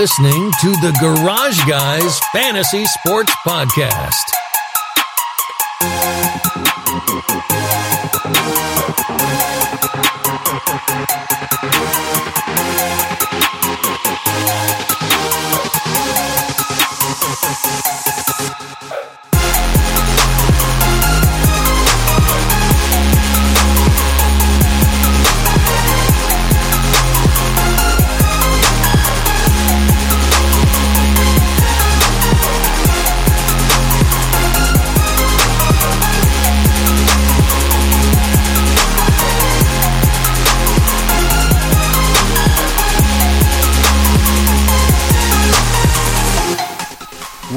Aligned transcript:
listening 0.00 0.50
to 0.62 0.70
the 0.80 0.96
Garage 0.98 1.62
Guys 1.68 2.18
Fantasy 2.32 2.86
Sports 2.86 3.34
Podcast. 3.46 4.30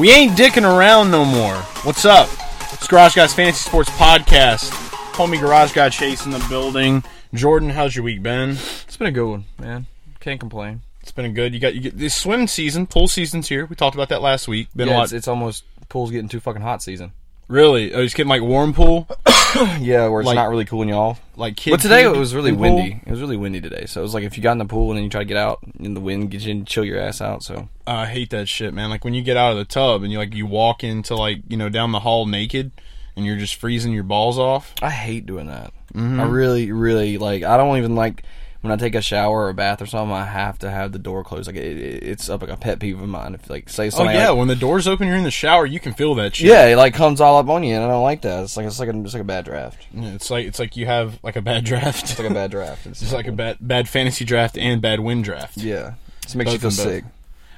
We 0.03 0.11
ain't 0.11 0.33
dicking 0.33 0.69
around 0.69 1.11
no 1.11 1.23
more. 1.23 1.55
What's 1.85 2.03
up? 2.03 2.27
It's 2.73 2.89
Garage 2.89 3.15
Guys 3.15 3.33
Fantasy 3.33 3.69
Sports 3.69 3.89
Podcast. 3.91 4.69
Homie 5.13 5.39
Garage 5.39 5.71
Guy 5.71 5.87
Chase 5.87 6.25
in 6.25 6.31
the 6.31 6.45
building. 6.49 7.05
Jordan, 7.33 7.69
how's 7.69 7.95
your 7.95 8.03
week 8.03 8.21
been? 8.21 8.49
It's 8.49 8.97
been 8.97 9.07
a 9.07 9.13
good 9.13 9.29
one, 9.29 9.45
man. 9.57 9.87
Can't 10.19 10.41
complain. 10.41 10.81
It's 10.99 11.13
been 11.13 11.23
a 11.23 11.29
good. 11.29 11.53
You 11.53 11.61
got 11.61 11.73
you 11.73 11.79
get 11.79 11.97
this 11.97 12.13
swim 12.13 12.47
season, 12.47 12.85
pool 12.85 13.07
season's 13.07 13.47
here. 13.47 13.65
We 13.65 13.77
talked 13.77 13.95
about 13.95 14.09
that 14.09 14.21
last 14.21 14.45
week. 14.49 14.67
Been 14.75 14.89
a 14.89 14.91
lot. 14.93 15.03
it's, 15.05 15.13
it's 15.13 15.27
almost 15.29 15.63
pool's 15.87 16.11
getting 16.11 16.27
too 16.27 16.41
fucking 16.41 16.63
hot 16.63 16.83
season. 16.83 17.13
Really, 17.47 17.93
oh, 17.93 18.03
just 18.03 18.15
getting 18.15 18.29
like 18.29 18.41
warm 18.41 18.73
pool, 18.73 19.07
Yeah, 19.79 20.07
where 20.07 20.21
it's 20.21 20.27
Like- 20.27 20.35
not 20.35 20.49
really 20.49 20.65
cooling 20.65 20.89
you 20.89 20.95
off. 20.95 21.21
like. 21.35 21.59
But 21.65 21.79
today 21.79 22.03
it 22.03 22.15
was 22.17 22.33
really 22.33 22.51
windy. 22.51 22.99
It 23.05 23.09
was 23.11 23.21
really 23.21 23.37
windy 23.37 23.61
today, 23.61 23.85
so 23.85 24.01
it 24.01 24.03
was 24.03 24.13
like 24.13 24.23
if 24.23 24.35
you 24.37 24.43
got 24.43 24.53
in 24.53 24.57
the 24.57 24.65
pool 24.65 24.89
and 24.89 24.97
then 24.97 25.03
you 25.03 25.09
try 25.09 25.21
to 25.21 25.25
get 25.25 25.37
out, 25.37 25.59
and 25.79 25.95
the 25.95 26.01
wind 26.01 26.31
gets 26.31 26.45
you 26.45 26.51
and 26.51 26.65
chill 26.67 26.83
your 26.83 26.99
ass 26.99 27.21
out. 27.21 27.43
So 27.43 27.69
Uh, 27.87 27.91
I 27.91 28.05
hate 28.07 28.29
that 28.31 28.47
shit, 28.47 28.73
man. 28.73 28.89
Like 28.89 29.03
when 29.05 29.13
you 29.13 29.21
get 29.21 29.37
out 29.37 29.51
of 29.51 29.57
the 29.57 29.65
tub 29.65 30.03
and 30.03 30.11
you 30.11 30.17
like 30.17 30.33
you 30.33 30.45
walk 30.47 30.83
into 30.83 31.15
like 31.15 31.41
you 31.47 31.57
know 31.57 31.69
down 31.69 31.91
the 31.91 31.99
hall 31.99 32.25
naked, 32.25 32.71
and 33.15 33.25
you're 33.25 33.37
just 33.37 33.55
freezing 33.55 33.93
your 33.93 34.03
balls 34.03 34.39
off. 34.39 34.73
I 34.81 34.89
hate 34.89 35.25
doing 35.27 35.47
that. 35.47 35.71
I 35.95 36.23
really, 36.23 36.71
really 36.71 37.19
like. 37.19 37.43
I 37.43 37.55
don't 37.57 37.77
even 37.77 37.93
like 37.95 38.23
when 38.63 38.71
I 38.71 38.77
take 38.77 38.95
a 38.95 39.01
shower 39.01 39.41
or 39.43 39.49
a 39.49 39.53
bath 39.53 39.81
or 39.81 39.85
something. 39.85 40.15
I 40.15 40.25
have 40.25 40.57
to 40.59 40.71
have 40.71 40.91
the 40.93 40.97
door 40.99 41.23
closed. 41.23 41.47
Like 41.47 41.57
it, 41.57 41.77
it, 41.77 42.03
it's 42.03 42.29
up 42.29 42.41
like 42.41 42.49
a 42.49 42.57
pet 42.57 42.79
peeve 42.79 42.99
of 42.99 43.07
mine. 43.07 43.35
If 43.35 43.49
like 43.49 43.69
say 43.69 43.91
Oh 43.93 44.03
yeah, 44.05 44.29
like- 44.29 44.39
when 44.39 44.47
the 44.47 44.55
doors 44.55 44.87
open, 44.87 45.07
you're 45.07 45.17
in 45.17 45.23
the 45.25 45.29
shower, 45.31 45.65
you 45.65 45.79
can 45.79 45.93
feel 45.93 46.15
that 46.15 46.35
shit. 46.35 46.47
yeah, 46.47 46.65
it 46.65 46.75
like 46.77 46.93
comes 46.93 47.21
all 47.21 47.37
up 47.37 47.49
on 47.49 47.63
you, 47.63 47.75
and 47.75 47.83
I 47.83 47.87
don't 47.87 48.01
like 48.03 48.21
that. 48.23 48.43
It's 48.43 48.57
like 48.57 48.65
it's 48.65 48.79
like 48.79 48.89
a, 48.89 48.99
it's 49.01 49.13
like 49.13 49.21
a 49.21 49.25
bad 49.25 49.45
draft. 49.45 49.85
Yeah, 49.93 50.13
it's 50.13 50.31
like 50.31 50.47
it's 50.47 50.57
like 50.59 50.75
you 50.77 50.85
have 50.87 51.19
like 51.23 51.35
a 51.35 51.41
bad 51.41 51.65
draft. 51.65 52.03
It's 52.03 52.17
like 52.17 52.29
a 52.31 52.33
bad 52.33 52.51
draft. 52.57 52.87
It's 52.87 53.01
It's 53.01 53.13
like 53.13 53.27
a 53.27 53.31
bad 53.31 53.57
bad 53.61 53.87
fantasy 53.87 54.25
draft 54.25 54.57
and 54.57 54.81
bad 54.81 55.01
win 55.01 55.21
draft. 55.21 55.57
yeah. 55.57 55.93
It 56.25 56.33
makes 56.35 56.53
you 56.53 56.59
feel 56.59 56.69
Both 56.69 56.79
and 56.79 56.87
both. 56.87 56.93
sick. 56.95 57.03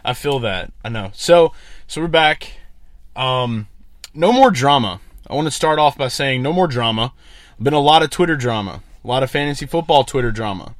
I 0.03 0.13
feel 0.13 0.39
that. 0.39 0.73
I 0.83 0.89
know. 0.89 1.11
So 1.13 1.53
so 1.87 2.01
we're 2.01 2.07
back. 2.07 2.53
Um 3.15 3.67
no 4.13 4.31
more 4.31 4.49
drama. 4.51 5.01
I 5.29 5.33
want 5.35 5.45
to 5.47 5.51
start 5.51 5.77
off 5.79 5.97
by 5.97 6.07
saying 6.07 6.41
no 6.41 6.51
more 6.53 6.67
drama. 6.67 7.13
Been 7.61 7.73
a 7.73 7.79
lot 7.79 8.03
of 8.03 8.09
Twitter 8.09 8.35
drama. 8.35 8.81
A 9.03 9.07
lot 9.07 9.23
of 9.23 9.31
fantasy 9.31 9.65
football 9.65 10.03
Twitter 10.03 10.31
drama. 10.31 10.75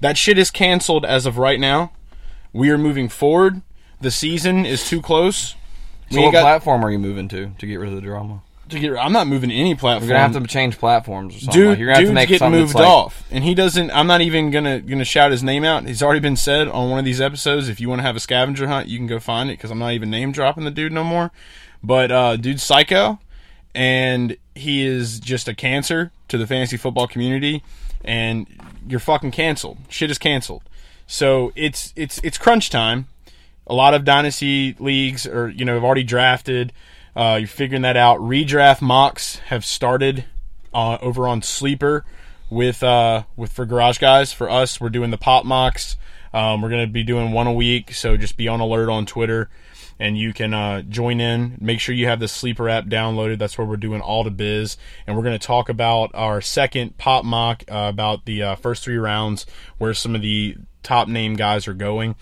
That 0.00 0.16
shit 0.16 0.38
is 0.38 0.50
canceled 0.50 1.04
as 1.04 1.26
of 1.26 1.38
right 1.38 1.60
now. 1.60 1.92
We 2.52 2.70
are 2.70 2.78
moving 2.78 3.08
forward. 3.08 3.62
The 4.00 4.10
season 4.10 4.64
is 4.64 4.88
too 4.88 5.02
close. 5.02 5.54
So 6.10 6.22
what 6.22 6.32
got 6.32 6.42
platform 6.42 6.84
are 6.84 6.90
you 6.90 6.98
moving 6.98 7.28
to 7.28 7.52
to 7.58 7.66
get 7.66 7.76
rid 7.76 7.90
of 7.90 7.94
the 7.94 8.00
drama? 8.00 8.42
to 8.70 8.78
get 8.78 8.96
I'm 8.96 9.12
not 9.12 9.26
moving 9.26 9.50
to 9.50 9.56
any 9.56 9.74
platform. 9.74 10.08
You're 10.08 10.18
gonna 10.18 10.32
have 10.32 10.42
to 10.42 10.48
change 10.48 10.78
platforms 10.78 11.36
or 11.36 11.40
something. 11.40 11.60
Dude, 11.60 11.68
like, 11.70 11.78
you're 11.78 11.86
gonna 11.88 11.96
have 11.96 12.02
dude's 12.02 12.10
to 12.10 12.14
make 12.14 12.28
getting 12.28 12.38
something 12.38 12.60
moved 12.60 12.74
that's 12.74 12.80
like, 12.80 12.88
off, 12.88 13.24
and 13.30 13.44
he 13.44 13.54
doesn't. 13.54 13.90
I'm 13.90 14.06
not 14.06 14.20
even 14.20 14.50
gonna 14.50 14.80
gonna 14.80 15.04
shout 15.04 15.30
his 15.30 15.42
name 15.42 15.64
out. 15.64 15.84
He's 15.84 16.02
already 16.02 16.20
been 16.20 16.36
said 16.36 16.68
on 16.68 16.90
one 16.90 16.98
of 16.98 17.04
these 17.04 17.20
episodes. 17.20 17.68
If 17.68 17.80
you 17.80 17.88
want 17.88 18.00
to 18.00 18.02
have 18.04 18.16
a 18.16 18.20
scavenger 18.20 18.68
hunt, 18.68 18.88
you 18.88 18.98
can 18.98 19.06
go 19.06 19.18
find 19.18 19.50
it 19.50 19.54
because 19.54 19.70
I'm 19.70 19.78
not 19.78 19.92
even 19.92 20.10
name 20.10 20.32
dropping 20.32 20.64
the 20.64 20.70
dude 20.70 20.92
no 20.92 21.04
more. 21.04 21.30
But 21.82 22.10
uh, 22.10 22.36
dude's 22.36 22.62
psycho, 22.62 23.18
and 23.74 24.36
he 24.54 24.86
is 24.86 25.20
just 25.20 25.48
a 25.48 25.54
cancer 25.54 26.12
to 26.28 26.38
the 26.38 26.46
fantasy 26.46 26.76
football 26.76 27.06
community. 27.06 27.62
And 28.04 28.46
you're 28.88 29.00
fucking 29.00 29.30
canceled. 29.30 29.78
Shit 29.88 30.10
is 30.10 30.18
canceled. 30.18 30.62
So 31.06 31.52
it's 31.56 31.92
it's 31.96 32.20
it's 32.22 32.38
crunch 32.38 32.70
time. 32.70 33.08
A 33.66 33.74
lot 33.74 33.94
of 33.94 34.04
dynasty 34.04 34.76
leagues 34.78 35.26
are 35.26 35.48
you 35.48 35.64
know 35.64 35.74
have 35.74 35.84
already 35.84 36.04
drafted. 36.04 36.72
Uh, 37.16 37.36
you're 37.40 37.48
figuring 37.48 37.82
that 37.82 37.96
out. 37.96 38.18
Redraft 38.20 38.80
mocks 38.80 39.36
have 39.46 39.64
started 39.64 40.24
uh, 40.72 40.98
over 41.00 41.26
on 41.26 41.42
Sleeper 41.42 42.04
with 42.48 42.82
uh, 42.82 43.24
with 43.36 43.52
for 43.52 43.66
Garage 43.66 43.98
Guys. 43.98 44.32
For 44.32 44.48
us, 44.48 44.80
we're 44.80 44.88
doing 44.88 45.10
the 45.10 45.18
pop 45.18 45.44
mocks. 45.44 45.96
Um, 46.32 46.62
we're 46.62 46.70
gonna 46.70 46.86
be 46.86 47.02
doing 47.02 47.32
one 47.32 47.46
a 47.46 47.52
week, 47.52 47.92
so 47.92 48.16
just 48.16 48.36
be 48.36 48.46
on 48.46 48.60
alert 48.60 48.88
on 48.88 49.06
Twitter, 49.06 49.50
and 50.00 50.16
you 50.16 50.32
can 50.32 50.54
uh, 50.54 50.80
join 50.80 51.20
in. 51.20 51.58
Make 51.60 51.78
sure 51.78 51.94
you 51.94 52.06
have 52.06 52.20
the 52.20 52.26
Sleeper 52.26 52.70
app 52.70 52.86
downloaded. 52.86 53.38
That's 53.38 53.58
where 53.58 53.66
we're 53.66 53.76
doing 53.76 54.00
all 54.00 54.24
the 54.24 54.30
biz, 54.30 54.78
and 55.06 55.14
we're 55.14 55.22
gonna 55.22 55.38
talk 55.38 55.68
about 55.68 56.10
our 56.14 56.40
second 56.40 56.96
pop 56.96 57.24
mock 57.24 57.62
uh, 57.70 57.86
about 57.90 58.24
the 58.24 58.42
uh, 58.42 58.54
first 58.56 58.82
three 58.82 58.96
rounds, 58.96 59.44
where 59.76 59.92
some 59.92 60.14
of 60.14 60.22
the 60.22 60.56
top 60.82 61.06
name 61.06 61.36
guys 61.36 61.68
are 61.68 61.74
going 61.74 62.16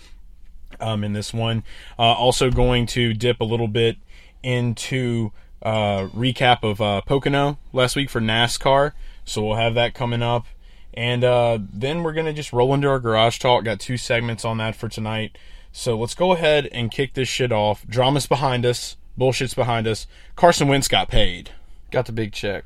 um, 0.81 1.05
in 1.05 1.13
this 1.13 1.33
one. 1.33 1.63
Uh, 1.97 2.13
also 2.13 2.51
going 2.51 2.85
to 2.87 3.13
dip 3.13 3.39
a 3.39 3.45
little 3.45 3.69
bit 3.69 3.95
into 4.43 5.31
uh, 5.63 6.07
recap 6.07 6.63
of 6.63 6.81
uh, 6.81 7.01
Pocono 7.01 7.57
last 7.71 7.95
week 7.95 8.09
for 8.09 8.19
NASCAR. 8.19 8.91
So 9.23 9.45
we'll 9.45 9.55
have 9.55 9.75
that 9.75 9.93
coming 9.93 10.21
up. 10.21 10.45
And 10.93 11.23
then 11.71 12.03
we're 12.03 12.13
going 12.13 12.25
to 12.25 12.33
just 12.33 12.51
roll 12.51 12.73
into 12.73 12.89
our 12.89 12.99
garage 12.99 13.39
talk. 13.39 13.63
Got 13.63 13.79
two 13.79 13.95
segments 13.95 14.43
on 14.43 14.57
that 14.57 14.75
for 14.75 14.89
tonight. 14.89 15.37
So 15.71 15.97
let's 15.97 16.15
go 16.15 16.33
ahead 16.33 16.67
and 16.71 16.91
kick 16.91 17.13
this 17.13 17.27
shit 17.27 17.51
off. 17.51 17.85
Drama's 17.87 18.27
behind 18.27 18.65
us. 18.65 18.97
Bullshit's 19.17 19.53
behind 19.53 19.87
us. 19.87 20.07
Carson 20.35 20.67
Wentz 20.67 20.87
got 20.87 21.09
paid. 21.09 21.51
got 21.91 22.05
the 22.05 22.11
big 22.11 22.31
check. 22.31 22.65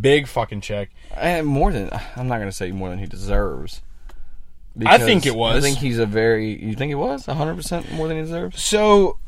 Big 0.00 0.26
fucking 0.26 0.60
check. 0.60 0.90
And 1.14 1.46
more 1.46 1.72
than 1.72 1.90
I'm 2.16 2.28
not 2.28 2.38
gonna 2.38 2.52
say 2.52 2.70
more 2.72 2.88
than 2.88 2.98
he 2.98 3.06
deserves. 3.06 3.82
I 4.84 4.98
think 4.98 5.26
it 5.26 5.36
was. 5.36 5.56
I 5.56 5.60
think 5.60 5.78
he's 5.78 5.98
a 5.98 6.06
very. 6.06 6.60
You 6.62 6.74
think 6.74 6.90
it 6.90 6.96
was 6.96 7.26
100 7.26 7.54
percent 7.54 7.92
more 7.92 8.08
than 8.08 8.16
he 8.16 8.22
deserves? 8.22 8.62
So, 8.62 9.18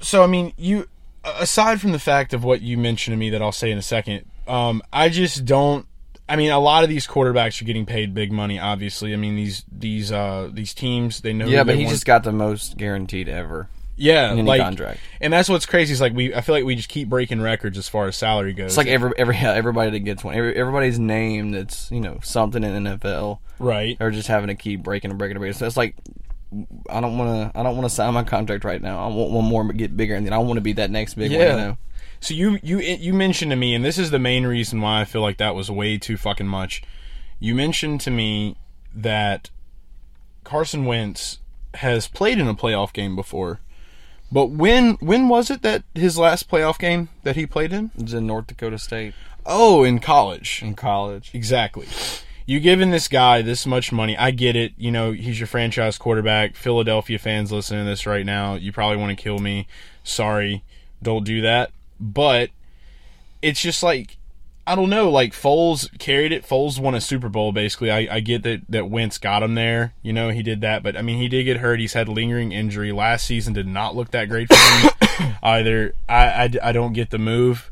so 0.00 0.24
I 0.24 0.26
mean, 0.26 0.52
you 0.56 0.88
aside 1.24 1.80
from 1.80 1.92
the 1.92 1.98
fact 1.98 2.32
of 2.32 2.44
what 2.44 2.62
you 2.62 2.78
mentioned 2.78 3.12
to 3.12 3.18
me 3.18 3.30
that 3.30 3.42
I'll 3.42 3.52
say 3.52 3.70
in 3.70 3.78
a 3.78 3.82
second, 3.82 4.24
um, 4.46 4.82
I 4.92 5.08
just 5.08 5.44
don't. 5.44 5.86
I 6.28 6.36
mean, 6.36 6.50
a 6.50 6.58
lot 6.58 6.84
of 6.84 6.90
these 6.90 7.06
quarterbacks 7.06 7.60
are 7.62 7.64
getting 7.64 7.86
paid 7.86 8.14
big 8.14 8.30
money. 8.32 8.58
Obviously, 8.58 9.12
I 9.12 9.16
mean 9.16 9.36
these 9.36 9.64
these 9.70 10.12
uh, 10.12 10.50
these 10.52 10.74
teams 10.74 11.20
they 11.20 11.32
know. 11.32 11.46
Yeah, 11.46 11.64
but 11.64 11.76
he 11.76 11.84
want. 11.84 11.94
just 11.94 12.04
got 12.04 12.22
the 12.22 12.32
most 12.32 12.76
guaranteed 12.76 13.28
ever. 13.28 13.68
yeah 13.96 14.32
like, 14.32 14.60
contract. 14.60 15.00
and 15.20 15.32
that's 15.32 15.48
what's 15.48 15.66
crazy 15.66 15.92
is 15.92 16.00
like 16.00 16.12
we. 16.12 16.34
I 16.34 16.40
feel 16.42 16.54
like 16.54 16.64
we 16.64 16.76
just 16.76 16.88
keep 16.88 17.08
breaking 17.08 17.40
records 17.40 17.78
as 17.78 17.88
far 17.88 18.06
as 18.06 18.16
salary 18.16 18.52
goes. 18.52 18.72
It's 18.72 18.76
like 18.76 18.88
every 18.88 19.12
every 19.16 19.36
yeah, 19.36 19.52
everybody 19.54 19.90
that 19.92 20.00
gets 20.00 20.22
one, 20.22 20.34
every, 20.34 20.54
everybody's 20.54 20.98
name 20.98 21.52
that's 21.52 21.90
you 21.90 22.00
know 22.00 22.18
something 22.22 22.62
in 22.62 22.84
NFL. 22.84 23.38
right. 23.58 23.98
They're 23.98 24.10
just 24.10 24.28
having 24.28 24.48
to 24.48 24.54
keep 24.54 24.82
breaking 24.82 25.10
and 25.10 25.18
breaking 25.18 25.36
and 25.36 25.40
breaking. 25.40 25.58
So 25.58 25.66
it's 25.66 25.76
like 25.76 25.96
I 26.88 27.00
don't 27.00 27.18
want 27.18 27.52
to. 27.52 27.58
I 27.58 27.62
don't 27.62 27.76
want 27.76 27.88
to 27.88 27.94
sign 27.94 28.12
my 28.14 28.24
contract 28.24 28.64
right 28.64 28.80
now. 28.80 29.04
I 29.04 29.08
want 29.08 29.30
one 29.30 29.44
more 29.44 29.66
to 29.66 29.72
get 29.72 29.96
bigger, 29.96 30.14
and 30.14 30.24
then 30.24 30.32
I 30.32 30.38
want 30.38 30.56
to 30.56 30.62
be 30.62 30.74
that 30.74 30.90
next 30.90 31.14
big 31.14 31.30
one. 31.30 31.40
You 31.40 31.46
know? 31.46 31.78
So 32.20 32.34
you 32.34 32.58
you 32.62 32.78
you 32.80 33.14
mentioned 33.14 33.50
to 33.52 33.56
me, 33.56 33.74
and 33.74 33.84
this 33.84 33.98
is 33.98 34.10
the 34.10 34.18
main 34.18 34.46
reason 34.46 34.80
why 34.80 35.00
I 35.00 35.04
feel 35.04 35.20
like 35.22 35.38
that 35.38 35.54
was 35.54 35.70
way 35.70 35.98
too 35.98 36.16
fucking 36.16 36.48
much. 36.48 36.82
You 37.38 37.54
mentioned 37.54 38.00
to 38.02 38.10
me 38.10 38.56
that 38.94 39.50
Carson 40.44 40.84
Wentz 40.84 41.38
has 41.74 42.08
played 42.08 42.38
in 42.38 42.48
a 42.48 42.54
playoff 42.54 42.92
game 42.92 43.14
before, 43.14 43.60
but 44.32 44.46
when 44.50 44.94
when 44.94 45.28
was 45.28 45.50
it 45.50 45.62
that 45.62 45.84
his 45.94 46.18
last 46.18 46.50
playoff 46.50 46.78
game 46.78 47.08
that 47.22 47.36
he 47.36 47.46
played 47.46 47.72
in? 47.72 47.90
It's 47.96 48.12
in 48.12 48.26
North 48.26 48.48
Dakota 48.48 48.78
State 48.78 49.14
Oh, 49.46 49.84
in 49.84 49.98
college. 50.00 50.60
in 50.62 50.74
college. 50.74 51.30
Exactly. 51.32 51.86
You 52.44 52.60
giving 52.60 52.90
this 52.90 53.08
guy 53.08 53.42
this 53.42 53.66
much 53.66 53.92
money, 53.92 54.16
I 54.16 54.30
get 54.30 54.56
it. 54.56 54.72
You 54.76 54.90
know, 54.90 55.12
he's 55.12 55.38
your 55.38 55.46
franchise 55.46 55.98
quarterback. 55.98 56.56
Philadelphia 56.56 57.18
fans 57.18 57.52
listening 57.52 57.84
to 57.84 57.90
this 57.90 58.06
right 58.06 58.24
now, 58.26 58.54
you 58.54 58.72
probably 58.72 58.96
want 58.96 59.16
to 59.16 59.22
kill 59.22 59.38
me. 59.38 59.66
Sorry, 60.02 60.64
don't 61.02 61.24
do 61.24 61.40
that. 61.42 61.70
But 62.00 62.50
it's 63.42 63.60
just 63.60 63.82
like 63.82 64.16
I 64.68 64.74
don't 64.74 64.90
know. 64.90 65.08
Like 65.08 65.32
Foles 65.32 65.88
carried 65.98 66.30
it. 66.30 66.46
Foles 66.46 66.78
won 66.78 66.94
a 66.94 67.00
Super 67.00 67.30
Bowl. 67.30 67.52
Basically, 67.52 67.90
I, 67.90 68.16
I 68.16 68.20
get 68.20 68.42
that 68.42 68.62
that 68.68 68.90
Wentz 68.90 69.16
got 69.16 69.42
him 69.42 69.54
there. 69.54 69.94
You 70.02 70.12
know, 70.12 70.28
he 70.28 70.42
did 70.42 70.60
that. 70.60 70.82
But 70.82 70.94
I 70.94 71.00
mean, 71.00 71.16
he 71.16 71.26
did 71.26 71.44
get 71.44 71.56
hurt. 71.58 71.80
He's 71.80 71.94
had 71.94 72.06
lingering 72.06 72.52
injury. 72.52 72.92
Last 72.92 73.24
season 73.24 73.54
did 73.54 73.66
not 73.66 73.96
look 73.96 74.10
that 74.10 74.28
great 74.28 74.48
for 74.48 74.56
him 75.22 75.34
either. 75.42 75.94
I, 76.06 76.44
I, 76.44 76.50
I 76.64 76.72
don't 76.72 76.92
get 76.92 77.08
the 77.08 77.18
move. 77.18 77.70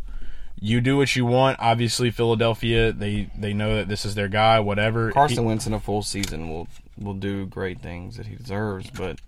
You 0.59 0.81
do 0.81 0.97
what 0.97 1.15
you 1.15 1.27
want. 1.27 1.59
Obviously, 1.61 2.11
Philadelphia 2.11 2.93
they 2.93 3.29
they 3.37 3.53
know 3.53 3.77
that 3.77 3.89
this 3.89 4.07
is 4.07 4.15
their 4.15 4.29
guy. 4.29 4.59
Whatever. 4.61 5.13
Carson 5.13 5.41
He- 5.41 5.47
Wentz 5.49 5.67
in 5.67 5.75
a 5.75 5.81
full 5.81 6.03
season 6.03 6.49
will 6.49 6.67
will 6.99 7.13
do 7.13 7.45
great 7.45 7.83
things 7.83 8.17
that 8.17 8.25
he 8.27 8.37
deserves, 8.37 8.89
but 8.89 9.21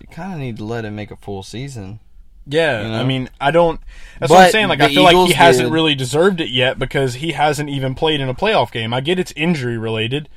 you 0.00 0.06
kind 0.06 0.34
of 0.34 0.38
need 0.38 0.56
to 0.58 0.64
let 0.64 0.84
him 0.84 0.94
make 0.94 1.10
a 1.10 1.16
full 1.16 1.42
season. 1.42 1.98
Yeah, 2.46 2.82
You 2.82 2.88
know? 2.88 3.00
I 3.00 3.04
mean, 3.04 3.28
I 3.40 3.50
don't. 3.50 3.80
That's 4.20 4.30
what 4.30 4.44
I'm 4.44 4.50
saying. 4.50 4.68
Like, 4.68 4.80
I 4.80 4.88
feel 4.88 5.02
like 5.02 5.12
Eagles 5.12 5.28
he 5.28 5.34
hasn't 5.34 5.72
really 5.72 5.94
deserved 5.94 6.40
it 6.40 6.48
yet 6.50 6.78
because 6.78 7.14
he 7.14 7.32
hasn't 7.32 7.68
even 7.68 7.94
played 7.94 8.20
in 8.20 8.28
a 8.28 8.34
playoff 8.34 8.70
game. 8.70 8.94
I 8.94 9.00
get 9.00 9.18
it's 9.18 9.32
injury 9.36 9.76
related, 9.76 10.28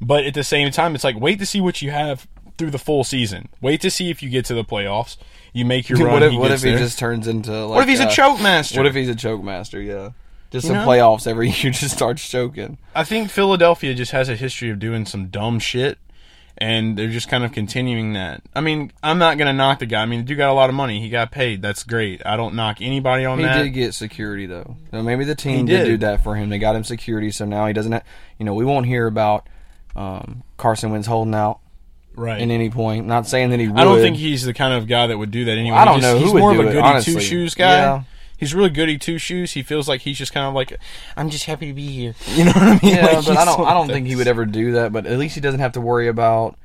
but 0.00 0.24
at 0.24 0.34
the 0.34 0.44
same 0.44 0.70
time, 0.72 0.94
it's 0.94 1.04
like 1.04 1.18
wait 1.18 1.38
to 1.38 1.46
see 1.46 1.60
what 1.60 1.80
you 1.80 1.90
have 1.92 2.26
through 2.58 2.70
the 2.70 2.78
full 2.78 3.04
season. 3.04 3.48
Wait 3.60 3.80
to 3.80 3.90
see 3.90 4.10
if 4.10 4.22
you 4.22 4.28
get 4.28 4.44
to 4.46 4.54
the 4.54 4.64
playoffs. 4.64 5.16
You 5.52 5.64
make 5.64 5.88
your 5.88 5.98
run. 6.04 6.12
what 6.12 6.22
if 6.22 6.32
he 6.32 6.38
what 6.38 6.50
if 6.50 6.62
he 6.62 6.72
just 6.72 6.98
turns 6.98 7.26
into 7.28 7.52
like 7.66 7.76
what 7.76 7.82
if 7.82 7.88
he's 7.88 8.00
a 8.00 8.06
uh, 8.08 8.10
choke 8.10 8.40
master? 8.40 8.78
What 8.80 8.86
if 8.86 8.94
he's 8.94 9.08
a 9.08 9.14
choke 9.14 9.42
master? 9.42 9.80
Yeah, 9.80 10.10
just 10.50 10.66
You 10.66 10.72
in 10.72 10.78
know? 10.78 10.86
playoffs 10.86 11.26
every 11.26 11.50
year, 11.62 11.72
just 11.72 11.94
starts 11.94 12.28
choking. 12.28 12.78
I 12.94 13.04
think 13.04 13.30
Philadelphia 13.30 13.94
just 13.94 14.12
has 14.12 14.28
a 14.28 14.34
history 14.36 14.68
of 14.70 14.78
doing 14.78 15.06
some 15.06 15.28
dumb 15.28 15.58
shit, 15.58 15.98
and 16.62 16.96
they're 16.96 17.08
just 17.08 17.28
kind 17.28 17.42
of 17.42 17.50
continuing 17.50 18.12
that. 18.12 18.40
I 18.54 18.60
mean, 18.60 18.92
I'm 19.02 19.18
not 19.18 19.36
gonna 19.36 19.52
knock 19.52 19.80
the 19.80 19.86
guy. 19.86 20.02
I 20.02 20.06
mean, 20.06 20.20
the 20.20 20.24
dude 20.26 20.38
got 20.38 20.48
a 20.48 20.52
lot 20.52 20.70
of 20.70 20.76
money. 20.76 21.00
He 21.00 21.08
got 21.08 21.32
paid. 21.32 21.60
That's 21.60 21.82
great. 21.82 22.22
I 22.24 22.36
don't 22.36 22.54
knock 22.54 22.78
anybody 22.80 23.24
on 23.24 23.38
He 23.38 23.44
that. 23.44 23.64
did 23.64 23.70
get 23.70 23.94
security 23.94 24.46
though. 24.46 24.76
So 24.92 25.02
maybe 25.02 25.24
the 25.24 25.34
team 25.34 25.66
did. 25.66 25.78
did. 25.78 25.84
do 25.86 25.96
that 25.98 26.22
for 26.22 26.36
him. 26.36 26.50
They 26.50 26.58
got 26.58 26.76
him 26.76 26.84
security, 26.84 27.32
so 27.32 27.44
now 27.44 27.66
he 27.66 27.72
doesn't. 27.72 27.90
Have, 27.90 28.04
you 28.38 28.46
know, 28.46 28.54
we 28.54 28.64
won't 28.64 28.86
hear 28.86 29.08
about 29.08 29.48
um, 29.96 30.44
Carson 30.56 30.92
Wentz 30.92 31.08
holding 31.08 31.34
out 31.34 31.58
right. 32.14 32.40
at 32.40 32.48
any 32.48 32.70
point. 32.70 33.06
Not 33.08 33.26
saying 33.26 33.50
that 33.50 33.58
he 33.58 33.66
would. 33.66 33.80
I 33.80 33.82
don't 33.82 33.98
think 33.98 34.16
he's 34.16 34.44
the 34.44 34.54
kind 34.54 34.72
of 34.72 34.86
guy 34.86 35.08
that 35.08 35.18
would 35.18 35.32
do 35.32 35.44
that 35.46 35.58
anyway. 35.58 35.76
I 35.76 35.84
don't 35.84 35.96
He 35.96 36.00
just- 36.02 36.12
know 36.14 36.18
who 36.18 36.24
He's 36.26 36.32
would 36.34 36.40
more 36.40 36.52
do 36.52 36.60
of 36.60 36.66
a 36.68 36.72
goody 36.72 37.02
two 37.02 37.20
shoes 37.20 37.54
guy. 37.56 37.70
Yeah. 37.78 38.02
He's 38.42 38.56
really 38.56 38.70
goody 38.70 38.98
two 38.98 39.18
shoes. 39.18 39.52
He 39.52 39.62
feels 39.62 39.86
like 39.86 40.00
he's 40.00 40.18
just 40.18 40.32
kind 40.32 40.48
of 40.48 40.52
like, 40.52 40.76
I'm 41.16 41.30
just 41.30 41.44
happy 41.44 41.68
to 41.68 41.72
be 41.72 41.86
here. 41.86 42.16
You 42.26 42.44
know 42.46 42.50
what 42.50 42.62
I 42.64 42.80
mean? 42.82 42.96
Yeah, 42.96 43.06
Like, 43.06 43.24
but 43.24 43.36
I 43.36 43.44
don't. 43.44 43.60
I 43.64 43.72
don't 43.72 43.86
think 43.86 44.08
he 44.08 44.16
would 44.16 44.26
ever 44.26 44.44
do 44.44 44.72
that. 44.72 44.92
But 44.92 45.06
at 45.06 45.16
least 45.16 45.36
he 45.36 45.40
doesn't 45.40 45.60
have 45.60 45.70
to 45.74 45.80
worry 45.80 46.08
about. 46.08 46.58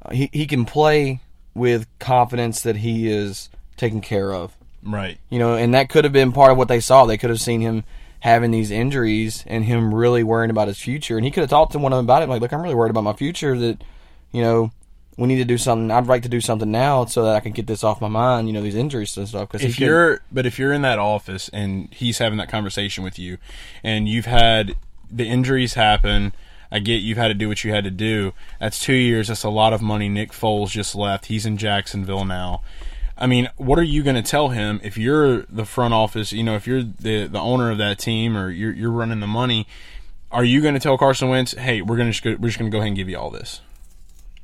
Uh, 0.00 0.12
he 0.12 0.30
he 0.32 0.46
can 0.46 0.64
play 0.64 1.22
with 1.52 1.88
confidence 1.98 2.60
that 2.60 2.76
he 2.76 3.08
is 3.10 3.50
taken 3.76 4.00
care 4.00 4.32
of. 4.32 4.56
Right. 4.84 5.18
You 5.28 5.40
know, 5.40 5.56
and 5.56 5.74
that 5.74 5.88
could 5.88 6.04
have 6.04 6.12
been 6.12 6.30
part 6.30 6.52
of 6.52 6.56
what 6.56 6.68
they 6.68 6.78
saw. 6.78 7.04
They 7.04 7.18
could 7.18 7.30
have 7.30 7.40
seen 7.40 7.60
him 7.60 7.82
having 8.20 8.52
these 8.52 8.70
injuries 8.70 9.42
and 9.48 9.64
him 9.64 9.92
really 9.92 10.22
worrying 10.22 10.50
about 10.50 10.68
his 10.68 10.78
future. 10.78 11.16
And 11.16 11.24
he 11.24 11.32
could 11.32 11.40
have 11.40 11.50
talked 11.50 11.72
to 11.72 11.80
one 11.80 11.92
of 11.92 11.96
them 11.96 12.06
about 12.06 12.22
it. 12.22 12.28
Like, 12.28 12.42
look, 12.42 12.52
I'm 12.52 12.62
really 12.62 12.76
worried 12.76 12.90
about 12.90 13.02
my 13.02 13.12
future. 13.12 13.58
That, 13.58 13.82
you 14.30 14.40
know, 14.40 14.70
we 15.16 15.28
need 15.28 15.36
to 15.36 15.44
do 15.44 15.58
something. 15.58 15.90
I'd 15.90 16.06
like 16.06 16.22
to 16.22 16.28
do 16.28 16.40
something 16.40 16.70
now 16.70 17.04
so 17.04 17.24
that 17.24 17.36
I 17.36 17.40
can 17.40 17.52
get 17.52 17.66
this 17.66 17.84
off 17.84 18.00
my 18.00 18.08
mind. 18.08 18.48
You 18.48 18.52
know, 18.52 18.62
these 18.62 18.74
injuries 18.74 19.16
and 19.16 19.28
stuff. 19.28 19.50
Because 19.50 19.66
If 19.66 19.78
you're, 19.78 20.20
but 20.32 20.46
if 20.46 20.58
you're 20.58 20.72
in 20.72 20.82
that 20.82 20.98
office 20.98 21.48
and 21.50 21.92
he's 21.92 22.18
having 22.18 22.38
that 22.38 22.48
conversation 22.48 23.04
with 23.04 23.18
you, 23.18 23.38
and 23.82 24.08
you've 24.08 24.26
had 24.26 24.74
the 25.10 25.26
injuries 25.26 25.74
happen, 25.74 26.32
I 26.72 26.80
get 26.80 26.96
you've 26.96 27.18
had 27.18 27.28
to 27.28 27.34
do 27.34 27.48
what 27.48 27.62
you 27.62 27.72
had 27.72 27.84
to 27.84 27.90
do. 27.90 28.32
That's 28.58 28.80
two 28.80 28.94
years. 28.94 29.28
That's 29.28 29.44
a 29.44 29.50
lot 29.50 29.72
of 29.72 29.80
money. 29.80 30.08
Nick 30.08 30.32
Foles 30.32 30.70
just 30.70 30.94
left. 30.94 31.26
He's 31.26 31.46
in 31.46 31.56
Jacksonville 31.56 32.24
now. 32.24 32.62
I 33.16 33.28
mean, 33.28 33.48
what 33.56 33.78
are 33.78 33.84
you 33.84 34.02
going 34.02 34.16
to 34.16 34.28
tell 34.28 34.48
him 34.48 34.80
if 34.82 34.98
you're 34.98 35.42
the 35.42 35.64
front 35.64 35.94
office? 35.94 36.32
You 36.32 36.42
know, 36.42 36.56
if 36.56 36.66
you're 36.66 36.82
the 36.82 37.26
the 37.26 37.38
owner 37.38 37.70
of 37.70 37.78
that 37.78 38.00
team 38.00 38.36
or 38.36 38.50
you're 38.50 38.72
you're 38.72 38.90
running 38.90 39.20
the 39.20 39.28
money, 39.28 39.68
are 40.32 40.42
you 40.42 40.60
going 40.60 40.74
to 40.74 40.80
tell 40.80 40.98
Carson 40.98 41.28
Wentz, 41.28 41.52
"Hey, 41.52 41.80
we're 41.80 41.96
going 41.96 42.10
to 42.10 42.36
we're 42.36 42.48
just 42.48 42.58
going 42.58 42.68
to 42.68 42.74
go 42.74 42.78
ahead 42.78 42.88
and 42.88 42.96
give 42.96 43.08
you 43.08 43.16
all 43.16 43.30
this"? 43.30 43.60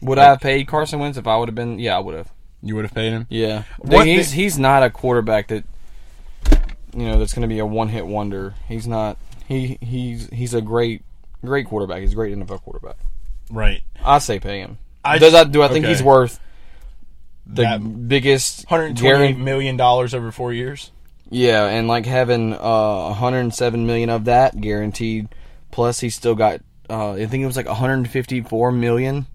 Would 0.03 0.19
I 0.19 0.25
have 0.25 0.41
paid 0.41 0.67
Carson 0.67 0.99
Wentz 1.01 1.19
if 1.19 1.27
I 1.27 1.37
would 1.37 1.49
have 1.49 1.55
been? 1.55 1.79
Yeah, 1.79 1.97
I 1.97 2.01
would 2.01 2.15
have. 2.17 2.31
You 2.63 2.75
would 2.77 2.85
have 2.85 2.95
paid 2.95 3.13
him. 3.13 3.27
Yeah, 3.31 3.63
What 3.79 4.07
he's 4.07 4.31
the- 4.31 4.37
he's 4.37 4.59
not 4.59 4.83
a 4.83 4.91
quarterback 4.91 5.49
that 5.49 5.65
you 6.95 7.05
know 7.07 7.19
that's 7.19 7.33
going 7.33 7.43
to 7.43 7.49
be 7.49 7.59
a 7.59 7.67
one 7.67 7.89
hit 7.89 8.07
wonder. 8.07 8.55
He's 8.69 8.87
not. 8.87 9.17
He 9.49 9.79
he's 9.81 10.29
he's 10.31 10.55
a 10.55 10.61
great 10.61 11.03
great 11.45 11.67
quarterback. 11.67 12.01
He's 12.03 12.13
a 12.13 12.17
great 12.17 12.37
NFL 12.37 12.63
quarterback. 12.63 12.97
Right. 13.51 13.83
I 14.05 14.19
say 14.19 14.39
pay 14.39 14.61
him. 14.61 14.79
I 15.05 15.19
Does 15.19 15.33
just- 15.33 15.47
I 15.47 15.51
do 15.51 15.63
I 15.63 15.69
think 15.69 15.85
okay. 15.85 15.93
he's 15.95 16.03
worth 16.03 16.39
the 17.47 17.63
That 17.63 18.09
biggest 18.09 18.65
128 18.71 19.37
guaran- 19.37 19.39
million 19.43 19.77
dollars 19.77 20.15
over 20.15 20.31
four 20.31 20.53
years. 20.53 20.91
Yeah, 21.31 21.67
and 21.67 21.89
like 21.89 22.07
having 22.07 22.53
uh 22.55 23.09
107 23.09 23.87
million 23.87 24.11
of 24.11 24.25
that 24.27 24.61
guaranteed, 24.61 25.29
plus 25.71 26.01
he 26.01 26.11
still 26.11 26.35
got 26.35 26.61
uh 26.91 27.13
I 27.13 27.27
think 27.27 27.43
it 27.43 27.47
was 27.47 27.57
like 27.57 27.67
154 27.69 28.73
million 28.73 29.27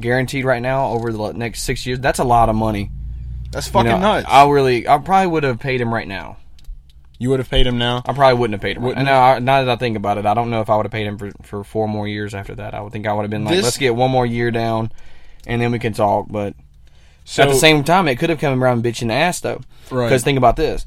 guaranteed 0.00 0.44
right 0.44 0.62
now 0.62 0.88
over 0.88 1.12
the 1.12 1.32
next 1.32 1.62
six 1.62 1.86
years. 1.86 2.00
That's 2.00 2.18
a 2.18 2.24
lot 2.24 2.48
of 2.48 2.56
money. 2.56 2.90
That's 3.50 3.66
You 3.66 3.72
fucking 3.72 3.90
know, 3.90 3.98
nuts. 3.98 4.26
I 4.28 4.48
really, 4.48 4.86
I 4.88 4.98
probably 4.98 5.26
would 5.28 5.42
have 5.44 5.58
paid 5.60 5.80
him 5.80 5.92
right 5.92 6.06
now. 6.08 6.36
you 7.18 7.28
would 7.30 7.38
have 7.38 7.50
paid 7.50 7.66
him 7.66 7.76
now. 7.78 7.98
I 8.06 8.12
probably 8.14 8.38
wouldn't 8.38 8.54
have 8.54 8.62
paid 8.62 8.76
him. 8.78 8.82
Wouldn't 8.84 9.06
I- 9.08 9.38
now 9.40 9.62
that 9.64 9.68
I 9.68 9.76
think 9.76 9.96
about 9.96 10.16
it, 10.18 10.24
I 10.26 10.32
don't 10.34 10.48
know 10.50 10.60
if 10.62 10.70
I 10.70 10.76
would 10.76 10.86
have 10.86 10.92
paid 10.92 11.06
him 11.06 11.18
for, 11.18 11.30
for 11.42 11.64
four 11.64 11.86
more 11.86 12.08
years 12.08 12.34
after 12.34 12.54
that. 12.54 12.72
I 12.74 12.80
would 12.80 12.92
think 12.92 13.06
I 13.06 13.12
would 13.12 13.22
have 13.22 13.30
been 13.30 13.44
like, 13.44 13.54
This- 13.56 13.64
let's 13.64 13.76
get 13.78 13.94
one 13.94 14.10
more 14.10 14.24
year 14.24 14.50
down, 14.50 14.90
and 15.46 15.60
then 15.60 15.70
we 15.72 15.78
can 15.78 15.92
talk. 15.92 16.26
But 16.30 16.54
So 17.24 17.42
at 17.42 17.48
the 17.50 17.54
same 17.56 17.84
time, 17.84 18.08
it 18.08 18.16
could 18.18 18.30
have 18.30 18.38
come 18.40 18.62
around 18.64 18.82
bitching 18.84 19.08
the 19.08 19.14
ass 19.14 19.40
though. 19.40 19.60
Right. 19.90 20.06
Because 20.06 20.22
think 20.24 20.38
about 20.38 20.56
this: 20.56 20.86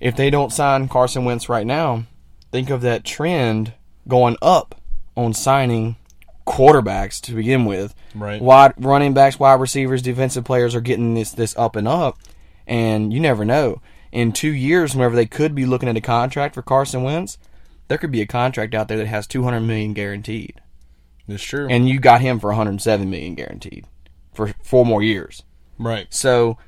if 0.00 0.16
they 0.16 0.30
don't 0.30 0.52
sign 0.52 0.88
Carson 0.88 1.24
Wentz 1.24 1.48
right 1.48 1.66
now, 1.66 2.04
think 2.52 2.70
of 2.70 2.80
that 2.82 3.04
trend 3.04 3.72
going 4.08 4.36
up 4.40 4.80
on 5.16 5.34
signing 5.34 5.96
quarterbacks 6.46 7.20
to 7.22 7.34
begin 7.34 7.64
with. 7.64 7.94
Right. 8.14 8.40
Wide 8.40 8.74
running 8.76 9.14
backs, 9.14 9.38
wide 9.38 9.60
receivers, 9.60 10.02
defensive 10.02 10.44
players 10.44 10.74
are 10.74 10.80
getting 10.80 11.14
this 11.14 11.32
this 11.32 11.56
up 11.56 11.76
and 11.76 11.88
up, 11.88 12.18
and 12.66 13.12
you 13.12 13.20
never 13.20 13.44
know. 13.44 13.80
In 14.12 14.30
two 14.32 14.50
years, 14.52 14.94
whenever 14.94 15.16
they 15.16 15.26
could 15.26 15.54
be 15.54 15.66
looking 15.66 15.88
at 15.88 15.96
a 15.96 16.00
contract 16.00 16.54
for 16.54 16.62
Carson 16.62 17.02
Wentz, 17.02 17.36
there 17.88 17.98
could 17.98 18.12
be 18.12 18.20
a 18.20 18.26
contract 18.26 18.74
out 18.74 18.88
there 18.88 18.98
that 18.98 19.06
has 19.08 19.26
two 19.26 19.42
hundred 19.42 19.60
million 19.60 19.92
guaranteed, 19.92 20.60
that's 21.26 21.42
true. 21.42 21.66
and 21.68 21.88
you 21.88 21.98
got 21.98 22.20
him 22.20 22.38
for 22.38 22.48
one 22.48 22.56
hundred 22.56 22.80
seven 22.80 23.10
million 23.10 23.34
guaranteed 23.34 23.86
for 24.32 24.54
four 24.62 24.86
more 24.86 25.02
years. 25.02 25.42
right. 25.78 26.06
So, 26.14 26.58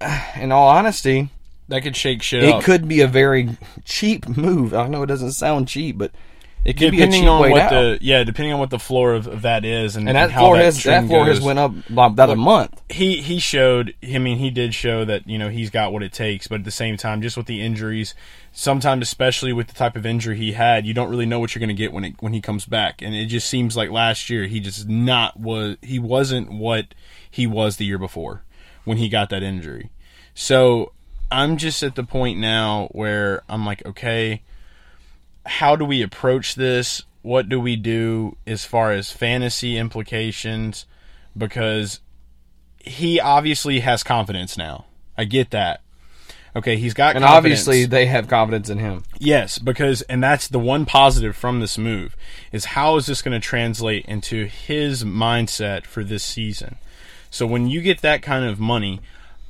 in 0.36 0.52
all 0.52 0.68
honesty, 0.68 1.28
That 1.68 1.82
could 1.82 1.96
shake 1.96 2.22
shit 2.22 2.44
it 2.44 2.54
up. 2.54 2.62
could 2.64 2.88
be 2.88 3.00
a 3.02 3.06
very 3.06 3.58
cheap 3.84 4.26
move. 4.28 4.72
I 4.72 4.88
know 4.88 5.02
it 5.02 5.06
doesn't 5.08 5.32
sound 5.32 5.68
cheap, 5.68 5.98
but 5.98 6.12
it 6.62 6.74
could 6.74 6.90
be 6.90 6.98
a 6.98 7.06
depending 7.06 7.22
cheap 7.22 7.30
on 7.30 7.50
what 7.50 7.60
out. 7.62 7.70
the 7.70 7.98
yeah, 8.02 8.22
depending 8.22 8.52
on 8.52 8.60
what 8.60 8.68
the 8.68 8.78
floor 8.78 9.14
of, 9.14 9.26
of 9.26 9.42
that 9.42 9.64
is, 9.64 9.96
and, 9.96 10.06
and 10.06 10.16
that 10.16 10.30
how 10.30 10.42
floor 10.42 10.56
that 10.56 10.64
has 10.64 10.82
that 10.84 11.06
floor 11.06 11.24
has 11.24 11.40
went 11.40 11.58
up 11.58 11.72
by 11.88 12.06
about 12.06 12.28
a 12.28 12.36
month. 12.36 12.82
he 12.90 13.22
he 13.22 13.38
showed 13.38 13.94
I 14.02 14.18
mean 14.18 14.36
he 14.36 14.50
did 14.50 14.74
show 14.74 15.04
that 15.06 15.26
you 15.26 15.38
know 15.38 15.48
he's 15.48 15.70
got 15.70 15.92
what 15.92 16.02
it 16.02 16.12
takes 16.12 16.48
but 16.48 16.56
at 16.56 16.64
the 16.64 16.70
same 16.70 16.98
time 16.98 17.22
just 17.22 17.36
with 17.36 17.46
the 17.46 17.62
injuries 17.62 18.14
sometimes 18.52 19.02
especially 19.02 19.54
with 19.54 19.68
the 19.68 19.74
type 19.74 19.96
of 19.96 20.04
injury 20.04 20.36
he 20.36 20.52
had 20.52 20.86
you 20.86 20.92
don't 20.92 21.08
really 21.08 21.24
know 21.24 21.40
what 21.40 21.54
you're 21.54 21.60
going 21.60 21.68
to 21.68 21.74
get 21.74 21.92
when 21.92 22.04
it 22.04 22.14
when 22.20 22.34
he 22.34 22.42
comes 22.42 22.66
back 22.66 23.00
and 23.00 23.14
it 23.14 23.26
just 23.26 23.48
seems 23.48 23.76
like 23.76 23.90
last 23.90 24.28
year 24.28 24.46
he 24.46 24.60
just 24.60 24.86
not 24.86 25.38
was 25.40 25.76
he 25.80 25.98
wasn't 25.98 26.52
what 26.52 26.94
he 27.30 27.46
was 27.46 27.76
the 27.76 27.86
year 27.86 27.98
before 27.98 28.42
when 28.84 28.98
he 28.98 29.08
got 29.08 29.30
that 29.30 29.42
injury 29.42 29.90
so 30.34 30.92
I'm 31.32 31.56
just 31.56 31.82
at 31.82 31.94
the 31.94 32.04
point 32.04 32.38
now 32.38 32.88
where 32.92 33.42
I'm 33.48 33.64
like 33.64 33.86
okay 33.86 34.42
how 35.46 35.76
do 35.76 35.84
we 35.84 36.02
approach 36.02 36.54
this 36.54 37.02
what 37.22 37.48
do 37.48 37.60
we 37.60 37.76
do 37.76 38.36
as 38.46 38.64
far 38.64 38.92
as 38.92 39.10
fantasy 39.12 39.76
implications 39.76 40.86
because 41.36 42.00
he 42.78 43.20
obviously 43.20 43.80
has 43.80 44.02
confidence 44.02 44.56
now. 44.56 44.86
I 45.18 45.24
get 45.24 45.50
that. 45.50 45.82
Okay, 46.56 46.76
he's 46.76 46.94
got 46.94 47.14
And 47.14 47.22
confidence. 47.22 47.36
obviously, 47.66 47.84
they 47.84 48.06
have 48.06 48.26
confidence 48.26 48.70
in 48.70 48.78
him. 48.78 49.04
yes, 49.18 49.58
because 49.58 50.00
and 50.02 50.22
that's 50.22 50.48
the 50.48 50.58
one 50.58 50.86
positive 50.86 51.36
from 51.36 51.60
this 51.60 51.76
move 51.78 52.16
is 52.52 52.64
how 52.64 52.96
is 52.96 53.06
this 53.06 53.20
going 53.22 53.38
to 53.38 53.46
translate 53.46 54.06
into 54.06 54.46
his 54.46 55.04
mindset 55.04 55.84
for 55.84 56.02
this 56.02 56.24
season. 56.24 56.76
So 57.30 57.46
when 57.46 57.68
you 57.68 57.82
get 57.82 58.00
that 58.00 58.22
kind 58.22 58.46
of 58.46 58.58
money 58.58 59.00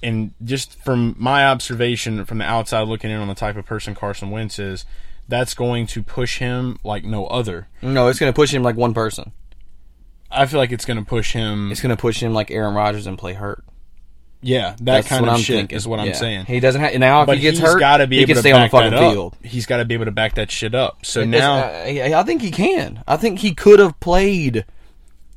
and 0.03 0.33
just 0.45 0.75
from 0.83 1.15
my 1.19 1.47
observation 1.47 2.25
from 2.25 2.39
the 2.39 2.45
outside 2.45 2.89
looking 2.89 3.11
in 3.11 3.19
on 3.21 3.29
the 3.29 3.35
type 3.35 3.57
of 3.57 3.65
person 3.65 3.95
Carson 3.95 4.31
Wentz 4.31 4.59
is, 4.59 4.85
that's 5.31 5.55
going 5.55 5.87
to 5.89 6.03
push 6.03 6.39
him 6.39 6.79
like 6.85 7.05
no 7.05 7.27
other. 7.27 7.69
No, 7.81 8.09
it's 8.09 8.19
going 8.19 8.33
to 8.33 8.37
push 8.37 8.53
him 8.53 8.63
like 8.63 8.77
one 8.77 8.93
person. 8.93 9.33
I 10.31 10.47
feel 10.47 10.59
like 10.61 10.71
it's 10.73 10.85
going 10.85 10.99
to 10.99 11.05
push 11.05 11.33
him 11.33 11.73
It's 11.73 11.81
going 11.81 11.97
to 11.97 12.01
push 12.01 12.23
him 12.23 12.33
like 12.35 12.51
Aaron 12.51 12.75
Rodgers 12.75 13.07
and 13.07 13.19
play 13.19 13.33
hurt. 13.33 13.65
yeah, 14.43 14.71
that 14.71 14.85
That's 14.85 15.09
kind 15.09 15.25
of 15.27 15.33
I'm 15.33 15.41
shit 15.41 15.57
thinking. 15.57 15.77
is 15.77 15.89
what 15.89 15.99
I'm 16.01 16.15
saying. 16.15 16.45
He 16.47 16.61
doesn't 16.61 16.81
have 16.81 16.95
now. 17.01 17.23
If 17.23 17.27
but 17.27 17.37
he 17.39 17.43
gets 17.43 17.59
he's 17.59 17.67
hurt, 17.67 17.81
got 17.81 17.97
to 17.99 18.07
be 18.07 18.17
he 18.17 18.23
able 18.23 18.29
can 18.29 18.35
to 18.37 18.41
stay 18.43 18.53
on 18.53 18.63
the 18.63 18.69
fucking 18.69 18.99
field. 18.99 19.37
He's 19.43 19.67
got 19.67 19.79
to 19.79 19.85
be 19.85 19.95
able 19.95 20.05
to 20.05 20.13
back 20.13 20.35
that 20.37 20.51
shit 20.51 20.75
up. 20.75 21.05
So 21.05 21.25
now, 21.25 21.57
uh, 21.59 21.85
I, 21.87 22.13
I 22.17 22.23
think 22.23 22.43
he 22.43 22.51
can. 22.51 23.03
I 23.09 23.17
think 23.17 23.41
he 23.41 23.55
could 23.55 23.79
have 23.81 23.99
played 24.01 24.65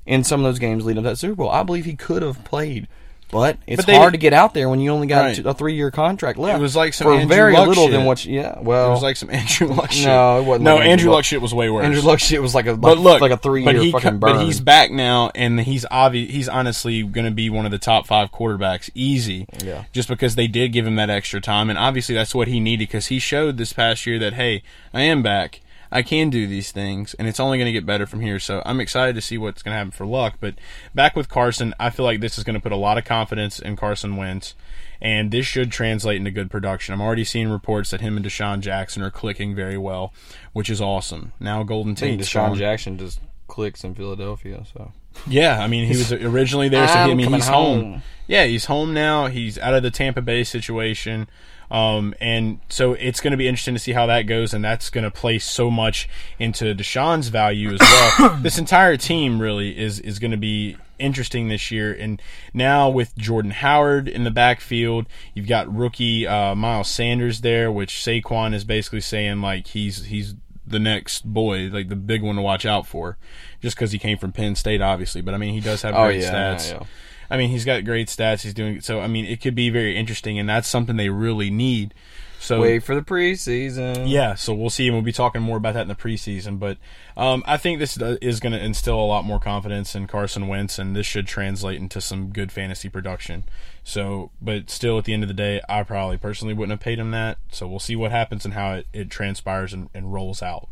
in 0.06 0.24
some 0.24 0.40
of 0.42 0.44
those 0.46 0.60
games 0.60 0.86
leading 0.86 1.00
up 1.00 1.06
to 1.06 1.10
that 1.12 1.18
Super 1.18 1.36
Bowl. 1.36 1.50
I 1.50 1.64
believe 1.64 1.86
he 1.86 1.96
could 1.96 2.22
have 2.22 2.44
played, 2.44 2.88
but 3.34 3.58
it's 3.68 3.78
But 3.78 3.88
they- 3.88 3.98
hard 3.98 4.14
to 4.14 4.18
get 4.18 4.32
out 4.32 4.54
there 4.54 4.70
when 4.70 4.80
you 4.80 4.92
only 4.92 5.08
got 5.08 5.24
Right. 5.26 5.46
a 5.46 5.54
three-year 5.54 5.92
contract 5.92 6.40
left. 6.40 6.60
It 6.60 6.62
was 6.62 6.76
like 6.76 6.94
some 6.94 7.06
for 7.06 7.14
Andrew 7.16 7.28
very 7.28 7.54
Luck 7.54 7.68
little 7.68 7.86
shit. 7.86 7.92
than 7.92 8.06
what. 8.06 8.24
You, 8.26 8.36
yeah, 8.40 8.60
well, 8.62 8.88
it 8.88 8.92
was 8.92 9.02
like 9.04 9.18
some 9.18 9.30
Andrew 9.32 9.68
Luck 9.68 9.92
shit. 9.92 10.06
No, 10.06 10.40
it 10.40 10.44
wasn't 10.46 10.64
No, 10.64 10.76
like 10.76 10.86
Andrew, 10.86 11.10
Luck. 11.10 11.18
Luck. 11.18 11.26
shit 11.26 11.42
was 11.42 11.54
way 11.54 11.70
worse. 11.70 11.84
Andrew 11.86 12.02
Luck 12.02 12.20
shit 12.20 12.42
was 12.42 12.56
like 12.56 12.68
a 12.68 12.78
but 12.78 12.98
look, 12.98 13.20
like 13.22 13.32
a 13.32 13.38
three-year 13.38 13.74
he, 13.74 13.92
fucking 13.92 14.20
burn. 14.20 14.36
But 14.38 14.46
he's 14.46 14.60
back 14.62 14.92
now, 14.92 15.32
and 15.36 15.60
he's 15.60 15.84
obvi- 15.86 16.30
He's 16.30 16.48
honestly 16.48 17.04
going 17.04 17.26
to 17.26 17.32
be 17.32 17.50
one 17.50 17.66
of 17.66 17.72
the 17.72 17.78
top 17.80 18.08
five 18.08 18.32
quarterbacks, 18.32 18.90
easy. 18.96 19.48
Yeah. 19.64 19.84
Just 19.92 20.08
because 20.08 20.36
they 20.36 20.48
did 20.48 20.72
give 20.72 20.86
him 20.88 20.96
that 20.96 21.10
extra 21.10 21.42
time, 21.42 21.70
and 21.70 21.78
obviously 21.80 22.16
that's 22.16 22.34
what 22.36 22.48
he 22.48 22.60
needed 22.60 22.88
because 22.88 23.08
he 23.08 23.20
showed 23.20 23.58
this 23.58 23.74
past 23.74 24.06
year 24.06 24.20
that 24.20 24.34
hey, 24.34 24.64
I 24.94 25.02
am 25.02 25.24
back. 25.24 25.60
I 25.94 26.02
can 26.02 26.32
do 26.32 26.48
these 26.48 26.72
things, 26.72 27.14
and 27.14 27.28
it's 27.28 27.40
only 27.40 27.60
going 27.60 27.68
to 27.68 27.72
get 27.72 27.86
better 27.86 28.08
from 28.08 28.20
here. 28.20 28.40
So 28.40 28.64
I'm 28.66 28.80
excited 28.80 29.14
to 29.14 29.22
see 29.22 29.38
what's 29.38 29.62
going 29.62 29.74
to 29.74 29.78
happen 29.78 29.92
for 29.92 30.08
Luck. 30.08 30.38
But 30.40 30.56
back 30.96 31.16
with 31.16 31.30
Carson, 31.30 31.76
I 31.80 31.92
feel 31.92 32.04
like 32.04 32.20
this 32.20 32.40
is 32.40 32.44
going 32.44 32.56
to 32.56 32.60
put 32.60 32.72
a 32.72 32.78
lot 32.78 32.98
of 32.98 33.06
confidence 33.06 33.60
in 33.60 33.76
Carson 33.76 34.18
Wentz, 34.18 34.56
and 35.00 35.30
this 35.30 35.46
should 35.46 35.72
translate 35.72 36.18
into 36.18 36.32
good 36.32 36.50
production. 36.50 36.94
I'm 36.94 37.02
already 37.02 37.24
seeing 37.24 37.50
reports 37.50 37.92
that 37.92 38.02
him 38.02 38.18
and 38.18 38.26
DeSean 38.26 38.62
Jackson 38.62 39.04
are 39.04 39.12
clicking 39.12 39.54
very 39.54 39.78
well, 39.78 40.14
which 40.52 40.70
is 40.70 40.82
awesome. 40.82 41.32
Now 41.40 41.62
Golden 41.62 41.94
Tate, 41.94 42.20
DeSean 42.20 42.58
Jackson 42.58 42.98
just 42.98 43.20
clicks 43.48 43.84
in 43.84 43.94
Philadelphia. 43.94 44.64
So 44.74 44.92
yeah, 45.28 45.60
I 45.60 45.68
mean 45.68 45.88
he 45.88 45.96
was 45.96 46.12
originally 46.12 46.70
there, 46.70 46.88
so 46.88 46.94
he, 46.94 47.12
I 47.12 47.14
mean 47.14 47.32
he's 47.32 47.48
home. 47.48 47.82
home. 47.82 48.02
Yeah, 48.26 48.46
he's 48.46 48.66
home 48.66 48.96
now. 48.96 49.28
He's 49.28 49.60
out 49.60 49.76
of 49.76 49.84
the 49.84 49.92
Tampa 49.92 50.24
Bay 50.24 50.44
situation. 50.44 51.28
Um, 51.72 52.14
and 52.22 52.60
so 52.70 52.94
it's 52.94 53.20
going 53.20 53.32
to 53.32 53.38
be 53.38 53.48
interesting 53.48 53.74
to 53.74 53.80
see 53.80 53.94
how 53.94 54.06
that 54.08 54.24
goes, 54.24 54.54
and 54.54 54.64
that's 54.64 54.90
going 54.90 55.04
to 55.04 55.12
play 55.12 55.40
so 55.40 55.72
much 55.72 56.08
into 56.40 56.66
DeSean's 56.76 57.30
value 57.30 57.74
as 57.74 57.80
well. 57.82 58.38
this 58.42 58.58
entire 58.58 58.98
team 58.98 59.40
really 59.42 59.78
is 59.78 60.00
is 60.00 60.20
going 60.20 60.32
to 60.32 60.38
be 60.38 60.78
interesting 61.00 61.48
this 61.48 61.72
year, 61.72 61.92
and 61.94 62.22
now 62.54 62.90
with 62.90 63.16
Jordan 63.18 63.52
Howard 63.52 64.08
in 64.08 64.24
the 64.24 64.32
backfield, 64.32 65.08
you've 65.34 65.48
got 65.48 65.74
rookie 65.74 66.28
uh, 66.28 66.54
Miles 66.56 66.90
Sanders 66.90 67.42
there, 67.42 67.72
which 67.72 67.94
Saquon 67.96 68.54
is 68.54 68.64
basically 68.64 69.02
saying 69.02 69.42
like 69.42 69.68
he's 69.68 70.06
he's 70.06 70.36
the 70.66 70.80
next 70.80 71.26
boy, 71.26 71.68
like 71.72 71.90
the 71.90 71.96
big 71.96 72.22
one 72.22 72.36
to 72.38 72.42
watch 72.42 72.66
out 72.66 72.88
for, 72.88 73.18
just 73.62 73.76
because 73.76 73.92
he 73.92 74.00
came 74.00 74.18
from 74.18 74.32
Penn 74.32 74.56
State, 74.56 74.82
obviously. 74.82 75.22
But 75.22 75.34
I 75.34 75.38
mean, 75.38 75.54
he 75.54 75.60
does 75.60 75.82
have 75.82 75.94
Oh, 75.96 76.06
great 76.06 76.22
yeah, 76.22 76.32
stats. 76.34 76.72
yeah, 76.72 76.78
yeah. 76.80 76.86
I 77.34 77.38
mean, 77.38 77.50
he's 77.50 77.66
got 77.66 77.84
great 77.84 78.10
stats. 78.10 78.44
He's 78.44 78.54
doing 78.54 78.80
so. 78.80 79.00
I 79.00 79.08
mean, 79.08 79.26
it 79.26 79.42
could 79.42 79.56
be 79.56 79.72
very 79.72 79.98
interesting, 79.98 80.38
and 80.38 80.48
that's 80.48 80.68
something 80.68 80.98
they 80.98 81.10
really 81.10 81.50
need. 81.50 81.96
So 82.38 82.62
wait 82.62 82.84
for 82.84 82.94
the 82.94 83.02
preseason. 83.02 84.08
yeah, 84.08 84.36
so 84.36 84.54
we'll 84.54 84.70
see, 84.70 84.86
and 84.86 84.96
we'll 84.96 85.02
be 85.02 85.12
talking 85.12 85.42
more 85.42 85.58
about 85.58 85.74
that 85.74 85.82
in 85.82 85.88
the 85.88 85.96
preseason. 85.96 86.60
But 86.60 86.78
um, 87.18 87.42
I 87.48 87.58
think 87.58 87.80
this 87.80 87.98
is 87.98 88.40
going 88.40 88.54
to 88.54 88.64
instill 88.64 89.00
a 89.00 89.08
lot 89.08 89.26
more 89.26 89.40
confidence 89.40 89.96
in 89.96 90.06
Carson 90.06 90.48
Wentz, 90.48 90.78
and 90.78 90.96
this 90.96 91.08
should 91.08 91.26
translate 91.26 91.80
into 91.82 92.02
some 92.02 92.28
good 92.28 92.52
fantasy 92.52 92.88
production. 92.88 93.46
So, 93.84 94.30
but 94.40 94.70
still, 94.70 95.00
at 95.00 95.06
the 95.06 95.14
end 95.16 95.24
of 95.24 95.28
the 95.28 95.34
day, 95.34 95.60
I 95.68 95.82
probably 95.82 96.20
personally 96.20 96.54
wouldn't 96.54 96.80
have 96.80 96.86
paid 96.86 97.00
him 97.00 97.10
that. 97.12 97.40
So 97.50 97.68
we'll 97.68 97.80
see 97.80 97.96
what 97.96 98.12
happens 98.12 98.46
and 98.46 98.54
how 98.54 98.74
it, 98.74 98.88
it 98.94 99.10
transpires 99.10 99.74
and, 99.74 99.90
and 99.96 100.14
rolls 100.14 100.44
out. 100.44 100.70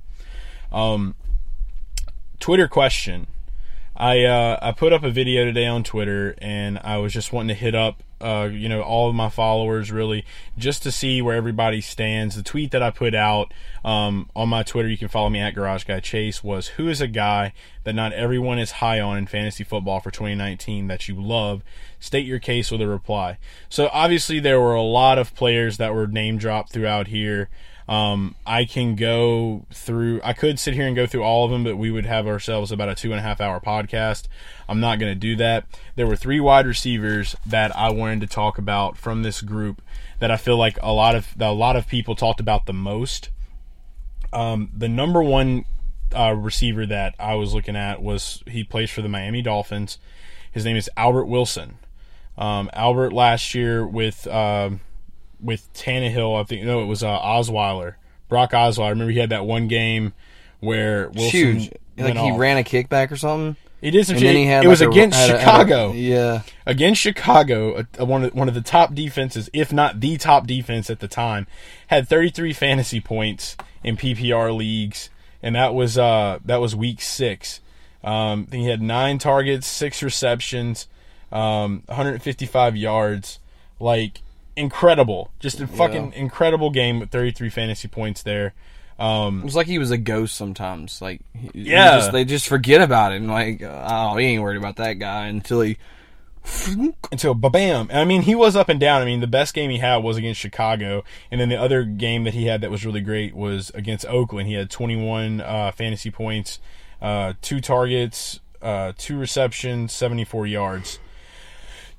Um, 0.72 1.16
Twitter 2.40 2.68
question. 2.68 3.26
I 3.96 4.24
uh, 4.24 4.58
I 4.62 4.72
put 4.72 4.94
up 4.94 5.04
a 5.04 5.12
video 5.12 5.46
today 5.46 5.68
on 5.68 5.84
Twitter, 5.84 6.36
and 6.40 6.80
I 6.84 6.98
was 6.98 7.14
just 7.14 7.34
wanting 7.34 7.50
to 7.50 7.54
hit 7.62 7.76
up, 7.76 8.02
uh, 8.22 8.50
you 8.52 8.70
know, 8.70 8.82
all 8.82 9.10
of 9.10 9.16
my 9.16 9.30
followers 9.30 9.92
really, 9.92 10.26
just 10.58 10.82
to 10.84 10.92
see 10.92 11.22
where 11.22 11.36
everybody 11.36 11.82
stands. 11.82 12.36
The 12.36 12.44
tweet 12.44 12.72
that 12.72 12.82
I 12.82 12.90
put 12.90 13.14
out 13.14 13.54
um, 13.84 14.30
on 14.36 14.48
my 14.48 14.64
Twitter, 14.64 14.88
you 14.88 14.98
can 14.98 15.10
follow 15.10 15.30
me 15.30 15.40
at 15.40 15.56
Garage 15.56 15.84
Guy 15.84 16.00
Chase, 16.00 16.44
was 16.44 16.70
who 16.70 16.88
is 16.88 17.02
a 17.02 17.08
guy 17.08 17.54
that 17.84 17.94
not 17.94 18.14
everyone 18.14 18.60
is 18.60 18.72
high 18.72 19.00
on 19.00 19.18
in 19.18 19.28
fantasy 19.28 19.64
football 19.64 20.00
for 20.00 20.10
2019 20.10 20.88
that 20.88 21.08
you 21.08 21.22
love. 21.22 21.62
State 22.00 22.26
your 22.26 22.40
case 22.40 22.72
with 22.72 22.82
a 22.82 22.88
reply. 22.88 23.38
So 23.70 23.90
obviously 23.92 24.40
there 24.40 24.60
were 24.60 24.74
a 24.74 24.82
lot 24.82 25.18
of 25.18 25.36
players 25.36 25.78
that 25.78 25.94
were 25.94 26.08
name 26.08 26.38
dropped 26.38 26.72
throughout 26.72 27.08
here. 27.08 27.50
Um, 27.88 28.36
I 28.46 28.66
can 28.66 28.96
go 28.96 29.66
through. 29.74 30.22
I 30.24 30.34
could 30.34 30.60
sit 30.60 30.74
here 30.76 30.88
and 30.88 30.96
go 30.96 31.08
through 31.08 31.24
all 31.24 31.46
of 31.46 31.52
them, 31.52 31.64
but 31.64 31.78
we 31.78 31.92
would 31.92 32.06
have 32.06 32.28
ourselves 32.28 32.72
about 32.72 32.90
a 32.90 32.96
two 32.96 33.12
and 33.12 33.20
a 33.20 33.24
half 33.24 33.42
hour 33.42 33.60
podcast. 33.60 34.28
I'm 34.70 34.80
not 34.80 35.00
going 35.00 35.12
to 35.12 35.20
do 35.20 35.36
that. 35.38 35.66
There 35.96 36.08
were 36.08 36.16
three 36.16 36.40
wide 36.40 36.66
receivers 36.66 37.36
that 37.46 37.76
I 37.76 37.90
wanted 37.90 38.22
to 38.22 38.28
talk 38.28 38.58
about 38.58 38.98
from 38.98 39.24
this 39.24 39.42
group 39.42 39.82
that 40.20 40.32
I 40.32 40.38
feel 40.38 40.58
like 40.58 40.78
a 40.82 40.94
lot 40.94 41.16
of 41.16 41.36
a 41.40 41.52
lot 41.52 41.76
of 41.76 41.88
people 41.88 42.16
talked 42.16 42.40
about 42.40 42.66
the 42.66 42.74
most. 42.74 43.30
Um, 44.32 44.70
the 44.76 44.88
number 44.88 45.22
one 45.22 45.66
uh, 46.16 46.34
receiver 46.34 46.86
that 46.86 47.16
I 47.20 47.36
was 47.36 47.54
looking 47.54 47.76
at 47.76 48.02
was 48.02 48.44
he 48.48 48.64
plays 48.64 48.90
for 48.92 49.02
the 49.02 49.10
Miami 49.10 49.42
Dolphins. 49.42 49.98
His 50.52 50.64
name 50.64 50.78
is 50.78 50.90
Albert 50.96 51.26
Wilson. 51.26 51.80
Um, 52.38 52.70
Albert 52.74 53.12
last 53.12 53.54
year 53.56 53.86
with. 53.86 54.28
um 54.28 54.82
with 55.42 55.72
Tannehill, 55.74 56.40
I 56.40 56.44
think 56.44 56.64
no, 56.66 56.82
it 56.82 56.86
was 56.86 57.04
uh, 57.04 57.20
Osweiler, 57.20 57.96
Brock 58.30 58.52
Osweiler. 58.52 58.86
I 58.86 58.90
remember 58.90 59.12
he 59.12 59.20
had 59.20 59.30
that 59.32 59.46
one 59.46 59.68
game 59.68 60.14
where 60.60 61.10
Wilson 61.10 61.30
huge. 61.30 61.72
Like 61.98 62.14
he 62.14 62.32
off. 62.32 62.40
ran 62.40 62.58
a 62.58 62.64
kickback 62.64 63.12
or 63.12 63.18
something. 63.18 63.56
He 63.82 63.90
did 63.92 64.06
some 64.06 64.14
And 64.16 64.22
shit. 64.22 64.28
then 64.28 64.36
he 64.36 64.46
had 64.46 64.64
it 64.64 64.68
was 64.68 64.82
a- 64.82 64.90
against 64.90 65.18
had 65.18 65.32
a- 65.32 65.40
Chicago. 65.40 65.92
yeah. 65.94 66.42
Against 66.66 67.02
Chicago, 67.02 67.84
one 67.98 68.24
of 68.26 68.34
one 68.36 68.48
of 68.48 68.54
the 68.54 68.62
top 68.62 68.94
defenses, 68.94 69.50
if 69.54 69.74
not 69.74 70.00
the 70.00 70.18
top 70.18 70.46
defense 70.48 70.90
at 70.90 71.00
the 71.00 71.08
time, 71.08 71.48
had 71.88 72.08
33 72.08 72.54
fantasy 72.54 73.00
points 73.02 73.58
in 73.84 73.98
PPR 73.98 74.56
leagues, 74.56 75.10
and 75.44 75.56
that 75.56 75.74
was 75.74 75.98
uh 75.98 76.40
that 76.46 76.62
was 76.62 76.76
week 76.76 77.02
six. 77.02 77.60
Um, 78.04 78.48
he 78.52 78.66
had 78.68 78.82
nine 78.82 79.18
targets, 79.20 79.68
six 79.68 80.02
receptions, 80.02 80.88
um, 81.32 81.84
155 81.88 82.76
yards, 82.78 83.40
like 83.80 84.22
incredible, 84.62 85.32
just 85.40 85.60
a 85.60 85.68
fucking 85.68 86.14
incredible 86.14 86.70
game 86.70 87.00
with 87.00 87.10
33 87.12 87.50
fantasy 87.50 87.88
points 87.88 88.24
there. 88.24 88.54
Um, 89.00 89.40
It 89.42 89.46
was 89.46 89.56
like 89.56 89.68
he 89.68 89.80
was 89.80 89.92
a 89.92 89.98
ghost 89.98 90.36
sometimes. 90.36 91.02
Like 91.02 91.22
Yeah. 91.54 91.98
just- 91.98 92.12
they 92.12 92.24
just 92.24 92.48
forget 92.48 92.82
about 92.82 93.12
him. 93.14 93.28
Like 93.28 93.62
oh, 93.64 94.16
he 94.18 94.28
ain't 94.28 94.42
worried 94.44 94.58
about 94.58 94.78
that 94.78 94.94
guy 94.94 95.28
until 95.28 95.62
he. 95.62 95.78
until 97.12 97.34
bam. 97.36 97.90
I 97.94 98.04
mean, 98.06 98.24
he 98.24 98.34
was 98.36 98.56
up 98.56 98.68
and 98.70 98.80
down. 98.80 99.02
I 99.02 99.06
mean, 99.06 99.20
the 99.20 99.28
best 99.28 99.54
game 99.54 99.70
he 99.70 99.78
had 99.78 99.98
was 99.98 100.18
against 100.18 100.40
Chicago, 100.40 101.04
and 101.30 101.40
then 101.40 101.50
the 101.50 101.56
other 101.60 101.84
game 101.84 102.24
that 102.24 102.34
he 102.34 102.46
had 102.48 102.62
that 102.62 102.72
was 102.72 102.84
really 102.86 103.02
great 103.02 103.36
was 103.36 103.70
against 103.76 104.06
Oakland. 104.08 104.48
He 104.48 104.56
had 104.56 104.70
21 104.72 105.42
uh, 105.42 105.72
fantasy 105.72 106.10
points, 106.10 106.60
uh, 107.02 107.34
two 107.42 107.62
targets, 107.62 108.40
uh, 108.62 108.94
two 108.98 109.18
receptions, 109.20 109.94
74 109.94 110.48
yards. 110.48 111.00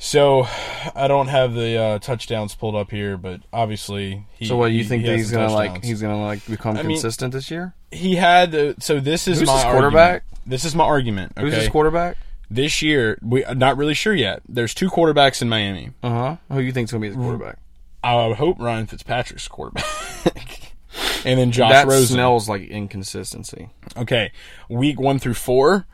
So, 0.04 0.48
I 0.96 1.06
don't 1.06 1.28
have 1.28 1.54
the 1.54 1.78
uh, 1.80 1.98
touchdowns 2.00 2.56
pulled 2.56 2.74
up 2.74 2.90
here, 2.90 3.16
but 3.16 3.40
obviously, 3.52 4.26
he, 4.36 4.46
So 4.46 4.56
what 4.56 4.66
do 4.66 4.74
you 4.74 4.82
he- 4.82 4.88
think 4.88 5.02
he 5.04 5.08
that 5.10 5.16
he's 5.16 5.30
gonna 5.30 5.52
like? 5.52 5.84
He's 5.84 6.02
gonna 6.02 6.20
like 6.20 6.44
become 6.46 6.76
I 6.76 6.82
mean- 6.82 6.96
consistent 6.96 7.32
this 7.32 7.52
year. 7.52 7.74
he 7.92 8.16
had 8.16 8.50
the, 8.50 8.74
so 8.80 8.98
this 8.98 9.28
is 9.28 9.38
Who's 9.38 9.46
my 9.46 9.54
his 9.54 9.62
quarterback? 9.62 10.10
argument. 10.24 10.24
This 10.44 10.64
is 10.64 10.74
my 10.74 10.82
argument. 10.84 11.32
Okay? 11.36 11.42
Who's 11.46 11.54
his 11.54 11.68
quarterback? 11.68 12.16
this 12.50 12.82
year, 12.82 13.16
we 13.22 13.46
I'm 13.46 13.58
not 13.58 13.76
really 13.76 13.94
sure 13.94 14.12
yet. 14.12 14.42
There's 14.48 14.74
two 14.74 14.90
quarterbacks 14.90 15.40
in 15.40 15.48
Miami. 15.48 15.90
Uh 16.02 16.10
huh. 16.10 16.36
Who 16.50 16.58
you 16.60 16.72
think's 16.72 16.90
gonna 16.90 17.00
be 17.00 17.08
the 17.08 17.14
quarterback? 17.14 17.58
I 18.02 18.26
would 18.26 18.36
hope 18.38 18.58
Ryan 18.58 18.86
Fitzpatrick's 18.88 19.46
quarterback. 19.46 19.84
and 21.24 21.38
then 21.38 21.52
Josh 21.52 21.70
that 21.70 21.86
Rosen. 21.86 22.14
smells 22.16 22.48
like 22.48 22.62
inconsistency. 22.62 23.70
okay, 23.96 24.32
week 24.68 24.98
one 25.00 25.20
through 25.20 25.34
four. 25.34 25.86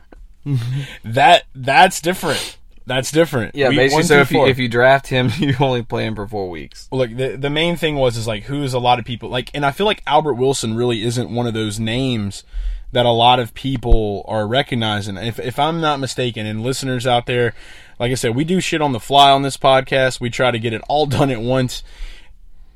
that 1.05 1.43
that's 1.53 2.01
different. 2.01 2.57
That's 2.89 3.11
different. 3.11 3.53
Yeah, 3.55 3.69
Week 3.69 3.77
basically. 3.77 3.95
one 3.97 4.03
So 4.03 4.15
through 4.15 4.21
if 4.21 4.31
you 4.31 4.37
four. 4.39 4.49
if 4.49 4.57
you 4.59 4.67
draft 4.67 5.07
him, 5.07 5.29
you 5.37 5.55
only 5.59 5.83
play 5.83 6.05
him 6.05 6.15
for 6.15 6.27
four 6.27 6.49
weeks. 6.49 6.87
look, 6.91 7.15
the 7.15 7.37
the 7.37 7.49
main 7.49 7.75
thing 7.77 7.95
was 7.95 8.17
is 8.17 8.27
like 8.27 8.43
who's 8.43 8.73
a 8.73 8.79
lot 8.79 8.97
of 8.99 9.05
people 9.05 9.29
like, 9.29 9.51
and 9.53 9.65
I 9.65 9.71
feel 9.71 9.85
like 9.85 10.01
Albert 10.07 10.33
Wilson 10.33 10.75
really 10.75 11.03
isn't 11.03 11.29
one 11.29 11.47
of 11.47 11.53
those 11.53 11.79
names 11.79 12.43
that 12.91 13.05
a 13.05 13.11
lot 13.11 13.39
of 13.39 13.53
people 13.53 14.25
are 14.27 14.47
recognizing. 14.47 15.15
If 15.17 15.39
if 15.39 15.59
I'm 15.59 15.79
not 15.79 15.99
mistaken, 15.99 16.45
and 16.47 16.63
listeners 16.63 17.05
out 17.05 17.27
there, 17.27 17.53
like 17.99 18.11
I 18.11 18.15
said, 18.15 18.35
we 18.35 18.43
do 18.43 18.59
shit 18.59 18.81
on 18.81 18.91
the 18.91 18.99
fly 18.99 19.29
on 19.31 19.43
this 19.43 19.57
podcast. 19.57 20.19
We 20.19 20.29
try 20.31 20.49
to 20.51 20.59
get 20.59 20.73
it 20.73 20.81
all 20.89 21.05
done 21.19 21.29
at 21.29 21.41
once. 21.41 21.83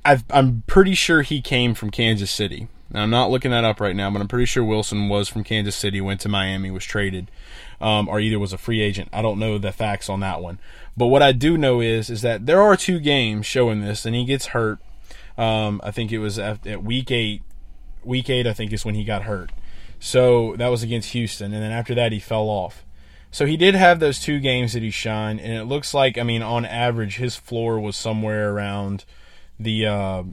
I've, 0.06 0.24
I'm 0.30 0.64
pretty 0.68 0.96
sure 0.96 1.22
he 1.22 1.42
came 1.42 1.74
from 1.74 1.90
Kansas 1.90 2.30
City. 2.30 2.68
Now, 2.92 3.04
I'm 3.04 3.10
not 3.10 3.32
looking 3.32 3.52
that 3.52 3.64
up 3.64 3.80
right 3.80 3.96
now, 3.96 4.12
but 4.12 4.22
I'm 4.22 4.28
pretty 4.28 4.46
sure 4.46 4.64
Wilson 4.64 5.10
was 5.10 5.28
from 5.30 5.44
Kansas 5.44 5.76
City, 5.76 6.00
went 6.02 6.20
to 6.22 6.30
Miami, 6.30 6.70
was 6.70 6.86
traded, 6.86 7.32
um, 7.84 8.08
or 8.08 8.20
either 8.20 8.40
was 8.40 8.54
a 8.54 8.58
free 8.58 8.82
agent. 8.82 9.10
I 9.12 9.22
don't 9.22 9.38
know 9.38 9.58
the 9.58 9.74
facts 9.74 10.10
on 10.10 10.22
that 10.22 10.42
one. 10.42 10.58
But 10.96 11.08
what 11.08 11.22
I 11.22 11.34
do 11.34 11.58
know 11.58 11.82
is 11.82 12.10
is 12.10 12.22
that 12.22 12.46
there 12.46 12.62
are 12.62 12.78
two 12.78 13.00
games 13.00 13.46
showing 13.46 13.82
this, 13.82 14.06
and 14.06 14.16
he 14.16 14.24
gets 14.24 14.48
hurt. 14.48 14.80
Um, 15.38 15.82
I 15.84 15.92
think 15.92 16.12
it 16.12 16.20
was 16.20 16.40
at, 16.40 16.66
at 16.66 16.84
week 16.84 17.12
eight. 17.12 17.42
Week 18.06 18.30
eight, 18.30 18.48
I 18.48 18.54
think, 18.54 18.72
is 18.72 18.86
when 18.86 18.96
he 18.96 19.04
got 19.04 19.24
hurt. 19.24 19.52
So 20.00 20.56
that 20.58 20.70
was 20.70 20.82
against 20.82 21.12
Houston, 21.12 21.54
and 21.54 21.62
then 21.62 21.72
after 21.72 21.94
that, 21.96 22.12
he 22.12 22.20
fell 22.20 22.50
off. 22.50 22.86
So 23.32 23.46
he 23.46 23.58
did 23.58 23.76
have 23.76 24.00
those 24.00 24.20
two 24.20 24.40
games 24.40 24.74
that 24.74 24.84
he 24.84 24.92
shined, 24.92 25.42
and 25.42 25.52
it 25.52 25.66
looks 25.66 25.94
like, 25.94 26.18
I 26.18 26.24
mean, 26.24 26.42
on 26.42 26.66
average, 26.66 27.18
his 27.18 27.36
floor 27.36 27.80
was 27.80 27.98
somewhere 27.98 28.54
around 28.54 29.06
the 29.60 29.88
uh, 29.88 30.24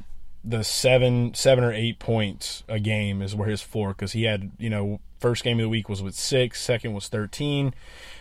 the 0.45 0.65
seven 0.65 1.35
seven 1.35 1.65
or 1.65 1.73
eight 1.73 1.99
points 1.99 2.63
a 2.69 2.79
game 2.79 3.21
is 3.21 3.35
where 3.35 3.49
his 3.49 3.61
floor 3.61 3.91
because 3.91 4.13
he 4.13 4.25
had 4.25 4.51
you 4.59 4.71
know 4.71 5.01
first 5.19 5.45
game 5.45 5.59
of 5.59 5.63
the 5.63 5.69
week 5.69 5.89
was 5.89 6.03
with 6.03 6.15
six, 6.15 6.63
second 6.63 6.95
was 6.95 7.09
thirteen, 7.09 7.75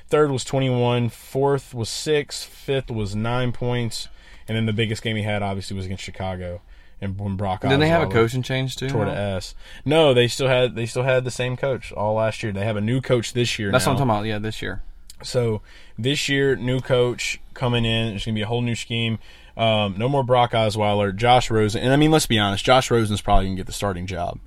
third 0.07 0.31
was 0.31 0.43
twenty 0.43 0.69
one, 0.69 1.09
fourth 1.09 1.73
was 1.73 1.89
six, 1.89 2.43
fifth 2.43 2.91
was 2.91 3.15
nine 3.15 3.51
points, 3.51 4.09
and 4.47 4.57
then 4.57 4.65
the 4.65 4.73
biggest 4.73 5.01
game 5.01 5.15
he 5.15 5.23
had 5.23 5.41
obviously 5.41 5.75
was 5.75 5.85
against 5.85 6.03
Chicago 6.03 6.61
and 7.01 7.17
when 7.17 7.35
Brock. 7.35 7.61
Didn't 7.61 7.79
they 7.79 7.87
have 7.87 8.07
a 8.07 8.11
coaching 8.11 8.43
change 8.43 8.75
too? 8.75 8.89
tore 8.89 9.05
to 9.05 9.15
S. 9.15 9.55
No, 9.85 10.13
they 10.13 10.27
still 10.27 10.47
had 10.47 10.75
they 10.75 10.85
still 10.85 11.03
had 11.03 11.23
the 11.23 11.31
same 11.31 11.55
coach 11.55 11.91
all 11.91 12.15
last 12.15 12.43
year. 12.43 12.51
They 12.51 12.65
have 12.65 12.77
a 12.77 12.81
new 12.81 13.01
coach 13.01 13.33
this 13.33 13.57
year. 13.57 13.71
That's 13.71 13.85
now. 13.85 13.93
what 13.93 14.01
I'm 14.01 14.07
talking 14.07 14.19
about. 14.19 14.25
Yeah, 14.25 14.39
this 14.39 14.61
year. 14.61 14.83
So 15.23 15.61
this 15.97 16.29
year, 16.29 16.55
new 16.55 16.79
coach 16.79 17.39
coming 17.53 17.85
in. 17.85 18.09
There's 18.09 18.25
going 18.25 18.35
to 18.35 18.39
be 18.39 18.43
a 18.43 18.47
whole 18.47 18.61
new 18.61 18.75
scheme. 18.75 19.19
Um, 19.59 19.95
no 19.97 20.07
more 20.07 20.23
Brock 20.23 20.53
Osweiler, 20.53 21.13
Josh 21.13 21.51
Rosen, 21.51 21.81
and 21.81 21.91
I 21.91 21.97
mean, 21.97 22.11
let's 22.11 22.25
be 22.25 22.39
honest, 22.39 22.63
Josh 22.63 22.89
Rosen's 22.89 23.19
probably 23.19 23.47
going 23.47 23.57
to 23.57 23.59
get 23.59 23.67
the 23.67 23.73
starting 23.73 24.07
job. 24.07 24.39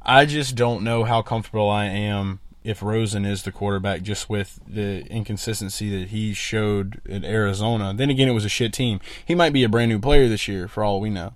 I 0.00 0.26
just 0.26 0.54
don't 0.54 0.84
know 0.84 1.02
how 1.02 1.22
comfortable 1.22 1.68
I 1.68 1.86
am 1.86 2.38
if 2.62 2.80
Rosen 2.80 3.24
is 3.24 3.42
the 3.42 3.50
quarterback, 3.50 4.02
just 4.02 4.30
with 4.30 4.60
the 4.64 5.04
inconsistency 5.06 5.98
that 5.98 6.10
he 6.10 6.34
showed 6.34 7.00
at 7.10 7.24
Arizona. 7.24 7.92
Then 7.94 8.10
again, 8.10 8.28
it 8.28 8.32
was 8.32 8.44
a 8.44 8.48
shit 8.48 8.72
team. 8.72 9.00
He 9.24 9.34
might 9.34 9.52
be 9.52 9.64
a 9.64 9.68
brand 9.68 9.90
new 9.90 9.98
player 9.98 10.28
this 10.28 10.46
year, 10.46 10.68
for 10.68 10.84
all 10.84 11.00
we 11.00 11.10
know. 11.10 11.34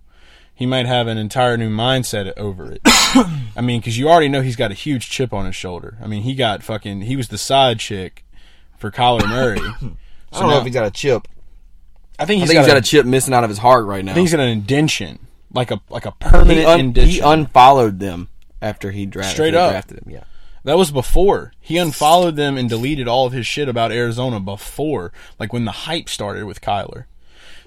He 0.54 0.64
might 0.64 0.86
have 0.86 1.08
an 1.08 1.18
entire 1.18 1.56
new 1.56 1.70
mindset 1.70 2.32
over 2.36 2.70
it. 2.70 2.80
I 2.84 3.60
mean, 3.60 3.80
because 3.80 3.98
you 3.98 4.08
already 4.08 4.28
know 4.28 4.42
he's 4.42 4.54
got 4.54 4.70
a 4.70 4.74
huge 4.74 5.10
chip 5.10 5.32
on 5.32 5.44
his 5.44 5.56
shoulder. 5.56 5.98
I 6.00 6.06
mean, 6.06 6.22
he 6.22 6.36
got 6.36 6.62
fucking. 6.62 7.02
He 7.02 7.16
was 7.16 7.28
the 7.28 7.38
side 7.38 7.80
chick 7.80 8.24
for 8.76 8.92
Kyler 8.92 9.28
Murray. 9.28 9.58
I 10.32 10.40
don't 10.40 10.50
know 10.50 10.58
if 10.58 10.64
he's 10.64 10.74
got 10.74 10.86
a 10.86 10.90
chip. 10.92 11.26
I 12.18 12.24
think 12.24 12.42
I 12.42 12.46
think 12.46 12.56
got, 12.56 12.60
he's 12.62 12.66
got 12.68 12.76
a, 12.76 12.80
a 12.80 12.82
chip 12.82 13.06
missing 13.06 13.32
out 13.34 13.44
of 13.44 13.50
his 13.50 13.58
heart 13.58 13.86
right 13.86 14.04
now. 14.04 14.12
I 14.12 14.14
think 14.14 14.24
he's 14.26 14.32
got 14.32 14.40
an 14.42 14.48
indention, 14.48 15.18
like 15.52 15.70
a 15.70 15.80
like 15.88 16.04
a 16.06 16.10
he, 16.10 16.28
permanent 16.30 16.66
un- 16.66 16.80
indention. 16.80 17.10
he 17.10 17.20
unfollowed 17.20 17.98
them 18.00 18.28
after 18.60 18.90
he 18.90 19.06
drafted 19.06 19.34
Straight 19.34 19.54
up. 19.54 19.70
drafted 19.70 19.98
him. 19.98 20.10
Yeah. 20.10 20.24
That 20.64 20.76
was 20.76 20.90
before. 20.90 21.52
He 21.60 21.78
unfollowed 21.78 22.36
them 22.36 22.58
and 22.58 22.68
deleted 22.68 23.06
all 23.08 23.26
of 23.26 23.32
his 23.32 23.46
shit 23.46 23.68
about 23.68 23.92
Arizona 23.92 24.40
before, 24.40 25.12
like 25.38 25.52
when 25.52 25.64
the 25.64 25.70
hype 25.70 26.08
started 26.08 26.44
with 26.44 26.60
Kyler. 26.60 27.04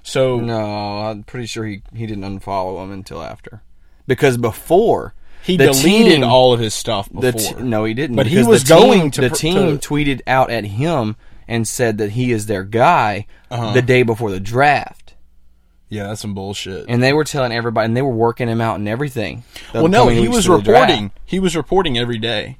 So 0.02 0.38
No, 0.40 0.98
I'm 1.00 1.22
pretty 1.22 1.46
sure 1.46 1.64
he, 1.64 1.82
he 1.94 2.06
didn't 2.06 2.24
unfollow 2.24 2.82
him 2.84 2.92
until 2.92 3.22
after. 3.22 3.62
Because 4.06 4.36
before 4.36 5.14
he 5.42 5.56
deleted 5.56 5.82
team- 6.16 6.24
all 6.24 6.52
of 6.52 6.60
his 6.60 6.74
stuff 6.74 7.10
before. 7.12 7.32
t- 7.32 7.62
no, 7.62 7.84
he 7.84 7.94
didn't. 7.94 8.16
But 8.16 8.26
he 8.26 8.42
was 8.42 8.64
the 8.64 8.74
team- 8.74 8.88
going 8.88 9.10
to 9.12 9.20
The 9.22 9.30
team 9.30 9.78
to- 9.78 9.88
tweeted 9.88 10.20
out 10.26 10.50
at 10.50 10.64
him 10.64 11.16
and 11.52 11.68
said 11.68 11.98
that 11.98 12.10
he 12.12 12.32
is 12.32 12.46
their 12.46 12.64
guy 12.64 13.26
Uh-huh. 13.50 13.72
the 13.72 13.82
day 13.82 14.02
before 14.02 14.30
the 14.30 14.40
draft, 14.40 15.14
yeah, 15.88 16.04
that's 16.08 16.22
some 16.22 16.34
bullshit. 16.34 16.86
and 16.88 17.02
they 17.02 17.12
were 17.12 17.24
telling 17.24 17.52
everybody, 17.52 17.84
and 17.86 17.96
they 17.96 18.02
were 18.02 18.08
working 18.14 18.48
him 18.48 18.60
out 18.60 18.76
and 18.78 18.88
everything. 18.88 19.44
well, 19.74 19.88
no, 19.88 20.08
he 20.08 20.26
was 20.28 20.46
to 20.46 20.56
the 20.56 20.62
draft. 20.62 20.88
reporting. 20.90 21.10
He 21.26 21.38
was 21.38 21.54
reporting 21.54 21.98
every 21.98 22.18
day, 22.18 22.56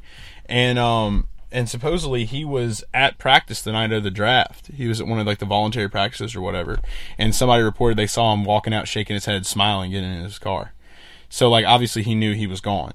and 0.47 0.79
um, 0.79 1.27
and 1.51 1.69
supposedly 1.69 2.25
he 2.27 2.45
was 2.45 2.85
at 2.93 3.17
practice 3.19 3.63
the 3.63 3.73
night 3.73 3.93
of 3.93 4.03
the 4.03 4.11
draft. 4.11 4.69
He 4.69 4.87
was 4.87 5.01
at 5.01 5.07
one 5.07 5.19
of 5.19 5.27
like 5.27 5.39
the 5.39 5.47
voluntary 5.47 5.89
practices 5.89 6.35
or 6.37 6.41
whatever, 6.43 6.79
and 7.19 7.35
somebody 7.35 7.63
reported 7.63 7.97
they 7.97 8.07
saw 8.07 8.33
him 8.35 8.45
walking 8.45 8.75
out, 8.75 8.87
shaking 8.89 9.15
his 9.15 9.25
head, 9.25 9.47
smiling, 9.47 9.91
getting 9.93 10.13
in 10.13 10.23
his 10.25 10.39
car. 10.39 10.73
So 11.31 11.49
like 11.49 11.65
obviously 11.65 12.03
he 12.03 12.15
knew 12.15 12.35
he 12.35 12.47
was 12.47 12.61
gone, 12.61 12.93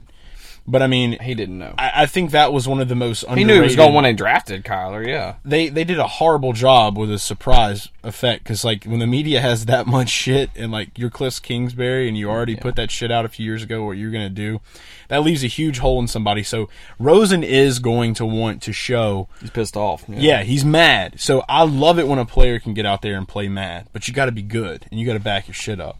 but 0.67 0.81
I 0.81 0.87
mean, 0.87 1.17
He 1.21 1.33
didn't 1.33 1.57
know. 1.57 1.73
I, 1.77 1.91
I 2.03 2.05
think 2.05 2.31
that 2.31 2.51
was 2.51 2.67
one 2.67 2.81
of 2.81 2.89
the 2.89 2.95
most 2.95 3.21
He 3.21 3.27
underrated. 3.27 3.47
knew 3.47 3.53
he 3.55 3.61
was 3.61 3.75
going 3.75 3.93
when 3.93 4.03
they 4.03 4.13
drafted 4.13 4.63
Kyler. 4.65 5.07
Yeah. 5.07 5.35
they 5.45 5.69
they 5.69 5.83
did 5.83 5.97
a 5.99 6.07
horrible 6.07 6.53
job 6.53 6.97
with 6.97 7.11
a 7.11 7.19
surprise 7.19 7.87
effect 8.03 8.43
because 8.43 8.63
like 8.65 8.83
when 8.85 8.99
the 8.99 9.07
media 9.07 9.39
has 9.41 9.65
that 9.65 9.87
much 9.97 10.09
shit 10.09 10.49
and 10.55 10.71
like 10.71 10.97
you're 10.97 11.09
Cliff 11.09 11.41
Kingsbury 11.41 12.07
and 12.07 12.17
you 12.17 12.29
already 12.29 12.55
put 12.55 12.75
that 12.75 12.91
shit 12.91 13.11
out 13.11 13.25
a 13.25 13.29
few 13.29 13.45
years 13.45 13.63
ago 13.63 13.85
what 13.85 13.93
you're 13.97 14.11
gonna 14.11 14.29
do, 14.29 14.59
that 15.07 15.23
leaves 15.23 15.43
a 15.43 15.47
huge 15.47 15.79
hole 15.79 15.99
in 15.99 16.07
somebody. 16.07 16.43
So 16.43 16.69
Rosen 16.99 17.43
is 17.43 17.79
going 17.79 18.13
to 18.15 18.25
want 18.25 18.61
to 18.63 18.73
show, 18.73 19.29
He's 19.39 19.49
pissed 19.49 19.77
off. 19.77 20.03
yeah, 20.09 20.43
he's 20.43 20.65
mad. 20.65 21.19
So 21.19 21.43
I 21.47 21.63
love 21.63 21.97
it 21.97 22.07
when 22.07 22.19
a 22.19 22.25
player 22.25 22.59
can 22.59 22.73
get 22.73 22.85
out 22.85 23.01
there 23.01 23.15
and 23.17 23.27
play 23.27 23.47
mad, 23.47 23.87
but 23.93 24.07
you 24.07 24.13
got 24.13 24.25
to 24.25 24.31
be 24.33 24.41
good 24.41 24.85
and 24.91 24.99
you 24.99 25.05
got 25.05 25.13
to 25.13 25.19
back 25.19 25.47
your 25.47 25.55
shit 25.55 25.79
up. 25.79 25.97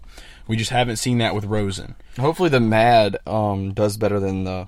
We 0.48 0.56
just 0.56 0.72
haven't 0.72 0.98
seen 0.98 1.18
that 1.18 1.36
with 1.36 1.46
Rosen. 1.46 1.96
Hopefully, 2.18 2.50
the 2.50 2.60
Mad 2.60 3.18
um, 3.28 3.74
does 3.74 3.98
better 3.98 4.20
than 4.20 4.44
the 4.44 4.68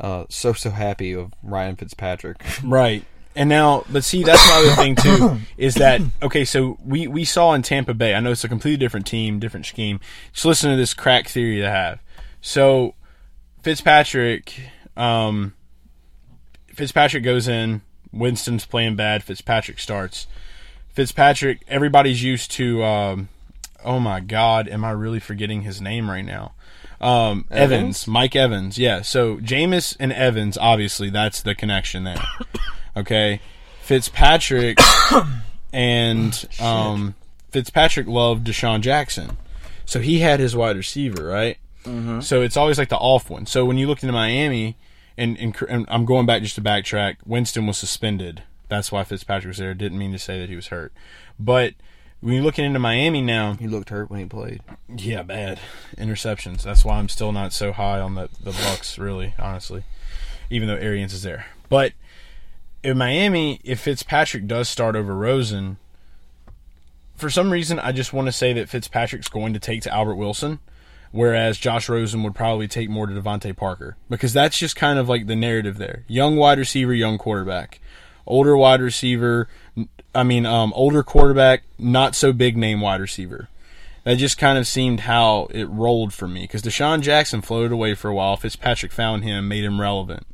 uh, 0.00 0.24
so 0.28 0.52
so 0.52 0.70
happy 0.70 1.12
of 1.12 1.32
Ryan 1.42 1.76
Fitzpatrick. 1.76 2.42
Right. 2.64 3.04
And 3.36 3.48
now, 3.48 3.84
but 3.90 4.04
see, 4.04 4.22
that's 4.22 4.48
my 4.48 4.56
other 4.58 4.82
thing 4.82 4.94
too. 4.94 5.38
Is 5.56 5.74
that 5.74 6.00
okay? 6.22 6.44
So 6.44 6.78
we 6.84 7.08
we 7.08 7.24
saw 7.24 7.52
in 7.54 7.62
Tampa 7.62 7.92
Bay. 7.92 8.14
I 8.14 8.20
know 8.20 8.30
it's 8.30 8.44
a 8.44 8.48
completely 8.48 8.76
different 8.76 9.06
team, 9.06 9.40
different 9.40 9.66
scheme. 9.66 9.98
Just 10.32 10.44
listen 10.44 10.70
to 10.70 10.76
this 10.76 10.94
crack 10.94 11.26
theory 11.26 11.60
they 11.60 11.66
have. 11.66 12.00
So 12.40 12.94
Fitzpatrick, 13.62 14.54
um, 14.96 15.54
Fitzpatrick 16.68 17.24
goes 17.24 17.48
in. 17.48 17.82
Winston's 18.12 18.66
playing 18.66 18.94
bad. 18.94 19.24
Fitzpatrick 19.24 19.80
starts. 19.80 20.28
Fitzpatrick. 20.90 21.62
Everybody's 21.66 22.22
used 22.22 22.52
to. 22.52 22.84
Um, 22.84 23.28
oh 23.84 24.00
my 24.00 24.20
God, 24.20 24.68
am 24.68 24.84
I 24.84 24.90
really 24.90 25.20
forgetting 25.20 25.62
his 25.62 25.80
name 25.80 26.10
right 26.10 26.24
now? 26.24 26.54
Um, 27.00 27.44
Evans? 27.50 27.72
Evans? 27.72 28.06
Mike 28.06 28.36
Evans. 28.36 28.78
Yeah. 28.78 29.02
So 29.02 29.36
Jameis 29.36 29.96
and 30.00 30.12
Evans, 30.12 30.56
obviously, 30.56 31.10
that's 31.10 31.42
the 31.42 31.54
connection 31.54 32.04
there. 32.04 32.22
Okay. 32.96 33.40
Fitzpatrick 33.82 34.78
and 35.72 36.48
um, 36.60 37.16
Fitzpatrick 37.50 38.06
loved 38.06 38.46
DeSean 38.46 38.80
Jackson, 38.80 39.36
so 39.84 40.00
he 40.00 40.20
had 40.20 40.40
his 40.40 40.56
wide 40.56 40.76
receiver 40.76 41.24
right. 41.24 41.58
Mm-hmm. 41.84 42.20
So 42.20 42.40
it's 42.40 42.56
always 42.56 42.78
like 42.78 42.88
the 42.88 42.96
off 42.96 43.28
one. 43.28 43.44
So 43.44 43.64
when 43.66 43.76
you 43.76 43.86
look 43.86 44.02
into 44.02 44.12
Miami, 44.12 44.78
and, 45.18 45.36
and, 45.38 45.54
and 45.68 45.84
I'm 45.88 46.04
going 46.04 46.24
back 46.24 46.42
just 46.42 46.54
to 46.54 46.62
backtrack, 46.62 47.16
Winston 47.26 47.66
was 47.66 47.76
suspended. 47.76 48.42
That's 48.68 48.90
why 48.90 49.04
Fitzpatrick 49.04 49.48
was 49.48 49.58
there. 49.58 49.74
Didn't 49.74 49.98
mean 49.98 50.12
to 50.12 50.18
say 50.18 50.40
that 50.40 50.48
he 50.48 50.56
was 50.56 50.68
hurt, 50.68 50.92
but 51.38 51.74
when 52.24 52.32
you're 52.32 52.42
looking 52.42 52.64
into 52.64 52.78
Miami 52.78 53.20
now, 53.20 53.52
he 53.52 53.68
looked 53.68 53.90
hurt 53.90 54.08
when 54.08 54.18
he 54.18 54.24
played. 54.24 54.62
yeah, 54.96 55.22
bad 55.22 55.60
interceptions. 55.98 56.62
That's 56.62 56.82
why 56.82 56.96
I'm 56.96 57.10
still 57.10 57.32
not 57.32 57.52
so 57.52 57.70
high 57.70 58.00
on 58.00 58.14
the 58.14 58.30
the 58.42 58.52
Bucks. 58.52 58.96
Really, 58.98 59.34
honestly, 59.38 59.84
even 60.48 60.66
though 60.66 60.76
Arians 60.76 61.12
is 61.12 61.22
there. 61.22 61.44
But 61.68 61.92
in 62.82 62.96
Miami, 62.96 63.60
if 63.62 63.80
Fitzpatrick 63.80 64.46
does 64.46 64.70
start 64.70 64.96
over 64.96 65.14
Rosen, 65.14 65.76
for 67.14 67.28
some 67.28 67.50
reason, 67.50 67.78
I 67.78 67.92
just 67.92 68.14
want 68.14 68.26
to 68.26 68.32
say 68.32 68.54
that 68.54 68.70
Fitzpatrick's 68.70 69.28
going 69.28 69.52
to 69.52 69.60
take 69.60 69.82
to 69.82 69.92
Albert 69.92 70.14
Wilson, 70.14 70.60
whereas 71.12 71.58
Josh 71.58 71.90
Rosen 71.90 72.22
would 72.22 72.34
probably 72.34 72.68
take 72.68 72.88
more 72.88 73.06
to 73.06 73.12
DeVante 73.12 73.54
Parker 73.54 73.98
because 74.08 74.32
that's 74.32 74.58
just 74.58 74.76
kind 74.76 74.98
of 74.98 75.10
like 75.10 75.26
the 75.26 75.36
narrative 75.36 75.76
there: 75.76 76.04
young 76.08 76.36
wide 76.36 76.58
receiver, 76.58 76.94
young 76.94 77.18
quarterback, 77.18 77.80
older 78.26 78.56
wide 78.56 78.80
receiver. 78.80 79.46
I 80.14 80.22
mean, 80.22 80.46
um, 80.46 80.72
older 80.74 81.02
quarterback, 81.02 81.62
not 81.78 82.14
so 82.14 82.32
big 82.32 82.56
name 82.56 82.80
wide 82.80 83.00
receiver 83.00 83.48
that 84.04 84.16
just 84.16 84.38
kind 84.38 84.58
of 84.58 84.66
seemed 84.66 85.00
how 85.00 85.48
it 85.50 85.64
rolled 85.64 86.12
for 86.12 86.28
me 86.28 86.42
because 86.42 86.62
DeSean 86.62 87.00
Jackson 87.00 87.40
floated 87.40 87.72
away 87.72 87.94
for 87.94 88.08
a 88.08 88.14
while. 88.14 88.36
Fitzpatrick 88.36 88.92
found 88.92 89.24
him, 89.24 89.48
made 89.48 89.64
him 89.64 89.80
relevant. 89.80 90.26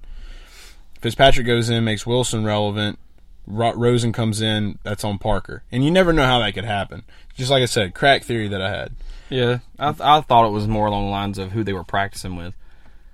Fitzpatrick 1.01 1.47
goes 1.47 1.71
in, 1.71 1.85
makes 1.85 2.05
Wilson 2.07 2.45
relevant. 2.45 2.99
Ro- 3.47 3.75
Rosen 3.75 4.13
comes 4.13 4.43
in, 4.43 4.79
that's 4.83 5.03
on 5.03 5.19
Parker, 5.19 5.63
and 5.73 5.85
you 5.85 5.91
never 5.91 6.13
know 6.13 6.27
how 6.27 6.41
that 6.41 6.53
could 6.53 6.65
happen. 6.65 7.05
Just 7.37 7.51
like 7.51 7.63
I 7.63 7.67
said, 7.67 7.95
crack 7.95 8.23
theory 8.23 8.49
that 8.49 8.61
I 8.61 8.71
had. 8.71 8.93
Yeah, 9.31 9.61
I, 9.79 9.93
th- 9.93 10.01
I 10.01 10.21
thought 10.21 10.47
it 10.47 10.51
was 10.53 10.69
more 10.69 10.87
along 10.87 11.07
the 11.07 11.11
lines 11.11 11.39
of 11.39 11.53
who 11.53 11.65
they 11.65 11.73
were 11.73 11.85
practicing 11.85 12.37
with. 12.37 12.55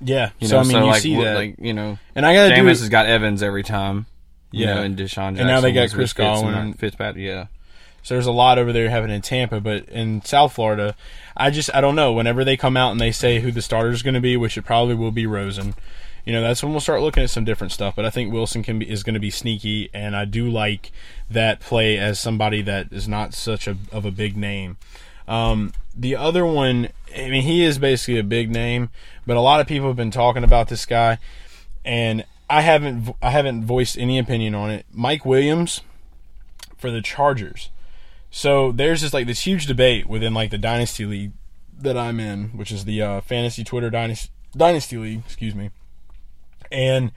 Yeah, 0.00 0.30
You 0.40 0.48
so 0.48 0.56
know, 0.56 0.60
I 0.60 0.62
mean, 0.64 0.72
so 0.72 0.78
you 0.78 0.86
like, 0.86 1.02
see 1.02 1.12
w- 1.12 1.28
that, 1.28 1.36
like 1.36 1.56
you 1.58 1.72
know, 1.72 1.98
and 2.14 2.26
I 2.26 2.34
got 2.34 2.48
to 2.48 2.54
do 2.54 2.62
Jameis 2.62 2.80
has 2.80 2.88
got 2.88 3.06
Evans 3.06 3.42
every 3.42 3.62
time. 3.62 4.06
Yeah. 4.56 4.74
know, 4.74 4.82
and 4.82 4.96
DeSean 4.96 5.08
Jackson. 5.08 5.38
And 5.38 5.48
now 5.48 5.60
they 5.60 5.72
got 5.72 5.90
Chris 5.90 6.12
Godwin. 6.12 6.74
Fitzpatrick. 6.74 7.22
Yeah, 7.24 7.46
So 8.02 8.14
there's 8.14 8.26
a 8.26 8.32
lot 8.32 8.58
over 8.58 8.72
there 8.72 8.88
happening 8.90 9.16
in 9.16 9.22
Tampa, 9.22 9.60
but 9.60 9.88
in 9.88 10.22
South 10.22 10.52
Florida, 10.52 10.94
I 11.36 11.50
just 11.50 11.74
I 11.74 11.80
don't 11.80 11.96
know. 11.96 12.12
Whenever 12.12 12.44
they 12.44 12.56
come 12.56 12.76
out 12.76 12.92
and 12.92 13.00
they 13.00 13.12
say 13.12 13.40
who 13.40 13.52
the 13.52 13.62
starter 13.62 13.90
is 13.90 14.02
going 14.02 14.14
to 14.14 14.20
be, 14.20 14.36
which 14.36 14.56
it 14.56 14.62
probably 14.62 14.94
will 14.94 15.10
be 15.10 15.26
Rosen, 15.26 15.74
you 16.24 16.32
know 16.32 16.42
that's 16.42 16.62
when 16.62 16.72
we'll 16.72 16.80
start 16.80 17.02
looking 17.02 17.22
at 17.22 17.30
some 17.30 17.44
different 17.44 17.72
stuff. 17.72 17.94
But 17.96 18.04
I 18.04 18.10
think 18.10 18.32
Wilson 18.32 18.62
can 18.62 18.78
be 18.78 18.90
is 18.90 19.02
going 19.02 19.14
to 19.14 19.20
be 19.20 19.30
sneaky, 19.30 19.90
and 19.92 20.16
I 20.16 20.24
do 20.24 20.48
like 20.50 20.90
that 21.30 21.60
play 21.60 21.98
as 21.98 22.18
somebody 22.18 22.62
that 22.62 22.92
is 22.92 23.06
not 23.06 23.34
such 23.34 23.66
a 23.66 23.76
of 23.92 24.04
a 24.04 24.10
big 24.10 24.36
name. 24.36 24.76
Um, 25.28 25.72
the 25.94 26.16
other 26.16 26.46
one, 26.46 26.88
I 27.16 27.28
mean, 27.30 27.42
he 27.42 27.64
is 27.64 27.78
basically 27.78 28.18
a 28.18 28.24
big 28.24 28.50
name, 28.50 28.90
but 29.26 29.36
a 29.36 29.40
lot 29.40 29.60
of 29.60 29.66
people 29.66 29.88
have 29.88 29.96
been 29.96 30.10
talking 30.10 30.44
about 30.44 30.68
this 30.68 30.86
guy, 30.86 31.18
and 31.84 32.24
I 32.48 32.60
haven't 32.62 33.14
I 33.22 33.30
haven't 33.30 33.64
voiced 33.64 33.98
any 33.98 34.18
opinion 34.18 34.54
on 34.54 34.70
it. 34.70 34.86
Mike 34.92 35.24
Williams 35.24 35.82
for 36.76 36.90
the 36.90 37.02
Chargers. 37.02 37.70
So 38.30 38.72
there's 38.72 39.00
just 39.00 39.14
like 39.14 39.26
this 39.26 39.46
huge 39.46 39.66
debate 39.66 40.06
within 40.06 40.34
like 40.34 40.50
the 40.50 40.58
dynasty 40.58 41.06
league 41.06 41.32
that 41.78 41.96
I'm 41.96 42.20
in, 42.20 42.48
which 42.56 42.70
is 42.70 42.84
the 42.84 43.02
uh, 43.02 43.20
fantasy 43.20 43.64
Twitter 43.64 43.90
dynasty 43.90 44.30
dynasty 44.56 44.96
league. 44.96 45.22
Excuse 45.24 45.54
me. 45.54 45.70
And 46.70 47.12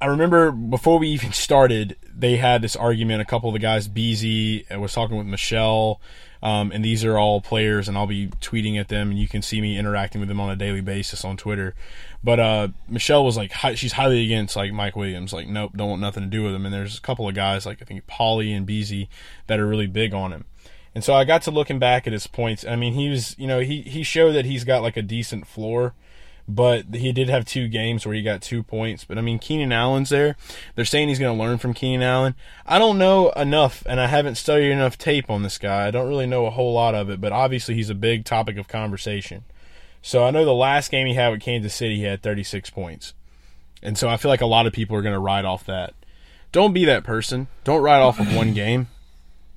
I 0.00 0.06
remember 0.06 0.50
before 0.50 0.98
we 0.98 1.08
even 1.08 1.32
started, 1.32 1.96
they 2.14 2.36
had 2.36 2.62
this 2.62 2.76
argument. 2.76 3.22
A 3.22 3.24
couple 3.24 3.48
of 3.48 3.54
the 3.54 3.58
guys, 3.58 3.88
Beasy, 3.88 4.64
was 4.78 4.92
talking 4.92 5.16
with 5.16 5.26
Michelle, 5.26 6.00
um, 6.42 6.72
and 6.72 6.84
these 6.84 7.04
are 7.04 7.18
all 7.18 7.40
players, 7.40 7.88
and 7.88 7.96
I'll 7.96 8.06
be 8.06 8.28
tweeting 8.40 8.78
at 8.78 8.88
them, 8.88 9.10
and 9.10 9.18
you 9.18 9.28
can 9.28 9.40
see 9.40 9.60
me 9.60 9.78
interacting 9.78 10.20
with 10.20 10.28
them 10.28 10.40
on 10.40 10.50
a 10.50 10.56
daily 10.56 10.82
basis 10.82 11.24
on 11.24 11.36
Twitter. 11.36 11.74
But 12.24 12.40
uh, 12.40 12.68
Michelle 12.88 13.24
was 13.24 13.36
like, 13.36 13.52
she's 13.76 13.92
highly 13.92 14.24
against 14.24 14.56
like 14.56 14.72
Mike 14.72 14.96
Williams, 14.96 15.34
like, 15.34 15.46
nope, 15.46 15.72
don't 15.76 15.90
want 15.90 16.00
nothing 16.00 16.22
to 16.22 16.28
do 16.28 16.42
with 16.42 16.54
him. 16.54 16.64
And 16.64 16.74
there's 16.74 16.96
a 16.96 17.02
couple 17.02 17.28
of 17.28 17.34
guys, 17.34 17.66
like 17.66 17.82
I 17.82 17.84
think 17.84 18.06
Polly 18.06 18.52
and 18.52 18.66
Beasy, 18.66 19.08
that 19.46 19.60
are 19.60 19.66
really 19.66 19.86
big 19.86 20.14
on 20.14 20.32
him. 20.32 20.46
And 20.94 21.04
so 21.04 21.12
I 21.12 21.24
got 21.24 21.42
to 21.42 21.50
looking 21.50 21.78
back 21.78 22.06
at 22.06 22.14
his 22.14 22.26
points. 22.26 22.64
I 22.64 22.76
mean, 22.76 22.94
he 22.94 23.10
was, 23.10 23.38
you 23.38 23.46
know, 23.46 23.60
he 23.60 23.82
he 23.82 24.02
showed 24.02 24.32
that 24.32 24.46
he's 24.46 24.64
got 24.64 24.82
like 24.82 24.96
a 24.96 25.02
decent 25.02 25.46
floor 25.46 25.94
but 26.46 26.94
he 26.94 27.12
did 27.12 27.28
have 27.28 27.44
two 27.44 27.68
games 27.68 28.04
where 28.04 28.14
he 28.14 28.22
got 28.22 28.42
two 28.42 28.62
points. 28.62 29.04
But 29.04 29.18
I 29.18 29.22
mean, 29.22 29.38
Keenan 29.38 29.72
Allen's 29.72 30.10
there. 30.10 30.36
They're 30.74 30.84
saying 30.84 31.08
he's 31.08 31.18
going 31.18 31.36
to 31.36 31.42
learn 31.42 31.58
from 31.58 31.74
Keenan 31.74 32.02
Allen. 32.02 32.34
I 32.66 32.78
don't 32.78 32.98
know 32.98 33.30
enough, 33.30 33.82
and 33.86 34.00
I 34.00 34.06
haven't 34.06 34.34
studied 34.36 34.70
enough 34.70 34.98
tape 34.98 35.30
on 35.30 35.42
this 35.42 35.58
guy. 35.58 35.86
I 35.86 35.90
don't 35.90 36.08
really 36.08 36.26
know 36.26 36.46
a 36.46 36.50
whole 36.50 36.74
lot 36.74 36.94
of 36.94 37.08
it, 37.08 37.20
but 37.20 37.32
obviously 37.32 37.74
he's 37.74 37.90
a 37.90 37.94
big 37.94 38.24
topic 38.24 38.58
of 38.58 38.68
conversation. 38.68 39.44
So 40.06 40.22
I 40.22 40.30
know 40.30 40.44
the 40.44 40.52
last 40.52 40.90
game 40.90 41.06
he 41.06 41.14
had 41.14 41.30
with 41.30 41.40
Kansas 41.40 41.74
City, 41.74 41.96
he 41.96 42.02
had 42.02 42.22
36 42.22 42.68
points. 42.68 43.14
And 43.82 43.96
so 43.96 44.06
I 44.06 44.18
feel 44.18 44.28
like 44.28 44.42
a 44.42 44.46
lot 44.46 44.66
of 44.66 44.74
people 44.74 44.94
are 44.98 45.00
going 45.00 45.14
to 45.14 45.18
ride 45.18 45.46
off 45.46 45.64
that. 45.64 45.94
Don't 46.52 46.74
be 46.74 46.84
that 46.84 47.04
person. 47.04 47.48
Don't 47.64 47.80
ride 47.80 48.00
off 48.00 48.20
of 48.20 48.36
one 48.36 48.52
game. 48.52 48.88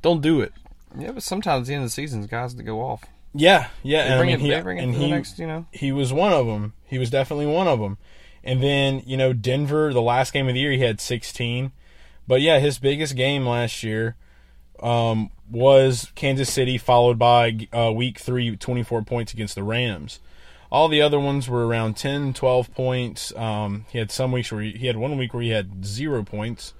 Don't 0.01 0.21
do 0.21 0.39
it. 0.39 0.53
Yeah, 0.97 1.11
but 1.11 1.23
sometimes 1.23 1.63
at 1.63 1.67
the 1.67 1.73
end 1.73 1.83
of 1.83 1.87
the 1.89 1.93
season, 1.93 2.25
guys 2.27 2.53
to 2.53 2.63
go 2.63 2.79
off. 2.79 3.03
Yeah, 3.33 3.67
yeah. 3.83 4.03
They 4.03 4.05
and 4.05 4.13
I 4.13 4.17
bring 4.19 4.27
mean, 4.27 4.35
it, 4.39 4.55
he, 4.55 4.61
bring 4.61 4.79
and 4.79 4.95
he, 4.95 5.01
the 5.01 5.07
next, 5.09 5.37
you 5.37 5.47
know. 5.47 5.65
he 5.73 5.91
was 5.91 6.13
one 6.13 6.31
of 6.31 6.47
them. 6.47 6.71
He 6.85 6.97
was 6.97 7.09
definitely 7.09 7.47
one 7.47 7.67
of 7.67 7.79
them. 7.79 7.97
And 8.41 8.63
then, 8.63 9.03
you 9.05 9.17
know, 9.17 9.33
Denver, 9.33 9.91
the 9.91 10.01
last 10.01 10.31
game 10.31 10.47
of 10.47 10.53
the 10.53 10.61
year, 10.61 10.71
he 10.71 10.79
had 10.79 11.01
16. 11.01 11.73
But 12.25 12.39
yeah, 12.39 12.59
his 12.59 12.79
biggest 12.79 13.17
game 13.17 13.45
last 13.45 13.83
year 13.83 14.15
um, 14.81 15.29
was 15.51 16.13
Kansas 16.15 16.49
City, 16.49 16.77
followed 16.77 17.19
by 17.19 17.67
uh, 17.73 17.91
week 17.91 18.17
three, 18.17 18.55
24 18.55 19.01
points 19.01 19.33
against 19.33 19.55
the 19.55 19.63
Rams. 19.63 20.21
All 20.71 20.87
the 20.87 21.01
other 21.01 21.19
ones 21.19 21.47
were 21.47 21.65
around 21.65 21.95
10, 21.95 22.33
12 22.33 22.73
points. 22.73 23.33
Um, 23.35 23.85
he 23.89 23.99
had 23.99 24.11
some 24.11 24.31
weeks 24.31 24.51
where 24.51 24.61
he, 24.61 24.71
he 24.71 24.87
had 24.87 24.97
one 24.97 25.17
week 25.17 25.33
where 25.33 25.43
he 25.43 25.49
had 25.49 25.85
zero 25.85 26.23
points. 26.23 26.73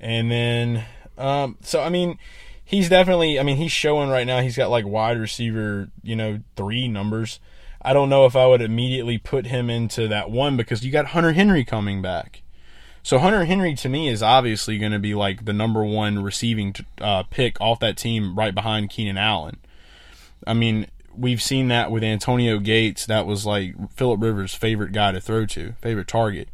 And 0.00 0.30
then, 0.30 0.84
um, 1.18 1.58
so 1.60 1.82
I 1.82 1.88
mean, 1.88 2.18
he's 2.64 2.88
definitely, 2.88 3.38
I 3.38 3.42
mean, 3.42 3.56
he's 3.56 3.72
showing 3.72 4.08
right 4.08 4.26
now 4.26 4.40
he's 4.40 4.56
got 4.56 4.70
like 4.70 4.86
wide 4.86 5.18
receiver, 5.18 5.88
you 6.02 6.16
know, 6.16 6.40
three 6.56 6.88
numbers. 6.88 7.40
I 7.82 7.92
don't 7.92 8.08
know 8.08 8.26
if 8.26 8.34
I 8.34 8.46
would 8.46 8.62
immediately 8.62 9.18
put 9.18 9.46
him 9.46 9.70
into 9.70 10.08
that 10.08 10.30
one 10.30 10.56
because 10.56 10.84
you 10.84 10.90
got 10.90 11.06
Hunter 11.06 11.32
Henry 11.32 11.64
coming 11.64 12.02
back. 12.02 12.42
So 13.02 13.20
Hunter 13.20 13.44
Henry 13.44 13.74
to 13.76 13.88
me 13.88 14.08
is 14.08 14.20
obviously 14.20 14.78
going 14.78 14.90
to 14.90 14.98
be 14.98 15.14
like 15.14 15.44
the 15.44 15.52
number 15.52 15.84
one 15.84 16.24
receiving 16.24 16.74
uh, 17.00 17.22
pick 17.22 17.60
off 17.60 17.78
that 17.78 17.96
team 17.96 18.34
right 18.36 18.52
behind 18.52 18.90
Keenan 18.90 19.16
Allen. 19.16 19.58
I 20.44 20.54
mean, 20.54 20.88
we've 21.18 21.42
seen 21.42 21.68
that 21.68 21.90
with 21.90 22.02
Antonio 22.04 22.58
Gates. 22.58 23.06
That 23.06 23.26
was 23.26 23.44
like 23.46 23.74
Philip 23.92 24.20
Rivers' 24.22 24.54
favorite 24.54 24.92
guy 24.92 25.12
to 25.12 25.20
throw 25.20 25.46
to, 25.46 25.72
favorite 25.80 26.08
target. 26.08 26.48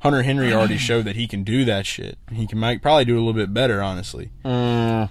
Hunter 0.00 0.22
Henry 0.22 0.52
already 0.52 0.76
showed 0.76 1.04
that 1.06 1.16
he 1.16 1.26
can 1.26 1.42
do 1.42 1.64
that 1.64 1.86
shit. 1.86 2.18
He 2.32 2.46
can 2.46 2.58
might 2.58 2.82
probably 2.82 3.04
do 3.06 3.14
a 3.16 3.18
little 3.18 3.32
bit 3.32 3.52
better, 3.54 3.82
honestly. 3.82 4.30
Mm, 4.44 5.08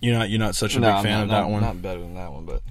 You're 0.00 0.18
not 0.18 0.30
you're 0.30 0.38
not 0.38 0.54
such 0.56 0.74
a 0.74 0.80
no, 0.80 0.94
big 0.94 1.02
fan 1.04 1.12
not, 1.18 1.22
of 1.24 1.28
that 1.28 1.40
not- 1.42 1.50
one. 1.50 1.62
Not 1.62 1.82
better 1.82 2.00
than 2.00 2.14
that 2.14 2.32
one, 2.32 2.44
but 2.46 2.62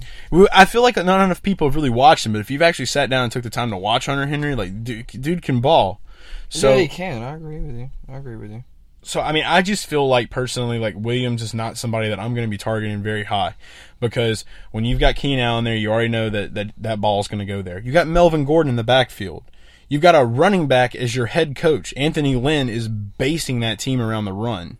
I 0.53 0.65
feel 0.65 0.81
like 0.81 0.95
not 0.97 1.23
enough 1.23 1.41
people 1.43 1.67
have 1.67 1.75
really 1.75 1.89
watched 1.89 2.25
him, 2.25 2.33
but 2.33 2.39
if 2.39 2.49
you've 2.51 2.61
actually 2.61 2.85
sat 2.87 3.09
down 3.09 3.23
and 3.23 3.31
took 3.31 3.43
the 3.43 3.49
time 3.49 3.69
to 3.69 3.77
watch 3.77 4.07
Hunter 4.07 4.25
Henry, 4.25 4.55
like 4.55 4.83
dude, 4.83 5.07
dude 5.07 5.41
can 5.41 5.61
ball. 5.61 6.01
So 6.49 6.69
yeah, 6.75 6.81
you 6.81 6.89
can. 6.89 7.21
I 7.23 7.35
agree 7.35 7.59
with 7.59 7.75
you. 7.75 7.89
I 8.09 8.17
agree 8.17 8.35
with 8.35 8.51
you. 8.51 8.63
So 9.03 9.21
I 9.21 9.31
mean, 9.31 9.43
I 9.45 9.61
just 9.61 9.85
feel 9.87 10.07
like 10.07 10.29
personally, 10.29 10.79
like 10.79 10.95
Williams 10.97 11.41
is 11.41 11.53
not 11.53 11.77
somebody 11.77 12.09
that 12.09 12.19
I'm 12.19 12.33
going 12.33 12.47
to 12.47 12.51
be 12.51 12.57
targeting 12.57 13.03
very 13.03 13.23
high, 13.23 13.55
because 13.99 14.45
when 14.71 14.85
you've 14.85 14.99
got 14.99 15.15
Keenan 15.15 15.39
Allen 15.39 15.63
there, 15.63 15.75
you 15.75 15.91
already 15.91 16.09
know 16.09 16.29
that 16.29 16.53
that 16.53 16.71
that 16.77 17.01
ball 17.01 17.19
is 17.19 17.27
going 17.27 17.39
to 17.39 17.45
go 17.45 17.61
there. 17.61 17.79
You 17.79 17.91
got 17.91 18.07
Melvin 18.07 18.45
Gordon 18.45 18.71
in 18.71 18.75
the 18.75 18.83
backfield. 18.83 19.43
You've 19.89 20.01
got 20.01 20.15
a 20.15 20.25
running 20.25 20.67
back 20.67 20.95
as 20.95 21.15
your 21.15 21.27
head 21.27 21.55
coach. 21.55 21.93
Anthony 21.95 22.35
Lynn 22.35 22.69
is 22.69 22.87
basing 22.87 23.59
that 23.59 23.77
team 23.79 24.01
around 24.01 24.25
the 24.25 24.33
run. 24.33 24.77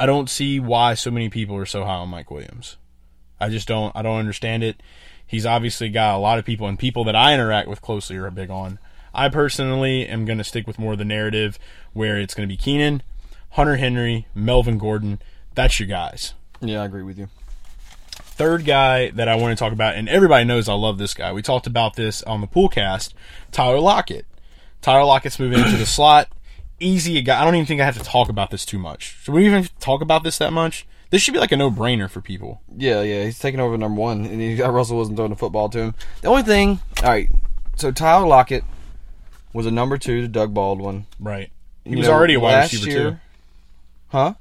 I 0.00 0.06
don't 0.06 0.30
see 0.30 0.58
why 0.58 0.94
so 0.94 1.10
many 1.10 1.28
people 1.28 1.56
are 1.56 1.66
so 1.66 1.84
high 1.84 1.96
on 1.96 2.08
Mike 2.08 2.30
Williams. 2.30 2.76
I 3.40 3.48
just 3.48 3.68
don't. 3.68 3.94
I 3.94 4.02
don't 4.02 4.18
understand 4.18 4.62
it. 4.64 4.82
He's 5.26 5.46
obviously 5.46 5.90
got 5.90 6.16
a 6.16 6.18
lot 6.18 6.38
of 6.38 6.44
people 6.44 6.66
and 6.66 6.78
people 6.78 7.04
that 7.04 7.14
I 7.14 7.34
interact 7.34 7.68
with 7.68 7.82
closely 7.82 8.16
are 8.16 8.30
big 8.30 8.50
on. 8.50 8.78
I 9.14 9.28
personally 9.28 10.06
am 10.06 10.24
going 10.24 10.38
to 10.38 10.44
stick 10.44 10.66
with 10.66 10.78
more 10.78 10.92
of 10.92 10.98
the 10.98 11.04
narrative 11.04 11.58
where 11.92 12.18
it's 12.18 12.34
going 12.34 12.48
to 12.48 12.52
be 12.52 12.56
Keenan, 12.56 13.02
Hunter 13.58 13.74
Henry, 13.74 14.28
Melvin 14.36 14.78
Gordon. 14.78 15.20
That's 15.56 15.80
your 15.80 15.88
guys. 15.88 16.34
Yeah, 16.60 16.80
I 16.80 16.84
agree 16.84 17.02
with 17.02 17.18
you. 17.18 17.26
Third 18.12 18.64
guy 18.64 19.10
that 19.10 19.26
I 19.26 19.34
want 19.34 19.50
to 19.58 19.60
talk 19.60 19.72
about, 19.72 19.96
and 19.96 20.08
everybody 20.08 20.44
knows 20.44 20.68
I 20.68 20.74
love 20.74 20.96
this 20.96 21.12
guy. 21.12 21.32
We 21.32 21.42
talked 21.42 21.66
about 21.66 21.96
this 21.96 22.22
on 22.22 22.40
the 22.40 22.46
poolcast. 22.46 23.14
Tyler 23.50 23.80
Lockett. 23.80 24.26
Tyler 24.80 25.02
Lockett's 25.02 25.40
moving 25.40 25.58
into 25.58 25.76
the 25.76 25.86
slot. 25.96 26.28
Easy 26.78 27.20
guy. 27.20 27.40
I 27.40 27.44
don't 27.44 27.56
even 27.56 27.66
think 27.66 27.80
I 27.80 27.84
have 27.84 27.98
to 27.98 28.04
talk 28.04 28.28
about 28.28 28.52
this 28.52 28.64
too 28.64 28.78
much. 28.78 29.16
Should 29.24 29.34
we 29.34 29.44
even 29.44 29.66
talk 29.80 30.02
about 30.02 30.22
this 30.22 30.38
that 30.38 30.52
much? 30.52 30.86
This 31.10 31.20
should 31.20 31.34
be 31.34 31.40
like 31.40 31.50
a 31.50 31.56
no-brainer 31.56 32.08
for 32.08 32.20
people. 32.20 32.62
Yeah, 32.76 33.02
yeah, 33.02 33.24
he's 33.24 33.40
taking 33.40 33.58
over 33.58 33.76
number 33.76 34.00
one, 34.00 34.24
and 34.24 34.40
he 34.40 34.54
got 34.54 34.72
Russell 34.72 34.98
Wilson 34.98 35.16
throwing 35.16 35.30
the 35.30 35.36
football 35.36 35.68
to 35.70 35.78
him. 35.80 35.94
The 36.22 36.28
only 36.28 36.42
thing, 36.44 36.78
all 37.02 37.10
right, 37.10 37.28
so 37.74 37.90
Tyler 37.90 38.24
Lockett 38.28 38.62
was 39.52 39.66
a 39.66 39.72
number 39.72 39.98
two 39.98 40.20
to 40.20 40.28
Doug 40.28 40.54
Baldwin. 40.54 41.06
Right. 41.18 41.50
He 41.84 41.90
You 41.90 41.96
was 41.98 42.06
know, 42.06 42.12
already 42.14 42.34
a 42.34 42.40
wide 42.40 42.62
receiver 42.62 42.88
year- 42.90 43.10
too. 43.10 43.16
Huh? 44.08 44.34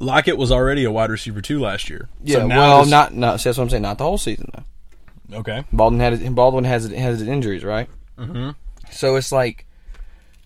Lockett 0.00 0.36
was 0.38 0.52
already 0.52 0.84
a 0.84 0.90
wide 0.92 1.10
receiver 1.10 1.40
too 1.40 1.60
last 1.60 1.90
year. 1.90 2.08
Yeah, 2.22 2.38
So 2.38 2.46
now 2.46 2.58
well, 2.58 2.80
this- 2.82 2.90
not 2.90 3.14
no. 3.14 3.36
See, 3.36 3.48
that's 3.48 3.58
what 3.58 3.64
I'm 3.64 3.70
saying. 3.70 3.82
Not 3.82 3.98
the 3.98 4.04
whole 4.04 4.18
season 4.18 4.50
though. 4.54 5.38
okay. 5.38 5.64
Baldwin 5.72 6.00
had 6.00 6.34
Baldwin 6.34 6.64
has 6.64 6.88
has 6.90 7.22
injuries, 7.22 7.64
right? 7.64 7.88
Mhm. 8.16 8.54
So 8.90 9.16
it's 9.16 9.32
like 9.32 9.66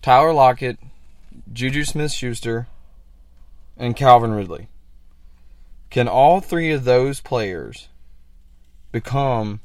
Tyler 0.01 0.33
Lockett, 0.33 0.79
Juju 1.51 1.83
Smith-Schuster, 1.85 2.67
and 3.77 3.95
Calvin 3.95 4.31
Ridley. 4.33 4.67
Can 5.89 6.07
all 6.07 6.41
three 6.41 6.71
of 6.71 6.83
those 6.83 7.21
players 7.21 7.87
become 8.91 9.59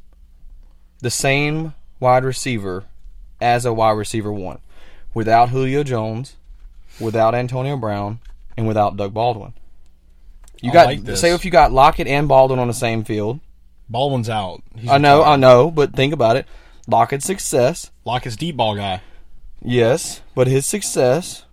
the 1.01 1.11
same 1.11 1.75
wide 1.99 2.25
receiver 2.25 2.85
as 3.40 3.64
a 3.64 3.73
wide 3.73 3.92
receiver 3.92 4.33
one, 4.33 4.59
without 5.14 5.49
Julio 5.49 5.83
Jones, 5.83 6.37
without 7.00 7.34
Antonio 7.34 7.76
Brown, 7.76 8.20
and 8.56 8.66
without 8.66 8.96
Doug 8.96 9.14
Baldwin? 9.14 9.54
You 10.61 10.70
I 10.70 10.74
got 10.74 10.87
like 10.87 11.02
this. 11.04 11.20
say 11.20 11.32
if 11.32 11.44
you 11.44 11.50
got 11.50 11.72
Lockett 11.72 12.06
and 12.08 12.26
Baldwin 12.28 12.58
on 12.58 12.68
the 12.68 12.74
same 12.74 13.04
field. 13.04 13.40
Baldwin's 13.88 14.28
out. 14.28 14.62
He's 14.76 14.90
I 14.90 14.98
know. 14.98 15.22
I 15.22 15.37
know, 15.37 15.70
but 15.70 15.94
think 15.94 16.12
about 16.12 16.37
it. 16.37 16.46
Lockett's 16.87 17.24
success, 17.26 17.90
Lockett's 18.04 18.37
deep 18.37 18.56
ball 18.56 18.74
guy. 18.74 19.02
yes, 19.62 20.20
but 20.34 20.46
his 20.46 20.66
success 20.66 21.44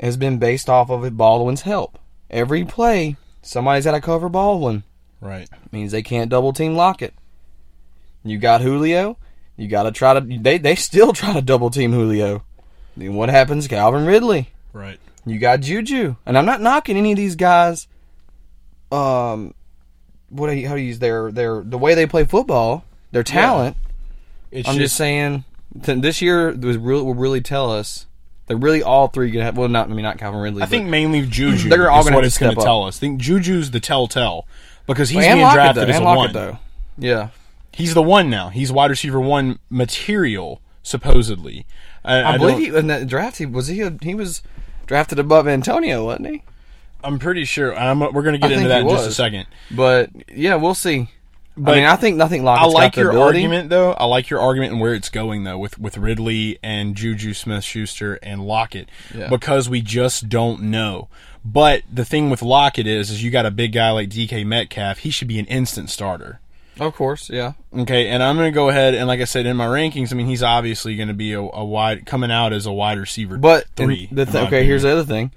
has 0.00 0.16
been 0.16 0.38
based 0.38 0.68
off 0.68 0.90
of 0.90 1.16
Baldwin's 1.16 1.62
help. 1.62 1.98
Every 2.30 2.64
play, 2.64 3.16
somebody's 3.42 3.84
got 3.84 3.92
to 3.92 4.00
cover 4.00 4.28
Baldwin. 4.28 4.84
Right. 5.20 5.48
Means 5.70 5.92
they 5.92 6.02
can't 6.02 6.30
double 6.30 6.52
team 6.52 6.74
Lockett. 6.74 7.14
You 8.24 8.38
got 8.38 8.60
Julio. 8.60 9.16
You 9.56 9.68
got 9.68 9.84
to 9.84 9.92
try 9.92 10.14
to. 10.14 10.20
They 10.20 10.58
they 10.58 10.74
still 10.74 11.12
try 11.14 11.32
to 11.32 11.42
double 11.42 11.70
team 11.70 11.92
Julio. 11.92 12.44
Then 12.96 13.14
what 13.14 13.28
happens? 13.30 13.66
Calvin 13.68 14.04
Ridley. 14.06 14.51
Right. 14.72 14.98
You 15.24 15.38
got 15.38 15.60
Juju, 15.60 16.16
and 16.26 16.36
I'm 16.36 16.46
not 16.46 16.60
knocking 16.60 16.96
any 16.96 17.12
of 17.12 17.16
these 17.16 17.36
guys. 17.36 17.86
Um, 18.90 19.54
what 20.28 20.48
do 20.48 20.54
you, 20.54 20.68
how 20.68 20.74
do 20.74 20.80
you 20.80 20.88
use 20.88 20.98
their 20.98 21.30
their 21.30 21.62
the 21.62 21.78
way 21.78 21.94
they 21.94 22.06
play 22.06 22.24
football, 22.24 22.84
their 23.12 23.22
talent. 23.22 23.76
It's 24.50 24.68
I'm 24.68 24.76
just 24.76 24.96
saying 24.96 25.44
th- 25.82 26.02
this 26.02 26.20
year 26.20 26.52
was 26.52 26.76
really 26.76 27.02
will 27.02 27.14
really 27.14 27.40
tell 27.40 27.70
us 27.70 28.06
that 28.46 28.56
really 28.56 28.82
all 28.82 29.08
three 29.08 29.30
gonna 29.30 29.44
have. 29.44 29.56
Well, 29.56 29.68
not 29.68 29.88
I 29.88 29.92
mean 29.92 30.02
not 30.02 30.18
Calvin 30.18 30.40
Ridley. 30.40 30.62
I 30.62 30.66
think 30.66 30.88
mainly 30.88 31.24
Juju. 31.26 31.68
They're 31.70 31.90
all 31.90 32.00
is 32.00 32.06
gonna 32.06 32.16
what 32.16 32.24
it's 32.24 32.38
going 32.38 32.54
to 32.54 32.60
tell 32.60 32.84
us. 32.84 32.98
I 32.98 33.00
think 33.00 33.20
Juju's 33.20 33.70
the 33.70 33.80
telltale 33.80 34.46
because 34.86 35.10
he's 35.10 35.24
and 35.24 35.36
being 35.36 35.42
Lockett, 35.42 35.54
drafted 35.54 35.82
though, 35.84 35.90
as 35.90 35.96
and 35.96 36.04
a 36.04 36.08
Lockett, 36.08 36.34
one. 36.34 36.44
though. 36.46 36.58
Yeah, 36.98 37.28
He's 37.72 37.94
the 37.94 38.02
one 38.02 38.28
now. 38.28 38.50
He's 38.50 38.70
wide 38.70 38.90
receiver 38.90 39.20
one 39.20 39.58
material 39.70 40.60
supposedly. 40.82 41.64
I, 42.04 42.16
I, 42.16 42.32
I 42.34 42.38
believe 42.38 42.58
he 42.58 42.76
in 42.76 42.88
that 42.88 43.06
draft. 43.06 43.38
He 43.38 43.46
was 43.46 43.68
he 43.68 43.88
he 44.02 44.14
was 44.14 44.42
drafted 44.86 45.18
above 45.18 45.48
Antonio, 45.48 46.04
wasn't 46.04 46.28
he? 46.28 46.42
I'm 47.04 47.18
pretty 47.18 47.44
sure. 47.44 47.76
I'm, 47.76 48.00
we're 48.00 48.22
going 48.22 48.38
to 48.40 48.46
I 48.46 48.48
get 48.48 48.56
into 48.56 48.68
that 48.68 48.82
in 48.82 48.88
just 48.88 49.08
a 49.08 49.12
second. 49.12 49.46
But 49.70 50.10
yeah, 50.32 50.54
we'll 50.56 50.74
see. 50.74 51.08
But 51.56 51.72
I 51.72 51.76
mean, 51.76 51.84
I 51.84 51.96
think 51.96 52.16
nothing. 52.16 52.46
I 52.48 52.64
like 52.64 52.96
your 52.96 53.10
ability. 53.10 53.38
argument 53.40 53.68
though. 53.68 53.92
I 53.92 54.04
like 54.06 54.30
your 54.30 54.40
argument 54.40 54.72
and 54.72 54.80
where 54.80 54.94
it's 54.94 55.10
going 55.10 55.44
though 55.44 55.58
with 55.58 55.78
with 55.78 55.98
Ridley 55.98 56.58
and 56.62 56.94
Juju 56.96 57.34
Smith 57.34 57.62
Schuster 57.62 58.18
and 58.22 58.46
Lockett 58.46 58.88
Yeah. 59.14 59.28
because 59.28 59.68
we 59.68 59.82
just 59.82 60.30
don't 60.30 60.62
know. 60.62 61.08
But 61.44 61.82
the 61.92 62.04
thing 62.06 62.30
with 62.30 62.40
Lockett 62.40 62.86
is, 62.86 63.10
is 63.10 63.22
you 63.22 63.30
got 63.30 63.44
a 63.44 63.50
big 63.50 63.72
guy 63.72 63.90
like 63.90 64.08
DK 64.08 64.46
Metcalf. 64.46 64.98
He 64.98 65.10
should 65.10 65.28
be 65.28 65.38
an 65.38 65.46
instant 65.46 65.90
starter. 65.90 66.40
Of 66.80 66.94
course, 66.94 67.28
yeah. 67.30 67.52
Okay, 67.76 68.08
and 68.08 68.22
I'm 68.22 68.36
going 68.36 68.50
to 68.50 68.54
go 68.54 68.68
ahead 68.70 68.94
and 68.94 69.06
like 69.06 69.20
I 69.20 69.24
said 69.24 69.44
in 69.46 69.56
my 69.56 69.66
rankings, 69.66 70.12
I 70.12 70.16
mean 70.16 70.26
he's 70.26 70.42
obviously 70.42 70.96
going 70.96 71.08
to 71.08 71.14
be 71.14 71.32
a, 71.34 71.40
a 71.40 71.64
wide 71.64 72.06
coming 72.06 72.30
out 72.30 72.52
as 72.52 72.64
a 72.66 72.72
wide 72.72 72.98
receiver. 72.98 73.36
But 73.36 73.66
three. 73.76 74.08
the 74.10 74.24
th- 74.24 74.46
okay, 74.46 74.64
here's 74.64 74.82
the 74.82 74.90
other 74.90 75.04
thing: 75.04 75.32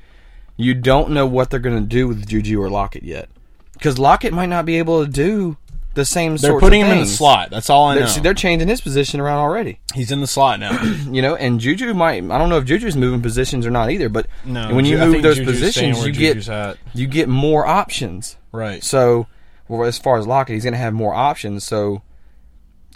you 0.58 0.74
don't 0.74 1.12
know 1.12 1.26
what 1.28 1.50
they're 1.50 1.60
going 1.60 1.76
to 1.82 1.88
do 1.88 2.08
with 2.08 2.26
Juju 2.28 2.62
or 2.62 2.69
Lockett 2.69 3.04
yet, 3.04 3.30
because 3.74 4.00
Lockett 4.00 4.34
might 4.34 4.45
not 4.50 4.65
be 4.65 4.78
able 4.78 5.06
to 5.06 5.12
do 5.12 5.58
the 5.93 6.06
same. 6.06 6.36
they're 6.38 6.60
putting 6.60 6.82
him 6.82 6.88
in 6.91 7.00
the 7.00 7.06
slot. 7.06 7.50
That's 7.52 7.69
all 7.69 7.88
I 7.88 7.95
They're, 7.95 8.04
know. 8.04 8.10
see, 8.10 8.19
they're 8.21 8.34
changing 8.34 8.67
his 8.67 8.82
position 8.82 9.19
around 9.21 9.39
already. 9.39 9.80
he's 9.93 10.12
in 10.12 10.19
the 10.21 10.28
slot 10.28 10.60
now. 10.60 10.78
You 11.10 11.21
know, 11.21 11.36
and 11.36 11.60
Juju 11.60 11.93
might. 11.93 12.24
I 12.24 12.38
don't 12.38 12.50
know 12.50 12.58
if 12.58 12.65
Juju's 12.65 12.98
moving 12.98 13.21
positions 13.21 13.65
or 13.65 13.71
not 13.71 13.91
either. 13.91 14.10
But 14.10 14.28
No, 14.43 14.74
when 14.76 14.84
you 14.86 14.98
I 15.00 15.06
move 15.06 15.21
those 15.21 15.38
Juju's 15.38 15.54
positions, 15.54 16.06
you 16.06 16.12
Juju's 16.12 16.48
get 16.48 16.54
at. 16.54 16.78
you 16.93 17.08
get 17.08 17.30
more 17.30 17.65
options. 17.65 18.36
right. 18.52 18.84
So, 18.84 19.28
well, 19.67 19.84
as 19.84 19.97
far 19.97 20.17
as 20.17 20.28
Lockett, 20.28 20.54
he's 20.56 20.63
going 20.63 20.73
to 20.73 20.80
have 20.80 20.93
more 20.93 21.13
options. 21.13 21.63
So, 21.63 22.01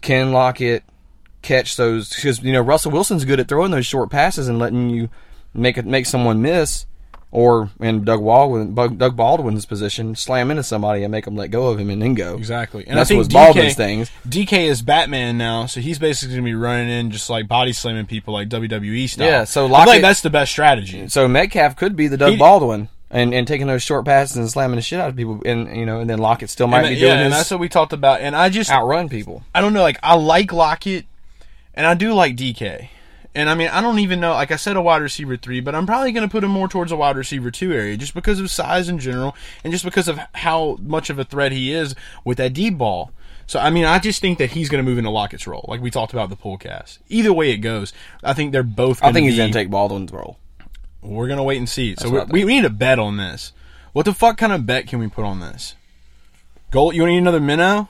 can 0.02 0.32
Lockett 0.32 0.84
catch 1.42 1.76
those? 1.76 2.10
Because 2.14 2.42
you 2.44 2.54
know 2.54 2.62
Russell 2.62 2.92
Wilson's 2.92 3.26
good 3.26 3.40
at 3.40 3.48
throwing 3.48 3.72
those 3.72 3.86
short 3.86 4.10
passes 4.10 4.48
and 4.48 4.60
letting 4.60 4.90
you 4.90 5.10
make 5.54 5.78
it 5.78 5.86
make 5.86 6.06
someone 6.06 6.42
miss. 6.42 6.86
Or 7.32 7.70
in 7.80 8.06
Doug 8.06 8.24
Baldwin, 8.26 8.74
Doug 8.74 9.16
Baldwin's 9.16 9.68
position, 9.68 10.16
slam 10.16 10.50
into 10.50 10.64
somebody 10.64 11.04
and 11.04 11.12
make 11.12 11.26
them 11.26 11.36
let 11.36 11.52
go 11.52 11.68
of 11.68 11.78
him 11.80 11.92
and 11.92 12.02
then 12.02 12.16
go. 12.16 12.36
Exactly, 12.36 12.82
and 12.82 12.90
And 12.90 12.98
that's 12.98 13.12
I 13.12 13.14
think 13.14 13.28
DK, 13.28 13.34
Baldwin's 13.34 13.76
things. 13.76 14.12
DK 14.28 14.64
is 14.68 14.82
Batman 14.82 15.38
now, 15.38 15.68
so 15.68 15.80
he's 15.80 16.00
basically 16.00 16.34
gonna 16.34 16.46
be 16.46 16.56
running 16.56 16.90
in 16.90 17.12
just 17.12 17.30
like 17.30 17.48
body 17.48 17.72
slamming 17.72 18.08
people 18.08 18.34
like 18.34 18.50
WWE 18.50 19.08
style. 19.08 19.28
Yeah, 19.28 19.44
so 19.44 19.66
I 19.68 19.84
feel 19.84 19.94
like 19.94 20.02
that's 20.02 20.22
the 20.22 20.32
best 20.32 20.52
strategy. 20.52 21.08
So 21.10 21.28
Metcalf 21.28 21.76
could 21.76 21.96
be 21.96 22.08
the 22.08 22.18
Doug 22.18 22.32
He- 22.32 22.38
Baldwin 22.38 22.90
and, 23.12 23.34
and 23.34 23.48
taking 23.48 23.68
those 23.68 23.82
short 23.84 24.06
passes 24.06 24.38
and 24.38 24.50
slamming 24.50 24.76
the 24.76 24.82
shit 24.82 25.00
out 25.00 25.10
of 25.10 25.16
people, 25.16 25.42
and 25.46 25.76
you 25.76 25.86
know, 25.86 26.00
and 26.00 26.10
then 26.10 26.20
Lockett 26.20 26.50
still 26.50 26.68
might 26.68 26.86
And, 26.86 26.90
be 26.90 27.02
yeah, 27.02 27.16
doing 27.16 27.26
and 27.26 27.34
that's 27.34 27.52
what 27.52 27.60
we 27.60 27.70
talked 27.70 27.94
about. 27.94 28.22
And 28.22 28.36
I 28.36 28.50
just 28.50 28.72
outrun 28.72 29.10
people. 29.10 29.44
I 29.54 29.62
don't 29.62 29.74
know, 29.74 29.82
like 29.82 30.00
I 30.04 30.16
like 30.16 30.54
Lockett, 30.54 31.06
and 31.74 31.86
I 31.86 31.94
do 31.94 32.14
like 32.14 32.36
DK. 32.36 32.90
And 33.36 33.48
I 33.50 33.54
mean, 33.56 33.68
I 33.68 33.82
don't 33.82 34.00
even 34.00 34.20
know. 34.20 34.32
Like 34.32 34.52
I 34.52 34.56
said, 34.56 34.76
a 34.76 34.82
wide 34.82 35.02
receiver 35.02 35.38
three, 35.38 35.60
but 35.60 35.76
I'm 35.76 35.86
probably 35.86 36.12
going 36.12 36.28
to 36.28 36.32
put 36.32 36.44
him 36.44 36.52
more 36.52 36.68
towards 36.68 36.92
a 36.92 36.96
wide 36.96 37.16
receiver 37.16 37.52
two 37.52 37.72
area, 37.72 37.96
just 37.96 38.14
because 38.14 38.40
of 38.40 38.50
size 38.50 38.90
in 38.90 39.00
general, 39.00 39.36
and 39.64 39.72
just 39.72 39.86
because 39.86 40.08
of 40.08 40.20
how 40.34 40.78
much 40.82 41.10
of 41.10 41.20
a 41.20 41.24
threat 41.24 41.52
he 41.52 41.72
is 41.72 41.96
with 42.26 42.38
that 42.40 42.54
deep 42.54 42.78
ball. 42.78 43.12
So 43.46 43.60
I 43.60 43.70
mean, 43.70 43.86
I 43.86 43.98
just 44.00 44.22
think 44.22 44.38
that 44.40 44.52
he's 44.52 44.70
going 44.70 44.84
to 44.84 44.88
move 44.88 44.98
into 45.00 45.10
Lockett's 45.10 45.48
role, 45.48 45.66
like 45.68 45.82
we 45.82 45.90
talked 45.90 46.14
about 46.14 46.30
the 46.30 46.36
pull 46.36 46.58
cast. 46.58 47.00
Either 47.08 47.34
way 47.34 47.52
it 47.52 47.58
goes, 47.58 47.94
I 48.24 48.34
think 48.34 48.52
they're 48.52 48.62
both. 48.62 49.04
I 49.04 49.12
think 49.12 49.26
he's 49.26 49.38
going 49.38 49.52
to 49.52 49.58
take 49.58 49.70
Baldwin's 49.70 50.12
role. 50.12 50.38
We're 51.02 51.28
going 51.28 51.38
to 51.38 51.44
wait 51.44 51.58
and 51.58 51.70
see. 51.70 51.96
So 51.98 52.10
we, 52.30 52.44
we 52.44 52.54
need 52.54 52.66
a 52.66 52.70
bet 52.70 53.00
on 53.00 53.18
this. 53.18 53.54
What 53.94 54.06
the 54.06 54.14
fuck 54.14 54.38
kind 54.38 54.54
of 54.54 54.66
bet 54.66 54.88
can 54.88 55.00
we 55.00 55.08
put 55.08 55.26
on 55.26 55.40
this? 55.40 55.76
Gold? 56.72 56.94
You 56.96 57.02
want 57.02 57.12
to 57.12 57.16
eat 57.16 57.18
another 57.20 57.40
minnow? 57.40 57.88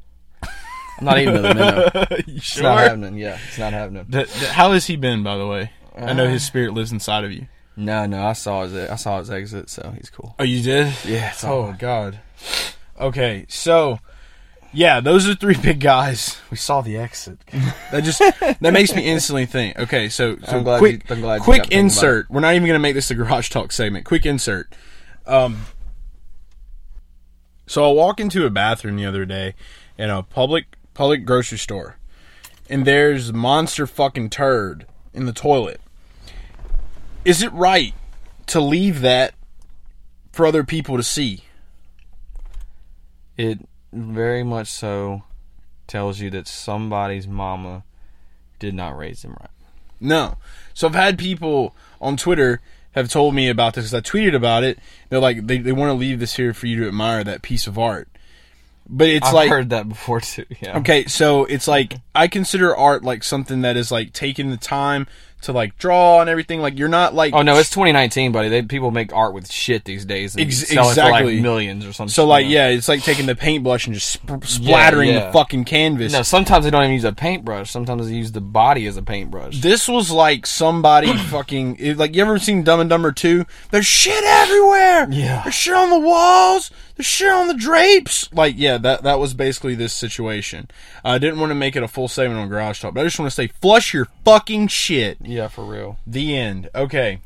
I'm 0.42 1.04
not 1.04 1.18
eating 1.18 1.36
another 1.36 1.54
minnow. 1.54 2.06
you 2.26 2.34
It's 2.36 2.44
sure? 2.44 2.62
not 2.64 2.78
happening. 2.80 3.16
Yeah, 3.16 3.38
it's 3.48 3.58
not 3.58 3.72
happening. 3.72 4.06
Th- 4.10 4.28
how 4.48 4.72
has 4.72 4.86
he 4.86 4.96
been, 4.96 5.22
by 5.22 5.36
the 5.36 5.46
way? 5.46 5.70
I 5.96 6.12
know 6.12 6.26
Uh, 6.26 6.30
his 6.30 6.44
spirit 6.44 6.74
lives 6.74 6.92
inside 6.92 7.24
of 7.24 7.32
you. 7.32 7.46
No, 7.76 8.04
no, 8.06 8.26
I 8.26 8.34
saw 8.34 8.62
his 8.64 8.74
I 8.74 8.96
saw 8.96 9.18
his 9.20 9.30
exit, 9.30 9.70
so 9.70 9.94
he's 9.96 10.10
cool. 10.10 10.34
Oh, 10.38 10.44
you 10.44 10.62
did? 10.62 10.92
Yeah, 11.04 11.30
it's 11.30 11.44
Oh 11.44 11.74
God. 11.78 12.20
Okay, 12.98 13.46
so 13.48 14.00
yeah, 14.72 15.00
those 15.00 15.28
are 15.28 15.34
three 15.34 15.56
big 15.62 15.80
guys. 15.80 16.40
We 16.50 16.56
saw 16.56 16.80
the 16.80 16.96
exit. 16.96 17.38
That 17.90 18.04
just 18.04 18.20
that 18.20 18.72
makes 18.72 18.94
me 18.94 19.04
instantly 19.04 19.46
think. 19.46 19.76
Okay, 19.76 20.08
so, 20.08 20.36
so 20.38 20.58
I'm 20.58 20.62
glad 20.62 20.78
quick, 20.78 20.92
you- 20.92 21.16
quick 21.16 21.20
got 21.20 21.44
thinking 21.44 21.72
about 21.72 21.72
insert. 21.72 22.30
We're 22.30 22.38
not 22.40 22.54
even 22.54 22.68
gonna 22.68 22.78
make 22.78 22.94
this 22.94 23.10
a 23.10 23.16
garage 23.16 23.48
talk 23.48 23.72
segment. 23.72 24.04
Quick 24.04 24.24
insert. 24.24 24.72
Um. 25.26 25.66
So 27.66 27.88
I 27.88 27.92
walk 27.92 28.20
into 28.20 28.46
a 28.46 28.50
bathroom 28.50 28.96
the 28.96 29.06
other 29.06 29.24
day 29.24 29.54
in 29.98 30.08
a 30.10 30.22
public 30.22 30.76
public 30.94 31.24
grocery 31.24 31.58
store, 31.58 31.96
and 32.68 32.84
there's 32.84 33.32
monster 33.32 33.86
fucking 33.88 34.30
turd 34.30 34.86
in 35.12 35.26
the 35.26 35.32
toilet. 35.32 35.80
Is 37.24 37.42
it 37.42 37.52
right 37.52 37.94
to 38.46 38.60
leave 38.60 39.00
that 39.00 39.34
for 40.32 40.46
other 40.46 40.62
people 40.62 40.96
to 40.96 41.02
see? 41.02 41.44
It 43.36 43.58
very 43.92 44.42
much 44.42 44.68
so 44.68 45.22
tells 45.86 46.20
you 46.20 46.30
that 46.30 46.46
somebody's 46.46 47.26
mama 47.26 47.82
did 48.58 48.74
not 48.74 48.96
raise 48.96 49.24
him 49.24 49.36
right. 49.40 49.50
No. 50.00 50.36
So 50.74 50.86
I've 50.86 50.94
had 50.94 51.18
people 51.18 51.74
on 52.00 52.16
Twitter 52.16 52.60
have 52.92 53.08
told 53.08 53.34
me 53.34 53.48
about 53.48 53.74
this 53.74 53.86
'cause 53.86 53.94
I 53.94 54.00
tweeted 54.00 54.34
about 54.34 54.64
it. 54.64 54.78
They're 55.08 55.20
like, 55.20 55.46
they, 55.46 55.58
they 55.58 55.72
want 55.72 55.90
to 55.90 55.94
leave 55.94 56.20
this 56.20 56.34
here 56.34 56.54
for 56.54 56.66
you 56.66 56.80
to 56.80 56.88
admire 56.88 57.22
that 57.24 57.42
piece 57.42 57.66
of 57.66 57.78
art. 57.78 58.08
But 58.88 59.08
it's 59.08 59.22
like 59.22 59.28
I've 59.28 59.34
like, 59.34 59.50
heard 59.50 59.70
that 59.70 59.88
before 59.88 60.20
too. 60.20 60.46
Yeah. 60.60 60.78
okay, 60.78 61.06
so 61.06 61.44
it's 61.44 61.68
like, 61.68 61.94
I 62.14 62.26
consider 62.26 62.76
art 62.76 63.04
like 63.04 63.22
something 63.22 63.60
that 63.62 63.76
is 63.76 63.92
like 63.92 64.12
taking 64.12 64.50
the 64.50 64.56
time 64.56 65.06
to 65.42 65.52
like 65.52 65.76
draw 65.78 66.20
and 66.20 66.28
everything. 66.30 66.60
Like, 66.60 66.78
you're 66.78 66.88
not 66.88 67.14
like, 67.14 67.32
Oh 67.34 67.42
no, 67.42 67.56
it's 67.58 67.70
2019, 67.70 68.32
buddy. 68.32 68.48
They 68.48 68.62
people 68.62 68.90
make 68.90 69.12
art 69.12 69.34
with 69.34 69.50
shit 69.50 69.84
these 69.84 70.04
days 70.04 70.34
and 70.34 70.46
Ex- 70.46 70.68
sell 70.68 70.84
it 70.90 70.94
for 70.94 71.00
exactly. 71.00 71.34
like 71.34 71.42
millions 71.42 71.84
or 71.86 71.92
something. 71.92 72.12
so 72.12 72.26
like, 72.26 72.46
yeah, 72.46 72.68
it's 72.68 72.88
like 72.88 73.02
taking 73.02 73.26
the 73.26 73.34
paintbrush 73.34 73.86
and 73.86 73.94
just 73.94 74.10
sp- 74.20 74.44
splattering 74.44 75.10
yeah. 75.10 75.26
the 75.26 75.32
fucking 75.32 75.64
canvas. 75.64 76.12
No, 76.12 76.22
sometimes 76.22 76.64
they 76.64 76.70
don't 76.70 76.82
even 76.82 76.94
use 76.94 77.04
a 77.04 77.12
paintbrush. 77.12 77.70
Sometimes 77.70 78.06
they 78.08 78.14
use 78.14 78.32
the 78.32 78.40
body 78.40 78.86
as 78.86 78.96
a 78.96 79.02
paintbrush. 79.02 79.60
This 79.60 79.88
was 79.88 80.10
like 80.10 80.46
somebody 80.46 81.12
fucking 81.16 81.76
it- 81.78 81.96
like 81.96 82.14
you 82.14 82.22
ever 82.22 82.38
seen 82.38 82.62
Dumb 82.62 82.80
and 82.80 82.90
Dumber 82.90 83.12
2? 83.12 83.44
There's 83.70 83.86
shit 83.86 84.22
everywhere. 84.24 85.08
Yeah. 85.10 85.42
There's 85.42 85.54
shit 85.54 85.74
on 85.74 85.90
the 85.90 85.98
walls. 86.00 86.70
There's 86.96 87.06
shit 87.06 87.30
on 87.30 87.48
the 87.48 87.54
drapes. 87.54 88.30
Like 88.32 88.56
yeah, 88.58 88.76
that 88.76 89.04
that 89.04 89.18
was 89.18 89.32
basically 89.32 89.74
this 89.74 89.94
situation. 89.94 90.68
I 91.02 91.16
didn't 91.16 91.40
want 91.40 91.50
to 91.50 91.54
make 91.54 91.74
it 91.74 91.82
a 91.82 91.88
full 91.88 92.08
segment 92.08 92.40
on 92.40 92.48
Garage 92.50 92.80
Talk, 92.82 92.92
but 92.92 93.00
I 93.00 93.04
just 93.04 93.18
want 93.18 93.30
to 93.30 93.34
say 93.34 93.46
flush 93.46 93.94
your 93.94 94.06
fucking 94.24 94.68
shit. 94.68 95.16
Yeah, 95.30 95.46
for 95.46 95.64
real. 95.64 95.96
The 96.08 96.36
end. 96.36 96.70
Okay. 96.74 97.20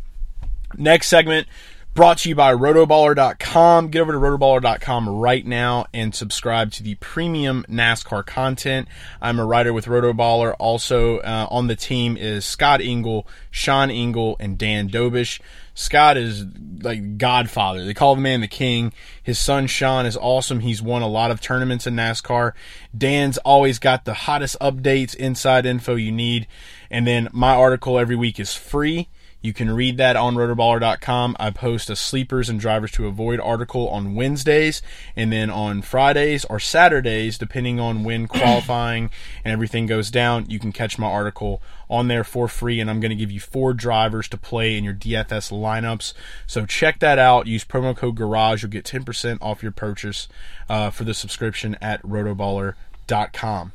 Next 0.77 1.07
segment 1.09 1.47
brought 1.95 2.19
to 2.19 2.29
you 2.29 2.35
by 2.35 2.53
rotoballer.com. 2.53 3.89
Get 3.89 4.03
over 4.03 4.13
to 4.13 4.19
rotoballer.com 4.19 5.09
right 5.09 5.47
now 5.47 5.87
and 5.95 6.15
subscribe 6.15 6.71
to 6.73 6.83
the 6.83 6.97
premium 6.97 7.65
NASCAR 7.67 8.27
content. 8.27 8.89
I'm 9.23 9.39
a 9.39 9.47
writer 9.47 9.73
with 9.73 9.87
Rotoballer. 9.87 10.55
Also 10.59 11.19
uh, 11.21 11.47
on 11.51 11.69
the 11.69 11.77
team 11.77 12.19
is 12.19 12.45
Scott 12.45 12.83
Engel, 12.83 13.27
Sean 13.51 13.91
Engel, 13.91 14.37
and 14.39 14.59
Dan 14.59 14.91
Dobish. 14.91 15.41
Scott 15.75 16.17
is 16.19 16.45
like 16.83 17.17
Godfather. 17.17 17.85
They 17.85 17.95
call 17.95 18.17
the 18.17 18.21
man 18.21 18.43
the 18.43 18.49
king. 18.49 18.93
His 19.23 19.39
son 19.39 19.67
Sean 19.67 20.05
is 20.05 20.17
awesome. 20.17 20.61
He's 20.61 20.83
won 20.83 21.03
a 21.03 21.09
lot 21.09 21.31
of 21.31 21.41
tournaments 21.41 21.87
in 21.87 21.95
NASCAR. 21.95 22.53
Dan's 22.97 23.39
always 23.39 23.79
got 23.79 24.05
the 24.05 24.15
hottest 24.15 24.57
updates, 24.61 25.17
inside 25.17 25.65
info 25.65 25.95
you 25.95 26.13
need. 26.13 26.47
And 26.91 27.07
then 27.07 27.29
my 27.33 27.55
article 27.55 27.99
every 27.99 28.17
week 28.17 28.39
is 28.39 28.55
free. 28.55 29.09
You 29.45 29.53
can 29.53 29.71
read 29.71 29.99
that 29.99 30.17
on 30.17 30.37
rotoballer.com. 30.37 31.37
I 31.39 31.51
post 31.51 31.91
a 31.91 31.97
sleepers 31.97 32.49
and 32.49 32.59
drivers 32.59 32.93
to 32.93 33.07
avoid 33.07 33.41
article 33.41 33.91
on 33.91 34.15
Wednesdays 34.15 34.81
and 35.15 35.31
then 35.31 35.51
on 35.51 35.83
Fridays 35.83 36.47
or 36.47 36.59
Saturdays, 36.59 37.37
depending 37.37 37.79
on 37.79 38.05
when 38.05 38.27
qualifying 38.29 39.11
and 39.45 39.53
everything 39.53 39.85
goes 39.85 40.11
down, 40.11 40.49
you 40.49 40.59
can 40.59 40.73
catch 40.73 40.99
my 40.99 41.07
article 41.07 41.61
on 41.91 42.09
there 42.09 42.25
for 42.25 42.49
free. 42.49 42.81
And 42.81 42.89
I'm 42.89 43.01
going 43.01 43.11
to 43.11 43.17
give 43.17 43.31
you 43.31 43.39
four 43.39 43.75
drivers 43.75 44.31
to 44.31 44.39
play 44.39 44.79
in 44.79 44.83
your 44.83 44.95
DFS 44.95 45.53
lineups. 45.53 46.15
So 46.47 46.65
check 46.65 47.01
that 47.01 47.19
out. 47.19 47.47
Use 47.47 47.67
promo 47.67 47.95
code 47.95 48.15
GARAGE. 48.15 48.63
You'll 48.63 48.71
get 48.71 48.87
10% 48.87 49.37
off 49.43 49.63
your 49.63 49.73
purchase 49.73 50.27
uh, 50.71 50.89
for 50.89 51.05
the 51.05 51.13
subscription 51.13 51.77
at 51.83 52.01
rotoballer.com. 52.01 53.73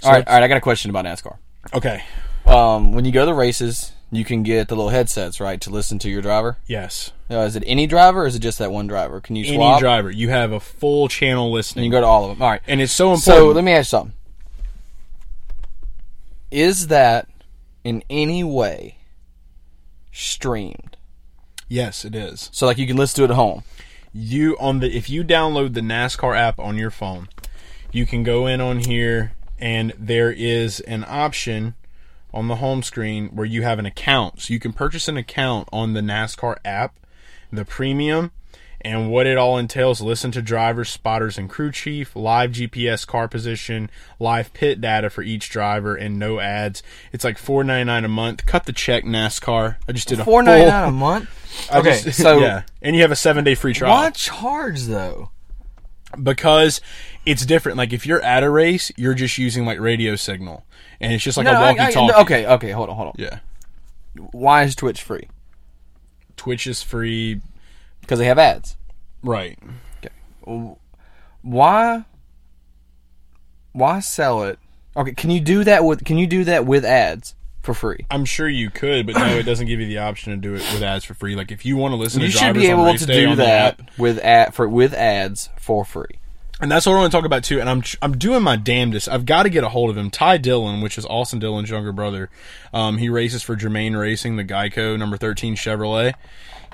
So 0.00 0.06
all 0.06 0.12
right, 0.12 0.28
all 0.28 0.34
right. 0.34 0.42
I 0.44 0.46
got 0.46 0.58
a 0.58 0.60
question 0.60 0.90
about 0.90 1.06
NASCAR. 1.06 1.38
Okay. 1.74 2.04
Um, 2.48 2.92
when 2.92 3.04
you 3.04 3.12
go 3.12 3.20
to 3.20 3.26
the 3.26 3.34
races, 3.34 3.92
you 4.10 4.24
can 4.24 4.42
get 4.42 4.68
the 4.68 4.74
little 4.74 4.90
headsets, 4.90 5.38
right, 5.38 5.60
to 5.60 5.70
listen 5.70 5.98
to 6.00 6.08
your 6.08 6.22
driver. 6.22 6.56
Yes. 6.66 7.12
Is 7.28 7.56
it 7.56 7.64
any 7.66 7.86
driver, 7.86 8.22
or 8.22 8.26
is 8.26 8.34
it 8.34 8.38
just 8.38 8.58
that 8.58 8.72
one 8.72 8.86
driver? 8.86 9.20
Can 9.20 9.36
you 9.36 9.44
Any 9.52 9.78
driver. 9.78 10.10
You 10.10 10.30
have 10.30 10.52
a 10.52 10.60
full 10.60 11.08
channel 11.08 11.52
listening. 11.52 11.84
And 11.84 11.92
you 11.92 11.96
go 11.96 12.00
to 12.00 12.06
all 12.06 12.24
of 12.24 12.30
them. 12.30 12.42
All 12.42 12.50
right. 12.50 12.62
and 12.66 12.80
it's 12.80 12.92
so 12.92 13.12
important. 13.12 13.24
So 13.24 13.48
let 13.50 13.64
me 13.64 13.72
ask 13.72 13.78
you 13.92 13.98
something. 13.98 14.14
Is 16.50 16.86
that 16.86 17.28
in 17.84 18.02
any 18.08 18.42
way 18.42 18.96
streamed? 20.12 20.96
yes, 21.68 22.02
it 22.06 22.14
is. 22.14 22.48
So 22.50 22.64
like 22.64 22.78
you 22.78 22.86
can 22.86 22.96
listen 22.96 23.18
to 23.18 23.24
it 23.24 23.30
at 23.30 23.36
home. 23.36 23.62
You 24.14 24.56
on 24.58 24.80
the 24.80 24.90
if 24.96 25.10
you 25.10 25.22
download 25.22 25.74
the 25.74 25.82
NASCAR 25.82 26.34
app 26.34 26.58
on 26.58 26.78
your 26.78 26.90
phone, 26.90 27.28
you 27.92 28.06
can 28.06 28.22
go 28.22 28.46
in 28.46 28.62
on 28.62 28.78
here 28.78 29.32
and 29.58 29.92
there 29.98 30.32
is 30.32 30.80
an 30.80 31.04
option 31.06 31.74
on 32.38 32.48
the 32.48 32.56
home 32.56 32.82
screen 32.82 33.28
where 33.34 33.46
you 33.46 33.62
have 33.62 33.78
an 33.78 33.86
account. 33.86 34.40
So 34.40 34.52
you 34.54 34.60
can 34.60 34.72
purchase 34.72 35.08
an 35.08 35.16
account 35.16 35.68
on 35.72 35.92
the 35.92 36.00
NASCAR 36.00 36.56
app, 36.64 36.94
the 37.52 37.64
premium, 37.64 38.30
and 38.80 39.10
what 39.10 39.26
it 39.26 39.36
all 39.36 39.58
entails 39.58 40.00
listen 40.00 40.30
to 40.30 40.40
drivers, 40.40 40.88
spotters, 40.88 41.36
and 41.36 41.50
crew 41.50 41.72
chief, 41.72 42.14
live 42.14 42.52
GPS 42.52 43.04
car 43.04 43.26
position, 43.26 43.90
live 44.20 44.52
pit 44.52 44.80
data 44.80 45.10
for 45.10 45.22
each 45.22 45.50
driver, 45.50 45.96
and 45.96 46.16
no 46.18 46.38
ads. 46.38 46.82
It's 47.12 47.24
like 47.24 47.38
four 47.38 47.64
ninety 47.64 47.84
nine 47.86 48.04
a 48.04 48.08
month. 48.08 48.46
Cut 48.46 48.66
the 48.66 48.72
check, 48.72 49.02
NASCAR. 49.04 49.76
I 49.88 49.92
just 49.92 50.06
did 50.06 50.20
a 50.20 50.24
Four 50.24 50.44
ninety 50.44 50.70
nine 50.70 50.88
a 50.88 50.92
month. 50.92 51.28
Okay, 51.74 52.00
just- 52.02 52.18
so 52.22 52.38
yeah, 52.38 52.62
and 52.80 52.94
you 52.94 53.02
have 53.02 53.10
a 53.10 53.16
seven 53.16 53.42
day 53.42 53.56
free 53.56 53.74
trial 53.74 53.92
why 53.92 54.10
charge 54.10 54.84
though? 54.84 55.30
because 56.22 56.80
it's 57.26 57.44
different. 57.44 57.76
Like 57.78 57.92
if 57.92 58.06
you're 58.06 58.22
at 58.22 58.42
a 58.42 58.50
race, 58.50 58.90
you're 58.96 59.14
just 59.14 59.38
using 59.38 59.66
like 59.66 59.78
radio 59.80 60.16
signal, 60.16 60.64
and 61.00 61.12
it's 61.12 61.22
just 61.22 61.36
like 61.36 61.46
a 61.46 61.52
walkie-talkie. 61.52 62.14
okay, 62.22 62.46
okay, 62.46 62.70
hold 62.70 62.88
on, 62.88 62.96
hold 62.96 63.08
on. 63.08 63.14
Yeah, 63.18 63.38
Why 64.32 64.64
is 64.64 64.74
Twitch 64.74 65.02
free? 65.02 65.28
Twitch 66.36 66.66
is 66.66 66.82
free. 66.82 67.40
Because 68.00 68.18
they 68.18 68.26
have 68.26 68.38
ads. 68.38 68.76
Right. 69.22 69.58
Okay. 70.02 70.76
Why? 71.42 72.04
Why 73.72 74.00
sell 74.00 74.44
it? 74.44 74.58
Okay, 74.96 75.12
can 75.12 75.30
you 75.30 75.40
do 75.40 75.64
that 75.64 75.84
with? 75.84 76.04
Can 76.04 76.16
you 76.18 76.26
do 76.26 76.44
that 76.44 76.64
with 76.64 76.84
ads 76.84 77.34
for 77.62 77.74
free? 77.74 78.06
I'm 78.10 78.24
sure 78.24 78.48
you 78.48 78.70
could, 78.70 79.06
but 79.06 79.16
no, 79.16 79.26
it 79.36 79.42
doesn't 79.42 79.66
give 79.66 79.78
you 79.80 79.86
the 79.86 79.98
option 79.98 80.32
to 80.32 80.38
do 80.38 80.54
it 80.54 80.62
with 80.72 80.82
ads 80.82 81.04
for 81.04 81.14
free. 81.14 81.36
Like 81.36 81.52
if 81.52 81.66
you 81.66 81.76
want 81.76 81.92
to 81.92 81.96
listen 81.96 82.20
You 82.22 82.28
to 82.28 82.32
should 82.32 82.38
drivers 82.40 82.62
be 82.62 82.68
able 82.68 82.94
to 82.94 83.06
do 83.06 83.34
that 83.36 83.80
app, 83.80 83.98
with 83.98 84.18
ad 84.20 84.54
for 84.54 84.68
with 84.68 84.94
ads 84.94 85.50
for 85.58 85.84
free. 85.84 86.18
And 86.60 86.70
that's 86.70 86.86
what 86.86 86.94
I 86.94 86.96
want 86.96 87.12
to 87.12 87.16
talk 87.16 87.24
about 87.24 87.44
too. 87.44 87.60
And 87.60 87.68
I'm 87.68 87.82
I'm 88.02 88.18
doing 88.18 88.42
my 88.42 88.56
damnedest. 88.56 89.08
I've 89.08 89.26
got 89.26 89.44
to 89.44 89.50
get 89.50 89.64
a 89.64 89.68
hold 89.68 89.90
of 89.90 89.96
him. 89.96 90.10
Ty 90.10 90.38
Dillon, 90.38 90.80
which 90.80 90.98
is 90.98 91.06
Austin 91.06 91.38
Dillon's 91.38 91.70
younger 91.70 91.92
brother, 91.92 92.30
um, 92.72 92.98
he 92.98 93.08
races 93.08 93.42
for 93.42 93.56
Germain 93.56 93.96
Racing, 93.96 94.36
the 94.36 94.44
Geico 94.44 94.98
number 94.98 95.16
thirteen 95.16 95.54
Chevrolet. 95.54 96.14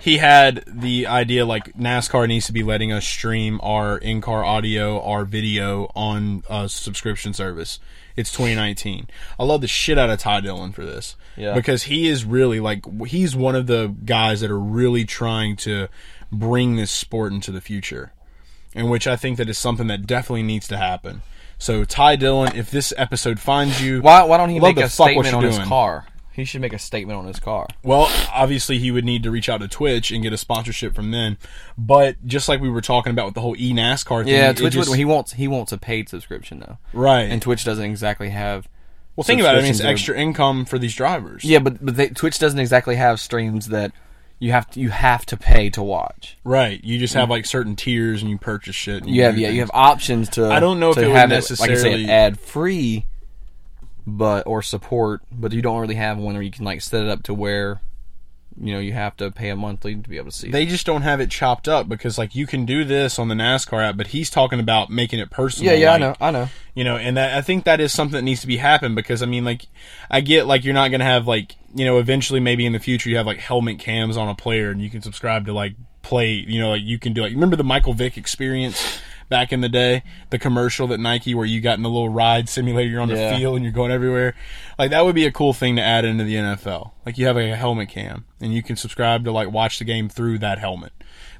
He 0.01 0.19
had 0.19 0.65
the 0.67 1.07
idea 1.07 1.47
like 1.47 1.73
NASCAR 1.77 2.27
needs 2.27 2.47
to 2.47 2.53
be 2.53 2.63
letting 2.63 2.93
us 2.93 3.07
stream 3.07 3.61
our 3.63 3.97
in-car 3.97 4.45
audio, 4.45 5.01
our 5.01 5.25
video 5.25 5.91
on 5.95 6.43
a 6.51 6.69
subscription 6.69 7.33
service. 7.33 7.79
It's 8.17 8.33
2019. 8.33 9.07
I 9.39 9.45
love 9.45 9.61
the 9.61 9.69
shit 9.69 9.97
out 9.97 10.11
of 10.11 10.19
Ty 10.19 10.41
Dillon 10.41 10.73
for 10.73 10.85
this. 10.85 11.17
Yeah. 11.37 11.55
Because 11.55 11.85
he 11.85 12.09
is 12.09 12.25
really 12.25 12.61
like 12.61 12.85
he's 13.07 13.37
one 13.37 13.55
of 13.55 13.67
the 13.67 13.95
guys 14.05 14.41
that 14.41 14.51
are 14.51 14.59
really 14.59 15.05
trying 15.05 15.57
to 15.57 15.89
bring 16.31 16.77
this 16.77 16.91
sport 16.91 17.33
into 17.33 17.53
the 17.53 17.61
future 17.61 18.13
in 18.75 18.89
which 18.89 19.07
I 19.07 19.17
think 19.17 19.39
that 19.39 19.49
is 19.49 19.59
something 19.59 19.87
that 19.87 20.07
definitely 20.07 20.43
needs 20.43 20.69
to 20.69 20.77
happen. 20.77 21.23
So 21.59 21.85
Ty 21.85 22.17
Dillon, 22.17 22.57
if 22.57 22.71
this 22.71 22.93
episode 22.97 23.39
finds 23.41 23.81
you, 23.83 24.01
Why, 24.03 24.25
why 24.25 24.37
don't 24.37 24.51
he 24.51 24.61
make 24.61 24.77
a 24.77 24.89
statement 24.89 25.33
on 25.35 25.45
his 25.45 25.59
car? 25.59 26.07
He 26.33 26.45
should 26.45 26.61
make 26.61 26.73
a 26.73 26.81
statement 26.81 27.17
on 27.17 27.27
his 27.27 27.39
car. 27.39 27.69
Well, 27.85 28.11
obviously 28.33 28.81
he 28.81 28.91
would 28.91 29.05
need 29.05 29.23
to 29.23 29.31
reach 29.31 29.49
out 29.49 29.59
to 29.61 29.69
Twitch 29.69 30.11
and 30.11 30.21
get 30.21 30.33
a 30.33 30.37
sponsorship 30.37 30.93
from 30.93 31.13
them. 31.13 31.39
But 31.79 32.17
just 32.27 32.49
like 32.49 32.61
we 32.61 32.69
were 32.69 32.81
talking 32.81 33.13
about 33.13 33.27
with 33.27 33.35
the 33.35 33.41
whole 33.41 33.55
e 33.57 33.73
NASCAR 33.73 34.25
thing, 34.25 34.35
Yeah, 34.35 34.53
Twitch. 34.53 34.73
just- 34.75 34.89
would, 34.91 34.99
he 34.99 35.05
wants 35.05 35.35
he 35.35 35.47
wants 35.47 35.71
a 35.71 35.79
paid 35.79 36.09
subscription 36.09 36.59
though, 36.59 36.79
right. 36.93 37.31
and 37.31 37.41
Twitch 37.41 37.65
doesn't 37.65 37.85
exactly 37.85 38.31
have. 38.31 38.67
well, 39.15 39.23
think 39.23 39.41
about 39.41 39.55
it. 39.55 39.59
I 39.59 39.63
mean, 39.63 39.71
it's 39.71 39.81
extra 39.81 40.19
income 40.19 40.65
for 40.65 40.77
these 40.77 40.97
drivers. 40.97 41.45
Yeah, 41.45 41.61
but 41.61 41.85
but 41.85 41.97
they, 41.97 42.09
Twitch 42.09 42.41
doesn't 42.41 42.59
exactly 42.59 42.97
have 42.97 43.21
streams 43.21 43.69
that 43.69 43.93
you 44.45 44.53
have 44.53 44.69
to 44.71 44.81
you 44.81 44.91
have 44.91 45.25
to 45.27 45.37
pay 45.39 45.71
to 45.71 45.83
watch. 45.83 46.37
Right. 46.45 46.83
You 46.85 46.99
just 46.99 47.15
have 47.15 47.31
like 47.31 47.47
certain 47.47 47.77
tiers 47.77 48.21
and 48.21 48.31
you 48.31 48.37
purchase 48.37 48.77
shit. 48.77 49.03
And 49.05 49.11
You 49.15 49.23
have 49.23 49.39
yeah, 49.39 49.49
you 49.49 49.61
have 49.61 49.71
options 49.73 50.29
to. 50.31 50.47
I 50.53 50.61
don't 50.61 50.79
know 50.79 50.91
if 50.91 50.97
to 50.97 51.03
it 51.05 51.07
would 51.09 51.17
have 51.17 51.31
like 51.31 51.33
I 51.33 51.37
necessarily- 51.37 52.05
said, 52.05 52.11
ad 52.11 52.39
free, 52.39 53.07
but 54.07 54.47
or 54.47 54.61
support, 54.61 55.23
but 55.33 55.53
you 55.53 55.63
don't 55.63 55.81
really 55.81 55.95
have 55.95 56.19
one 56.19 56.35
where 56.35 56.43
you 56.43 56.51
can 56.51 56.65
like 56.67 56.83
set 56.83 57.03
it 57.03 57.09
up 57.09 57.23
to 57.25 57.33
where, 57.35 57.81
you 58.61 58.73
know, 58.73 58.79
you 58.79 58.93
have 58.93 59.17
to 59.17 59.31
pay 59.31 59.49
a 59.51 59.57
monthly 59.57 59.95
to 59.97 60.09
be 60.09 60.17
able 60.17 60.31
to 60.31 60.37
see. 60.37 60.51
They 60.51 60.67
just 60.67 60.87
don't 60.87 61.03
have 61.03 61.21
it 61.21 61.31
chopped 61.31 61.69
up 61.69 61.89
because 61.89 62.19
like 62.19 62.35
you 62.35 62.47
can 62.47 62.65
do 62.65 62.85
this 62.85 63.19
on 63.19 63.29
the 63.29 63.35
NASCAR 63.35 63.89
app, 63.89 63.97
but 63.97 64.09
he's 64.09 64.31
talking 64.31 64.61
about 64.61 64.91
making 64.91 65.19
it 65.19 65.31
personal. 65.31 65.73
yeah, 65.73 65.79
yeah, 65.79 65.93
I 65.93 65.99
know, 65.99 66.15
I 66.21 66.31
know. 66.31 66.49
you 66.75 66.85
know 66.85 66.97
and 66.97 67.17
that, 67.17 67.37
i 67.37 67.41
think 67.41 67.65
that 67.65 67.81
is 67.81 67.93
something 67.93 68.15
that 68.17 68.23
needs 68.23 68.41
to 68.41 68.47
be 68.47 68.57
happened 68.57 68.95
because 68.97 69.23
i 69.23 69.27
mean 69.27 69.45
like 69.45 69.67
i 70.11 70.21
get 70.21 70.47
like 70.47 70.65
you're 70.65 70.75
not 70.75 70.89
going 70.89 71.01
to 71.01 71.05
have 71.05 71.27
like 71.27 71.57
you 71.75 71.85
know 71.85 71.99
eventually 71.99 72.41
maybe 72.41 72.67
in 72.67 72.73
the 72.73 72.79
future 72.79 73.09
you 73.09 73.17
have 73.17 73.27
like 73.27 73.39
helmet 73.39 73.79
cams 73.79 74.17
on 74.17 74.29
a 74.29 74.35
player 74.35 74.71
and 74.71 74.81
you 74.81 74.91
can 74.91 75.03
subscribe 75.03 75.47
to 75.47 75.53
like 75.53 75.75
play 76.03 76.33
you 76.33 76.61
know 76.61 76.71
like 76.71 76.83
you 76.83 76.99
can 76.99 77.13
do 77.13 77.23
like 77.23 77.33
remember 77.33 77.57
the 77.57 77.65
michael 77.65 77.95
vick 77.95 78.17
experience 78.17 78.99
back 79.29 79.53
in 79.53 79.61
the 79.61 79.69
day 79.69 80.03
the 80.31 80.39
commercial 80.39 80.87
that 80.87 80.99
nike 81.01 81.35
where 81.35 81.47
you 81.47 81.61
got 81.61 81.77
in 81.77 81.83
the 81.83 81.89
little 81.91 82.09
ride 82.09 82.49
simulator 82.49 82.89
you're 82.91 83.01
on 83.01 83.09
the 83.09 83.15
field 83.37 83.57
and 83.57 83.65
you're 83.65 83.73
going 83.73 83.91
everywhere 83.91 84.35
like 84.79 84.91
that 84.91 85.05
would 85.05 85.15
be 85.15 85.25
a 85.27 85.33
cool 85.33 85.53
thing 85.53 85.77
to 85.77 85.83
add 85.83 86.05
into 86.05 86.25
the 86.25 86.35
nfl 86.35 86.93
like 87.07 87.17
you 87.19 87.27
have 87.27 87.37
a 87.37 87.55
helmet 87.57 87.89
cam 87.89 88.25
and 88.41 88.53
you 88.55 88.63
can 88.63 88.77
subscribe 88.77 89.25
to 89.25 89.33
like 89.33 89.51
watch 89.51 89.79
the 89.79 89.85
game 89.85 90.09
through 90.09 90.39
that 90.39 90.59
helmet 90.59 90.93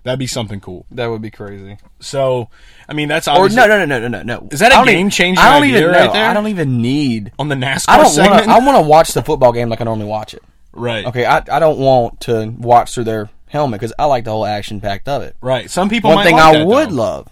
that'd 0.03 0.19
be 0.19 0.27
something 0.27 0.61
cool 0.61 0.85
That 0.91 1.07
would 1.07 1.23
be 1.23 1.31
crazy. 1.31 1.79
so 2.01 2.49
i 2.89 2.93
mean 2.93 3.09
that's 3.09 3.27
Or 3.29 3.33
obviously 3.37 3.57
no, 3.57 3.67
no, 3.67 3.85
no, 3.85 3.99
no, 4.01 4.09
no, 4.09 4.23
no. 4.23 4.49
Is 4.51 4.61
that 4.61 4.71
a 4.73 4.75
I 4.75 4.79
don't 4.79 4.89
idea 4.89 5.79
even 5.79 5.91
right 5.91 6.07
know. 6.07 6.13
there? 6.13 6.29
I 6.29 6.35
don't 6.35 6.49
even 6.49 6.83
need. 6.83 7.33
on 7.39 7.49
the 7.49 7.55
nascar 7.55 7.85
I 7.89 7.97
don't 7.99 8.11
segment 8.11 8.47
want. 8.47 8.63
I 8.63 8.67
want 8.67 8.85
to 8.85 8.89
watch 8.89 9.13
the 9.13 9.23
football 9.23 9.53
game 9.53 9.69
like 9.71 9.81
I 9.81 9.85
normally 9.85 10.07
watch 10.07 10.35
it. 10.35 10.43
Right. 10.73 11.07
Okay, 11.07 11.25
I, 11.25 11.39
I 11.39 11.59
don't 11.59 11.79
want 11.79 12.21
to 12.23 12.49
watch 12.59 12.93
through 12.95 13.05
their 13.05 13.31
helmet 13.49 13.81
because 13.81 13.95
I 13.99 14.05
like 14.07 14.25
the 14.25 14.33
whole 14.33 14.45
action 14.45 14.81
packed 14.81 15.09
of 15.09 15.23
it. 15.23 15.37
Right. 15.41 15.71
Some 15.71 15.89
people 15.89 16.11
One 16.15 16.25
thing 16.25 16.35
like 16.35 16.43
I 16.45 16.59
that, 16.59 16.67
would 16.67 16.91
though. 16.91 16.95
love 16.95 17.29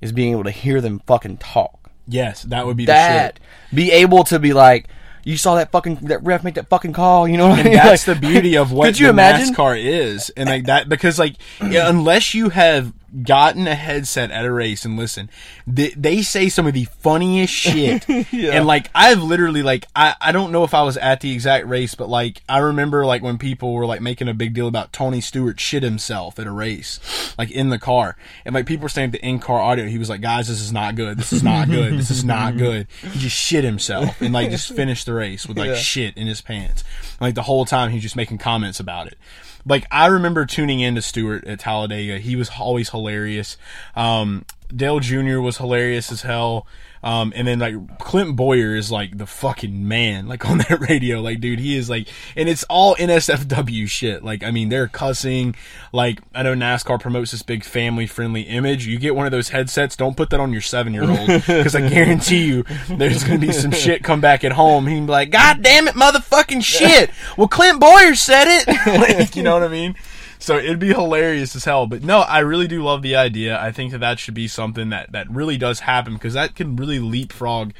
is 0.00 0.12
being 0.12 0.32
able 0.32 0.44
to 0.44 0.50
hear 0.50 0.80
them 0.80 1.00
fucking 1.06 1.38
talk. 1.38 1.90
Yes, 2.06 2.42
that 2.44 2.66
would 2.66 2.76
be 2.76 2.86
That 2.86 3.34
the 3.36 3.40
shit. 3.70 3.76
be 3.76 3.92
able 3.92 4.24
to 4.24 4.38
be 4.38 4.52
like, 4.52 4.88
you 5.22 5.36
saw 5.36 5.54
that 5.56 5.70
fucking 5.70 5.96
that 6.06 6.22
ref 6.24 6.42
make 6.42 6.54
that 6.54 6.68
fucking 6.68 6.92
call. 6.94 7.28
You 7.28 7.36
know 7.36 7.48
what 7.48 7.60
I 7.60 7.62
mean? 7.64 7.72
that's 7.74 8.04
the 8.04 8.14
beauty 8.14 8.56
of 8.56 8.72
what 8.72 8.86
Could 8.86 8.98
you 8.98 9.06
the 9.06 9.10
imagine? 9.12 9.54
NASCAR 9.54 9.78
is, 9.82 10.30
and 10.30 10.48
like 10.48 10.64
that 10.64 10.88
because 10.88 11.18
like 11.18 11.36
yeah, 11.62 11.88
unless 11.90 12.34
you 12.34 12.48
have 12.48 12.92
gotten 13.22 13.66
a 13.66 13.74
headset 13.74 14.30
at 14.30 14.44
a 14.44 14.52
race 14.52 14.84
and 14.84 14.96
listen, 14.96 15.28
they, 15.66 15.90
they 15.90 16.22
say 16.22 16.48
some 16.48 16.66
of 16.66 16.74
the 16.74 16.84
funniest 16.84 17.52
shit, 17.52 18.08
and 18.32 18.66
like 18.66 18.88
I've 18.94 19.22
literally 19.22 19.62
like 19.62 19.86
I 19.96 20.14
I 20.20 20.32
don't 20.32 20.52
know 20.52 20.64
if 20.64 20.74
I 20.74 20.82
was 20.82 20.96
at 20.96 21.20
the 21.20 21.32
exact 21.32 21.66
race, 21.66 21.94
but 21.94 22.08
like 22.08 22.42
I 22.48 22.58
remember 22.58 23.04
like 23.06 23.22
when 23.22 23.38
people 23.38 23.74
were 23.74 23.86
like 23.86 24.00
making 24.00 24.28
a 24.28 24.34
big 24.34 24.54
deal 24.54 24.68
about 24.68 24.92
Tony 24.92 25.20
Stewart 25.20 25.58
shit 25.60 25.82
himself 25.82 26.38
at 26.38 26.46
a 26.46 26.52
race, 26.52 27.34
like 27.38 27.50
in 27.50 27.70
the 27.70 27.78
car, 27.78 28.16
and 28.44 28.54
like 28.54 28.66
people 28.66 28.82
were 28.84 28.88
saying 28.88 29.10
the 29.10 29.24
in 29.26 29.38
car 29.40 29.60
audio, 29.60 29.86
he 29.86 29.98
was 29.98 30.08
like, 30.08 30.20
guys, 30.20 30.48
this 30.48 30.60
is 30.60 30.72
not 30.72 30.94
good, 30.94 31.18
this 31.18 31.32
is 31.32 31.42
not 31.42 31.68
good, 31.68 31.98
this 31.98 32.10
is 32.10 32.24
not 32.24 32.56
good. 32.58 32.86
He 33.12 33.18
just 33.18 33.36
shit 33.36 33.64
himself 33.64 34.20
and 34.20 34.32
like 34.32 34.50
just 34.50 34.72
finished 34.72 35.06
the 35.06 35.14
race 35.14 35.46
with 35.46 35.58
like 35.58 35.68
Yeah. 35.70 35.74
shit 35.74 36.16
in 36.16 36.26
his 36.26 36.40
pants. 36.40 36.84
Like 37.20 37.34
the 37.34 37.42
whole 37.42 37.64
time 37.64 37.90
he's 37.90 38.02
just 38.02 38.16
making 38.16 38.38
comments 38.38 38.80
about 38.80 39.06
it. 39.06 39.18
Like 39.66 39.86
I 39.90 40.06
remember 40.06 40.46
tuning 40.46 40.80
in 40.80 40.94
to 40.94 41.02
Stewart 41.02 41.44
at 41.44 41.60
Talladega. 41.60 42.18
He 42.18 42.36
was 42.36 42.50
always 42.58 42.90
hilarious. 42.90 43.56
Um, 43.94 44.44
Dale 44.74 45.00
Jr. 45.00 45.40
was 45.40 45.58
hilarious 45.58 46.10
as 46.12 46.22
hell. 46.22 46.66
Um, 47.02 47.32
and 47.34 47.48
then 47.48 47.58
like 47.58 47.98
Clint 47.98 48.36
Bowyer 48.36 48.76
is 48.76 48.90
like 48.90 49.16
the 49.16 49.26
fucking 49.26 49.88
man, 49.88 50.28
like 50.28 50.44
on 50.50 50.58
that 50.58 50.80
radio. 50.88 51.20
Like, 51.20 51.40
dude, 51.40 51.58
he 51.58 51.76
is 51.76 51.88
like, 51.88 52.08
and 52.36 52.48
it's 52.48 52.64
all 52.64 52.94
NSFW 52.96 53.88
shit. 53.88 54.22
Like, 54.22 54.44
I 54.44 54.50
mean, 54.50 54.68
they're 54.68 54.88
cussing. 54.88 55.54
Like, 55.92 56.20
I 56.34 56.42
know 56.42 56.54
NASCAR 56.54 57.00
promotes 57.00 57.30
this 57.30 57.42
big 57.42 57.64
family 57.64 58.06
friendly 58.06 58.42
image. 58.42 58.86
You 58.86 58.98
get 58.98 59.14
one 59.14 59.26
of 59.26 59.32
those 59.32 59.48
headsets, 59.48 59.96
don't 59.96 60.16
put 60.16 60.30
that 60.30 60.40
on 60.40 60.52
your 60.52 60.62
seven 60.62 60.92
year 60.92 61.08
old 61.08 61.26
because 61.26 61.74
I 61.74 61.88
guarantee 61.88 62.44
you 62.44 62.64
there's 62.88 63.24
going 63.24 63.40
to 63.40 63.46
be 63.46 63.52
some 63.52 63.72
shit 63.72 64.02
come 64.04 64.20
back 64.20 64.44
at 64.44 64.52
home. 64.52 64.86
He'd 64.86 65.00
be 65.00 65.06
like, 65.06 65.30
God 65.30 65.62
damn 65.62 65.88
it, 65.88 65.94
motherfucking 65.94 66.62
shit. 66.62 67.10
Well, 67.36 67.48
Clint 67.48 67.80
Bowyer 67.80 68.14
said 68.14 68.46
it. 68.48 68.66
like, 69.18 69.36
you 69.36 69.42
know 69.42 69.54
what 69.54 69.62
I 69.62 69.68
mean? 69.68 69.96
So 70.40 70.56
it'd 70.56 70.78
be 70.78 70.88
hilarious 70.88 71.54
as 71.54 71.64
hell. 71.64 71.86
But 71.86 72.02
no, 72.02 72.20
I 72.20 72.40
really 72.40 72.66
do 72.66 72.82
love 72.82 73.02
the 73.02 73.14
idea. 73.14 73.60
I 73.60 73.70
think 73.72 73.92
that 73.92 73.98
that 73.98 74.18
should 74.18 74.34
be 74.34 74.48
something 74.48 74.88
that, 74.88 75.12
that 75.12 75.30
really 75.30 75.58
does 75.58 75.80
happen 75.80 76.14
because 76.14 76.34
that 76.34 76.56
can 76.56 76.76
really 76.76 76.98
leapfrog 76.98 77.72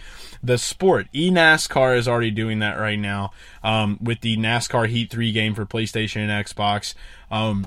the 0.43 0.59
sport. 0.59 1.09
eNASCAR 1.13 1.97
is 1.97 2.07
already 2.07 2.31
doing 2.31 2.61
that 2.61 2.79
right 2.79 2.99
now 2.99 3.33
um, 3.63 3.99
with 4.01 4.21
the 4.21 4.37
NASCAR 4.37 4.89
Heat 4.89 5.11
3 5.11 5.33
game 5.33 5.55
for 5.55 5.67
PlayStation 5.67 6.29
and 6.29 6.47
Xbox. 6.47 6.95
Um, 7.31 7.67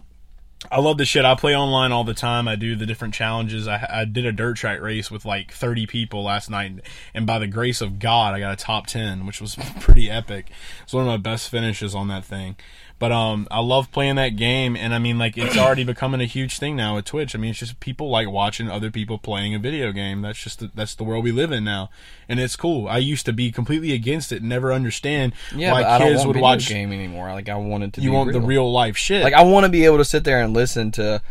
I 0.72 0.80
love 0.80 0.98
the 0.98 1.06
shit. 1.06 1.26
I 1.26 1.36
play 1.36 1.56
online 1.56 1.92
all 1.92 2.04
the 2.04 2.14
time. 2.14 2.48
I 2.48 2.56
do 2.56 2.76
the 2.76 2.86
different 2.86 3.14
challenges. 3.14 3.68
I, 3.68 3.86
I 3.90 4.06
did 4.06 4.26
a 4.26 4.32
dirt 4.32 4.56
track 4.58 4.80
race 4.82 5.12
with 5.12 5.26
like 5.26 5.52
30 5.52 5.88
people 5.88 6.24
last 6.24 6.50
night, 6.50 6.80
and 7.14 7.28
by 7.28 7.40
the 7.40 7.48
grace 7.48 7.82
of 7.82 8.00
God, 8.00 8.34
I 8.34 8.40
got 8.40 8.54
a 8.54 8.56
top 8.56 8.88
10, 8.88 9.26
which 9.26 9.42
was 9.42 9.56
pretty 9.82 10.10
epic. 10.10 10.52
It's 10.84 10.94
one 10.94 11.04
of 11.04 11.08
my 11.08 11.18
best 11.18 11.50
finishes 11.50 11.94
on 11.94 12.08
that 12.08 12.24
thing. 12.24 12.56
But 13.04 13.12
um, 13.12 13.50
I 13.52 13.60
love 13.60 13.92
playing 13.92 14.16
that 14.16 14.38
game, 14.38 14.78
and 14.78 14.94
I 14.94 14.98
mean, 14.98 15.18
like, 15.20 15.38
it's 15.38 15.58
already 15.58 15.84
becoming 15.94 16.22
a 16.22 16.26
huge 16.26 16.58
thing 16.58 16.78
now 16.78 16.96
with 16.96 17.04
Twitch. 17.04 17.36
I 17.36 17.38
mean, 17.38 17.50
it's 17.50 17.60
just 17.60 17.82
people 17.82 18.10
like 18.10 18.30
watching 18.30 18.70
other 18.70 18.90
people 18.90 19.18
playing 19.18 19.54
a 19.54 19.60
video 19.60 19.92
game. 19.92 20.22
That's 20.22 20.42
just 20.42 20.60
the, 20.60 20.72
that's 20.74 20.96
the 20.96 21.04
world 21.04 21.26
we 21.26 21.34
live 21.34 21.52
in 21.52 21.66
now, 21.66 21.90
and 22.30 22.40
it's 22.40 22.56
cool. 22.56 22.88
I 22.88 23.00
used 23.00 23.26
to 23.26 23.34
be 23.34 23.52
completely 23.52 23.92
against 23.92 24.32
it, 24.32 24.38
and 24.40 24.48
never 24.48 24.72
understand 24.72 25.34
Yeah, 25.54 25.74
why 25.74 25.82
but 25.82 25.90
I 25.92 25.98
don't 25.98 26.14
kids 26.14 26.26
would 26.26 26.36
video 26.36 26.44
watch. 26.44 26.70
game 26.70 26.94
anymore. 26.94 27.34
Like 27.34 27.50
I 27.50 27.56
wanted 27.56 27.94
to 27.96 28.02
You 28.02 28.14
want 28.14 28.30
real. 28.30 28.40
the 28.40 28.48
real 28.48 28.72
life 28.72 28.96
shit, 28.96 29.22
Like 29.22 29.34
I 29.34 29.44
want 29.44 29.66
to 29.66 29.70
be 29.70 29.84
able 29.84 29.98
to 29.98 30.06
sit 30.06 30.24
there 30.24 30.42
and 30.42 30.54
listen 30.54 30.90
to 30.92 31.22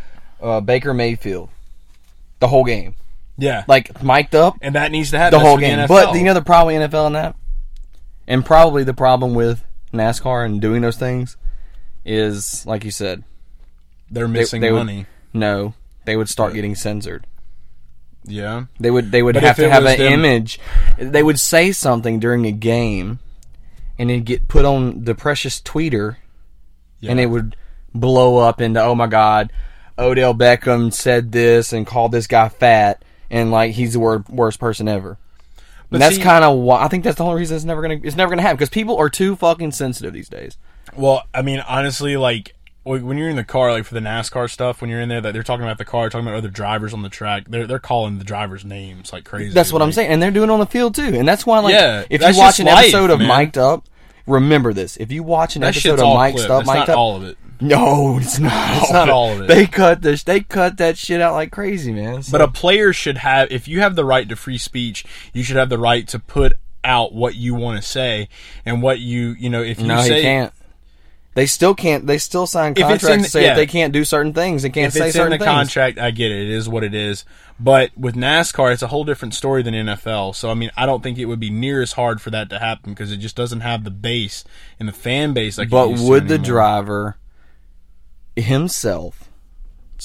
uh, 0.43 0.61
Baker 0.61 0.93
Mayfield 0.93 1.49
the 2.37 2.49
whole 2.49 2.65
game, 2.65 2.93
yeah, 3.35 3.63
like 3.67 4.03
mic'd 4.03 4.35
up 4.35 4.57
and 4.61 4.75
that 4.75 4.91
needs 4.91 5.09
to 5.09 5.17
happen 5.17 5.39
the 5.39 5.43
whole 5.43 5.57
game. 5.57 5.79
the 5.79 5.87
But 5.87 6.13
you 6.13 6.23
know 6.23 6.35
the 6.35 6.43
problem 6.43 6.79
with 6.79 6.91
NFL 6.91 7.07
and 7.07 7.15
that, 7.15 7.35
and 8.27 8.45
probably 8.45 8.83
the 8.83 8.93
problem 8.93 9.33
with 9.33 9.65
NASCAR 9.91 10.45
and 10.45 10.61
doing 10.61 10.83
those 10.83 10.97
things 10.97 11.35
is, 12.05 12.65
like 12.65 12.83
you 12.83 12.91
said, 12.91 13.23
they're 14.11 14.27
missing 14.27 14.61
they 14.61 14.71
would- 14.71 14.79
money. 14.79 15.05
no, 15.33 15.73
they 16.05 16.15
would 16.15 16.29
start 16.29 16.51
uh, 16.51 16.55
getting 16.55 16.75
censored. 16.75 17.25
Yeah. 18.25 18.65
They 18.79 18.89
would 18.91 19.11
they 19.11 19.21
would 19.21 19.33
But 19.35 19.43
have 19.43 19.55
to 19.57 19.69
have 19.69 19.85
an 19.85 19.97
them- 19.97 20.13
image. 20.13 20.59
They 20.97 21.23
would 21.23 21.39
say 21.39 21.71
something 21.71 22.19
during 22.19 22.45
a 22.45 22.51
game, 22.51 23.19
and 23.99 24.09
it'd 24.09 24.25
get 24.25 24.47
put 24.47 24.65
on 24.65 25.03
the 25.03 25.15
precious 25.15 25.59
tweeter, 25.61 26.17
and 27.01 27.19
it 27.19 27.25
would 27.27 27.55
blow 27.93 28.37
up 28.37 28.61
into 28.61 28.81
oh 28.81 28.95
my 28.95 29.07
god, 29.07 29.51
Odell 29.99 30.33
Beckham 30.33 30.93
said 30.93 31.31
this 31.31 31.73
and 31.73 31.85
called 31.85 32.11
this 32.13 32.27
guy 32.27 32.47
fat, 32.49 33.03
and 33.29 33.51
like 33.51 33.73
he's 33.73 33.93
the 33.93 33.99
wor- 33.99 34.23
worst 34.29 34.59
person 34.59 34.87
ever. 34.87 35.17
But 35.89 35.97
And 35.97 36.01
that's 36.01 36.17
kind 36.17 36.43
of 36.45 36.57
why 36.57 36.83
I 36.83 36.87
think 36.87 37.03
that's 37.03 37.17
the 37.17 37.23
only 37.25 37.39
reason 37.39 37.55
it's 37.57 37.65
never 37.65 37.81
gonna 37.81 37.99
it's 38.03 38.15
never 38.15 38.29
gonna 38.29 38.41
happen 38.41 38.55
because 38.55 38.69
people 38.69 38.97
are 38.97 39.09
too 39.09 39.35
fucking 39.35 39.73
sensitive 39.73 40.13
these 40.13 40.29
days. 40.29 40.57
Well, 40.95 41.23
I 41.33 41.41
mean, 41.41 41.59
honestly, 41.59 42.17
like 42.17 42.55
when 42.83 43.17
you're 43.17 43.29
in 43.29 43.37
the 43.37 43.43
car, 43.43 43.71
like 43.71 43.85
for 43.85 43.93
the 43.93 44.01
NASCAR 44.01 44.49
stuff, 44.49 44.81
when 44.81 44.89
you're 44.89 44.99
in 44.99 45.09
there, 45.09 45.21
that 45.21 45.33
they're 45.33 45.43
talking 45.43 45.63
about 45.63 45.77
the 45.77 45.85
car, 45.85 46.09
talking 46.09 46.27
about 46.27 46.37
other 46.37 46.49
drivers 46.49 46.93
on 46.93 47.01
the 47.01 47.09
track. 47.09 47.45
They're 47.47 47.65
they're 47.65 47.79
calling 47.79 48.17
the 48.17 48.25
drivers 48.25 48.65
names 48.65 49.13
like 49.13 49.23
crazy. 49.23 49.53
That's 49.53 49.71
what 49.71 49.81
I'm 49.81 49.91
saying, 49.91 50.11
and 50.11 50.21
they're 50.21 50.31
doing 50.31 50.49
it 50.49 50.53
on 50.53 50.59
the 50.59 50.65
field 50.65 50.95
too, 50.95 51.03
and 51.03 51.27
that's 51.27 51.45
why 51.45 51.59
like 51.59 51.73
Yeah, 51.73 52.03
if 52.09 52.21
you 52.21 52.37
watch 52.37 52.59
an 52.59 52.65
life, 52.67 52.85
episode 52.85 53.09
of 53.09 53.19
man. 53.19 53.27
Mic'd 53.29 53.57
Up, 53.57 53.87
remember 54.27 54.73
this: 54.73 54.97
if 54.97 55.11
you 55.11 55.23
watch 55.23 55.55
an 55.55 55.61
That 55.61 55.69
episode 55.69 55.99
of 55.99 56.19
Mic'd 56.19 56.37
clip. 56.37 56.49
Up, 56.49 56.65
Mic'd 56.65 56.75
not 56.75 56.89
Up, 56.89 56.97
all 56.97 57.15
of 57.15 57.23
it. 57.23 57.37
No, 57.61 58.17
it's 58.19 58.39
not. 58.39 58.51
It's 58.83 58.91
not 58.91 59.09
all 59.09 59.31
of 59.31 59.41
it. 59.41 59.47
They 59.47 59.65
cut 59.65 60.01
this. 60.01 60.23
They 60.23 60.41
cut 60.41 60.77
that 60.77 60.97
shit 60.97 61.21
out 61.21 61.33
like 61.33 61.51
crazy, 61.51 61.93
man. 61.93 62.23
So- 62.23 62.33
But 62.33 62.41
a 62.41 62.47
player 62.49 62.91
should 62.91 63.17
have, 63.19 63.49
if 63.51 63.69
you 63.69 63.79
have 63.79 63.95
the 63.95 64.03
right 64.03 64.27
to 64.27 64.35
free 64.35 64.57
speech, 64.57 65.05
you 65.31 65.43
should 65.43 65.55
have 65.55 65.69
the 65.69 65.77
right 65.77 66.05
to 66.09 66.19
put 66.19 66.53
out 66.83 67.13
what 67.13 67.35
you 67.35 67.55
want 67.55 67.81
to 67.81 67.87
say 67.87 68.27
and 68.65 68.81
what 68.81 68.99
you, 68.99 69.35
you 69.39 69.49
know, 69.49 69.61
if 69.61 69.79
you 69.79 69.87
no, 69.87 70.01
say, 70.01 70.21
can't. 70.21 70.53
They 71.35 71.47
still 71.47 71.73
can't. 71.73 72.05
They 72.05 72.19
still 72.19 72.45
sign 72.45 72.75
contracts 72.75 73.07
in 73.07 73.23
to 73.23 73.29
say 73.29 73.43
yeah. 73.43 73.55
they 73.55 73.65
can't 73.65 73.91
do 73.91 74.03
certain 74.03 74.33
things. 74.33 74.61
They 74.61 74.69
can't 74.69 74.87
if 74.87 74.93
say 74.93 75.07
it's 75.07 75.15
in 75.15 75.19
certain 75.19 75.39
the 75.39 75.45
things. 75.45 75.55
contract, 75.55 75.97
I 75.97 76.11
get 76.11 76.31
it. 76.31 76.43
It 76.43 76.49
is 76.49 76.69
what 76.69 76.83
it 76.83 76.93
is. 76.93 77.25
But 77.59 77.97
with 77.97 78.15
NASCAR, 78.15 78.71
it's 78.73 78.83
a 78.83 78.87
whole 78.87 79.03
different 79.03 79.33
story 79.33 79.63
than 79.63 79.73
NFL. 79.73 80.35
So 80.35 80.49
I 80.49 80.53
mean, 80.53 80.71
I 80.77 80.85
don't 80.85 81.01
think 81.01 81.17
it 81.17 81.25
would 81.25 81.39
be 81.39 81.49
near 81.49 81.81
as 81.81 81.93
hard 81.93 82.21
for 82.21 82.29
that 82.29 82.49
to 82.51 82.59
happen 82.59 82.93
because 82.93 83.11
it 83.11 83.17
just 83.17 83.35
doesn't 83.35 83.61
have 83.61 83.83
the 83.83 83.91
base 83.91 84.43
and 84.79 84.87
the 84.87 84.93
fan 84.93 85.33
base. 85.33 85.57
Like 85.57 85.69
But 85.69 85.97
would 85.99 86.27
the 86.27 86.37
driver 86.37 87.17
himself 88.35 89.29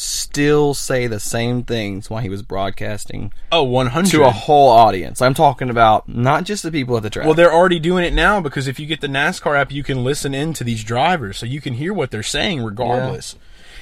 still 0.01 0.75
say 0.75 1.09
the 1.09 1.19
same 1.19 1.65
things 1.65 2.09
while 2.09 2.23
he 2.23 2.29
was 2.29 2.41
broadcasting 2.43 3.33
Oh, 3.51 3.59
Oh, 3.59 3.63
one 3.65 3.89
hundred 3.89 4.11
to 4.13 4.25
a 4.25 4.31
whole 4.31 4.69
audience? 4.69 5.21
I'm 5.21 5.35
talking 5.35 5.69
about 5.71 6.09
not 6.09 6.45
just 6.45 6.63
the 6.63 6.71
people 6.71 6.97
at 6.97 7.03
the 7.03 7.11
track. 7.11 7.25
Well, 7.27 7.35
they're 7.35 7.53
already 7.53 7.81
doing 7.81 8.05
it 8.05 8.13
now 8.13 8.41
because 8.41 8.69
if 8.69 8.79
you 8.79 8.87
get 8.87 9.01
the 9.01 9.09
NASCAR 9.09 9.59
app, 9.59 9.73
you 9.73 9.83
can 9.83 10.05
listen 10.05 10.35
in 10.35 10.53
to 10.55 10.63
these 10.63 10.85
drivers, 10.85 11.37
so 11.39 11.47
you 11.47 11.61
can 11.61 11.75
hear 11.75 11.93
what 11.93 12.13
they're 12.13 12.23
saying 12.23 12.63
regardless. 12.63 13.35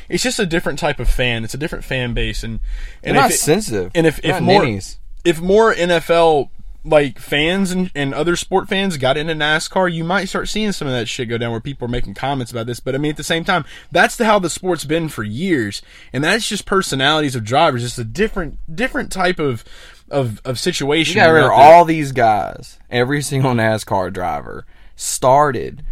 It's 0.09 0.23
just 0.23 0.39
a 0.39 0.47
different 0.47 0.79
type 0.79 0.99
of 1.01 1.11
fan. 1.11 1.45
It's 1.45 1.53
a 1.53 1.59
different 1.59 1.85
fan 1.85 2.15
base, 2.15 2.43
and 2.43 2.61
They're 3.03 3.11
and 3.13 3.17
not 3.17 3.33
it- 3.33 3.35
sensitive. 3.39 3.91
and 3.95 4.07
if 4.07 4.19
if 4.25 4.41
more 4.41 4.63
ninnies. 4.63 4.99
if 5.25 5.39
more 5.41 5.75
NFL 5.75 6.49
like 6.87 7.19
fans 7.19 7.73
and, 7.73 7.91
and 7.95 8.15
other 8.15 8.37
sport 8.37 8.69
fans 8.69 8.97
got 8.97 9.17
into 9.17 9.35
NASCAR, 9.35 9.93
you 9.93 10.05
might 10.05 10.27
start 10.27 10.49
seeing 10.49 10.73
some 10.73 10.87
of 10.87 10.95
that 10.95 11.09
shit 11.09 11.29
go 11.29 11.37
down 11.37 11.51
where 11.51 11.61
people 11.61 11.85
are 11.87 11.91
making 11.91 12.15
comments 12.15 12.53
about 12.53 12.67
this. 12.67 12.81
But 12.81 12.95
I 12.95 12.99
mean, 12.99 13.11
at 13.11 13.17
the 13.17 13.25
same 13.25 13.45
time, 13.45 13.65
that's 13.91 14.17
the, 14.17 14.25
how 14.25 14.39
the 14.39 14.49
sport's 14.51 14.85
been 14.85 15.09
for 15.09 15.25
years, 15.25 15.83
and 16.13 16.23
that's 16.23 16.49
just 16.49 16.65
personalities 16.65 17.35
of 17.35 17.45
drivers. 17.45 17.85
It's 17.85 17.99
a 17.99 18.05
different 18.05 18.59
different 18.75 19.11
type 19.11 19.39
of 19.39 19.65
of 20.11 20.41
of 20.45 20.59
situation. 20.59 21.17
You 21.17 21.23
got 21.23 21.31
rid 21.31 21.41
of 21.43 21.47
You're 21.47 21.53
out 21.53 21.57
there- 21.59 21.75
all 21.75 21.85
these 21.85 22.13
guys. 22.13 22.79
Every 22.91 23.21
single 23.23 23.53
NASCAR 23.53 24.13
driver 24.13 24.65
started 24.95 25.83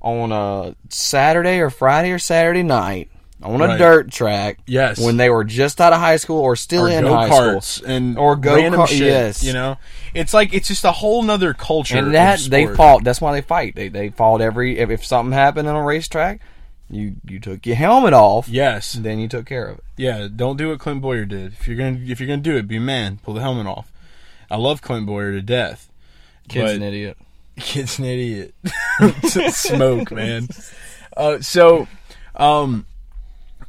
on 0.00 0.32
a 0.32 0.74
Saturday 0.88 1.58
or 1.60 1.70
Friday 1.70 2.10
or 2.10 2.18
Saturday 2.18 2.62
night 2.62 3.10
on 3.42 3.60
a 3.60 3.66
Right. 3.66 3.78
dirt 3.78 4.10
track. 4.10 4.58
Yes. 4.66 4.98
when 4.98 5.16
they 5.16 5.28
were 5.30 5.44
just 5.44 5.80
out 5.80 5.92
of 5.92 5.98
high 6.00 6.16
school 6.16 6.38
or 6.40 6.56
still 6.56 6.86
or 6.86 6.90
in 6.90 7.04
high 7.06 7.58
school. 7.60 7.88
and 7.88 8.16
Or 8.18 8.36
go 8.36 8.54
random 8.56 8.86
shit, 8.86 8.98
yes. 9.00 9.42
you 9.44 9.52
know 9.52 9.76
it's 10.14 10.32
like 10.34 10.52
it's 10.54 10.68
just 10.68 10.84
a 10.84 10.92
whole 10.92 11.22
nother 11.22 11.52
culture 11.54 11.96
And 11.98 12.14
that 12.14 12.40
they 12.48 12.66
fought. 12.66 13.04
That's 13.04 13.20
why 13.20 13.32
they 13.32 13.40
fight. 13.42 13.74
They 13.74 13.88
they 13.88 14.10
fought 14.10 14.40
every 14.40 14.78
if, 14.78 14.90
if 14.90 15.04
something 15.04 15.32
happened 15.32 15.68
on 15.68 15.76
a 15.76 15.82
racetrack, 15.82 16.40
you 16.90 17.16
you 17.26 17.40
took 17.40 17.64
your 17.66 17.76
helmet 17.76 18.12
off. 18.12 18.48
yes 18.48 18.92
Then 18.92 19.18
you 19.18 19.26
took 19.28 19.46
care 19.46 19.66
of 19.66 19.78
it. 19.78 19.84
yeah 19.96 20.28
don't 20.34 20.56
do 20.58 20.68
what 20.68 20.78
clint 20.78 21.00
bowyer 21.02 21.24
did 21.24 21.52
if 21.54 21.66
you're 21.66 21.76
gonna 21.76 21.98
if 22.06 22.20
you're 22.20 22.26
gonna 22.28 22.42
do 22.42 22.56
it 22.56 22.68
be 22.68 22.76
a 22.76 22.80
man 22.80 23.18
pull 23.22 23.32
the 23.34 23.40
helmet 23.40 23.66
off 23.66 23.90
i 24.50 24.56
love 24.56 24.82
clint 24.82 25.06
bowyer 25.06 25.32
to 25.32 25.40
death 25.42 25.88
Kid's 26.48 26.72
an 26.72 26.82
idiot. 26.82 27.16
kid's 27.58 27.98
an 27.98 28.04
idiot 28.04 28.54
smoke 29.50 30.10
man 30.12 30.48
uh, 31.16 31.40
so 31.40 31.86
um 32.36 32.84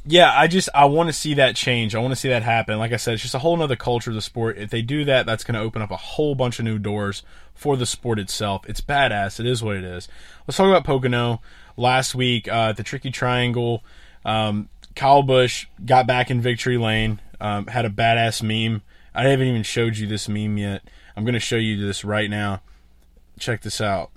yeah 0.06 0.32
i 0.38 0.46
just 0.46 0.68
i 0.74 0.84
want 0.84 1.08
to 1.08 1.12
see 1.12 1.34
that 1.34 1.56
change. 1.56 1.94
I 1.94 1.98
want 1.98 2.12
to 2.12 2.16
see 2.16 2.28
that 2.28 2.42
happen. 2.42 2.78
Like 2.78 2.92
i 2.92 2.96
said 2.96 3.14
it's 3.14 3.22
just 3.22 3.34
a 3.34 3.38
whole 3.38 3.56
nother 3.56 3.76
culture 3.76 4.10
of 4.10 4.16
the 4.16 4.22
sport. 4.22 4.58
If 4.58 4.70
they 4.70 4.82
do 4.82 5.04
that 5.04 5.26
that's 5.26 5.44
going 5.44 5.54
to 5.54 5.60
open 5.60 5.82
up 5.82 5.90
a 5.90 5.96
whole 5.96 6.34
bunch 6.34 6.58
of 6.58 6.64
new 6.64 6.78
doors 6.78 7.22
for 7.54 7.76
the 7.76 7.86
sport 7.86 8.18
itself. 8.18 8.68
It's 8.68 8.80
badass. 8.80 9.40
It 9.40 9.46
is 9.46 9.62
what 9.62 9.76
it 9.76 9.84
is. 9.84 10.08
Let's 10.46 10.56
talk 10.56 10.68
about 10.68 10.84
pocono. 10.84 11.40
Last 11.76 12.14
week 12.14 12.46
uh, 12.48 12.68
at 12.70 12.76
the 12.76 12.82
tricky 12.82 13.10
triangle 13.10 13.82
um, 14.24 14.68
kyle 14.94 15.22
busch 15.22 15.66
got 15.84 16.06
back 16.06 16.30
in 16.30 16.40
victory 16.40 16.78
lane 16.78 17.20
um, 17.40 17.66
had 17.66 17.84
a 17.84 17.90
badass 17.90 18.42
meme. 18.42 18.82
I 19.14 19.24
haven't 19.24 19.46
even 19.46 19.62
showed 19.62 19.96
you 19.96 20.06
this 20.06 20.28
meme 20.28 20.58
yet. 20.58 20.82
I'm 21.16 21.24
going 21.24 21.34
to 21.34 21.40
show 21.40 21.56
you 21.56 21.84
this 21.84 22.04
right 22.04 22.28
now. 22.28 22.62
Check 23.38 23.62
this 23.62 23.80
out. 23.80 24.10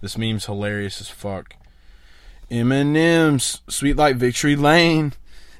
This 0.00 0.18
meme's 0.18 0.46
hilarious 0.46 1.00
as 1.00 1.08
fuck. 1.08 1.54
M&M's 2.50 3.62
Sweet 3.68 3.96
Like 3.96 4.16
Victory 4.16 4.56
Lane. 4.56 5.12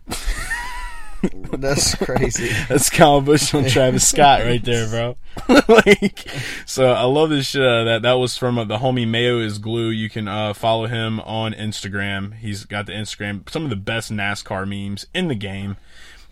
That's 1.52 1.94
crazy. 1.94 2.50
That's 2.68 2.90
Kyle 2.90 3.20
Busch 3.20 3.54
on 3.54 3.64
Travis 3.66 4.08
Scott 4.08 4.40
right 4.40 4.62
there, 4.62 4.88
bro. 4.88 5.16
like, 5.68 6.26
so 6.66 6.92
I 6.92 7.04
love 7.04 7.30
this 7.30 7.46
shit 7.46 7.62
out 7.62 7.80
of 7.80 7.86
that. 7.86 8.02
That 8.02 8.14
was 8.14 8.36
from 8.36 8.58
uh, 8.58 8.64
the 8.64 8.78
homie 8.78 9.06
Mayo 9.06 9.38
is 9.38 9.58
Glue. 9.58 9.90
You 9.90 10.10
can 10.10 10.26
uh, 10.26 10.52
follow 10.52 10.86
him 10.86 11.20
on 11.20 11.52
Instagram. 11.52 12.34
He's 12.34 12.64
got 12.64 12.86
the 12.86 12.92
Instagram, 12.92 13.48
some 13.48 13.62
of 13.64 13.70
the 13.70 13.76
best 13.76 14.10
NASCAR 14.10 14.66
memes 14.66 15.06
in 15.14 15.28
the 15.28 15.36
game. 15.36 15.76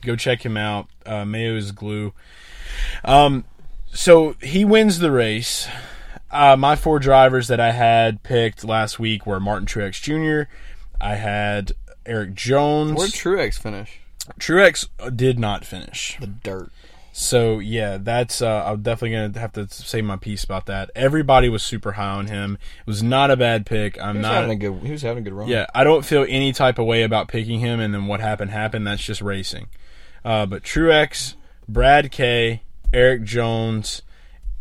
Go 0.02 0.16
check 0.16 0.44
him 0.44 0.56
out. 0.56 0.88
Uh, 1.06 1.24
Mayo 1.24 1.54
is 1.54 1.70
Glue. 1.70 2.12
Um, 3.04 3.44
so 3.92 4.34
he 4.42 4.64
wins 4.64 4.98
the 4.98 5.12
race. 5.12 5.68
Uh, 6.32 6.56
my 6.56 6.74
four 6.74 6.98
drivers 6.98 7.48
that 7.48 7.60
I 7.60 7.72
had 7.72 8.22
picked 8.22 8.64
last 8.64 8.98
week 8.98 9.26
were 9.26 9.40
Martin 9.40 9.66
Truex 9.66 10.00
Jr. 10.00 10.50
I 11.00 11.16
had 11.16 11.72
Erik 12.06 12.34
Jones. 12.34 12.96
Where'd 12.96 13.10
Truex 13.10 13.58
finish? 13.58 14.00
Truex 14.38 14.86
did 15.16 15.38
not 15.38 15.64
finish. 15.64 16.16
The 16.20 16.26
dirt. 16.26 16.70
So 17.12 17.58
yeah, 17.58 17.98
that's 18.00 18.40
uh, 18.40 18.64
I'm 18.66 18.82
definitely 18.82 19.16
gonna 19.16 19.40
have 19.40 19.52
to 19.54 19.68
say 19.68 20.00
my 20.00 20.16
piece 20.16 20.44
about 20.44 20.66
that. 20.66 20.90
Everybody 20.94 21.48
was 21.48 21.62
super 21.62 21.92
high 21.92 22.12
on 22.12 22.28
him. 22.28 22.56
It 22.80 22.86
was 22.86 23.02
not 23.02 23.30
a 23.32 23.36
bad 23.36 23.66
pick. 23.66 24.00
I'm 24.00 24.14
He 24.16 24.18
was 24.18 24.22
not. 24.22 24.34
having 24.34 24.50
a 24.50 24.56
good. 24.56 24.82
He 24.86 24.92
was 24.92 25.02
having 25.02 25.22
a 25.22 25.24
good 25.24 25.32
run. 25.32 25.48
yeah, 25.48 25.66
I 25.74 25.82
don't 25.84 26.04
feel 26.04 26.24
any 26.28 26.52
type 26.52 26.78
of 26.78 26.86
way 26.86 27.02
about 27.02 27.26
picking 27.28 27.58
him, 27.60 27.80
and 27.80 27.92
then 27.92 28.06
what 28.06 28.20
happened 28.20 28.52
happened. 28.52 28.86
That's 28.86 29.02
just 29.02 29.20
racing. 29.20 29.66
Uh, 30.24 30.46
but 30.46 30.62
Truex, 30.62 31.34
Brad 31.68 32.12
K, 32.12 32.62
Erik 32.92 33.24
Jones, 33.24 34.02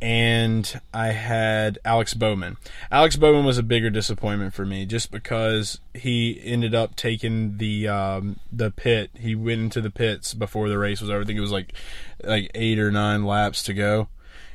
and 0.01 0.79
I 0.93 1.07
had 1.07 1.79
Alex 1.83 2.13
Bowman. 2.13 2.57
Alex 2.91 3.15
Bowman 3.15 3.45
was 3.45 3.57
a 3.57 3.63
bigger 3.63 3.89
disappointment 3.89 4.53
for 4.53 4.65
me, 4.65 4.85
just 4.85 5.11
because 5.11 5.79
he 5.93 6.39
ended 6.43 6.73
up 6.73 6.95
taking 6.95 7.57
the 7.57 7.87
um, 7.87 8.39
the 8.51 8.71
pit. 8.71 9.11
He 9.19 9.35
went 9.35 9.61
into 9.61 9.81
the 9.81 9.89
pits 9.89 10.33
before 10.33 10.69
the 10.69 10.77
race 10.77 11.01
was 11.01 11.09
over. 11.09 11.21
I 11.21 11.25
think 11.25 11.37
it 11.37 11.41
was 11.41 11.51
like 11.51 11.73
like 12.23 12.51
eight 12.55 12.79
or 12.79 12.91
nine 12.91 13.25
laps 13.25 13.63
to 13.63 13.73
go. 13.73 14.07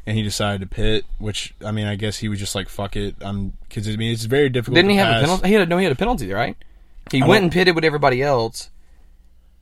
And 0.07 0.18
he 0.18 0.22
decided 0.22 0.61
to 0.61 0.66
pit, 0.66 1.07
which 1.18 1.55
I 1.64 1.70
mean, 1.70 1.86
I 1.86 1.97
guess 1.97 2.18
he 2.18 2.28
was 2.28 2.38
just 2.38 2.55
like, 2.55 2.68
"Fuck 2.68 2.95
it," 2.95 3.16
I'm 3.22 3.55
because 3.68 3.88
I 3.88 3.97
mean, 3.97 4.12
it's 4.12 4.24
very 4.24 4.51
difficult. 4.51 4.74
Didn't 4.74 4.90
he 4.90 4.97
have 4.97 5.16
a 5.16 5.20
penalty? 5.20 5.49
He 5.49 5.55
had 5.55 5.62
a, 5.62 5.66
no. 5.66 5.78
He 5.78 5.84
had 5.84 5.92
a 5.92 5.97
penalty, 5.97 6.30
right? 6.30 6.57
He 7.11 7.22
I 7.22 7.26
went 7.26 7.42
and 7.42 7.53
pitted 7.53 7.74
with 7.74 7.84
everybody 7.84 8.22
else, 8.22 8.70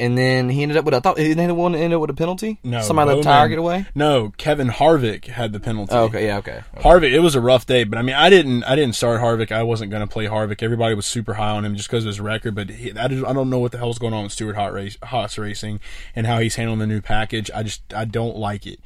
and 0.03 0.19
then 0.19 0.49
he 0.49 0.63
ended 0.63 0.77
up 0.77 0.85
with. 0.85 0.95
I 0.95 1.01
thought 1.01 1.17
he 1.17 1.31
ended 1.31 1.53
one 1.53 1.75
ended 1.75 1.95
up 1.95 2.01
with 2.01 2.11
a 2.11 2.15
penalty. 2.15 2.59
No, 2.65 2.83
somebody 2.83 3.09
let 3.09 3.15
the 3.15 3.23
Bowman- 3.23 3.39
tire 3.39 3.49
get 3.49 3.59
away. 3.59 3.87
No, 3.95 4.33
Kevin 4.37 4.69
Harvick 4.69 5.27
had 5.27 5.53
the 5.53 5.61
penalty. 5.61 5.95
Oh, 5.95 6.05
okay, 6.05 6.27
yeah, 6.27 6.39
okay. 6.39 6.63
Harvick, 6.79 7.13
it 7.13 7.21
was 7.21 7.37
a 7.37 7.41
rough 7.41 7.67
day, 7.67 7.85
but 7.85 7.99
I 7.99 8.03
mean, 8.03 8.17
I 8.17 8.29
didn't, 8.29 8.65
I 8.65 8.75
didn't 8.75 8.97
start 8.97 9.21
Harvick. 9.21 9.53
I 9.53 9.63
wasn't 9.63 9.91
going 9.93 10.01
to 10.01 10.13
play 10.13 10.27
Harvick. 10.27 10.63
Everybody 10.63 10.95
was 10.97 11.07
super 11.07 11.35
high 11.35 11.51
on 11.51 11.65
him 11.65 11.77
just 11.77 11.89
because 11.89 12.05
of 12.05 12.09
his 12.09 12.21
record, 12.21 12.55
but 12.55 12.69
he, 12.69 12.91
I, 12.99 13.09
just, 13.09 13.25
I 13.25 13.33
don't 13.33 13.49
know 13.49 13.61
what 13.61 13.73
the 13.73 13.79
hell's 13.79 13.99
going 13.99 14.13
on 14.13 14.25
with 14.25 14.33
Stewart 14.33 14.57
Hot 14.57 14.73
race, 14.73 14.99
Haas 15.05 15.39
Racing 15.39 15.79
and 16.17 16.27
how 16.27 16.39
he's 16.41 16.57
handling 16.57 16.81
the 16.81 16.87
new 16.87 17.01
package. 17.01 17.51
I 17.55 17.63
just, 17.63 17.83
I 17.95 18.05
don't 18.05 18.37
like 18.37 18.67
it. 18.67 18.81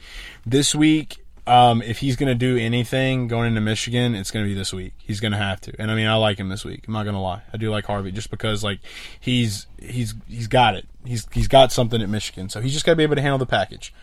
This 0.44 0.74
week, 0.74 1.24
um, 1.46 1.80
if 1.82 1.98
he's 1.98 2.16
going 2.16 2.28
to 2.28 2.34
do 2.34 2.56
anything 2.56 3.28
going 3.28 3.48
into 3.48 3.60
Michigan, 3.60 4.14
it's 4.14 4.30
going 4.30 4.44
to 4.44 4.48
be 4.48 4.54
this 4.54 4.72
week. 4.72 4.94
He's 4.98 5.20
going 5.20 5.32
to 5.32 5.38
have 5.38 5.60
to. 5.62 5.72
And 5.78 5.90
I 5.90 5.94
mean, 5.94 6.06
I 6.06 6.16
like 6.16 6.38
him 6.38 6.48
this 6.48 6.64
week. 6.64 6.84
I'm 6.86 6.92
not 6.92 7.04
going 7.04 7.14
to 7.14 7.20
lie. 7.20 7.42
I 7.52 7.56
do 7.56 7.70
like 7.70 7.86
Harvey 7.86 8.10
just 8.10 8.30
because 8.30 8.64
like 8.64 8.80
he's 9.20 9.66
he's 9.80 10.14
he's 10.28 10.48
got 10.48 10.74
it. 10.74 10.86
He's 11.04 11.26
he's 11.32 11.46
got 11.46 11.70
something 11.70 12.02
at 12.02 12.08
Michigan. 12.08 12.48
So 12.48 12.60
he's 12.60 12.72
just 12.72 12.84
got 12.84 12.92
to 12.92 12.96
be 12.96 13.04
able 13.04 13.14
to 13.14 13.22
handle 13.22 13.38
the 13.38 13.46
package. 13.46 13.94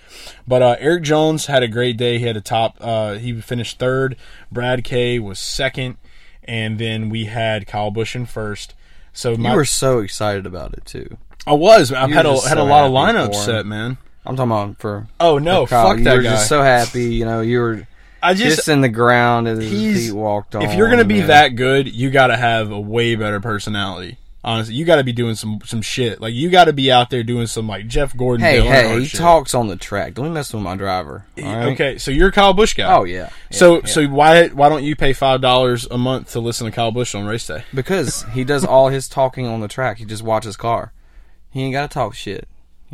But 0.47 0.61
uh, 0.61 0.75
Erik 0.79 1.03
Jones 1.03 1.47
had 1.47 1.63
a 1.63 1.67
great 1.67 1.97
day. 1.97 2.17
He 2.17 2.25
had 2.25 2.37
a 2.37 2.41
top. 2.41 2.77
Uh, 2.79 3.15
he 3.15 3.41
finished 3.41 3.77
third. 3.77 4.15
Brad 4.51 4.83
K 4.85 5.19
was 5.19 5.37
second, 5.37 5.97
and 6.45 6.79
then 6.79 7.09
we 7.09 7.25
had 7.25 7.67
Kyle 7.67 7.91
Busch 7.91 8.15
in 8.15 8.25
first. 8.25 8.73
So 9.11 9.35
my, 9.35 9.51
You 9.51 9.55
were 9.57 9.65
so 9.65 9.99
excited 9.99 10.45
about 10.45 10.73
it 10.73 10.85
too. 10.85 11.17
I 11.45 11.53
was. 11.53 11.91
I've 11.91 12.09
you 12.09 12.15
had 12.15 12.25
a 12.25 12.39
had 12.47 12.57
a 12.57 12.63
lot 12.63 12.85
of 12.85 12.91
lineups 12.91 13.35
set, 13.35 13.65
man. 13.65 13.97
I'm 14.25 14.35
talking 14.35 14.51
about 14.51 14.79
for. 14.79 15.07
Oh 15.19 15.37
no, 15.37 15.65
for 15.65 15.69
Kyle. 15.71 15.87
fuck 15.89 15.97
you 15.99 16.03
that 16.05 16.15
were 16.15 16.21
guy. 16.23 16.29
just 16.31 16.47
so 16.49 16.61
happy. 16.61 17.13
You 17.15 17.25
know, 17.25 17.41
you 17.41 17.59
were 17.59 17.87
I 18.21 18.33
just, 18.33 18.69
in 18.69 18.81
the 18.81 18.89
ground 18.89 19.47
as 19.49 19.59
his 19.59 20.07
feet 20.07 20.15
walked 20.15 20.55
on. 20.55 20.61
if 20.63 20.73
you're 20.75 20.89
gonna 20.89 21.03
be 21.03 21.19
and- 21.19 21.29
that 21.29 21.49
good, 21.55 21.93
you 21.93 22.09
got 22.09 22.27
to 22.27 22.37
have 22.37 22.71
a 22.71 22.79
way 22.79 23.15
better 23.15 23.39
personality. 23.39 24.17
Honestly, 24.45 24.75
you 24.75 24.83
got 24.83 24.97
to 24.97 25.05
be 25.05 25.13
doing 25.13 25.35
some 25.35 25.61
some 25.63 25.81
shit. 25.81 26.19
Like 26.19 26.33
you 26.33 26.49
got 26.49 26.65
to 26.65 26.73
be 26.73 26.91
out 26.91 27.09
there 27.09 27.23
doing 27.23 27.47
some 27.47 27.65
like 27.65 27.87
Jeff 27.87 28.15
Gordon. 28.15 28.45
Hey, 28.45 28.59
hey, 28.59 28.99
he 28.99 29.05
shit. 29.05 29.21
talks 29.21 29.53
on 29.53 29.67
the 29.69 29.77
track. 29.77 30.15
Don't 30.15 30.33
mess 30.33 30.53
with 30.53 30.61
my 30.61 30.75
driver. 30.75 31.25
right? 31.37 31.71
Okay, 31.71 31.97
so 31.97 32.11
you're 32.11 32.27
a 32.27 32.31
Kyle 32.31 32.51
Busch 32.53 32.73
guy. 32.73 32.93
Oh 32.93 33.05
yeah. 33.05 33.29
Yeah, 33.51 33.57
so 33.57 33.75
yeah. 33.75 33.85
so 33.85 34.05
why 34.07 34.47
why 34.49 34.67
don't 34.67 34.83
you 34.83 34.97
pay 34.97 35.13
five 35.13 35.39
dollars 35.39 35.87
a 35.89 35.97
month 35.97 36.33
to 36.33 36.41
listen 36.41 36.65
to 36.65 36.71
Kyle 36.71 36.91
Busch 36.91 37.15
on 37.15 37.25
race 37.25 37.47
day? 37.47 37.63
because 37.73 38.23
he 38.33 38.43
does 38.43 38.65
all 38.65 38.89
his 38.89 39.07
talking 39.07 39.47
on 39.47 39.61
the 39.61 39.69
track. 39.69 39.97
He 39.99 40.03
just 40.05 40.23
watches 40.23 40.57
car. 40.57 40.91
He 41.49 41.61
ain't 41.63 41.71
got 41.73 41.89
to 41.89 41.93
talk 41.93 42.13
shit. 42.13 42.45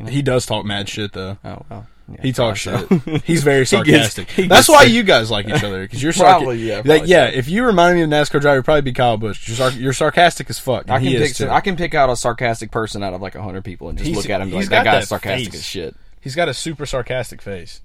He 0.07 0.21
does 0.21 0.45
talk 0.45 0.65
mad 0.65 0.87
shit 0.89 1.13
though. 1.13 1.37
Oh 1.43 1.61
well. 1.69 1.87
he 2.21 2.31
talks 2.33 2.59
shit. 2.59 2.89
He's 3.23 3.43
very 3.43 3.65
He 3.65 3.83
gets- 3.83 4.13
sarcastic. 4.15 4.29
he 4.31 4.47
That's 4.47 4.67
why 4.67 4.85
sick. 4.85 4.93
you 4.93 5.03
guys 5.03 5.29
like 5.29 5.47
each 5.47 5.63
other 5.63 5.81
because 5.83 6.01
you're 6.01 6.13
Probably, 6.13 6.57
sarcastic. 6.67 6.67
yeah, 6.67 6.75
like, 6.93 7.01
probably 7.01 7.09
yeah. 7.11 7.25
If 7.27 7.49
you 7.49 7.65
reminded 7.65 7.95
me 7.97 8.01
of 8.03 8.11
a 8.11 8.13
NASCAR 8.25 8.41
driver, 8.41 8.55
it'd 8.57 8.65
probably 8.65 8.81
be 8.81 8.93
Kyle 8.93 9.17
Busch. 9.17 9.47
You're, 9.47 9.57
sar- 9.57 9.71
you're 9.79 9.93
sarcastic 9.93 10.49
as 10.49 10.57
fuck. 10.59 10.89
I 10.89 10.97
can 10.97 11.07
he 11.07 11.13
pick 11.17 11.31
is 11.31 11.37
too. 11.37 11.49
I 11.49 11.61
can 11.61 11.75
pick 11.75 11.93
out 11.93 12.09
a 12.09 12.15
sarcastic 12.15 12.71
person 12.71 13.03
out 13.03 13.13
of 13.13 13.21
like 13.21 13.35
hundred 13.35 13.63
people 13.63 13.89
and 13.89 13.97
just 13.97 14.07
He's- 14.07 14.17
look 14.17 14.29
at 14.29 14.37
him 14.41 14.43
and 14.43 14.51
be 14.51 14.57
he's 14.57 14.65
like 14.65 14.69
that 14.71 14.83
got 14.85 14.91
guy's 14.93 15.03
that 15.03 15.07
sarcastic 15.07 15.51
face. 15.51 15.59
as 15.59 15.65
shit. 15.65 15.95
He's 16.21 16.35
got 16.35 16.49
a 16.49 16.53
super 16.53 16.85
sarcastic 16.85 17.41
face. 17.41 17.81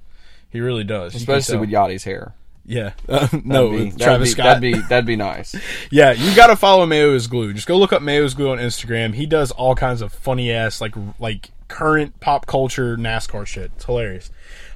He 0.50 0.60
really 0.60 0.84
does. 0.84 1.14
Especially 1.14 1.58
with 1.58 1.70
Yachty's 1.70 2.04
hair. 2.04 2.32
yeah. 2.64 2.92
Uh, 3.08 3.28
no, 3.44 3.68
That'd 3.68 3.70
be- 3.70 3.84
with 3.84 3.98
that'd 3.98 4.00
Travis 4.00 4.28
be, 4.28 4.32
Scott. 4.32 4.44
That'd 4.44 4.60
be 4.62 4.72
that'd 4.88 5.06
be 5.06 5.16
nice. 5.16 5.54
Yeah, 5.90 6.12
you 6.12 6.34
got 6.34 6.46
to 6.46 6.56
follow 6.56 6.86
Mayo 6.86 7.14
is 7.14 7.26
Glue. 7.26 7.52
Just 7.52 7.66
go 7.66 7.76
look 7.76 7.92
up 7.92 8.00
Mayo 8.00 8.24
is 8.24 8.32
Glue 8.34 8.50
on 8.52 8.58
Instagram. 8.58 9.14
He 9.14 9.26
does 9.26 9.50
all 9.50 9.74
kinds 9.74 10.00
of 10.00 10.12
funny 10.14 10.50
ass 10.50 10.80
like 10.80 10.94
like 11.18 11.50
current 11.68 12.20
pop 12.20 12.46
culture 12.46 12.96
NASCAR 12.96 13.46
shit. 13.46 13.72
It's 13.76 13.84
hilarious. 13.84 14.30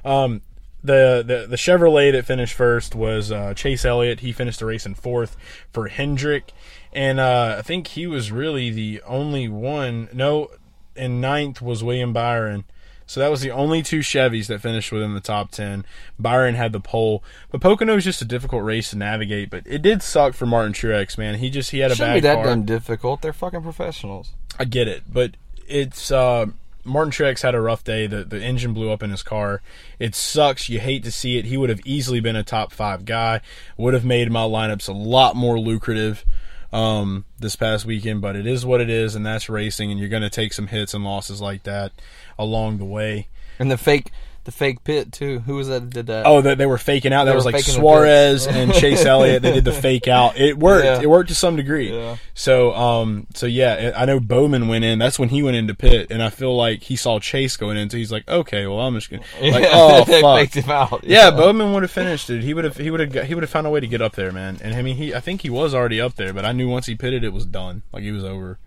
Um, 0.05 0.43
the, 0.82 1.24
the 1.26 1.47
the 1.49 1.57
Chevrolet 1.57 2.12
that 2.12 2.24
finished 2.24 2.55
first 2.55 2.95
was 2.95 3.32
uh, 3.32 3.53
Chase 3.55 3.84
Elliott. 3.84 4.20
He 4.20 4.32
finished 4.32 4.61
the 4.61 4.66
race 4.66 4.86
in 4.86 4.95
fourth 4.95 5.36
for 5.72 5.89
Hendrick, 5.89 6.53
and 6.93 7.18
uh, 7.18 7.57
I 7.59 7.62
think 7.62 7.89
he 7.89 8.07
was 8.07 8.30
really 8.30 8.70
the 8.70 9.03
only 9.07 9.49
one. 9.49 10.09
No, 10.12 10.49
in 10.95 11.20
ninth 11.20 11.61
was 11.61 11.82
William 11.82 12.12
Byron. 12.12 12.64
So 13.07 13.20
that 13.20 13.30
was 13.30 13.41
the 13.41 13.51
only 13.51 13.82
two 13.82 14.01
Chevys 14.01 14.49
that 14.49 14.61
finished 14.61 14.93
within 14.93 15.14
the 15.14 15.20
top 15.20 15.51
ten. 15.51 15.84
Byron 16.18 16.55
had 16.55 16.72
the 16.72 16.80
pole, 16.80 17.24
but 17.51 17.61
Pocono 17.62 17.95
was 17.95 18.05
just 18.05 18.20
a 18.20 18.26
difficult 18.26 18.62
race 18.62 18.91
to 18.91 18.97
navigate. 18.99 19.49
But 19.49 19.66
it 19.66 19.80
did 19.80 20.03
suck 20.03 20.34
for 20.34 20.45
Martin 20.45 20.74
Truex, 20.74 21.16
man. 21.16 21.36
He 21.36 21.49
just 21.49 21.70
he 21.70 21.78
had 21.78 21.91
a 21.91 21.95
Shouldn't 21.95 22.09
bad 22.11 22.14
be 22.16 22.20
that 22.20 22.34
car. 22.34 22.45
damn 22.45 22.64
difficult. 22.64 23.22
They're 23.22 23.32
fucking 23.32 23.62
professionals. 23.62 24.34
I 24.59 24.64
get 24.64 24.89
it, 24.89 25.05
but 25.11 25.32
it's 25.66 26.11
uh, 26.12 26.47
Martin 26.89 27.12
Truex 27.12 27.43
had 27.43 27.55
a 27.55 27.61
rough 27.61 27.84
day. 27.84 28.07
The 28.07 28.24
the 28.24 28.43
engine 28.43 28.72
blew 28.72 28.91
up 28.91 29.03
in 29.03 29.11
his 29.11 29.22
car. 29.22 29.62
It 29.99 30.14
sucks. 30.14 30.68
You 30.68 30.80
hate 30.80 31.05
to 31.05 31.12
see 31.12 31.39
it. 31.39 31.45
He 31.45 31.57
would 31.57 31.70
have 31.70 31.80
easily 31.84 32.20
been 32.20 32.36
a 32.36 32.43
top 32.43 32.72
five 32.72 33.05
guy. 33.05 33.41
Would 33.76 33.95
have 33.95 34.05
made 34.05 34.30
my 34.30 34.43
lineups 34.43 34.89
a 34.89 34.93
lot 34.93 35.36
more 35.36 35.59
lucrative 35.59 36.24
um, 36.72 37.24
this 37.39 37.57
past 37.57 37.84
weekend. 37.84 38.20
But 38.20 38.36
it 38.36 38.47
is 38.47 38.66
what 38.66 38.80
it 38.80 38.91
is, 38.91 39.14
and 39.14 39.24
that's 39.24 39.49
racing. 39.49 39.91
And 39.91 40.01
you're 40.01 40.09
going 40.09 40.22
to 40.22 40.30
take 40.30 40.53
some 40.53 40.66
hits 40.66 40.95
and 40.95 41.05
losses 41.05 41.41
like 41.41 41.64
that 41.64 41.93
along 42.39 42.78
the 42.78 42.84
way. 42.84 43.28
And 43.59 43.70
the 43.70 43.78
fake 43.78 44.12
the 44.49 44.53
fake 44.53 44.82
pit 44.82 45.12
too. 45.12 45.40
Who 45.40 45.57
was 45.57 45.68
that 45.68 45.80
that 45.80 45.90
did 45.90 46.07
that? 46.07 46.24
Oh, 46.24 46.40
that 46.40 46.57
they 46.57 46.64
were 46.64 46.78
faking 46.78 47.12
out. 47.12 47.24
That 47.24 47.34
was 47.34 47.44
like 47.44 47.59
Suarez 47.59 48.46
and 48.46 48.72
Chase 48.72 49.05
Elliott. 49.05 49.42
They 49.42 49.53
did 49.53 49.66
the 49.66 49.72
fake 49.72 50.09
out. 50.09 50.38
It 50.38 50.59
worked. 50.59 50.86
Yeah. 50.86 51.03
It 51.03 51.11
worked 51.11 51.28
to 51.28 51.34
some 51.34 51.55
degree. 51.55 51.94
Yeah. 51.94 52.16
So, 52.32 52.72
um, 52.72 53.26
so 53.34 53.44
yeah, 53.44 53.92
I 53.94 54.07
know 54.07 54.20
Bowman 54.20 54.66
went 54.66 54.86
in. 54.86 54.99
That's 54.99 55.18
when 55.18 55.28
he 55.28 55.42
went 55.42 55.59
into 55.59 55.74
pit, 55.74 56.07
and 56.11 56.22
I 56.22 56.30
feel 56.30 56.57
like 56.57 56.82
he 56.82 56.96
saw 56.96 57.20
Chase 57.20 57.59
going 57.59 57.76
in. 57.76 57.90
So 57.90 57.99
he's 57.99 58.11
like, 58.11 58.26
okay, 58.26 58.66
well, 58.66 58.80
I'm 58.80 58.94
just 58.94 59.11
gonna 59.11 59.22
like, 59.42 59.66
oh 59.70 60.05
they 60.07 60.22
fuck. 60.22 60.38
faked 60.38 60.55
him 60.55 60.70
out. 60.70 61.05
Yeah, 61.05 61.30
Bowman 61.30 61.74
would 61.74 61.82
have 61.82 61.92
finished 61.92 62.30
it. 62.30 62.42
He 62.42 62.55
would 62.55 62.64
have. 62.64 62.78
He 62.78 62.90
would 62.90 63.01
have. 63.01 63.26
He 63.28 63.34
would 63.34 63.42
have 63.42 63.51
found 63.51 63.66
a 63.66 63.70
way 63.70 63.80
to 63.80 63.86
get 63.86 64.01
up 64.01 64.14
there, 64.14 64.32
man. 64.32 64.59
And 64.62 64.74
I 64.74 64.80
mean, 64.80 64.96
he. 64.96 65.14
I 65.14 65.20
think 65.20 65.42
he 65.42 65.51
was 65.51 65.74
already 65.74 66.01
up 66.01 66.14
there, 66.14 66.32
but 66.32 66.46
I 66.46 66.53
knew 66.53 66.70
once 66.70 66.86
he 66.86 66.94
pitted, 66.94 67.22
it 67.22 67.34
was 67.34 67.44
done. 67.44 67.82
Like 67.92 68.03
he 68.03 68.12
was 68.12 68.24
over. 68.24 68.59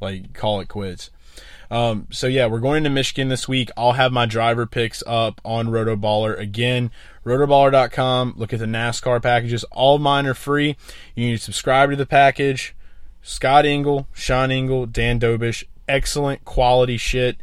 Like 0.00 0.32
call 0.32 0.60
it 0.60 0.68
quits. 0.68 1.10
Um, 1.70 2.06
so 2.10 2.26
yeah, 2.26 2.46
we're 2.46 2.60
going 2.60 2.84
to 2.84 2.90
Michigan 2.90 3.28
this 3.28 3.48
week. 3.48 3.70
I'll 3.76 3.92
have 3.92 4.12
my 4.12 4.26
driver 4.26 4.66
picks 4.66 5.02
up 5.06 5.40
on 5.44 5.68
Rotoballer 5.68 6.38
again. 6.38 6.90
Rotoballer.com. 7.24 8.34
Look 8.36 8.52
at 8.52 8.60
the 8.60 8.66
NASCAR 8.66 9.22
packages. 9.22 9.64
All 9.64 9.98
mine 9.98 10.26
are 10.26 10.34
free. 10.34 10.76
You 11.14 11.26
need 11.26 11.38
to 11.38 11.42
subscribe 11.42 11.90
to 11.90 11.96
the 11.96 12.06
package. 12.06 12.74
Scott 13.22 13.66
Engel, 13.66 14.06
Sean 14.12 14.52
Engel, 14.52 14.86
Dan 14.86 15.18
Dobish, 15.18 15.64
excellent 15.88 16.44
quality 16.44 16.96
shit. 16.96 17.36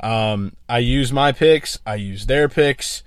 Um, 0.00 0.54
I 0.68 0.78
use 0.78 1.12
my 1.12 1.32
picks. 1.32 1.78
I 1.86 1.94
use 1.94 2.26
their 2.26 2.48
picks. 2.48 3.02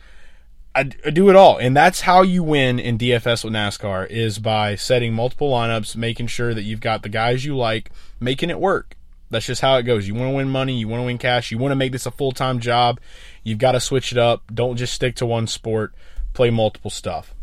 I 0.76 0.84
do 0.84 1.30
it 1.30 1.36
all, 1.36 1.58
and 1.58 1.78
that's 1.78 2.02
how 2.02 2.24
you 2.24 2.42
win 2.42 2.80
in 2.80 2.98
DFS 2.98 3.44
with 3.44 3.54
NASCAR 3.54 4.10
is 4.10 4.40
by 4.40 4.74
setting 4.76 5.14
multiple 5.14 5.52
lineups, 5.52 5.96
making 5.96 6.28
sure 6.28 6.56
that 6.56 6.64
you've 6.64 6.82
got 6.82 7.04
the 7.04 7.10
guys 7.10 7.46
you 7.46 7.56
like, 7.56 7.92
making 8.20 8.50
it 8.50 8.60
work. 8.60 8.96
That's 9.34 9.46
just 9.46 9.62
how 9.62 9.76
it 9.78 9.84
goes. 9.84 10.08
You 10.08 10.16
want 10.16 10.30
to 10.32 10.36
win 10.36 10.50
money, 10.50 10.78
you 10.78 10.88
want 10.88 11.02
to 11.02 11.06
win 11.06 11.18
cash, 11.18 11.52
you 11.52 11.58
want 11.58 11.72
to 11.72 11.76
make 11.76 11.92
this 11.92 12.06
a 12.06 12.12
full 12.12 12.32
time 12.32 12.60
job. 12.60 13.00
You've 13.44 13.60
got 13.60 13.74
to 13.74 13.80
switch 13.80 14.12
it 14.12 14.18
up. 14.18 14.44
Don't 14.54 14.78
just 14.78 14.94
stick 14.94 15.16
to 15.18 15.26
one 15.26 15.48
sport. 15.48 15.94
Play 16.34 16.50
multiple 16.50 16.92
stuff. 16.92 17.34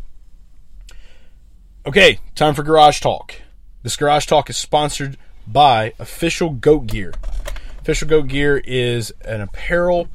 Okay, 1.85 2.19
time 2.35 2.53
for 2.53 2.63
Garage 2.63 2.99
Talk. 2.99 3.35
This 3.83 3.95
Garage 3.95 4.25
Talk 4.25 4.49
is 4.49 4.57
sponsored 4.57 5.17
by 5.47 5.93
Official 5.97 6.51
Goat 6.51 6.87
Gear. 6.87 7.13
Official 7.79 8.07
Goat 8.07 8.27
Gear 8.27 8.61
is 8.63 9.11
an 9.21 9.41
apparel 9.41 10.07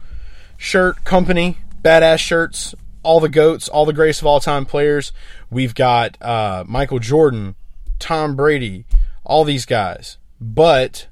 shirt 0.56 1.04
company, 1.04 1.58
badass 1.82 2.18
shirts, 2.18 2.74
all 3.02 3.20
the 3.20 3.28
goats, 3.28 3.68
all 3.68 3.84
the 3.84 3.92
grace 3.92 4.20
of 4.20 4.26
all 4.26 4.40
time 4.40 4.64
players. 4.64 5.12
We've 5.50 5.74
got 5.74 6.20
uh, 6.22 6.64
Michael 6.66 6.98
Jordan, 6.98 7.56
Tom 7.98 8.36
Brady, 8.36 8.84
all 9.24 9.44
these 9.44 9.66
guys, 9.66 10.18
but 10.40 11.08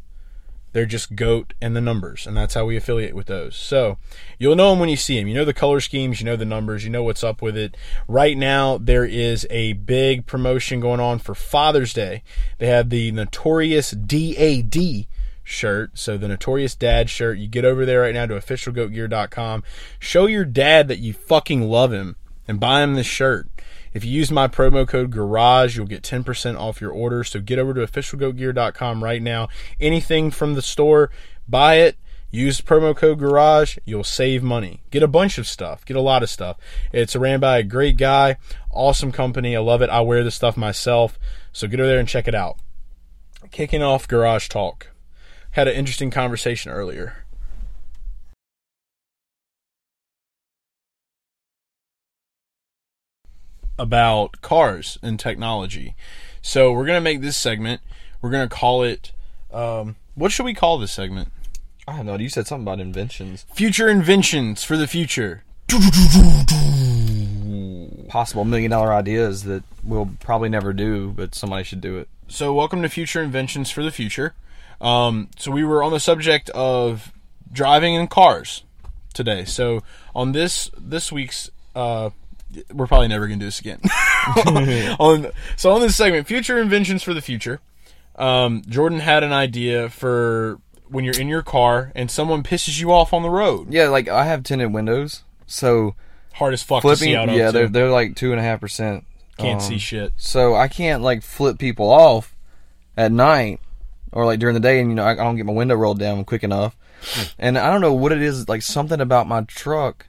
they're 0.74 0.84
just 0.84 1.14
goat 1.14 1.54
and 1.62 1.74
the 1.74 1.80
numbers, 1.80 2.26
and 2.26 2.36
that's 2.36 2.54
how 2.54 2.64
we 2.64 2.76
affiliate 2.76 3.14
with 3.14 3.26
those. 3.26 3.54
So 3.54 3.96
you'll 4.38 4.56
know 4.56 4.70
them 4.70 4.80
when 4.80 4.88
you 4.88 4.96
see 4.96 5.18
them. 5.18 5.28
You 5.28 5.34
know 5.34 5.44
the 5.44 5.54
color 5.54 5.78
schemes, 5.78 6.20
you 6.20 6.26
know 6.26 6.36
the 6.36 6.44
numbers, 6.44 6.84
you 6.84 6.90
know 6.90 7.04
what's 7.04 7.22
up 7.22 7.40
with 7.40 7.56
it. 7.56 7.76
Right 8.08 8.36
now, 8.36 8.76
there 8.76 9.04
is 9.04 9.46
a 9.50 9.74
big 9.74 10.26
promotion 10.26 10.80
going 10.80 10.98
on 10.98 11.20
for 11.20 11.34
Father's 11.34 11.92
Day. 11.92 12.24
They 12.58 12.66
have 12.66 12.90
the 12.90 13.12
Notorious 13.12 13.92
DAD 13.92 15.06
shirt. 15.44 15.96
So 15.96 16.18
the 16.18 16.26
Notorious 16.26 16.74
Dad 16.74 17.08
shirt. 17.08 17.38
You 17.38 17.46
get 17.46 17.64
over 17.64 17.86
there 17.86 18.00
right 18.00 18.14
now 18.14 18.26
to 18.26 18.34
officialgoatgear.com. 18.34 19.62
Show 20.00 20.26
your 20.26 20.44
dad 20.44 20.88
that 20.88 20.98
you 20.98 21.12
fucking 21.12 21.62
love 21.62 21.92
him 21.92 22.16
and 22.48 22.58
buy 22.58 22.82
him 22.82 22.94
this 22.94 23.06
shirt. 23.06 23.46
If 23.94 24.04
you 24.04 24.10
use 24.10 24.30
my 24.30 24.48
promo 24.48 24.86
code 24.86 25.12
GARAGE, 25.12 25.76
you'll 25.76 25.86
get 25.86 26.02
10% 26.02 26.58
off 26.58 26.80
your 26.80 26.90
order. 26.90 27.22
So 27.22 27.40
get 27.40 27.60
over 27.60 27.72
to 27.72 27.80
officialgoatgear.com 27.80 29.02
right 29.02 29.22
now. 29.22 29.48
Anything 29.80 30.32
from 30.32 30.54
the 30.54 30.62
store, 30.62 31.10
buy 31.48 31.76
it. 31.76 31.96
Use 32.30 32.60
promo 32.60 32.96
code 32.96 33.20
GARAGE. 33.20 33.78
You'll 33.84 34.02
save 34.02 34.42
money. 34.42 34.82
Get 34.90 35.04
a 35.04 35.08
bunch 35.08 35.38
of 35.38 35.46
stuff. 35.46 35.86
Get 35.86 35.96
a 35.96 36.00
lot 36.00 36.24
of 36.24 36.28
stuff. 36.28 36.56
It's 36.92 37.14
ran 37.14 37.38
by 37.38 37.58
a 37.58 37.62
great 37.62 37.96
guy. 37.96 38.36
Awesome 38.72 39.12
company. 39.12 39.56
I 39.56 39.60
love 39.60 39.80
it. 39.80 39.90
I 39.90 40.00
wear 40.00 40.24
this 40.24 40.34
stuff 40.34 40.56
myself. 40.56 41.16
So 41.52 41.68
get 41.68 41.78
over 41.78 41.88
there 41.88 42.00
and 42.00 42.08
check 42.08 42.26
it 42.26 42.34
out. 42.34 42.58
Kicking 43.52 43.84
off 43.84 44.08
Garage 44.08 44.48
Talk. 44.48 44.88
Had 45.52 45.68
an 45.68 45.76
interesting 45.76 46.10
conversation 46.10 46.72
earlier. 46.72 47.23
About 53.78 54.40
cars 54.42 54.98
and 55.02 55.18
technology. 55.18 55.94
So 56.42 56.72
we're 56.72 56.86
gonna 56.86 57.00
make 57.00 57.20
this 57.20 57.36
segment. 57.36 57.80
We're 58.20 58.30
gonna 58.30 58.48
call 58.48 58.82
it. 58.82 59.12
Um, 59.52 59.96
what 60.14 60.32
should 60.32 60.44
we 60.44 60.54
call 60.54 60.78
this 60.78 60.92
segment? 60.92 61.28
I 61.86 61.96
don't 61.96 62.06
know. 62.06 62.16
You 62.16 62.28
said 62.28 62.46
something 62.46 62.64
about 62.64 62.80
inventions. 62.80 63.44
Future 63.54 63.88
inventions 63.88 64.64
for 64.64 64.76
the 64.76 64.86
future. 64.86 65.44
Possible 68.08 68.44
million 68.44 68.70
dollar 68.70 68.92
ideas 68.92 69.44
that 69.44 69.64
we'll 69.82 70.10
probably 70.20 70.48
never 70.48 70.72
do, 70.72 71.10
but 71.10 71.34
somebody 71.34 71.64
should 71.64 71.80
do 71.80 71.98
it. 71.98 72.08
So 72.28 72.54
welcome 72.54 72.80
to 72.82 72.88
Future 72.88 73.22
Inventions 73.22 73.70
for 73.70 73.82
the 73.82 73.90
Future. 73.90 74.34
Um, 74.80 75.28
so 75.36 75.50
we 75.50 75.64
were 75.64 75.82
on 75.82 75.92
the 75.92 76.00
subject 76.00 76.48
of 76.50 77.12
driving 77.52 77.94
in 77.94 78.08
cars 78.08 78.64
today. 79.12 79.44
So 79.44 79.82
on 80.14 80.32
this 80.32 80.70
this 80.78 81.12
week's 81.12 81.50
uh, 81.74 82.10
we're 82.72 82.86
probably 82.86 83.08
never 83.08 83.26
gonna 83.26 83.40
do 83.40 83.46
this 83.46 83.60
again. 83.60 83.80
on 84.98 85.30
so 85.56 85.72
on 85.72 85.80
this 85.80 85.96
segment, 85.96 86.26
future 86.26 86.58
inventions 86.60 87.02
for 87.02 87.14
the 87.14 87.22
future. 87.22 87.60
Um, 88.16 88.62
Jordan 88.68 89.00
had 89.00 89.24
an 89.24 89.32
idea 89.32 89.88
for 89.88 90.60
when 90.88 91.04
you're 91.04 91.18
in 91.18 91.28
your 91.28 91.42
car 91.42 91.90
and 91.94 92.10
someone 92.10 92.42
pisses 92.42 92.80
you 92.80 92.92
off 92.92 93.12
on 93.12 93.22
the 93.22 93.30
road. 93.30 93.72
Yeah, 93.72 93.88
like 93.88 94.08
I 94.08 94.24
have 94.24 94.42
tinted 94.42 94.72
windows, 94.72 95.22
so 95.46 95.94
Hard 96.34 96.52
as 96.52 96.62
fuck 96.62 96.82
to 96.82 96.88
flipping. 96.88 97.04
see 97.04 97.16
out. 97.16 97.30
Yeah, 97.30 97.52
they're 97.52 97.68
they're 97.68 97.90
like 97.90 98.16
two 98.16 98.32
and 98.32 98.40
a 98.40 98.42
half 98.42 98.60
percent. 98.60 99.04
can't 99.38 99.60
um, 99.62 99.68
see 99.68 99.78
shit. 99.78 100.12
So 100.16 100.54
I 100.54 100.66
can't 100.68 101.02
like 101.02 101.22
flip 101.22 101.58
people 101.58 101.90
off 101.90 102.34
at 102.96 103.12
night 103.12 103.60
or 104.10 104.26
like 104.26 104.40
during 104.40 104.54
the 104.54 104.60
day, 104.60 104.80
and 104.80 104.90
you 104.90 104.96
know 104.96 105.04
I, 105.04 105.12
I 105.12 105.16
don't 105.16 105.36
get 105.36 105.46
my 105.46 105.52
window 105.52 105.76
rolled 105.76 106.00
down 106.00 106.24
quick 106.24 106.42
enough. 106.42 106.76
And 107.38 107.56
I 107.58 107.70
don't 107.70 107.80
know 107.80 107.92
what 107.92 108.12
it 108.12 108.22
is. 108.22 108.48
Like 108.48 108.62
something 108.62 109.00
about 109.00 109.28
my 109.28 109.42
truck 109.42 110.06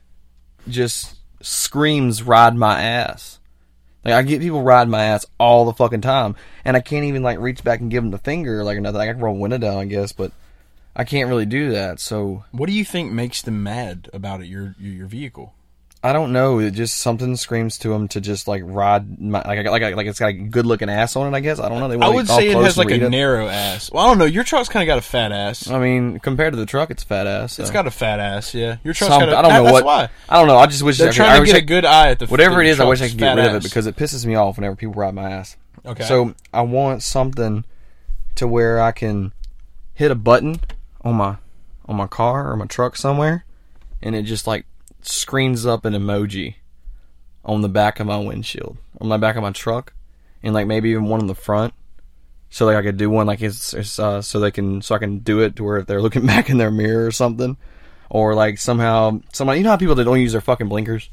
just 0.67 1.14
screams 1.45 2.23
"ride 2.23 2.55
my 2.55 2.81
ass." 2.81 3.39
Like 4.05 4.13
I 4.13 4.21
get 4.21 4.41
people 4.41 4.61
riding 4.61 4.91
my 4.91 5.03
ass 5.03 5.25
all 5.39 5.65
the 5.65 5.73
fucking 5.73 6.01
time, 6.01 6.35
and 6.63 6.77
I 6.77 6.81
can't 6.81 7.05
even 7.05 7.23
like 7.23 7.39
reach 7.39 7.63
back 7.63 7.79
and 7.79 7.89
give 7.89 8.03
them 8.03 8.11
the 8.11 8.19
finger 8.19 8.63
like 8.63 8.77
or 8.77 8.81
nothing. 8.81 9.01
I 9.01 9.07
can 9.07 9.19
roll 9.19 9.35
window 9.35 9.57
down, 9.57 9.77
I 9.77 9.85
guess, 9.85 10.11
but 10.11 10.31
I 10.95 11.03
can't 11.05 11.27
really 11.27 11.47
do 11.47 11.71
that. 11.71 11.99
So 11.99 12.45
What 12.51 12.67
do 12.67 12.73
you 12.73 12.85
think 12.85 13.11
makes 13.11 13.41
them 13.41 13.63
mad 13.63 14.09
about 14.13 14.41
it? 14.41 14.47
Your, 14.47 14.75
your 14.79 15.07
vehicle. 15.07 15.54
I 16.05 16.13
don't 16.13 16.31
know. 16.33 16.59
It 16.59 16.71
just 16.71 16.97
something 16.97 17.35
screams 17.35 17.79
to 17.79 17.91
him 17.91 18.07
to 18.09 18.21
just 18.21 18.47
like 18.47 18.61
ride 18.63 19.19
my, 19.19 19.41
like 19.41 19.65
like 19.65 19.95
like 19.95 20.05
it's 20.05 20.19
got 20.19 20.27
a 20.27 20.33
good 20.33 20.67
looking 20.67 20.87
ass 20.87 21.15
on 21.15 21.33
it. 21.33 21.35
I 21.35 21.39
guess 21.39 21.59
I 21.59 21.67
don't 21.67 21.79
know. 21.79 21.87
They 21.87 21.97
I 21.99 22.09
would 22.09 22.27
say 22.27 22.49
it 22.49 22.57
has 22.57 22.77
like 22.77 22.91
a 22.91 23.03
it. 23.03 23.09
narrow 23.09 23.47
ass. 23.47 23.91
Well, 23.91 24.05
I 24.05 24.07
don't 24.09 24.19
know. 24.19 24.25
Your 24.25 24.43
truck's 24.43 24.69
kind 24.69 24.83
of 24.83 24.87
got 24.93 24.99
a 24.99 25.01
fat 25.01 25.31
ass. 25.31 25.67
I 25.67 25.79
mean, 25.79 26.19
compared 26.19 26.53
to 26.53 26.57
the 26.57 26.67
truck, 26.67 26.91
it's 26.91 27.03
fat 27.03 27.25
ass. 27.25 27.57
It's 27.57 27.71
got 27.71 27.87
a 27.87 27.91
fat 27.91 28.19
ass. 28.19 28.53
Yeah, 28.53 28.77
your 28.83 28.93
truck's 28.93 29.13
Some- 29.13 29.21
got. 29.21 29.29
A, 29.29 29.37
I 29.37 29.41
don't 29.41 29.51
that- 29.51 29.63
know 29.63 29.71
what. 29.73 29.83
Why 29.83 30.09
I 30.29 30.37
don't 30.37 30.47
know. 30.47 30.57
I 30.57 30.67
just 30.67 30.83
wish 30.83 30.99
they're 30.99 31.07
I 31.07 31.09
could- 31.09 31.15
trying 31.15 31.31
I 31.31 31.39
to 31.39 31.45
get 31.47 31.55
I- 31.55 31.57
a 31.57 31.61
good 31.61 31.85
eye 31.85 32.09
at 32.11 32.19
the 32.19 32.27
whatever 32.27 32.61
it 32.61 32.67
is. 32.67 32.79
I 32.79 32.85
wish 32.85 33.01
I 33.01 33.07
could 33.09 33.17
get 33.17 33.35
rid 33.35 33.45
of 33.47 33.55
it 33.55 33.63
because 33.63 33.87
it 33.87 33.95
pisses 33.95 34.27
me 34.27 34.35
off 34.35 34.57
whenever 34.57 34.75
people 34.75 34.93
ride 34.93 35.15
my 35.15 35.31
ass. 35.31 35.57
Okay. 35.83 36.03
So 36.03 36.35
I 36.53 36.61
want 36.61 37.01
something 37.01 37.63
to 38.35 38.47
where 38.47 38.79
I 38.79 38.91
can 38.91 39.33
hit 39.95 40.11
a 40.11 40.15
button 40.15 40.59
on 41.01 41.15
my 41.15 41.37
on 41.87 41.95
my 41.95 42.07
car 42.07 42.51
or 42.51 42.55
my 42.57 42.65
truck 42.65 42.95
somewhere, 42.95 43.43
and 44.03 44.15
it 44.15 44.21
just 44.23 44.45
like 44.45 44.65
screens 45.07 45.65
up 45.65 45.85
an 45.85 45.93
emoji 45.93 46.55
on 47.43 47.61
the 47.61 47.69
back 47.69 47.99
of 47.99 48.07
my 48.07 48.17
windshield, 48.17 48.77
on 48.99 49.09
the 49.09 49.17
back 49.17 49.35
of 49.35 49.41
my 49.43 49.51
truck, 49.51 49.93
and 50.43 50.53
like 50.53 50.67
maybe 50.67 50.89
even 50.89 51.05
one 51.05 51.21
on 51.21 51.27
the 51.27 51.35
front. 51.35 51.73
So 52.49 52.65
like 52.65 52.75
I 52.75 52.81
could 52.81 52.97
do 52.97 53.09
one 53.09 53.27
like 53.27 53.41
it's, 53.41 53.73
it's 53.73 53.99
uh, 53.99 54.21
so 54.21 54.39
they 54.39 54.51
can 54.51 54.81
so 54.81 54.95
I 54.95 54.99
can 54.99 55.19
do 55.19 55.41
it 55.41 55.55
to 55.57 55.63
where 55.63 55.77
if 55.77 55.87
they're 55.87 56.01
looking 56.01 56.25
back 56.33 56.49
in 56.49 56.57
their 56.57 56.71
mirror 56.71 57.05
or 57.05 57.11
something, 57.11 57.57
or 58.09 58.33
like 58.35 58.57
somehow 58.57 59.21
somebody 59.33 59.59
you 59.59 59.63
know 59.63 59.71
how 59.71 59.77
people 59.77 59.95
that 59.95 60.05
don't 60.05 60.21
use 60.21 60.31
their 60.31 60.41
fucking 60.41 60.69
blinkers 60.69 61.09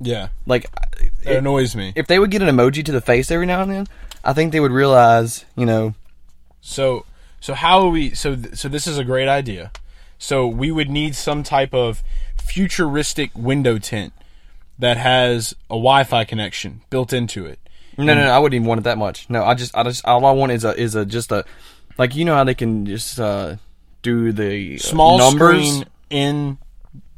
yeah, 0.00 0.28
like 0.46 0.70
that 1.24 1.36
annoys 1.36 1.76
me. 1.76 1.92
if 1.94 2.06
they 2.06 2.18
would 2.18 2.30
get 2.30 2.42
an 2.42 2.54
emoji 2.54 2.84
to 2.84 2.92
the 2.92 3.00
face 3.00 3.30
every 3.30 3.46
now 3.46 3.62
and 3.62 3.70
then, 3.70 3.86
I 4.24 4.32
think 4.32 4.52
they 4.52 4.60
would 4.60 4.72
realize, 4.72 5.44
you 5.56 5.66
know, 5.66 5.94
So 6.60 7.06
so 7.40 7.54
how 7.54 7.80
are 7.82 7.90
we? 7.90 8.14
So 8.14 8.34
th- 8.34 8.56
so 8.56 8.68
this 8.68 8.86
is 8.86 8.98
a 8.98 9.04
great 9.04 9.28
idea. 9.28 9.70
So 10.24 10.46
we 10.46 10.70
would 10.70 10.88
need 10.90 11.14
some 11.14 11.42
type 11.42 11.74
of 11.74 12.02
futuristic 12.36 13.30
window 13.36 13.78
tint 13.78 14.12
that 14.78 14.96
has 14.96 15.52
a 15.68 15.74
Wi-Fi 15.74 16.24
connection 16.24 16.80
built 16.90 17.12
into 17.12 17.44
it. 17.46 17.58
no, 17.98 18.04
no, 18.04 18.14
no, 18.14 18.30
I 18.30 18.38
wouldn't 18.38 18.54
even 18.54 18.66
want 18.66 18.80
it 18.80 18.84
that 18.84 18.96
much. 18.98 19.28
No, 19.28 19.44
I 19.44 19.54
just, 19.54 19.76
I 19.76 19.82
just, 19.82 20.04
all 20.06 20.24
I 20.24 20.32
want 20.32 20.52
is 20.52 20.64
a, 20.64 20.74
is 20.80 20.94
a, 20.94 21.04
just 21.04 21.30
a, 21.30 21.44
like 21.98 22.14
you 22.16 22.24
know 22.24 22.34
how 22.34 22.42
they 22.44 22.54
can 22.54 22.86
just 22.86 23.20
uh 23.20 23.56
do 24.02 24.32
the 24.32 24.76
uh, 24.76 24.78
Small 24.78 25.18
numbers, 25.18 25.62
screen 25.68 25.84
in 26.10 26.58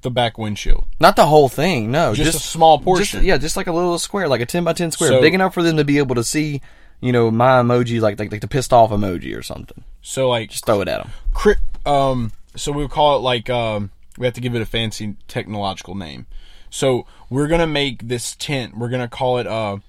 the 0.03 0.11
back 0.11 0.37
windshield. 0.37 0.85
not 1.01 1.17
the 1.17 1.27
whole 1.27 1.49
thing. 1.49 1.91
No, 1.91 2.15
Just 2.15 2.37
a 2.37 2.41
small 2.41 2.79
portion. 2.79 3.21
Just, 3.21 3.25
yeah, 3.25 3.39
just 3.39 3.57
like 3.57 3.67
a 3.69 3.73
little 3.73 3.99
square, 3.99 4.29
like 4.29 4.41
a 4.41 4.47
ten 4.47 4.65
by 4.65 4.73
ten 4.73 4.91
square, 4.91 5.11
So- 5.11 5.21
big 5.21 5.33
enough 5.35 5.55
for 5.55 5.63
them 5.63 5.77
to 5.79 5.85
be 5.85 5.99
able 5.99 6.15
to 6.17 6.25
see, 6.25 6.61
you 7.01 7.13
know, 7.13 7.31
my 7.31 7.61
emoji, 7.63 8.01
like 8.01 8.19
like, 8.19 8.31
like 8.33 8.41
the 8.41 8.49
pissed 8.49 8.73
off 8.73 8.91
emoji 8.91 9.37
or 9.37 9.43
something. 9.43 9.85
So 10.03 10.29
like 10.29 10.51
Just 10.51 10.67
throw 10.67 10.81
it 10.83 10.89
at 10.89 11.03
them. 11.03 11.11
cri- 11.33 11.57
um 11.87 12.33
so 12.57 12.73
we'll 12.73 12.89
call 12.89 13.17
it 13.17 13.21
like 13.21 13.49
um 13.51 13.91
we 14.19 14.27
have 14.27 14.35
to 14.35 14.41
give 14.41 14.55
it 14.55 14.63
a 14.63 14.67
fancy 14.67 15.17
technological 15.29 15.95
name. 15.95 16.27
So 16.71 17.07
we're 17.31 17.47
gonna 17.49 17.67
make 17.67 18.09
this 18.09 18.35
tent. 18.37 18.77
We're 18.77 18.89
gonna 18.89 19.09
call 19.09 19.39
it 19.39 19.47
a 19.47 19.81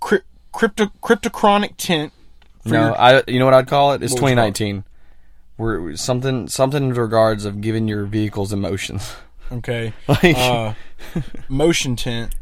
crypt- 0.00 0.26
crypto 0.52 0.86
cryptochronic 1.02 1.74
tent. 1.76 2.12
No, 2.64 2.88
your- 2.88 3.00
I, 3.00 3.22
you 3.26 3.38
know 3.38 3.44
what 3.46 3.54
I'd 3.54 3.66
call 3.66 3.92
it? 3.92 4.02
It's 4.02 4.12
What 4.12 4.22
would 4.22 4.30
you 4.30 4.36
call 4.36 4.44
it? 4.46 4.54
2019. 4.54 4.84
We're 5.56 5.96
something, 5.96 6.46
something 6.48 6.82
in 6.84 6.94
regards 6.94 7.44
of 7.44 7.60
giving 7.60 7.88
your 7.88 8.04
vehicles 8.04 8.52
emotions. 8.52 9.12
okay. 9.52 9.92
Like- 10.06 10.36
uh, 10.36 10.74
motion 11.48 11.96
tent. 11.96 12.34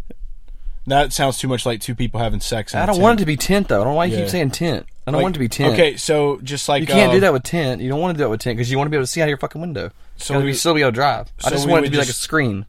That 0.89 1.13
sounds 1.13 1.39
too 1.39 1.49
much 1.49 1.65
like 1.67 1.81
two 1.81 1.95
people 1.95 2.21
having 2.21 2.41
sex. 2.41 2.75
In 2.75 2.81
I 2.81 2.87
don't 2.87 2.97
tent. 2.97 3.03
want 3.03 3.19
it 3.19 3.23
to 3.23 3.27
be 3.27 3.37
tent 3.37 3.69
though. 3.69 3.81
I 3.81 3.85
don't 3.85 3.93
know 3.95 3.97
why 3.97 4.05
you 4.07 4.17
Yeah. 4.17 4.23
keep 4.23 4.31
saying 4.31 4.51
tint. 4.51 4.87
I 5.07 5.13
don't 5.13 5.19
Like- 5.19 5.23
want 5.23 5.33
it 5.35 5.39
to 5.39 5.41
be 5.41 5.49
tint. 5.49 5.73
Okay, 5.75 5.97
so 5.97 6.41
just 6.43 6.69
like 6.69 6.81
You 6.81 6.87
can't 6.89 7.11
uh, 7.11 7.15
do 7.15 7.21
that 7.21 7.33
with 7.33 7.45
tint. 7.45 7.81
You 7.81 7.89
don't 7.89 8.01
want 8.01 8.15
to 8.17 8.19
do 8.19 8.25
that 8.25 8.31
with 8.31 8.41
tint 8.41 8.57
because 8.57 8.71
you 8.71 8.77
want 8.77 8.87
to 8.87 8.91
be 8.91 8.97
able 8.97 9.05
to 9.05 9.11
see 9.11 9.21
out 9.21 9.27
of 9.27 9.29
your 9.29 9.39
fucking 9.39 9.61
window. 9.61 9.91
So 10.17 10.35
So 10.35 10.41
we- 10.41 10.53
still 10.55 10.75
be 10.75 10.81
able 10.81 10.91
to 10.91 10.95
drive. 10.97 11.33
I 11.45 11.51
just 11.51 11.69
want 11.69 11.85
it 11.85 11.89
to 11.89 11.93
be 11.93 11.99
like 11.99 12.09
a 12.09 12.13
screen. 12.13 12.67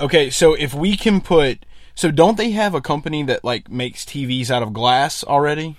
Okay, 0.00 0.30
so 0.30 0.54
if 0.54 0.74
we 0.74 0.96
can 0.96 1.20
put, 1.20 1.64
so 1.94 2.10
don't 2.10 2.36
they 2.36 2.50
have 2.52 2.74
a 2.74 2.80
company 2.80 3.22
that 3.24 3.44
like 3.44 3.68
makes 3.70 4.04
TVs 4.04 4.50
out 4.50 4.62
of 4.62 4.72
glass 4.72 5.22
already? 5.24 5.76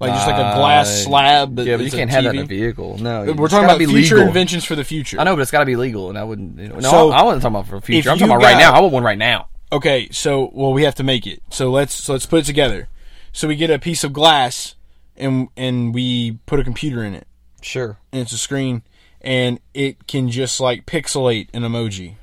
Like 0.00 0.12
just 0.14 0.26
like 0.26 0.36
a 0.36 0.56
glass 0.58 0.88
Uh, 0.88 1.04
slab. 1.04 1.56
That 1.56 1.66
yeah, 1.66 1.76
but 1.76 1.84
you 1.84 1.90
can't 1.92 2.10
have 2.10 2.24
that 2.24 2.34
in 2.34 2.40
a 2.42 2.44
vehicle. 2.44 2.98
No, 2.98 3.32
We're 3.36 3.46
talking 3.48 3.64
about 3.66 3.78
future 3.78 4.16
legal. 4.16 4.26
inventions 4.28 4.64
for 4.64 4.74
the 4.74 4.82
future. 4.84 5.20
I 5.20 5.24
know, 5.24 5.36
but 5.36 5.42
it's 5.42 5.50
got 5.52 5.60
to 5.60 5.64
be 5.66 5.76
legal, 5.76 6.08
and 6.08 6.18
I 6.18 6.24
wouldn't. 6.24 6.58
You 6.58 6.68
know, 6.70 6.74
no, 6.76 6.90
So, 6.90 7.10
I, 7.12 7.20
I 7.20 7.22
wasn't 7.22 7.42
talking 7.42 7.54
about 7.56 7.68
for 7.68 7.76
the 7.76 7.82
future. 7.86 8.10
I'm 8.10 8.18
talking 8.18 8.32
about 8.34 8.42
right 8.42 8.56
now. 8.58 8.72
I 8.72 8.80
want 8.80 8.92
one 8.92 9.04
right 9.04 9.18
now. 9.18 9.46
Okay, 9.70 10.08
so 10.10 10.50
well, 10.52 10.72
we 10.72 10.82
have 10.82 10.96
to 10.96 11.04
make 11.04 11.26
it. 11.26 11.40
So 11.50 11.70
let's 11.70 11.94
so 11.94 12.12
let's 12.14 12.26
put 12.26 12.40
it 12.40 12.46
together. 12.46 12.88
So 13.32 13.46
we 13.46 13.54
get 13.56 13.70
a 13.70 13.78
piece 13.78 14.02
of 14.02 14.12
glass, 14.12 14.74
and 15.16 15.48
and 15.56 15.94
we 15.94 16.38
put 16.46 16.60
a 16.60 16.64
computer 16.64 17.04
in 17.04 17.14
it, 17.14 17.26
Sure. 17.60 17.98
and 18.12 18.22
it's 18.22 18.32
a 18.32 18.38
screen, 18.38 18.82
and 19.20 19.60
it 19.74 20.06
can 20.06 20.28
just 20.30 20.60
like 20.60 20.86
pixelate 20.86 21.48
an 21.52 21.62
emoji. 21.62 22.16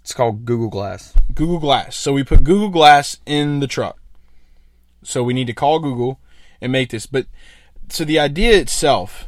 It's 0.00 0.12
called 0.12 0.44
Google 0.44 0.68
Glass. 0.68 1.14
Google 1.34 1.58
Glass. 1.58 1.96
So 1.96 2.12
we 2.12 2.24
put 2.24 2.44
Google 2.44 2.68
Glass 2.68 3.18
in 3.24 3.60
the 3.60 3.66
truck. 3.66 3.98
So 5.02 5.22
we 5.22 5.32
need 5.32 5.46
to 5.46 5.54
call 5.54 5.78
Google 5.78 6.20
and 6.60 6.70
make 6.72 6.90
this. 6.90 7.06
But 7.06 7.26
so 7.88 8.04
the 8.04 8.18
idea 8.18 8.58
itself 8.58 9.26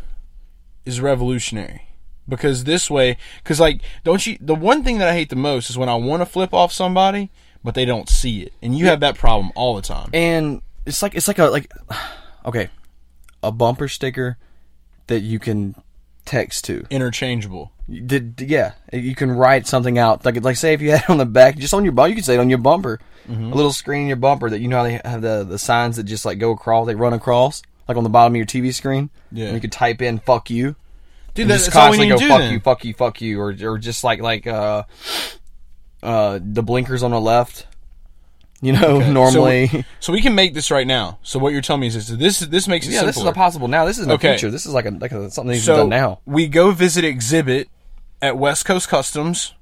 is 0.84 1.00
revolutionary 1.00 1.88
because 2.28 2.64
this 2.64 2.90
way, 2.90 3.16
because 3.42 3.58
like, 3.58 3.80
don't 4.04 4.26
you? 4.26 4.36
The 4.40 4.54
one 4.54 4.84
thing 4.84 4.98
that 4.98 5.08
I 5.08 5.14
hate 5.14 5.30
the 5.30 5.36
most 5.36 5.70
is 5.70 5.78
when 5.78 5.88
I 5.88 5.94
want 5.94 6.20
to 6.20 6.26
flip 6.26 6.52
off 6.52 6.72
somebody, 6.72 7.30
but 7.64 7.74
they 7.74 7.84
don't 7.84 8.08
see 8.08 8.42
it, 8.42 8.52
and 8.62 8.76
you 8.76 8.86
have 8.86 9.00
that 9.00 9.16
problem 9.16 9.52
all 9.54 9.76
the 9.76 9.82
time. 9.82 10.10
And 10.12 10.60
it's 10.86 11.02
like 11.02 11.14
it's 11.14 11.28
like 11.28 11.38
a 11.38 11.46
like, 11.46 11.70
okay, 12.46 12.70
a 13.42 13.52
bumper 13.52 13.88
sticker 13.88 14.38
that 15.08 15.20
you 15.20 15.38
can 15.38 15.74
text 16.24 16.64
to. 16.66 16.84
Interchangeable. 16.90 17.72
Did 17.88 18.40
yeah, 18.40 18.72
you 18.92 19.14
can 19.14 19.30
write 19.30 19.66
something 19.66 19.98
out 19.98 20.24
like 20.24 20.42
like 20.42 20.56
say 20.56 20.72
if 20.74 20.80
you 20.80 20.90
had 20.92 21.02
it 21.02 21.10
on 21.10 21.18
the 21.18 21.26
back, 21.26 21.56
just 21.56 21.72
on 21.74 21.84
your 21.84 21.92
bumper, 21.92 22.08
you 22.08 22.14
could 22.16 22.24
say 22.24 22.34
it 22.34 22.40
on 22.40 22.48
your 22.50 22.58
bumper, 22.58 22.98
Mm-hmm. 23.28 23.52
a 23.52 23.54
little 23.56 23.72
screen 23.72 24.02
in 24.02 24.06
your 24.06 24.16
bumper 24.16 24.48
that 24.48 24.60
you 24.60 24.68
know 24.68 24.76
how 24.76 24.82
they 24.84 25.00
have 25.04 25.20
the 25.20 25.42
the 25.42 25.58
signs 25.58 25.96
that 25.96 26.04
just 26.04 26.24
like 26.24 26.38
go 26.38 26.52
across, 26.52 26.86
they 26.86 26.94
run 26.94 27.12
across 27.12 27.60
like 27.88 27.96
on 27.96 28.04
the 28.04 28.08
bottom 28.10 28.32
of 28.32 28.36
your 28.36 28.46
TV 28.46 28.72
screen. 28.72 29.10
Yeah. 29.32 29.46
and 29.46 29.54
you 29.54 29.60
could 29.60 29.72
type 29.72 30.00
in 30.00 30.18
"fuck 30.20 30.48
you." 30.48 30.76
Dude, 31.34 31.48
that's, 31.48 31.64
just 31.64 31.74
that's 31.74 31.76
all 31.76 31.90
we 31.90 31.98
constantly 31.98 32.06
need 32.06 32.10
go 32.12 32.18
to 32.18 32.22
do 32.24 32.28
"fuck 32.28 32.38
then. 32.40 32.52
you, 32.52 32.60
fuck 32.60 32.84
you, 32.84 32.94
fuck 32.94 33.20
you," 33.20 33.40
or 33.40 33.72
or 33.72 33.78
just 33.78 34.04
like 34.04 34.20
like 34.20 34.46
uh 34.46 34.84
uh 36.02 36.38
the 36.42 36.62
blinkers 36.62 37.02
on 37.02 37.10
the 37.10 37.20
left. 37.20 37.66
You 38.66 38.72
know, 38.72 38.96
Okay, 38.96 39.12
normally. 39.22 39.68
So, 39.68 39.82
so 40.00 40.12
we 40.12 40.20
can 40.20 40.34
make 40.34 40.52
this 40.54 40.70
right 40.72 40.86
now. 40.86 41.18
So 41.22 41.38
what 41.38 41.52
you're 41.52 41.62
telling 41.62 41.82
me 41.82 41.86
is 41.86 41.94
this: 41.94 42.08
this 42.08 42.40
this 42.40 42.66
makes 42.66 42.86
it 42.88 42.92
yeah, 42.94 43.04
this 43.04 43.16
is 43.16 43.22
a 43.24 43.32
possible 43.32 43.68
now. 43.68 43.84
This 43.84 43.96
is 43.98 44.02
in 44.04 44.08
the 44.08 44.14
Okay. 44.14 44.32
future. 44.32 44.50
This 44.50 44.66
is 44.66 44.72
like 44.72 44.86
a 44.86 44.90
like 44.90 45.12
a, 45.12 45.30
something 45.30 45.54
to 45.54 45.60
so 45.60 45.76
done 45.76 45.88
now. 45.90 46.20
we 46.26 46.48
go 46.48 46.72
visit 46.72 47.04
exhibit 47.04 47.68
at 48.20 48.36
West 48.36 48.64
Coast 48.64 48.88
Customs, 48.88 49.54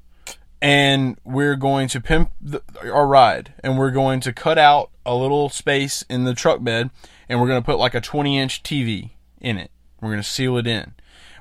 and 0.63 1.19
we're 1.25 1.57
going 1.57 1.89
to 1.89 2.01
pimp 2.01 2.31
the, 2.41 2.63
our 2.83 3.07
ride, 3.07 3.53
and 3.63 3.79
we're 3.79 3.91
going 3.91 4.21
to 4.21 4.33
cut 4.33 4.59
out 4.59 4.91
a 5.05 5.15
little 5.15 5.49
space 5.51 6.03
in 6.09 6.25
the 6.25 6.35
truck 6.35 6.63
bed, 6.65 6.89
and 7.29 7.41
we're 7.41 7.49
going 7.49 7.61
to 7.61 7.67
put 7.67 7.79
like 7.79 7.95
a 7.95 8.01
20 8.01 8.39
inch 8.39 8.63
TV 8.63 9.11
in 9.41 9.59
it. 9.59 9.71
We're 10.01 10.11
going 10.11 10.23
to 10.23 10.29
seal 10.29 10.57
it 10.57 10.67
in. 10.67 10.95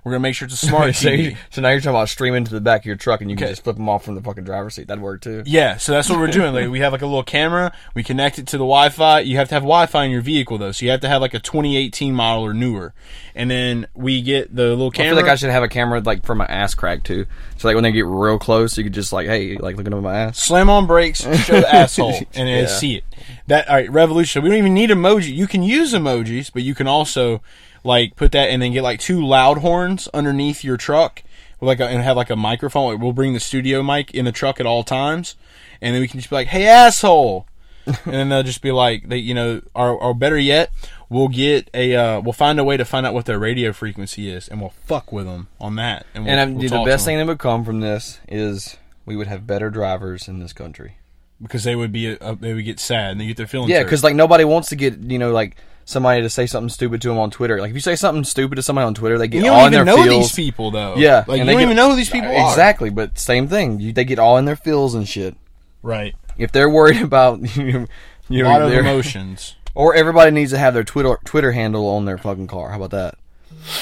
We're 0.03 0.11
going 0.11 0.19
to 0.21 0.23
make 0.23 0.35
sure 0.35 0.45
it's 0.47 0.61
a 0.61 0.67
smart 0.67 0.95
so, 0.95 1.07
TV. 1.09 1.23
you- 1.31 1.35
so 1.49 1.61
now 1.61 1.69
you're 1.69 1.79
talking 1.79 1.91
about 1.91 2.09
streaming 2.09 2.43
to 2.43 2.51
the 2.51 2.59
back 2.61 2.81
of 2.81 2.85
your 2.85 2.95
truck, 2.97 3.21
and 3.21 3.29
you 3.31 3.37
can 3.37 3.47
just 3.47 3.63
flip 3.63 3.77
them 3.77 3.87
off 3.87 4.03
from 4.03 4.15
the 4.15 4.21
fucking 4.21 4.43
driver's 4.43 4.75
seat. 4.75 4.87
That'd 4.87 5.01
work 5.01 5.21
too. 5.21 5.43
Yeah, 5.45 5.77
so 5.77 5.91
that's 5.93 6.09
what 6.09 6.19
we're 6.19 6.27
doing. 6.27 6.53
Like, 6.53 6.69
we 6.69 6.79
have 6.81 6.91
like 6.91 7.01
a 7.01 7.05
little 7.05 7.23
camera. 7.23 7.71
We 7.95 8.03
connect 8.03 8.37
it 8.39 8.47
to 8.47 8.57
the 8.57 8.63
Wi-Fi. 8.65 9.21
You 9.21 9.37
have 9.37 9.47
to 9.49 9.55
have 9.55 9.63
Wi-Fi 9.63 10.03
in 10.03 10.11
your 10.11 10.21
vehicle 10.21 10.57
though, 10.57 10.71
so 10.73 10.83
you 10.85 10.91
have 10.91 11.01
to 11.01 11.07
have 11.09 11.21
like 11.21 11.33
a 11.33 11.39
2018 11.39 12.13
model 12.13 12.43
or 12.43 12.53
newer. 12.53 12.93
And 13.35 13.49
then 13.49 13.87
we 13.95 14.21
get 14.21 14.55
the 14.55 14.67
little 14.69 14.91
camera. 14.91 15.13
I 15.13 15.15
feel 15.15 15.23
like 15.23 15.31
I 15.31 15.35
should 15.35 15.49
have 15.49 15.63
a 15.63 15.67
camera 15.69 16.01
like 16.01 16.25
for 16.25 16.35
my 16.35 16.45
ass 16.45 16.75
crack 16.75 17.03
too. 17.03 17.25
So 17.57 17.67
like 17.67 17.75
when 17.75 17.83
they 17.83 17.91
get 17.91 18.05
real 18.05 18.37
close, 18.37 18.77
you 18.77 18.83
could 18.83 18.93
just 18.93 19.13
like, 19.13 19.27
hey, 19.27 19.57
like 19.57 19.77
looking 19.77 19.93
at 19.93 20.01
my 20.01 20.15
ass. 20.15 20.37
slam 20.37 20.69
on 20.69 20.85
brakes, 20.85 21.21
show 21.21 21.59
the 21.61 21.67
asshole, 21.73 22.13
and 22.13 22.47
then 22.47 22.63
Yeah. 22.63 22.67
see 22.67 22.95
it. 22.95 23.03
That 23.47 23.67
all 23.69 23.75
right, 23.75 23.89
revolution. 23.91 24.43
We 24.43 24.49
don't 24.49 24.57
even 24.57 24.73
need 24.73 24.89
emoji. 24.89 25.33
You 25.33 25.47
can 25.47 25.63
use 25.63 25.93
emojis, 25.93 26.51
but 26.53 26.61
you 26.63 26.75
can 26.75 26.87
also 26.87 27.41
like 27.83 28.15
put 28.15 28.31
that 28.31 28.49
and 28.49 28.61
then 28.61 28.71
get 28.71 28.83
like 28.83 28.99
two 28.99 29.25
loud 29.25 29.59
horns 29.59 30.07
underneath 30.13 30.63
your 30.63 30.77
truck, 30.77 31.23
like 31.61 31.79
a, 31.79 31.87
and 31.87 32.01
have 32.01 32.17
like 32.17 32.29
a 32.29 32.35
microphone. 32.35 32.93
Like, 32.93 33.01
we'll 33.01 33.13
bring 33.13 33.33
the 33.33 33.39
studio 33.39 33.83
mic 33.83 34.11
in 34.13 34.25
the 34.25 34.31
truck 34.31 34.59
at 34.59 34.65
all 34.65 34.83
times, 34.83 35.35
and 35.81 35.93
then 35.93 36.01
we 36.01 36.07
can 36.07 36.19
just 36.19 36.29
be 36.29 36.35
like, 36.35 36.47
"Hey, 36.47 36.65
asshole," 36.65 37.45
and 37.85 37.95
then 38.05 38.29
they'll 38.29 38.43
just 38.43 38.61
be 38.61 38.71
like, 38.71 39.09
"They, 39.09 39.17
you 39.17 39.33
know," 39.33 39.61
or, 39.73 39.89
or 39.91 40.13
better 40.13 40.37
yet, 40.37 40.71
we'll 41.09 41.27
get 41.27 41.69
a, 41.73 41.95
uh, 41.95 42.21
we'll 42.21 42.33
find 42.33 42.59
a 42.59 42.63
way 42.63 42.77
to 42.77 42.85
find 42.85 43.05
out 43.05 43.13
what 43.13 43.25
their 43.25 43.39
radio 43.39 43.73
frequency 43.73 44.29
is, 44.31 44.47
and 44.47 44.61
we'll 44.61 44.73
fuck 44.85 45.11
with 45.11 45.25
them 45.25 45.47
on 45.59 45.75
that. 45.75 46.05
And, 46.13 46.25
we'll, 46.25 46.33
And 46.33 46.57
we'll 46.57 46.69
the 46.69 46.85
best 46.85 47.05
thing 47.05 47.17
that 47.17 47.27
would 47.27 47.39
come 47.39 47.65
from 47.65 47.81
this 47.81 48.19
is 48.29 48.77
we 49.05 49.15
would 49.15 49.27
have 49.27 49.45
better 49.45 49.69
drivers 49.69 50.27
in 50.29 50.39
this 50.39 50.53
country. 50.53 50.95
because 51.41 51.65
they 51.65 51.75
would 51.75 51.91
be, 51.91 52.17
uh, 52.17 52.35
they 52.39 52.53
would 52.53 52.63
get 52.63 52.79
sad 52.79 53.11
and 53.11 53.19
they 53.19 53.27
get 53.27 53.35
their 53.35 53.47
feelings. 53.47 53.69
Yeah, 53.69 53.83
because 53.83 54.01
like 54.03 54.15
nobody 54.15 54.45
wants 54.45 54.69
to 54.69 54.77
get 54.77 54.97
you 54.99 55.19
know 55.19 55.31
like 55.33 55.57
somebody 55.85 56.21
to 56.21 56.29
say 56.29 56.45
something 56.45 56.69
stupid 56.69 57.01
to 57.01 57.09
them 57.09 57.17
on 57.19 57.31
Twitter. 57.31 57.59
Like 57.59 57.69
if 57.69 57.75
you 57.75 57.81
say 57.81 57.95
something 57.95 58.23
stupid 58.23 58.55
to 58.55 58.63
somebody 58.63 58.85
on 58.85 58.93
Twitter, 58.93 59.17
they 59.17 59.27
get 59.27 59.43
You 59.43 59.51
all 59.51 59.57
don't 59.59 59.67
in 59.67 59.73
even 59.73 59.85
their 59.87 59.95
know 59.97 60.03
feels. 60.03 60.27
these 60.27 60.35
people, 60.35 60.71
though. 60.71 60.95
Yeah, 60.95 61.23
like 61.27 61.39
you 61.39 61.45
they 61.45 61.51
don't 61.51 61.59
get- 61.59 61.61
even 61.65 61.75
know 61.75 61.89
who 61.91 61.95
these 61.95 62.09
people 62.09 62.29
are. 62.35 62.49
Exactly, 62.49 62.89
but 62.89 63.17
same 63.17 63.47
thing. 63.47 63.79
You, 63.79 63.93
they 63.93 64.05
get 64.05 64.19
all 64.19 64.37
in 64.37 64.45
their 64.45 64.55
feels 64.55 64.95
and 64.95 65.07
shit. 65.07 65.35
Right. 65.81 66.15
If 66.37 66.51
they're 66.51 66.69
worried 66.69 67.01
about 67.01 67.55
you, 67.57 67.73
know, 67.73 67.87
A 68.29 68.43
lot 68.43 68.61
of 68.61 68.69
their- 68.69 68.81
emotions. 68.81 69.55
or 69.75 69.95
everybody 69.95 70.31
needs 70.31 70.51
to 70.51 70.57
have 70.57 70.73
their 70.73 70.83
Twitter 70.83 71.17
Twitter 71.25 71.51
handle 71.51 71.87
on 71.89 72.05
their 72.05 72.17
fucking 72.17 72.47
car. 72.47 72.69
How 72.69 72.77
about 72.81 72.91
that? 72.91 73.15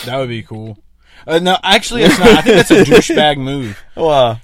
That 0.06 0.18
would 0.18 0.30
be 0.30 0.44
cool. 0.44 0.78
Uh, 1.28 1.40
no, 1.40 1.58
actually, 1.64 2.04
it's 2.04 2.18
not. 2.20 2.30
I 2.30 2.42
think 2.42 2.56
that's 2.56 2.72
a 2.72 2.84
douchebag 2.84 3.38
move. 3.38 3.82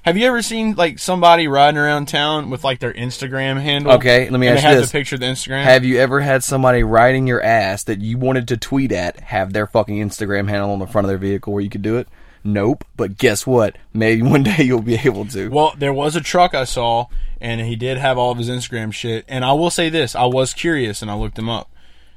Have 0.04 0.16
you 0.16 0.26
ever 0.26 0.42
seen 0.42 0.74
like 0.74 0.98
somebody 0.98 1.48
riding 1.48 1.78
around 1.78 2.06
town 2.06 2.50
with 2.50 2.64
like 2.64 2.78
their 2.80 2.92
Instagram 2.92 3.60
handle? 3.60 3.92
Okay, 3.92 4.28
let 4.30 4.38
me 4.38 4.48
ask 4.48 4.62
they 4.62 4.68
you 4.68 4.74
have 4.74 4.82
this. 4.82 4.90
the 4.90 4.98
picture 4.98 5.16
of 5.16 5.20
the 5.20 5.26
Instagram. 5.26 5.64
have 5.64 5.84
you 5.84 5.98
ever 5.98 6.20
had 6.20 6.44
somebody 6.44 6.82
riding 6.82 7.26
your 7.26 7.42
ass 7.42 7.84
that 7.84 8.00
you 8.00 8.18
wanted 8.18 8.48
to 8.48 8.56
tweet 8.56 8.92
at 8.92 9.18
have 9.20 9.52
their 9.52 9.66
fucking 9.66 9.96
Instagram 9.96 10.48
handle 10.48 10.70
on 10.70 10.78
the 10.78 10.86
front 10.86 11.04
of 11.04 11.08
their 11.08 11.18
vehicle 11.18 11.52
where 11.52 11.62
you 11.62 11.70
could 11.70 11.82
do 11.82 11.96
it? 11.96 12.08
Nope. 12.44 12.84
But 12.96 13.18
guess 13.18 13.46
what? 13.46 13.76
Maybe 13.92 14.22
one 14.22 14.42
day 14.44 14.62
you'll 14.62 14.82
be 14.82 14.94
able 14.94 15.26
to. 15.26 15.48
Well, 15.48 15.74
there 15.76 15.92
was 15.92 16.16
a 16.16 16.20
truck 16.20 16.54
I 16.54 16.64
saw, 16.64 17.06
and 17.40 17.60
he 17.60 17.76
did 17.76 17.98
have 17.98 18.16
all 18.16 18.30
of 18.30 18.38
his 18.38 18.48
Instagram 18.48 18.92
shit. 18.92 19.24
And 19.28 19.44
I 19.44 19.52
will 19.52 19.70
say 19.70 19.88
this: 19.90 20.14
I 20.14 20.24
was 20.24 20.54
curious, 20.54 21.02
and 21.02 21.10
I 21.10 21.14
looked 21.14 21.38
him 21.38 21.48
up. 21.48 21.70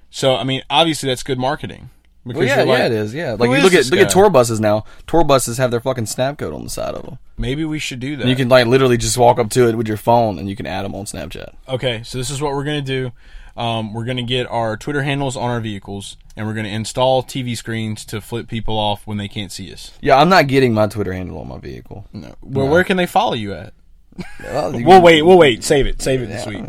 So, 0.09 0.35
I 0.35 0.43
mean, 0.43 0.61
obviously, 0.69 1.07
that's 1.07 1.23
good 1.23 1.39
marketing. 1.39 1.89
Because 2.25 2.37
Well, 2.39 2.47
yeah, 2.47 2.63
like, 2.63 2.77
yeah, 2.79 2.85
it 2.85 2.91
is. 2.91 3.13
Yeah, 3.15 3.31
like 3.39 3.49
you 3.49 3.57
look 3.63 3.73
at 3.73 3.89
look 3.89 3.99
at 3.99 4.09
tour 4.11 4.29
buses 4.29 4.59
now. 4.59 4.85
Tour 5.07 5.23
buses 5.23 5.57
have 5.57 5.71
their 5.71 5.79
fucking 5.79 6.05
snap 6.05 6.37
code 6.37 6.53
on 6.53 6.63
the 6.63 6.69
side 6.69 6.93
of 6.93 7.03
them. 7.03 7.17
Maybe 7.37 7.65
we 7.65 7.79
should 7.79 7.99
do 7.99 8.15
that. 8.17 8.27
You 8.27 8.35
can 8.35 8.47
like 8.47 8.67
literally 8.67 8.97
just 8.97 9.17
walk 9.17 9.39
up 9.39 9.49
to 9.51 9.67
it 9.67 9.75
with 9.75 9.87
your 9.87 9.97
phone 9.97 10.37
and 10.37 10.47
you 10.47 10.55
can 10.55 10.67
add 10.67 10.83
them 10.85 10.93
on 10.93 11.05
Snapchat. 11.05 11.55
Okay, 11.67 12.03
so 12.03 12.17
this 12.19 12.29
is 12.29 12.39
what 12.41 12.51
we're 12.53 12.63
gonna 12.63 12.81
do. 12.83 13.11
Um, 13.57 13.93
we're 13.93 14.05
gonna 14.05 14.21
get 14.23 14.45
our 14.47 14.77
Twitter 14.77 15.01
handles 15.03 15.35
on 15.35 15.49
our 15.49 15.59
vehicles, 15.59 16.15
and 16.37 16.47
we're 16.47 16.53
gonna 16.53 16.69
install 16.69 17.23
TV 17.23 17.57
screens 17.57 18.05
to 18.05 18.21
flip 18.21 18.47
people 18.47 18.77
off 18.77 19.05
when 19.07 19.17
they 19.17 19.27
can't 19.27 19.51
see 19.51 19.73
us. 19.73 19.91
Yeah, 19.99 20.17
I'm 20.17 20.29
not 20.29 20.47
getting 20.47 20.73
my 20.73 20.87
Twitter 20.87 21.13
handle 21.13 21.39
on 21.39 21.47
my 21.47 21.57
vehicle. 21.57 22.05
No. 22.13 22.35
Well, 22.41 22.67
where 22.67 22.83
can 22.83 22.97
they 22.97 23.07
follow 23.07 23.33
you 23.33 23.53
at? 23.53 23.73
Well, 24.43 24.79
you- 24.79 24.85
We'll 24.85 25.01
wait. 25.01 25.21
We'll 25.23 25.37
wait. 25.37 25.63
Save 25.63 25.87
it. 25.87 26.01
Save 26.01 26.21
it 26.21 26.27
this 26.27 26.45
week. 26.45 26.65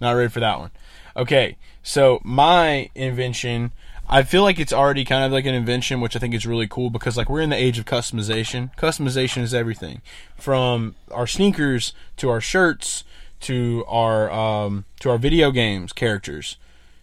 Not 0.00 0.12
ready 0.12 0.28
for 0.30 0.40
that 0.40 0.58
one. 0.58 0.70
Okay. 1.16 1.56
So 1.82 2.20
my 2.24 2.90
invention, 2.94 3.70
I 4.08 4.22
feel 4.22 4.42
like 4.42 4.60
it's 4.60 4.72
already 4.72 5.04
kind 5.04 5.24
of 5.24 5.32
like 5.32 5.46
an 5.46 5.54
invention, 5.54 6.00
which 6.00 6.14
I 6.14 6.20
think 6.20 6.32
is 6.32 6.46
really 6.46 6.68
cool 6.68 6.90
because 6.90 7.16
like 7.16 7.28
we're 7.28 7.40
in 7.40 7.50
the 7.50 7.56
age 7.56 7.78
of 7.78 7.84
customization. 7.84 8.74
Customization 8.76 9.42
is 9.42 9.52
everything, 9.52 10.00
from 10.36 10.94
our 11.10 11.26
sneakers 11.26 11.92
to 12.18 12.30
our 12.30 12.40
shirts 12.40 13.04
to 13.40 13.84
our 13.88 14.30
um, 14.30 14.84
to 15.00 15.10
our 15.10 15.18
video 15.18 15.50
games 15.50 15.92
characters. 15.92 16.56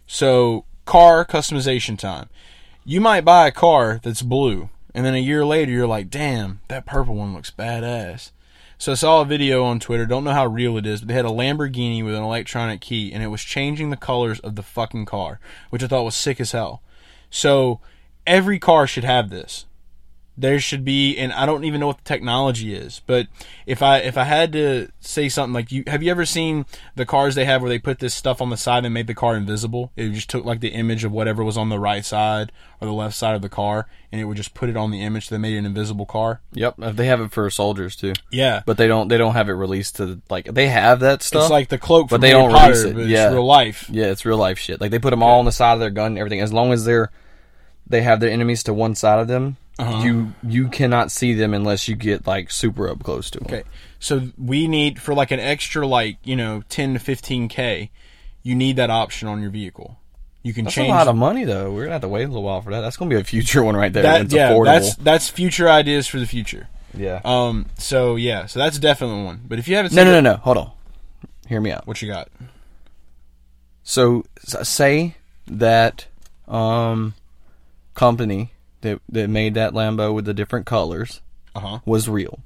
So 0.08 0.66
car 0.86 1.26
customization 1.26 1.97
time. 1.97 2.30
You 2.86 3.01
might 3.01 3.26
buy 3.26 3.47
a 3.47 3.51
car 3.51 3.99
that's 4.04 4.22
blue, 4.22 4.70
and 4.93 5.06
then 5.06 5.14
a 5.14 5.20
year 5.20 5.45
later 5.45 5.72
you're 5.72 5.88
like, 5.88 6.10
damn, 6.10 6.62
that 6.68 6.86
purple 6.86 7.16
one 7.16 7.34
looks 7.34 7.51
badass. 7.51 8.32
So 8.78 8.91
I 8.91 8.95
saw 8.95 9.22
a 9.22 9.26
video 9.26 9.64
on 9.64 9.80
Twitter, 9.80 10.06
don't 10.06 10.26
know 10.26 10.34
how 10.34 10.45
real 10.45 10.78
it 10.78 10.86
is, 10.86 10.99
but 10.99 11.08
they 11.08 11.14
had 11.14 11.24
a 11.24 11.30
Lamborghini 11.30 12.04
with 12.04 12.16
an 12.16 12.24
electronic 12.24 12.82
key 12.82 13.14
and 13.14 13.24
it 13.24 13.28
was 13.28 13.41
changing 13.41 13.91
the 13.91 13.95
colors 13.95 14.41
of 14.41 14.56
the 14.56 14.64
fucking 14.64 15.06
car, 15.06 15.39
which 15.70 15.84
I 15.84 15.88
thought 15.88 16.04
was 16.04 16.16
sick 16.16 16.41
as 16.41 16.51
hell. 16.51 16.82
So 17.34 17.81
every 18.27 18.59
car 18.59 18.86
should 18.88 19.03
have 19.03 19.29
this. 19.29 19.65
There 20.36 20.59
should 20.59 20.84
be 20.84 21.15
and 21.15 21.31
I 21.31 21.45
don't 21.45 21.63
even 21.63 21.79
know 21.79 21.86
what 21.86 21.97
the 21.99 22.03
technology 22.03 22.73
is, 22.73 23.03
but 23.05 23.27
if 23.67 23.84
I 23.84 23.99
if 23.99 24.17
I 24.17 24.23
had 24.23 24.51
to 24.53 24.88
say 24.99 25.29
something 25.29 25.53
like 25.53 25.71
you 25.71 25.84
have 25.86 26.01
you 26.01 26.09
ever 26.09 26.25
seen 26.25 26.65
the 26.95 27.05
cars 27.05 27.36
they 27.36 27.45
have 27.45 27.61
where 27.61 27.69
they 27.69 27.77
put 27.77 27.99
this 27.99 28.15
stuff 28.15 28.41
on 28.41 28.49
the 28.49 28.57
side 28.57 28.84
and 28.84 28.91
made 28.95 29.05
the 29.05 29.13
car 29.13 29.36
invisible? 29.36 29.91
It 29.95 30.09
just 30.09 30.31
took 30.31 30.43
like 30.43 30.59
the 30.59 30.69
image 30.69 31.03
of 31.03 31.11
whatever 31.11 31.43
was 31.43 31.55
on 31.55 31.69
the 31.69 31.77
right 31.77 32.03
side 32.03 32.51
or 32.81 32.88
the 32.88 32.93
left 32.93 33.15
side 33.15 33.36
of 33.36 33.43
the 33.43 33.49
car 33.49 33.88
and 34.11 34.19
it 34.19 34.23
would 34.25 34.38
just 34.38 34.55
put 34.55 34.69
it 34.69 34.75
on 34.75 34.89
the 34.89 35.03
image 35.03 35.27
so 35.27 35.36
they 35.36 35.39
made 35.39 35.55
an 35.55 35.67
invisible 35.67 36.07
car. 36.07 36.41
Yep, 36.53 36.75
uh, 36.81 36.91
they 36.93 37.05
have 37.05 37.21
it 37.21 37.31
for 37.31 37.47
soldiers 37.51 37.95
too, 37.95 38.13
Yeah. 38.31 38.63
but 38.65 38.77
they 38.77 38.88
don't. 38.88 39.09
They 39.09 39.19
don't 39.19 39.34
have 39.34 39.49
it 39.49 39.53
released 39.53 39.97
to 39.97 40.19
like 40.31 40.45
they 40.51 40.65
have 40.67 41.01
that 41.01 41.21
stuff. 41.21 41.43
It's 41.43 41.51
like 41.51 41.69
the 41.69 41.77
cloak 41.77 42.09
but 42.09 42.21
they 42.21 42.29
Harry 42.29 42.41
don't 42.41 42.51
Potter, 42.53 42.73
release 42.73 42.86
it. 43.05 43.07
Yeah. 43.07 43.25
it's 43.27 43.34
real 43.36 43.45
life. 43.45 43.88
yeah, 43.91 44.05
it's 44.05 44.25
real 44.25 44.38
life 44.38 44.57
shit. 44.57 44.81
Like 44.81 44.89
they 44.89 44.97
put 44.97 45.11
them 45.11 45.21
all 45.21 45.38
on 45.38 45.45
the 45.45 45.51
side 45.51 45.73
of 45.73 45.79
their 45.79 45.91
gun 45.91 46.13
and 46.13 46.17
everything. 46.17 46.41
As 46.41 46.51
long 46.51 46.71
as 46.73 46.86
they're 46.86 47.11
they 47.88 48.01
have 48.01 48.19
their 48.19 48.29
enemies 48.29 48.63
to 48.63 48.73
one 48.73 48.95
side 48.95 49.19
of 49.19 49.27
them, 49.27 49.57
Uh-huh. 49.79 50.03
you 50.03 50.34
you 50.47 50.67
cannot 50.69 51.11
see 51.11 51.34
them 51.34 51.53
unless 51.53 51.88
you 51.88 51.95
get 51.95 52.25
like 52.27 52.51
super 52.51 52.88
up 52.89 53.03
close 53.03 53.29
to 53.31 53.39
them. 53.39 53.47
Okay, 53.47 53.63
so 53.99 54.29
we 54.38 54.67
need 54.67 55.01
for 55.01 55.13
like 55.13 55.31
an 55.31 55.39
extra 55.39 55.86
like 55.88 56.17
you 56.23 56.36
know 56.36 56.63
ten 56.69 56.93
to 56.93 56.99
fifteen 56.99 57.47
k, 57.47 57.89
you 58.43 58.55
need 58.55 58.75
that 58.77 58.89
option 58.89 59.27
on 59.27 59.41
your 59.41 59.51
vehicle. 59.51 59.97
You 60.43 60.53
can 60.53 60.65
That's 60.65 60.75
change 60.75 60.89
a 60.89 60.93
lot 60.95 61.07
of 61.07 61.15
money 61.15 61.45
though. 61.45 61.71
We're 61.71 61.84
gonna 61.84 61.93
have 61.93 62.01
to 62.01 62.07
wait 62.09 62.23
a 62.23 62.27
little 62.27 62.43
while 62.43 62.61
for 62.61 62.71
that. 62.71 62.81
That's 62.81 62.97
gonna 62.97 63.09
be 63.09 63.15
a 63.15 63.23
future 63.23 63.63
one 63.63 63.75
right 63.77 63.91
there. 63.93 64.03
that. 64.03 64.21
It's 64.21 64.34
Yeah, 64.34 64.51
affordable. 64.51 64.65
that's 64.65 64.95
that's 64.95 65.29
future 65.29 65.69
ideas 65.69 66.05
for 66.07 66.19
the 66.19 66.25
future. 66.27 66.67
yeah. 66.93 67.21
Um. 67.23 67.67
So 67.77 68.15
yeah, 68.17 68.45
so 68.47 68.59
that's 68.59 68.77
definitely 68.77 69.23
one. 69.23 69.41
But 69.47 69.59
if 69.59 69.67
you 69.69 69.75
haven't 69.77 69.91
seen 69.91 69.97
no, 69.97 70.03
no, 70.03 70.19
no, 70.19 70.31
no. 70.34 70.38
Hold 70.38 70.57
on. 70.57 70.71
Hear 71.47 71.61
me 71.61 71.71
out. 71.71 71.88
what 71.88 72.01
you 72.01 72.07
got? 72.09 72.27
So 73.84 74.25
say 74.43 75.15
that 75.47 76.05
um 76.47 77.13
company 77.94 78.52
that 78.82 79.00
that 79.10 79.30
made 79.30 79.54
that 79.56 79.74
Lambo 79.74 80.14
with 80.14 80.26
the 80.26 80.34
different 80.34 80.66
colors 80.66 81.22
Uh 81.56 81.60
huh. 81.60 81.80
was 81.86 82.10
real. 82.10 82.39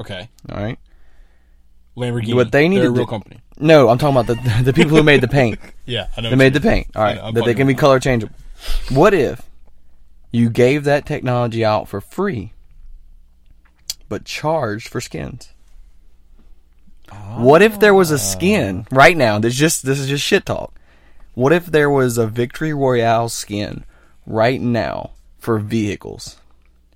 Okay. 0.00 0.28
All 0.50 0.62
right. 0.62 0.78
Lamborghini. 1.96 2.34
What 2.34 2.50
they 2.52 2.68
need 2.68 2.78
They're 2.78 2.84
to 2.86 2.90
a 2.90 2.92
real 2.92 3.04
do- 3.04 3.10
company. 3.10 3.40
No, 3.58 3.88
I'm 3.88 3.98
talking 3.98 4.16
about 4.16 4.26
the 4.26 4.62
the 4.64 4.72
people 4.72 4.96
who 4.96 5.02
made 5.04 5.20
the 5.20 5.28
paint. 5.28 5.58
Yeah, 5.86 6.06
I 6.16 6.22
know. 6.22 6.30
They 6.30 6.36
made 6.36 6.54
the 6.54 6.60
paint. 6.62 6.88
All 6.96 7.02
right, 7.02 7.16
know, 7.16 7.32
that 7.32 7.44
they 7.44 7.52
can 7.54 7.66
be 7.66 7.74
color 7.74 8.00
changeable. 8.00 8.34
What 8.88 9.12
if 9.12 9.42
you 10.32 10.48
gave 10.48 10.84
that 10.84 11.04
technology 11.04 11.62
out 11.64 11.88
for 11.88 12.00
free, 12.00 12.52
but 14.08 14.24
charged 14.24 14.88
for 14.88 15.00
skins? 15.02 15.50
What 17.36 17.60
if 17.62 17.78
there 17.78 17.94
was 17.94 18.10
a 18.10 18.18
skin 18.18 18.86
right 18.90 19.16
now? 19.16 19.38
This 19.38 19.54
just 19.54 19.84
this 19.84 19.98
is 20.00 20.08
just 20.08 20.24
shit 20.24 20.46
talk. 20.46 20.74
What 21.34 21.52
if 21.52 21.66
there 21.66 21.90
was 21.90 22.16
a 22.16 22.26
Victory 22.26 22.72
Royale 22.72 23.28
skin 23.28 23.84
right 24.26 24.60
now 24.60 25.10
for 25.38 25.58
vehicles 25.58 26.36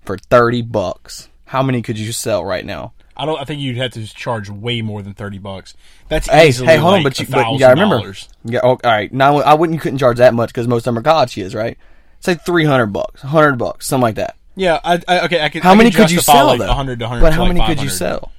for 0.04 0.16
thirty 0.16 0.62
bucks? 0.62 1.28
How 1.46 1.62
many 1.62 1.82
could 1.82 1.98
you 1.98 2.12
sell 2.12 2.44
right 2.44 2.64
now? 2.64 2.92
I 3.16 3.26
don't. 3.26 3.40
I 3.40 3.44
think 3.44 3.60
you'd 3.60 3.76
have 3.78 3.92
to 3.92 4.06
charge 4.06 4.48
way 4.48 4.80
more 4.80 5.02
than 5.02 5.14
thirty 5.14 5.38
bucks. 5.38 5.74
That's 6.08 6.28
Hey, 6.28 6.48
easily 6.48 6.68
hey, 6.68 6.76
hold 6.76 6.94
on, 6.94 7.02
like 7.02 7.16
but 7.16 7.20
you, 7.20 7.26
but 7.26 7.52
you 7.52 7.58
gotta 7.58 7.80
remember, 7.80 8.14
yeah, 8.44 8.60
oh, 8.62 8.70
all 8.70 8.78
right. 8.84 9.12
Now 9.12 9.38
I 9.38 9.54
wouldn't, 9.54 9.74
you 9.74 9.80
couldn't 9.80 9.98
charge 9.98 10.18
that 10.18 10.34
much 10.34 10.50
because 10.50 10.68
most 10.68 10.86
of 10.86 10.94
them 10.94 11.04
are 11.04 11.26
is 11.36 11.54
right? 11.54 11.76
Say 12.20 12.34
three 12.34 12.64
hundred 12.64 12.86
bucks, 12.86 13.22
hundred 13.22 13.56
bucks, 13.56 13.86
something 13.86 14.02
like 14.02 14.14
that. 14.16 14.36
Yeah. 14.56 14.80
I, 14.82 15.00
I, 15.06 15.20
okay. 15.26 15.40
I 15.42 15.48
could. 15.48 15.62
How 15.62 15.72
I 15.72 15.74
many 15.74 15.90
could 15.90 16.10
you 16.10 16.20
sell 16.20 16.46
like 16.46 16.58
though? 16.58 16.72
hundred 16.72 16.98
to 16.98 17.08
hundred. 17.08 17.22
But 17.22 17.32
how 17.32 17.44
many 17.44 17.64
could 17.64 17.80
you 17.80 17.88
sell? 17.88 18.32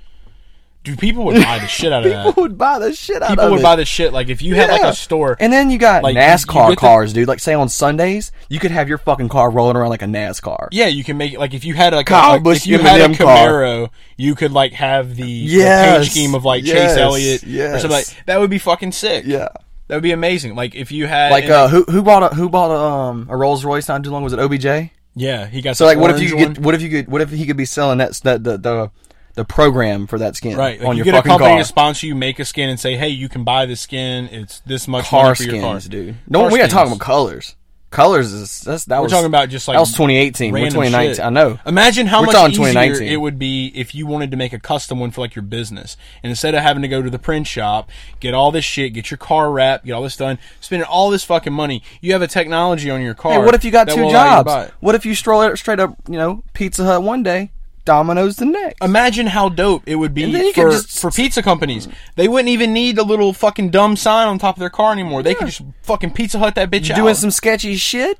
Dude, 0.82 0.97
people 0.97 1.25
would 1.25 1.43
buy 1.43 1.59
the 1.59 1.67
shit 1.67 1.91
out 1.91 2.05
of 2.05 2.11
that. 2.11 2.25
People 2.27 2.43
would 2.43 2.57
buy 2.57 2.80
the 2.80 2.93
shit 2.93 3.17
out 3.17 3.32
of 3.32 3.38
that. 3.38 3.43
People 3.43 3.51
would 3.57 3.61
buy 3.63 3.75
the 3.75 3.84
shit. 3.86 4.13
Like 4.13 4.30
if 4.30 4.41
you 4.41 4.55
had 4.55 4.69
like 4.69 4.82
Yeah. 4.82 4.89
a 4.89 4.93
store, 4.93 5.36
And 5.39 5.51
then 5.51 5.69
you 5.69 5.77
got 5.77 6.03
Like, 6.03 6.15
you- 6.15 6.21
you 6.21 6.27
NASCAR 6.27 6.67
get 6.67 6.69
the- 6.69 6.75
cars, 6.77 7.11
dude. 7.13 7.27
Like 7.27 7.39
say 7.39 7.53
on 7.53 7.67
Sundays, 7.67 8.32
you 8.47 8.59
could 8.59 8.71
have 8.71 8.88
your 8.88 8.97
fucking 8.97 9.27
car 9.27 9.49
rolling 9.51 9.75
around 9.75 9.89
like 9.89 10.01
a 10.01 10.05
NASCAR. 10.05 10.69
yeah, 10.71 10.88
you 10.88 11.03
can 11.03 11.17
make 11.17 11.34
it 11.34 11.39
like 11.39 11.53
if 11.53 11.65
you 11.65 11.73
had 11.73 11.93
like, 11.93 12.05
Kyle 12.07 12.32
a, 12.32 12.34
like 12.36 12.43
Busch 12.43 12.59
if 12.59 12.67
you 12.67 12.77
had 12.80 13.01
a 13.01 13.03
M&M 13.03 13.15
car. 13.17 13.47
Camaro, 13.49 13.89
you 14.15 14.36
could 14.36 14.53
like 14.53 14.71
have 14.73 15.15
the, 15.17 15.23
the 15.23 15.30
Yes, 15.30 15.97
paint 15.99 16.11
scheme 16.11 16.34
of 16.36 16.45
like 16.45 16.65
yes, 16.65 16.91
Chase 16.93 16.97
Elliott 16.97 17.43
or 17.43 17.47
yes. 17.49 17.82
something 17.82 17.91
like 17.97 18.25
that. 18.25 18.39
Would 18.39 18.49
be 18.49 18.57
fucking 18.59 18.93
sick. 18.93 19.25
Yeah. 19.27 19.49
that 19.89 19.95
would 19.95 20.03
be 20.03 20.11
amazing. 20.13 20.55
Like 20.55 20.75
if 20.75 20.93
you 20.93 21.07
had 21.07 21.32
Like 21.32 21.43
and, 21.43 21.53
uh, 21.53 21.67
who 21.67 21.84
who 21.89 22.01
bought 22.03 22.32
a 22.32 22.36
who 22.36 22.47
bought 22.49 22.71
a 22.71 22.80
um 22.80 23.27
a 23.30 23.36
Rolls 23.36 23.65
Royce 23.65 23.89
not 23.89 24.01
too 24.03 24.11
long? 24.11 24.23
Was 24.23 24.32
it 24.34 24.39
OBJ? 24.39 24.91
yeah, 25.15 25.45
he 25.47 25.61
got 25.61 25.75
So 25.75 25.84
the 25.84 25.89
like, 25.89 25.97
what 25.99 26.11
if 26.11 26.21
you 26.21 26.36
orange 26.36 26.47
could 26.47 26.53
get? 26.55 26.57
one. 26.59 26.63
What 26.63 26.75
if 26.75 26.82
you 26.82 26.89
could? 26.89 27.07
What 27.09 27.21
if 27.21 27.32
he 27.32 27.45
could 27.45 27.57
be 27.57 27.65
selling 27.65 27.97
that 27.97 28.13
that 28.23 28.43
the 28.45 28.57
the 28.57 28.91
the 29.39 29.45
program 29.45 30.05
for 30.05 30.19
that 30.19 30.35
skin 30.35 30.57
Right, 30.57 30.79
like 30.79 30.87
on 30.87 30.95
you 30.97 31.03
your 31.03 31.05
get 31.05 31.13
a 31.13 31.17
fucking 31.19 31.29
company 31.31 31.49
car? 31.51 31.59
to 31.59 31.65
sponsor 31.65 32.05
you, 32.07 32.13
make 32.15 32.39
a 32.39 32.45
skin, 32.45 32.69
and 32.69 32.77
say, 32.79 32.97
"Hey, 32.97 33.07
you 33.09 33.29
can 33.29 33.43
buy 33.45 33.65
this 33.65 33.79
skin. 33.79 34.27
It's 34.31 34.59
this 34.65 34.85
much 34.87 35.05
car 35.05 35.23
money 35.23 35.35
for 35.35 35.43
your 35.43 35.61
car." 35.61 35.79
skins, 35.79 35.87
dude. 35.89 36.15
No, 36.27 36.41
Car 36.41 36.51
we 36.51 36.57
gotta 36.59 36.69
talk 36.71 36.87
about 36.87 36.99
colors. 36.99 37.55
Colors 37.91 38.31
is 38.33 38.61
that's 38.61 38.85
that 38.85 38.97
We're 38.97 39.03
was 39.05 39.11
talking 39.11 39.25
about 39.25 39.49
just 39.49 39.67
like 39.67 39.73
that 39.75 39.79
was 39.79 39.93
2018. 39.93 40.51
We're 40.53 40.59
random 40.59 40.73
2019. 40.83 41.15
shit. 41.15 41.25
I 41.25 41.29
know. 41.31 41.57
Imagine 41.65 42.05
how 42.05 42.19
We're 42.19 42.27
much 42.27 42.35
talking 42.35 42.51
easier 42.51 42.65
2019. 42.67 43.07
it 43.11 43.17
would 43.17 43.39
be 43.39 43.71
if 43.73 43.95
you 43.95 44.05
wanted 44.05 44.29
to 44.29 44.37
make 44.37 44.53
a 44.53 44.59
custom 44.59 44.99
one 44.99 45.09
for 45.09 45.21
like 45.21 45.33
your 45.35 45.41
business, 45.41 45.97
and 46.21 46.29
instead 46.29 46.53
of 46.53 46.61
having 46.61 46.83
to 46.83 46.87
go 46.87 47.01
to 47.01 47.09
the 47.09 47.17
print 47.17 47.47
shop, 47.47 47.89
get 48.19 48.35
all 48.35 48.51
this 48.51 48.63
shit, 48.63 48.93
get 48.93 49.09
your 49.09 49.17
car 49.17 49.49
wrapped, 49.51 49.85
get 49.85 49.93
all 49.93 50.03
this 50.03 50.15
done, 50.17 50.37
spending 50.61 50.85
all 50.87 51.09
this 51.09 51.23
fucking 51.23 51.51
money, 51.53 51.81
you 51.99 52.13
have 52.13 52.21
a 52.21 52.27
technology 52.27 52.91
on 52.91 53.01
your 53.01 53.15
car. 53.15 53.31
Hey, 53.33 53.37
what 53.39 53.55
if 53.55 53.63
you 53.65 53.71
got 53.71 53.87
that 53.87 53.95
two 53.95 54.01
will 54.03 54.11
allow 54.11 54.33
you 54.33 54.37
to 54.41 54.43
buy 54.43 54.53
jobs? 54.59 54.67
it. 54.69 54.73
What 54.81 54.93
if 54.93 55.05
you 55.07 55.15
stroll 55.15 55.55
straight 55.55 55.79
up? 55.79 55.95
You 56.07 56.17
know, 56.19 56.43
Pizza 56.53 56.83
Hut 56.85 57.01
one 57.01 57.23
day, 57.23 57.49
Domino's 57.89 58.35
the 58.35 58.45
next. 58.45 58.83
Imagine 58.83 59.25
how 59.27 59.49
dope 59.49 59.81
it 59.87 59.95
would 59.95 60.13
be 60.13 60.23
And 60.23 60.35
then 60.35 60.45
you 60.45 60.53
could 60.53 60.63
for, 60.63 60.71
just- 60.71 60.99
for 60.99 61.09
pizza 61.11 61.41
companies. 61.41 61.87
They 62.15 62.27
wouldn't 62.27 62.49
even 62.49 62.71
need 62.71 62.97
a 62.99 63.03
little 63.03 63.33
fucking 63.33 63.71
dumb 63.71 63.95
sign 63.95 64.27
on 64.27 64.37
top 64.37 64.55
of 64.55 64.59
their 64.59 64.69
car 64.69 64.91
anymore. 64.91 65.23
They 65.23 65.33
could 65.33 65.47
just 65.47 65.61
fucking 65.83 66.11
Pizza 66.11 66.37
Hut 66.39 66.53
that 66.55 66.69
bitch 66.69 66.87
You 66.89 66.93
out. 66.93 66.97
doing 66.97 67.15
some 67.15 67.31
sketchy 67.31 67.75
shit? 67.75 68.19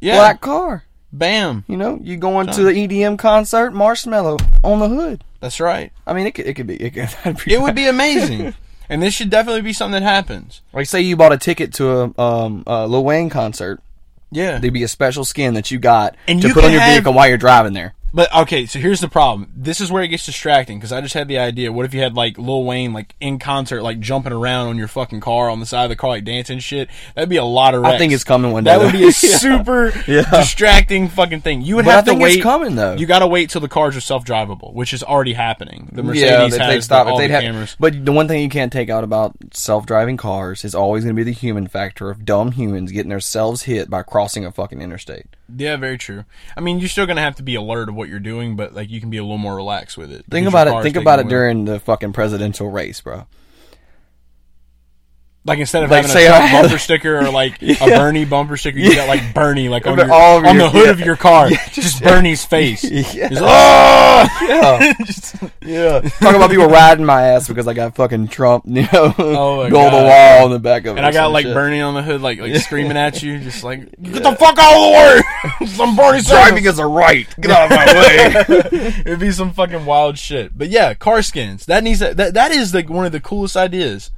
yeah, 0.00 0.16
Black 0.16 0.40
car. 0.40 0.84
bam. 1.12 1.64
You 1.68 1.76
know, 1.76 1.98
you 2.02 2.16
going 2.18 2.48
to 2.48 2.62
the 2.62 2.72
EDM 2.72 3.18
concert, 3.18 3.72
Marshmello 3.72 4.38
on 4.62 4.78
the 4.80 4.88
hood. 4.88 5.24
That's 5.40 5.58
right. 5.60 5.90
I 6.06 6.12
mean, 6.12 6.26
it 6.26 6.34
could, 6.34 6.46
it 6.46 6.54
could 6.54 6.66
be, 6.66 6.76
it 6.76 6.90
could 6.94 7.36
be 7.44 7.54
It 7.54 7.60
would 7.62 7.74
be 7.74 7.86
amazing. 7.86 8.54
and 8.90 9.02
this 9.02 9.14
should 9.14 9.30
definitely 9.30 9.62
be 9.62 9.72
something 9.72 10.02
that 10.02 10.08
happens. 10.08 10.60
like 10.72 10.86
say 10.86 11.00
you 11.00 11.16
bought 11.16 11.32
a 11.32 11.38
ticket 11.38 11.72
to 11.74 11.88
a 12.16 12.20
um 12.20 12.62
a 12.66 12.86
Lil 12.86 13.04
Wayne 13.04 13.30
concert. 13.30 13.80
Yeah. 14.30 14.58
There'd 14.58 14.74
be 14.74 14.82
a 14.82 14.88
special 14.88 15.24
skin 15.24 15.54
that 15.54 15.70
you 15.70 15.78
got 15.78 16.14
And 16.26 16.42
to 16.42 16.48
you 16.48 16.54
put 16.54 16.64
on 16.64 16.70
your 16.72 16.80
have- 16.82 16.92
vehicle 16.92 17.14
while 17.14 17.26
you're 17.28 17.38
driving 17.38 17.72
there. 17.72 17.94
But 18.12 18.34
okay, 18.34 18.66
so 18.66 18.78
here's 18.78 19.00
the 19.00 19.08
problem. 19.08 19.52
This 19.54 19.80
is 19.80 19.92
where 19.92 20.02
it 20.02 20.08
gets 20.08 20.24
distracting 20.24 20.78
because 20.78 20.92
I 20.92 21.00
just 21.00 21.14
had 21.14 21.28
the 21.28 21.38
idea. 21.38 21.70
What 21.72 21.84
if 21.84 21.92
you 21.92 22.00
had 22.00 22.14
like 22.14 22.38
Lil 22.38 22.64
Wayne 22.64 22.92
like 22.92 23.14
in 23.20 23.38
concert, 23.38 23.82
like 23.82 24.00
jumping 24.00 24.32
around 24.32 24.68
on 24.68 24.78
your 24.78 24.88
fucking 24.88 25.20
car 25.20 25.50
on 25.50 25.60
the 25.60 25.66
side 25.66 25.84
of 25.84 25.90
the 25.90 25.96
car, 25.96 26.10
like 26.10 26.24
dancing 26.24 26.58
shit? 26.58 26.88
That'd 27.14 27.28
be 27.28 27.36
a 27.36 27.44
lot 27.44 27.74
of. 27.74 27.82
Wrecks. 27.82 27.94
I 27.94 27.98
think 27.98 28.12
it's 28.12 28.24
coming 28.24 28.52
one 28.52 28.64
day. 28.64 28.70
That 28.70 28.80
would 28.84 28.92
be 28.92 29.06
a 29.06 29.12
super 29.12 29.92
Yeah. 30.08 30.28
distracting 30.30 31.08
fucking 31.08 31.42
thing. 31.42 31.62
You 31.62 31.76
would 31.76 31.84
But 31.84 31.90
I 31.90 31.94
have 31.96 32.04
to 32.06 32.14
wait. 32.14 32.36
it's 32.36 32.42
coming, 32.42 32.76
though. 32.76 32.94
You 32.94 33.06
got 33.06 33.18
to 33.20 33.26
wait 33.26 33.50
till 33.50 33.60
the 33.60 33.68
cars 33.68 33.96
are 33.96 34.00
self 34.00 34.24
drivable, 34.24 34.72
which 34.72 34.92
is 34.94 35.02
already 35.02 35.34
happening. 35.34 35.90
The 35.92 36.02
Mercedes 36.02 36.28
yeah, 36.30 36.40
has 36.40 36.56
they'd 36.56 36.80
stop, 36.82 37.06
the, 37.06 37.12
all 37.12 37.18
they'd 37.18 37.30
have, 37.30 37.42
cameras. 37.42 37.76
But 37.78 38.04
the 38.04 38.12
one 38.12 38.26
thing 38.26 38.42
you 38.42 38.48
can't 38.48 38.72
take 38.72 38.88
out 38.90 39.04
about 39.04 39.36
self-driving 39.52 40.16
cars 40.16 40.64
is 40.64 40.74
always 40.74 41.04
going 41.04 41.14
to 41.14 41.20
be 41.20 41.24
the 41.24 41.32
human 41.36 41.66
factor 41.66 42.10
of 42.10 42.24
dumb 42.24 42.52
humans 42.52 42.90
getting 42.90 43.10
themselves 43.10 43.62
hit 43.64 43.90
by 43.90 44.02
crossing 44.02 44.44
a 44.46 44.50
fucking 44.52 44.80
interstate. 44.80 45.26
Yeah, 45.54 45.76
very 45.76 45.98
true. 45.98 46.24
I 46.56 46.60
mean, 46.60 46.78
you're 46.78 46.88
still 46.88 47.06
gonna 47.06 47.22
have 47.22 47.36
to 47.36 47.42
be 47.42 47.54
alert 47.54 47.88
of 47.88 47.94
what 47.94 48.08
you're 48.08 48.18
doing, 48.20 48.56
but 48.56 48.74
like 48.74 48.90
you 48.90 49.00
can 49.00 49.10
be 49.10 49.16
a 49.16 49.22
little 49.22 49.38
more 49.38 49.56
relaxed 49.56 49.96
with 49.96 50.12
it. 50.12 50.26
Think 50.30 50.46
about 50.46 50.68
it. 50.68 50.82
Think 50.82 50.96
about 50.96 51.20
it 51.20 51.28
during 51.28 51.64
the 51.64 51.80
fucking 51.80 52.12
presidential 52.12 52.70
race, 52.70 53.00
bro. 53.00 53.26
Like 55.48 55.58
instead 55.58 55.82
of 55.82 55.90
Like, 55.90 56.04
having 56.06 56.22
a 56.22 56.28
Trump 56.28 56.52
bumper 56.52 56.78
sticker 56.78 57.18
or 57.18 57.30
like 57.30 57.60
a 57.62 57.74
Bernie 57.86 58.24
bumper 58.24 58.56
sticker, 58.56 58.78
you 58.78 58.94
got 58.94 59.08
like 59.08 59.34
Bernie 59.34 59.68
like 59.68 59.86
on, 59.86 59.96
your, 59.98 60.12
all 60.12 60.38
of 60.38 60.44
on 60.44 60.54
your- 60.56 60.64
the 60.64 60.70
hood 60.70 60.84
yeah. 60.86 60.90
of 60.92 61.00
your 61.00 61.16
car, 61.16 61.48
just 61.72 62.02
Bernie's 62.02 62.44
face. 62.44 62.84
Yeah. 62.84 63.28
Just, 63.30 63.42
"Ah!" 63.42 64.38
Yeah, 64.42 64.92
yeah. 65.62 66.00
Talking 66.20 66.36
about 66.36 66.50
people 66.50 66.66
riding 66.68 67.04
my 67.04 67.22
ass 67.28 67.48
because 67.48 67.66
I 67.66 67.72
got 67.74 67.94
fucking 67.96 68.28
Trump, 68.28 68.64
you 68.66 68.82
know, 68.92 69.14
Oh 69.18 69.62
my 69.64 69.70
go 69.70 69.84
the 69.84 69.90
God. 69.90 70.04
wall 70.04 70.44
on 70.46 70.50
the 70.50 70.58
back 70.58 70.84
of 70.86 70.96
it. 70.96 70.98
And 70.98 71.06
I 71.06 71.12
got 71.12 71.32
like 71.32 71.44
shit. 71.46 71.54
Bernie 71.54 71.80
on 71.80 71.94
the 71.94 72.02
hood, 72.02 72.20
like 72.20 72.38
like 72.40 72.54
screaming 72.56 72.96
at 72.96 73.22
you, 73.22 73.38
just 73.38 73.64
like 73.64 73.80
get 74.02 74.22
the 74.22 74.36
fuck 74.36 74.58
out 74.58 74.76
of 74.76 74.82
the 74.82 75.24
way. 75.60 75.66
some 75.68 75.96
Bernie 75.96 76.22
Driving 76.22 76.64
is 76.64 76.78
a 76.78 76.86
right. 76.86 77.26
Get 77.40 77.50
out 77.50 77.70
of 77.70 77.76
my 77.76 77.86
way. 77.86 78.94
It'd 79.06 79.18
be 79.20 79.32
some 79.32 79.52
fucking 79.52 79.86
wild 79.86 80.18
shit. 80.18 80.56
But 80.56 80.68
yeah, 80.68 80.94
car 80.94 81.22
skins. 81.22 81.66
That 81.66 81.82
needs 81.84 82.00
to, 82.00 82.14
that 82.14 82.34
that 82.34 82.50
is 82.52 82.74
like 82.74 82.88
one 82.90 83.06
of 83.06 83.12
the 83.12 83.20
coolest 83.20 83.56
ideas. 83.56 84.10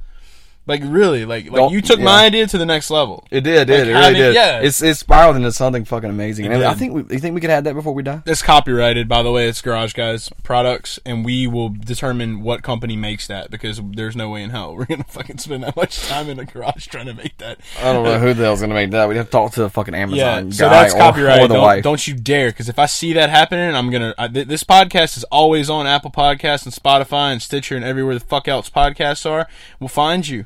Like 0.67 0.83
really, 0.85 1.25
like 1.25 1.45
like 1.45 1.55
Don't- 1.55 1.71
you 1.73 1.81
took 1.81 1.97
yeah. 1.97 2.05
my 2.05 2.25
idea 2.25 2.45
to 2.45 2.57
the 2.57 2.67
next 2.67 2.91
level. 2.91 3.25
It 3.31 3.41
did, 3.41 3.61
it 3.61 3.65
did, 3.65 3.79
Like 3.79 3.87
it 3.87 3.91
really 3.93 4.01
having- 4.03 4.21
did. 4.21 4.35
yeah. 4.35 4.59
It's 4.59 4.81
it's 4.83 4.99
spiraled 4.99 5.35
into 5.35 5.51
something 5.51 5.85
fucking 5.85 6.09
amazing. 6.09 6.45
And 6.45 6.63
I 6.63 6.69
did. 6.69 6.77
think 6.79 6.93
we, 6.93 7.15
you 7.15 7.19
think 7.19 7.33
we 7.33 7.41
could 7.41 7.49
have 7.49 7.63
that 7.63 7.73
before 7.73 7.93
we 7.95 8.03
die. 8.03 8.21
It's 8.27 8.43
copyrighted, 8.43 9.07
by 9.09 9.23
the 9.23 9.31
way. 9.31 9.49
It's 9.49 9.59
Garage 9.59 9.93
Guys 9.93 10.29
products, 10.43 10.99
and 11.03 11.25
we 11.25 11.47
will 11.47 11.69
determine 11.69 12.41
what 12.43 12.61
company 12.61 12.95
makes 12.95 13.25
that 13.25 13.49
because 13.49 13.81
there's 13.95 14.15
no 14.15 14.29
way 14.29 14.43
in 14.43 14.51
hell 14.51 14.75
we're 14.75 14.85
gonna 14.85 15.03
fucking 15.05 15.39
spend 15.39 15.63
that 15.63 15.75
much 15.75 16.07
time 16.07 16.29
in 16.29 16.37
a 16.39 16.45
garage 16.45 16.85
trying 16.87 17.07
to 17.07 17.15
make 17.15 17.39
that. 17.39 17.59
I 17.81 17.91
don't 17.91 18.05
know 18.05 18.19
who 18.19 18.33
the 18.35 18.43
hell's 18.43 18.61
gonna 18.61 18.75
make 18.75 18.91
that. 18.91 19.09
We'd 19.09 19.17
have 19.17 19.25
to 19.25 19.31
talk 19.31 19.53
to 19.53 19.61
the 19.61 19.69
fucking 19.69 19.95
Amazon 19.95 20.17
Yeah, 20.19 20.37
Amazon 20.37 20.51
so 20.51 20.69
guy 20.69 20.81
that's 20.83 20.93
or, 20.93 20.97
copyrighted. 20.99 21.43
or 21.45 21.47
the 21.47 21.53
don't, 21.55 21.63
wife. 21.63 21.83
don't 21.83 22.07
you 22.07 22.13
dare, 22.13 22.49
because 22.51 22.69
if 22.69 22.77
I 22.77 22.85
see 22.85 23.13
that 23.13 23.31
happening, 23.31 23.73
I'm 23.75 23.89
gonna. 23.89 24.13
I, 24.17 24.27
th- 24.27 24.47
this 24.47 24.63
podcast 24.63 25.17
is 25.17 25.23
always 25.25 25.71
on 25.71 25.87
Apple 25.87 26.11
Podcasts 26.11 26.65
and 26.65 26.73
Spotify 26.73 27.31
and 27.31 27.41
Stitcher 27.41 27.75
and 27.75 27.83
everywhere 27.83 28.13
the 28.13 28.19
fuck 28.19 28.47
else 28.47 28.69
podcasts 28.69 29.27
are. 29.29 29.47
We'll 29.79 29.87
find 29.89 30.27
you. 30.27 30.45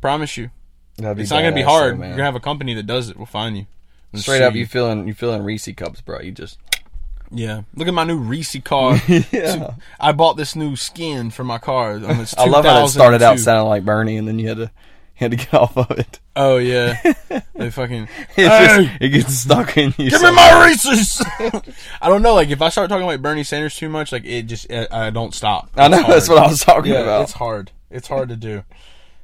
Promise 0.00 0.36
you. 0.36 0.50
It's 0.98 1.30
not 1.30 1.42
gonna 1.42 1.52
be 1.52 1.62
hard. 1.62 1.98
though. 1.98 2.02
You're 2.06 2.12
gonna 2.12 2.24
have 2.24 2.34
a 2.34 2.40
company 2.40 2.74
that 2.74 2.84
does 2.86 3.08
it. 3.08 3.16
We'll 3.16 3.26
find 3.26 3.56
you. 3.56 3.66
We'll 4.12 4.22
Straight 4.22 4.42
up, 4.42 4.54
you 4.54 4.66
feeling 4.66 5.06
you 5.06 5.14
feeling 5.14 5.42
Reese 5.42 5.68
cups, 5.76 6.00
bro? 6.00 6.20
You 6.20 6.32
just 6.32 6.58
Yeah. 7.30 7.62
Look 7.74 7.86
at 7.88 7.94
my 7.94 8.04
new 8.04 8.16
Reese 8.18 8.56
car. 8.64 9.00
Yeah. 9.32 9.74
I 10.00 10.12
bought 10.12 10.36
this 10.36 10.56
new 10.56 10.74
skin 10.76 11.30
for 11.30 11.44
my 11.44 11.58
car. 11.58 11.92
Um, 11.94 12.20
it's 12.20 12.34
I 12.38 12.46
love 12.46 12.64
how 12.64 12.84
it 12.84 12.88
started 12.88 13.22
out 13.22 13.38
sounding 13.38 13.68
like 13.68 13.84
Bernie, 13.84 14.16
and 14.16 14.26
then 14.26 14.38
you 14.38 14.48
had 14.48 14.56
to 14.56 14.62
you 14.62 14.70
had 15.14 15.30
to 15.32 15.36
get 15.36 15.54
off 15.54 15.76
of 15.76 15.90
it. 15.92 16.18
Oh 16.34 16.56
yeah. 16.56 17.00
they 17.54 17.70
fucking. 17.70 18.04
It 18.04 18.48
Hey! 18.48 18.84
just 18.86 18.96
it 19.02 19.08
gets 19.10 19.34
stuck 19.34 19.76
in 19.76 19.94
you. 19.98 20.10
Give 20.10 20.22
me 20.22 20.32
my 20.32 20.66
Reese's. 20.66 21.22
I 22.00 22.08
don't 22.08 22.22
know. 22.22 22.34
Like 22.34 22.48
if 22.50 22.60
I 22.62 22.70
start 22.70 22.88
talking 22.88 23.06
like 23.06 23.20
Bernie 23.22 23.44
Sanders 23.44 23.76
too 23.76 23.88
much, 23.88 24.10
like 24.10 24.24
it 24.24 24.42
just 24.44 24.70
I, 24.72 24.86
I 24.90 25.10
don't 25.10 25.34
stop. 25.34 25.70
I 25.76 25.86
know 25.88 25.98
It's 26.00 26.08
that's 26.08 26.28
what 26.28 26.38
I 26.38 26.48
was 26.48 26.60
talking 26.60 26.92
Yeah, 26.92 27.00
about. 27.00 27.22
it's 27.22 27.32
hard. 27.32 27.70
It's 27.90 28.08
hard 28.08 28.28
to 28.30 28.36
do. 28.36 28.64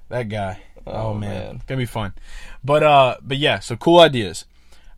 That 0.09 0.28
guy. 0.28 0.62
Oh, 0.86 0.92
Oh, 1.11 1.14
man. 1.14 1.30
man. 1.30 1.62
gonna 1.66 1.78
be 1.78 1.86
fun. 1.86 2.12
But 2.62 2.82
uh, 2.82 3.16
but 3.22 3.38
yeah. 3.38 3.59
So 3.61 3.76
cool 3.76 4.00
ideas. 4.00 4.44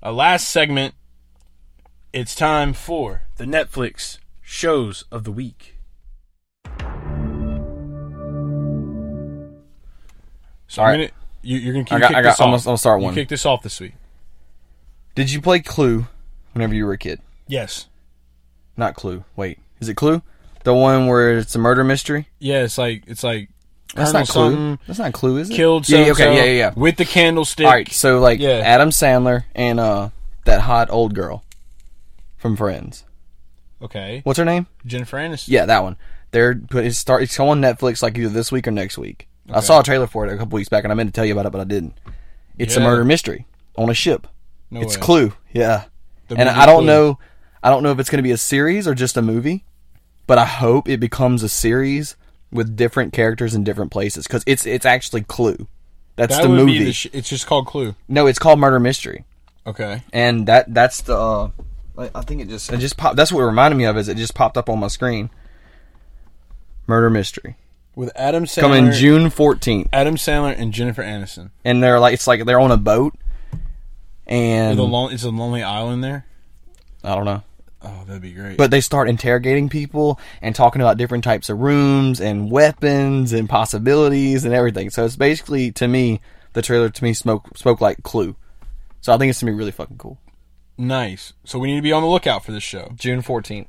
Uh, 0.03 0.13
last 0.13 0.49
segment. 0.49 0.95
It's 2.13 2.35
time 2.35 2.73
for 2.73 3.23
the 3.37 3.45
Netflix 3.45 4.19
shows 4.43 5.05
of 5.13 5.25
the 5.25 5.31
week. 5.33 5.75
So 10.69 10.83
All 10.83 10.89
I'm 10.89 10.95
gonna 11.01 11.11
you, 11.43 11.59
you're 11.59 11.73
gonna 11.75 11.85
keep 11.85 11.93
I 11.93 11.99
got- 12.01 12.09
kick 12.09 12.17
I 12.17 12.23
got- 12.23 12.31
this 12.31 12.41
I'm 12.41 12.49
off. 12.49 12.51
gonna- 12.53 12.57
I'm 12.61 12.65
gonna 12.65 12.79
start 12.79 13.01
You 13.01 13.05
one. 13.05 13.15
kick 13.15 13.29
this 13.29 13.47
off 13.47 13.63
this 13.63 13.79
week. 13.81 13.95
Did 15.15 15.31
you 15.31 15.41
play 15.41 15.61
Clue 15.61 16.07
whenever 16.53 16.75
you 16.75 16.85
were 16.87 16.93
a 16.93 16.99
kid? 16.99 17.21
Yes. 17.47 17.87
Not 18.77 18.95
Clue. 18.95 19.25
Wait, 19.37 19.59
is 19.81 19.89
it 19.89 19.95
Clue? 19.95 20.23
The 20.65 20.75
one 20.75 21.07
where 21.07 21.39
it's 21.39 21.55
a 21.55 21.59
murder 21.59 21.85
mystery? 21.85 22.29
Yeah. 22.41 22.63
It's 22.65 22.77
like 22.79 23.05
it's 23.07 23.23
like 23.23 23.51
That's 23.97 24.13
Colonel 24.13 24.21
not 24.21 24.29
Clue. 24.29 24.43
something 24.53 24.79
That's 24.87 24.99
not 24.99 25.13
Clue, 25.13 25.37
is 25.39 25.51
it? 25.51 25.55
killed. 25.55 25.89
Yeah, 25.89 25.99
yeah, 25.99 26.05
so-and-so 26.05 26.25
okay, 26.25 26.37
yeah, 26.37 26.45
yeah, 26.45 26.59
yeah. 26.59 26.73
With 26.77 26.97
the 26.97 27.05
candlestick. 27.05 27.67
All 27.67 27.73
right, 27.73 27.91
so 27.91 28.19
like 28.21 28.39
Yeah. 28.41 28.61
Adam 28.65 28.91
Sandler 28.91 29.45
and 29.55 29.81
uh 29.81 30.11
that 30.45 30.61
hot 30.61 30.89
old 30.91 31.15
girl 31.15 31.43
from 32.37 32.57
Friends. 32.57 33.05
Okay. 33.83 34.21
What's 34.25 34.39
her 34.39 34.45
name? 34.45 34.67
Jennifer 34.87 35.17
Aniston. 35.19 35.49
Yeah, 35.49 35.67
that 35.67 35.83
one. 35.83 35.97
They're 36.31 36.55
put 36.55 36.85
it's 36.85 36.99
start 36.99 37.23
it's 37.23 37.39
on 37.41 37.61
Netflix 37.61 38.03
like 38.03 38.17
either 38.19 38.29
this 38.29 38.51
week 38.53 38.67
or 38.69 38.71
next 38.71 38.99
week. 38.99 39.29
I 39.51 39.61
saw 39.61 39.81
a 39.81 39.83
trailer 39.83 40.07
for 40.07 40.27
it 40.27 40.33
a 40.33 40.37
couple 40.37 40.57
weeks 40.57 40.69
back 40.69 40.85
and 40.85 40.93
I 40.93 40.97
meant 40.97 41.09
to 41.09 41.13
tell 41.13 41.25
you 41.25 41.33
about 41.33 41.47
it, 41.47 41.53
but 41.53 41.61
I 41.61 41.65
didn't. 41.65 41.95
It's 42.59 42.77
a 42.77 42.81
Yeah. 42.81 42.87
murder 42.87 43.05
mystery 43.05 43.47
on 43.77 43.91
a 43.91 43.95
ship. 43.95 44.27
No 44.71 44.81
it's 44.81 44.97
way. 44.97 45.03
Clue. 45.03 45.33
Yeah. 45.53 45.85
The 46.29 46.37
and 46.37 46.49
movie 46.49 46.61
I 46.61 46.67
don't 46.67 46.79
Clue. 46.83 46.87
know 46.87 47.19
I 47.63 47.71
don't 47.71 47.83
know 47.83 47.91
if 47.93 47.99
it's 47.99 48.11
going 48.11 48.19
to 48.19 48.23
be 48.23 48.33
a 48.33 48.37
series 48.37 48.87
or 48.89 48.95
just 48.95 49.17
a 49.17 49.23
movie, 49.23 49.65
but 50.27 50.39
I 50.39 50.45
hope 50.45 50.89
it 50.89 50.99
becomes 51.01 51.43
a 51.43 51.49
series 51.49 52.17
with 52.57 52.75
different 52.77 53.13
characters 53.13 53.55
in 53.55 53.63
different 53.63 53.91
places 53.93 54.27
cuz 54.27 54.43
it's 54.47 54.67
it's 54.67 54.85
actually 54.87 55.23
Clue. 55.23 55.69
That's 56.17 56.35
That 56.37 56.43
the 56.45 56.49
movie. 56.49 56.83
the. 56.85 56.93
Sh- 56.93 57.07
it's 57.13 57.29
just 57.29 57.47
called 57.47 57.67
Clue. 57.67 57.95
no, 58.09 58.27
it's 58.27 58.39
called 58.39 58.59
Murder 58.59 58.81
Mystery. 58.81 59.25
Okay. 59.67 60.03
and 60.13 60.47
that 60.47 60.73
that's 60.73 61.03
the 61.03 61.17
uh, 61.17 61.51
I 62.15 62.21
think 62.23 62.41
it 62.43 62.49
just 62.49 62.73
it 62.73 62.79
just 62.79 62.97
popped. 62.97 63.17
That's 63.17 63.31
what 63.33 63.41
it 63.43 63.47
reminded 63.47 63.77
me 63.77 63.85
of. 63.85 63.97
Is 63.97 64.09
it 64.09 64.17
just 64.17 64.35
popped 64.35 64.57
up 64.57 64.69
on 64.69 64.79
my 64.81 64.89
screen? 64.89 65.31
Murder 66.87 67.11
mystery 67.11 67.57
With 67.95 68.13
Adam 68.15 68.45
Sandler. 68.45 68.61
coming 68.61 68.93
June 68.93 69.29
fourteenth, 69.31 69.89
Adam 69.93 70.15
Sandler 70.17 70.55
and 70.57 70.73
Jennifer 70.73 71.03
Aniston. 71.03 71.51
and 71.65 71.83
they're 71.83 71.99
like 71.99 72.15
it's 72.15 72.27
like 72.27 72.45
they're 72.45 72.61
on 72.61 72.71
a 72.71 72.77
boat, 72.77 73.15
and 74.27 74.79
a 74.79 74.83
lon- 74.83 75.13
is 75.13 75.25
a 75.25 75.31
lonely 75.31 75.63
island 75.63 76.05
there? 76.05 76.27
I 77.03 77.15
don't 77.15 77.25
know, 77.25 77.43
Oh, 77.87 78.05
that'd 78.07 78.23
be 78.23 78.33
great. 78.33 78.57
but 78.59 78.71
they 78.71 78.81
start 78.81 79.09
interrogating 79.09 79.69
people 79.69 80.19
and 80.43 80.55
talking 80.55 80.81
about 80.83 80.97
different 80.99 81.25
types 81.25 81.49
of 81.49 81.59
rooms 81.59 82.21
and 82.21 82.51
weapons 82.51 83.33
and 83.33 83.49
possibilities 83.49 84.45
and 84.45 84.53
everything. 84.55 84.91
So 84.91 85.05
it's 85.05 85.17
basically 85.17 85.73
to 85.73 85.89
me 85.89 86.21
the 86.53 86.63
trailer 86.63 86.89
to 86.91 87.05
me 87.05 87.13
spoke 87.13 87.57
spoke 87.57 87.81
like 87.81 88.03
Clue. 88.03 88.37
So 89.01 89.13
I 89.13 89.19
think 89.19 89.31
it's 89.31 89.41
gonna 89.41 89.53
be 89.53 89.59
really 89.59 89.71
fucking 89.73 89.99
cool. 89.99 90.19
nice. 90.79 91.33
So 91.45 91.59
we 91.59 91.69
need 91.69 91.77
to 91.77 91.83
be 91.83 91.93
on 91.93 92.03
the 92.03 92.09
lookout 92.09 92.45
for 92.45 92.53
this 92.53 92.63
show. 92.63 92.93
June 92.97 93.23
fourteenth. 93.23 93.69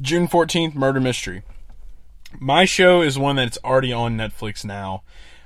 June 0.00 0.26
14th, 0.26 0.74
Murder 0.74 1.00
Mystery. 1.00 1.42
My 2.40 2.64
show 2.64 3.02
is 3.02 3.18
one 3.18 3.36
that's 3.36 3.58
already 3.62 3.92
on 3.92 4.16
Netflix 4.16 4.64
now. 4.64 5.02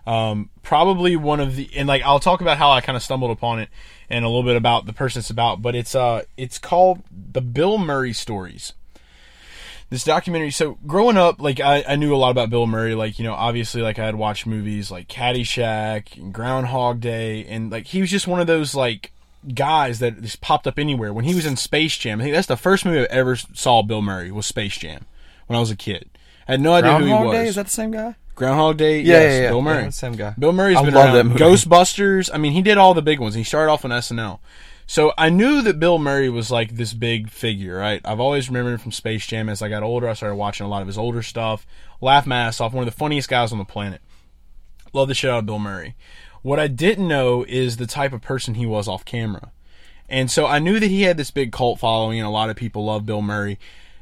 Um, 0.07 0.51
probably 0.63 1.17
one 1.17 1.41
of 1.41 1.57
the, 1.57 1.69
and 1.75 1.89
like, 1.89 2.03
I'll 2.03 2.21
talk 2.21 2.41
about 2.41 2.57
how 2.57 2.71
I 2.71 2.81
kind 2.81 2.95
of 2.97 3.03
stumbled 3.03 3.33
upon 3.33 3.59
it 3.59 3.69
and 4.09 4.25
a 4.25 4.29
little 4.29 4.43
bit 4.43 4.57
about 4.57 4.87
the 4.87 4.93
person 4.93 5.21
it's 5.21 5.31
about, 5.31 5.63
but 5.63 5.75
it's, 5.75 5.95
uh, 5.95 6.23
it's 6.37 6.59
called 6.59 7.03
The 7.11 7.41
Bill 7.41 7.79
Murray 7.79 8.13
Stories. 8.13 8.73
This 9.89 10.03
documentary, 10.03 10.51
so 10.51 10.79
growing 10.87 11.17
up, 11.17 11.41
like, 11.41 11.61
I, 11.61 11.85
I 11.87 11.97
knew 11.97 12.15
a 12.15 12.17
lot 12.17 12.31
about 12.31 12.51
Bill 12.51 12.67
Murray, 12.67 12.95
like, 12.95 13.19
you 13.19 13.25
know, 13.25 13.35
obviously, 13.35 13.83
like, 13.83 13.99
I 13.99 14.05
had 14.07 14.17
watched 14.17 14.45
movies 14.45 14.91
like 14.91 15.07
Caddyshack 15.07 16.17
and 16.17 16.33
Groundhog 16.33 17.01
Day, 17.01 17.45
and, 17.45 17.71
like, 17.71 17.87
he 17.87 18.01
was 18.01 18.11
just 18.11 18.27
one 18.27 18.41
of 18.41 18.49
those, 18.49 18.75
like, 18.75 19.13
guys 19.55 20.01
that 20.01 20.23
just 20.23 20.41
popped 20.41 20.67
up 20.67 20.79
anywhere. 20.79 21.13
When 21.13 21.25
he 21.25 21.37
was 21.37 21.47
in 21.47 21.57
Space 21.57 21.97
Jam, 21.97 22.21
I 22.21 22.25
think 22.25 22.35
that's 22.35 22.49
the 22.49 22.57
first 22.57 22.85
movie 22.85 23.01
I 23.01 23.05
ever 23.11 23.37
saw 23.37 23.83
Bill 23.83 24.03
Murray 24.03 24.33
was 24.33 24.47
Space 24.47 24.77
Jam 24.77 25.07
when 25.47 25.57
I 25.57 25.61
was 25.61 25.71
a 25.71 25.77
kid. 25.77 26.11
I 26.49 26.53
had 26.53 26.61
no 26.61 26.73
idea 26.73 26.99
who 26.99 27.07
he 27.07 27.13
was. 27.13 27.33
Day 27.33 27.47
is 27.47 27.55
that 27.55 27.67
the 27.67 27.71
same 27.71 27.93
guy? 27.93 28.17
Groundhog 28.37 28.77
Day? 28.77 29.01
Yeah, 29.01 29.15
yes, 29.21 29.33
yeah, 29.33 29.41
yeah. 29.43 29.49
Bill 29.49 29.63
Murray. 29.63 29.83
Yeah, 29.85 29.91
same 29.91 30.13
guy. 30.13 30.35
Bill 30.39 30.53
Murray's 30.53 30.77
I 30.77 30.85
been 30.85 30.95
love 30.95 31.07
around. 31.07 31.15
that 31.15 31.25
movie. 31.25 31.41
Ghostbusters. 31.41 32.31
I 32.33 32.39
mean, 32.39 32.53
he 32.53 32.63
did 32.63 32.79
all 32.79 32.95
the 32.95 33.03
big 33.03 33.19
ones. 33.19 33.35
He 33.35 33.43
started 33.43 33.73
off 33.73 33.85
on 33.85 33.91
SNL. 33.91 34.39
So 34.87 35.13
I 35.19 35.31
knew 35.31 35.63
that 35.63 35.81
Bill 35.81 35.99
Murray 35.99 36.29
was 36.29 36.51
like 36.51 36.77
this 36.77 36.93
big 36.93 37.29
figure, 37.31 37.77
right? 37.77 38.01
I've 38.05 38.21
always 38.21 38.49
remembered 38.49 38.75
him 38.75 38.79
from 38.79 38.93
Space 38.93 39.27
Jam. 39.27 39.49
As 39.49 39.61
I 39.61 39.69
got 39.69 39.83
older, 39.83 40.09
I 40.09 40.13
started 40.13 40.37
watching 40.37 40.65
a 40.65 40.69
lot 40.69 40.83
of 40.83 40.87
his 40.87 40.97
older 40.97 41.23
stuff. 41.23 41.67
Laugh 42.01 42.25
my 42.27 42.37
ass 42.37 42.61
off. 42.61 42.73
One 42.73 42.87
of 42.87 42.93
the 42.93 42.97
funniest 42.97 43.29
guys 43.29 43.51
on 43.51 43.59
the 43.59 43.65
planet. 43.65 44.01
Love 44.93 45.09
the 45.09 45.15
shit 45.15 45.31
out 45.31 45.41
of 45.41 45.47
Bill 45.47 45.59
Murray. 45.59 45.97
What 46.43 46.61
I 46.61 46.69
didn't 46.69 47.09
know 47.09 47.45
is 47.49 47.79
the 47.79 47.87
type 47.87 48.13
of 48.13 48.23
person 48.23 48.55
he 48.55 48.67
was 48.67 48.87
off 48.87 49.05
camera. 49.05 49.51
And 50.09 50.31
so 50.31 50.47
I 50.47 50.61
knew 50.61 50.79
that 50.79 50.87
he 50.87 51.03
had 51.03 51.17
this 51.17 51.33
big 51.33 51.51
cult 51.51 51.81
following 51.81 52.21
and 52.21 52.27
a 52.27 52.31
lot 52.31 52.51
of 52.51 52.57
people 52.57 52.85
love 52.85 53.05
Bill 53.05 53.23
Murray. 53.23 53.59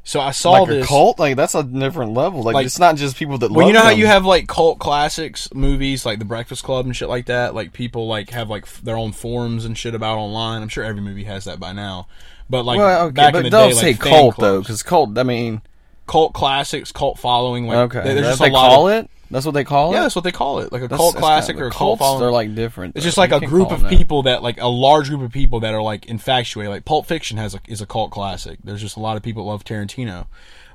So 0.06 0.20
I 0.20 0.32
saw 0.32 0.50
like 0.60 0.68
this 0.68 0.86
cult 0.86 1.18
like 1.18 1.34
that's 1.36 1.54
a 1.54 1.62
different 1.62 2.12
level 2.12 2.42
like, 2.42 2.54
Like- 2.54 2.66
it's 2.66 2.78
not 2.78 2.96
just 2.96 3.16
people 3.16 3.38
that 3.38 3.50
well, 3.50 3.60
love 3.60 3.68
you 3.68 3.72
know 3.72 3.80
how 3.82 3.88
you 3.90 4.06
have 4.06 4.26
like 4.26 4.46
cult 4.48 4.78
classics 4.78 5.48
movies, 5.54 6.04
like 6.04 6.18
The 6.18 6.26
Breakfast 6.26 6.62
Club 6.62 6.84
and 6.84 6.94
shit 6.94 7.08
like 7.08 7.26
that. 7.26 7.54
Like 7.54 7.72
people 7.72 8.06
like 8.06 8.28
have 8.30 8.50
like 8.50 8.64
f- 8.64 8.82
their 8.82 8.98
own 8.98 9.12
forums 9.12 9.64
and 9.64 9.76
shit 9.78 9.94
about 9.94 10.18
online. 10.18 10.60
I'm 10.60 10.68
sure 10.68 10.84
every 10.84 11.00
movie 11.00 11.24
has 11.24 11.44
that 11.46 11.58
by 11.58 11.72
now. 11.72 12.06
but 12.50 12.64
like 12.64 12.78
Well, 12.78 13.06
okay, 13.06 13.14
back 13.14 13.32
but 13.32 13.38
in 13.38 13.44
the 13.44 13.50
don't 13.50 13.70
day, 13.70 13.74
say 13.76 13.86
like 13.92 14.02
fan 14.02 14.12
cult 14.12 14.36
though, 14.36 14.40
clubs. 14.52 14.66
because 14.66 14.82
cult. 14.82 15.16
I 15.18 15.22
mean, 15.22 15.62
cult 16.06 16.34
classics, 16.34 16.92
cult 16.92 17.18
following. 17.18 17.66
Like, 17.66 17.78
okay, 17.96 18.02
there's 18.04 18.16
that's 18.16 18.26
just 18.38 18.40
what 18.40 18.46
a 18.46 18.50
they 18.50 18.54
lot 18.54 18.68
call 18.68 18.88
of, 18.90 19.04
it. 19.04 19.10
That's 19.30 19.46
what 19.46 19.52
they 19.52 19.64
call 19.64 19.90
it. 19.92 19.94
Yeah, 19.96 20.02
that's 20.02 20.14
what 20.14 20.24
they 20.24 20.32
call 20.32 20.60
it, 20.60 20.70
like 20.72 20.82
a 20.82 20.88
That's- 20.88 20.98
cult 20.98 21.14
that's 21.14 21.20
classic 21.22 21.56
or 21.58 21.66
a 21.66 21.70
cult 21.70 21.98
cults, 21.98 22.00
following. 22.00 22.20
They're 22.20 22.30
like 22.30 22.54
different. 22.54 22.96
It's 22.96 23.02
though. 23.04 23.08
just 23.08 23.18
like 23.18 23.30
You 23.30 23.36
a 23.36 23.40
can't 23.40 23.50
group 23.50 23.68
call 23.68 23.74
of 23.76 23.82
them 23.82 23.90
that. 23.90 23.98
people 23.98 24.22
that 24.24 24.42
like 24.42 24.60
a 24.60 24.68
large 24.68 25.08
group 25.08 25.22
of 25.22 25.32
people 25.32 25.60
that 25.60 25.74
are 25.74 25.82
like 25.82 26.06
infatuated. 26.06 26.70
Like 26.70 26.84
Pulp 26.84 27.06
Fiction 27.06 27.36
has 27.38 27.54
a 27.54 27.60
is 27.66 27.80
a 27.80 27.86
cult 27.86 28.10
classic. 28.10 28.58
There's 28.62 28.80
just 28.80 28.96
a 28.96 29.00
lot 29.00 29.16
of 29.16 29.22
people 29.22 29.44
that 29.44 29.48
love 29.50 29.64
Tarantino, 29.64 30.26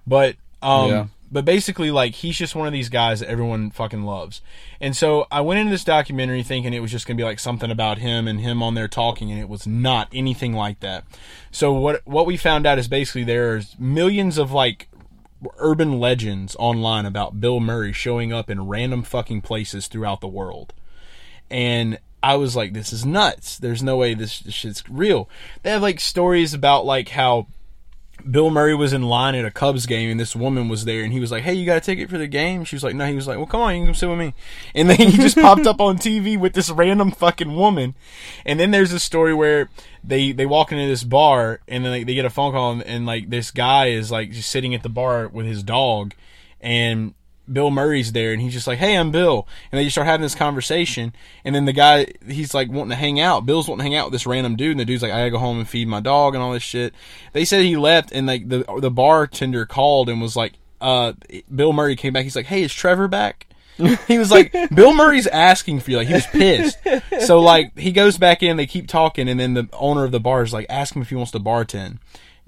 but 0.07 0.35
um, 0.61 0.89
Yeah. 0.89 1.05
but 1.31 1.45
basically 1.45 1.89
like 1.91 2.15
he's 2.15 2.35
just 2.37 2.53
one 2.55 2.67
of 2.67 2.73
these 2.73 2.89
guys 2.89 3.21
that 3.21 3.29
everyone 3.29 3.71
fucking 3.71 4.03
loves. 4.03 4.41
And 4.81 4.93
so 4.95 5.25
I 5.31 5.39
went 5.41 5.59
into 5.61 5.71
this 5.71 5.83
documentary 5.85 6.43
thinking 6.43 6.73
it 6.73 6.81
was 6.81 6.91
just 6.91 7.05
gonna 7.07 7.15
be 7.17 7.23
like 7.23 7.39
something 7.39 7.71
about 7.71 7.99
him 7.99 8.27
and 8.27 8.41
him 8.41 8.61
on 8.61 8.73
there 8.73 8.87
talking, 8.89 9.31
and 9.31 9.39
it 9.39 9.47
was 9.47 9.65
not 9.67 10.09
anything 10.13 10.53
like 10.53 10.79
that. 10.81 11.05
So 11.51 11.71
what 11.71 12.01
what 12.05 12.25
we 12.25 12.35
found 12.35 12.65
out 12.65 12.77
is 12.79 12.87
basically 12.89 13.23
there's 13.23 13.77
millions 13.79 14.37
of 14.37 14.51
like 14.51 14.87
urban 15.57 15.99
legends 15.99 16.55
online 16.59 17.05
about 17.05 17.39
Bill 17.39 17.59
Murray 17.59 17.93
showing 17.93 18.33
up 18.33 18.49
in 18.49 18.67
random 18.67 19.03
fucking 19.03 19.41
places 19.41 19.87
throughout 19.87 20.21
the 20.21 20.27
world. 20.27 20.73
And 21.49 21.99
I 22.21 22.35
was 22.35 22.55
like, 22.55 22.73
this 22.73 22.91
is 22.91 23.05
nuts. 23.05 23.57
There's 23.57 23.81
no 23.81 23.97
way 23.97 24.13
this, 24.13 24.31
shit's 24.31 24.83
real. 24.89 25.29
They 25.63 25.71
have 25.71 25.81
like 25.81 25.99
stories 25.99 26.53
about 26.53 26.85
like 26.85 27.09
how 27.09 27.47
Bill 28.29 28.49
Murray 28.49 28.75
was 28.75 28.93
in 28.93 29.03
line 29.03 29.35
at 29.35 29.45
a 29.45 29.51
Cubs 29.51 29.85
game 29.85 30.09
and 30.09 30.19
this 30.19 30.35
woman 30.35 30.69
was 30.69 30.85
there 30.85 31.03
and 31.03 31.13
he 31.13 31.19
was 31.19 31.31
like, 31.31 31.43
Hey, 31.43 31.53
you 31.53 31.65
got 31.65 31.77
a 31.77 31.81
ticket 31.81 32.09
for 32.09 32.17
the 32.17 32.27
game? 32.27 32.63
She 32.63 32.75
was 32.75 32.83
like, 32.83 32.95
No, 32.95 33.05
he 33.05 33.15
was 33.15 33.27
like, 33.27 33.37
Well, 33.37 33.47
come 33.47 33.61
on, 33.61 33.73
you 33.73 33.79
can 33.79 33.87
come 33.87 33.95
sit 33.95 34.09
with 34.09 34.19
me. 34.19 34.33
And 34.73 34.89
then 34.89 34.97
he 34.97 35.17
just 35.17 35.37
popped 35.37 35.65
up 35.65 35.79
on 35.81 35.97
TV 35.97 36.37
with 36.39 36.53
this 36.53 36.69
random 36.69 37.11
fucking 37.11 37.55
woman. 37.55 37.95
And 38.45 38.59
then 38.59 38.71
there's 38.71 38.93
a 38.93 38.99
story 38.99 39.33
where 39.33 39.69
they, 40.03 40.31
they 40.31 40.45
walk 40.45 40.71
into 40.71 40.87
this 40.87 41.03
bar 41.03 41.61
and 41.67 41.83
then 41.85 41.91
they, 41.91 42.03
they 42.03 42.15
get 42.15 42.25
a 42.25 42.29
phone 42.29 42.51
call 42.51 42.71
and, 42.71 42.83
and 42.83 43.05
like 43.05 43.29
this 43.29 43.51
guy 43.51 43.87
is 43.87 44.11
like 44.11 44.31
just 44.31 44.49
sitting 44.49 44.73
at 44.73 44.83
the 44.83 44.89
bar 44.89 45.27
with 45.27 45.45
his 45.45 45.63
dog 45.63 46.13
and 46.61 47.13
Bill 47.51 47.71
Murray's 47.71 48.11
there 48.11 48.33
and 48.33 48.41
he's 48.41 48.53
just 48.53 48.67
like, 48.67 48.79
Hey, 48.79 48.95
I'm 48.97 49.11
Bill. 49.11 49.47
And 49.71 49.79
they 49.79 49.83
just 49.83 49.95
start 49.95 50.07
having 50.07 50.23
this 50.23 50.35
conversation. 50.35 51.13
And 51.43 51.55
then 51.55 51.65
the 51.65 51.73
guy, 51.73 52.07
he's 52.27 52.53
like 52.53 52.69
wanting 52.69 52.91
to 52.91 52.95
hang 52.95 53.19
out. 53.19 53.45
Bill's 53.45 53.67
wanting 53.67 53.85
to 53.85 53.91
hang 53.91 53.95
out 53.95 54.07
with 54.07 54.13
this 54.13 54.25
random 54.25 54.55
dude. 54.55 54.71
And 54.71 54.79
the 54.79 54.85
dude's 54.85 55.01
like, 55.01 55.11
I 55.11 55.19
gotta 55.19 55.31
go 55.31 55.39
home 55.39 55.59
and 55.59 55.67
feed 55.67 55.87
my 55.87 55.99
dog 55.99 56.35
and 56.35 56.43
all 56.43 56.53
this 56.53 56.63
shit. 56.63 56.93
They 57.33 57.45
said 57.45 57.63
he 57.63 57.77
left 57.77 58.11
and 58.11 58.27
like 58.27 58.47
the, 58.49 58.65
the 58.79 58.91
bartender 58.91 59.65
called 59.65 60.09
and 60.09 60.21
was 60.21 60.35
like, 60.35 60.53
uh, 60.81 61.13
Bill 61.53 61.73
Murray 61.73 61.95
came 61.95 62.13
back. 62.13 62.23
He's 62.23 62.35
like, 62.35 62.45
Hey, 62.45 62.63
is 62.63 62.73
Trevor 62.73 63.07
back? 63.07 63.47
he 64.07 64.17
was 64.17 64.29
like, 64.29 64.53
Bill 64.73 64.93
Murray's 64.93 65.27
asking 65.27 65.79
for 65.79 65.91
you. 65.91 65.97
Like, 65.97 66.07
he 66.07 66.13
was 66.13 66.27
pissed. 66.27 66.77
So, 67.25 67.39
like, 67.39 67.77
he 67.77 67.93
goes 67.93 68.17
back 68.17 68.43
in, 68.43 68.57
they 68.57 68.65
keep 68.65 68.87
talking, 68.87 69.29
and 69.29 69.39
then 69.39 69.53
the 69.53 69.69
owner 69.73 70.03
of 70.03 70.11
the 70.11 70.19
bar 70.19 70.43
is 70.43 70.51
like, 70.51 70.65
ask 70.69 70.95
him 70.95 71.01
if 71.01 71.09
he 71.09 71.15
wants 71.15 71.31
to 71.31 71.39
bartend. 71.39 71.99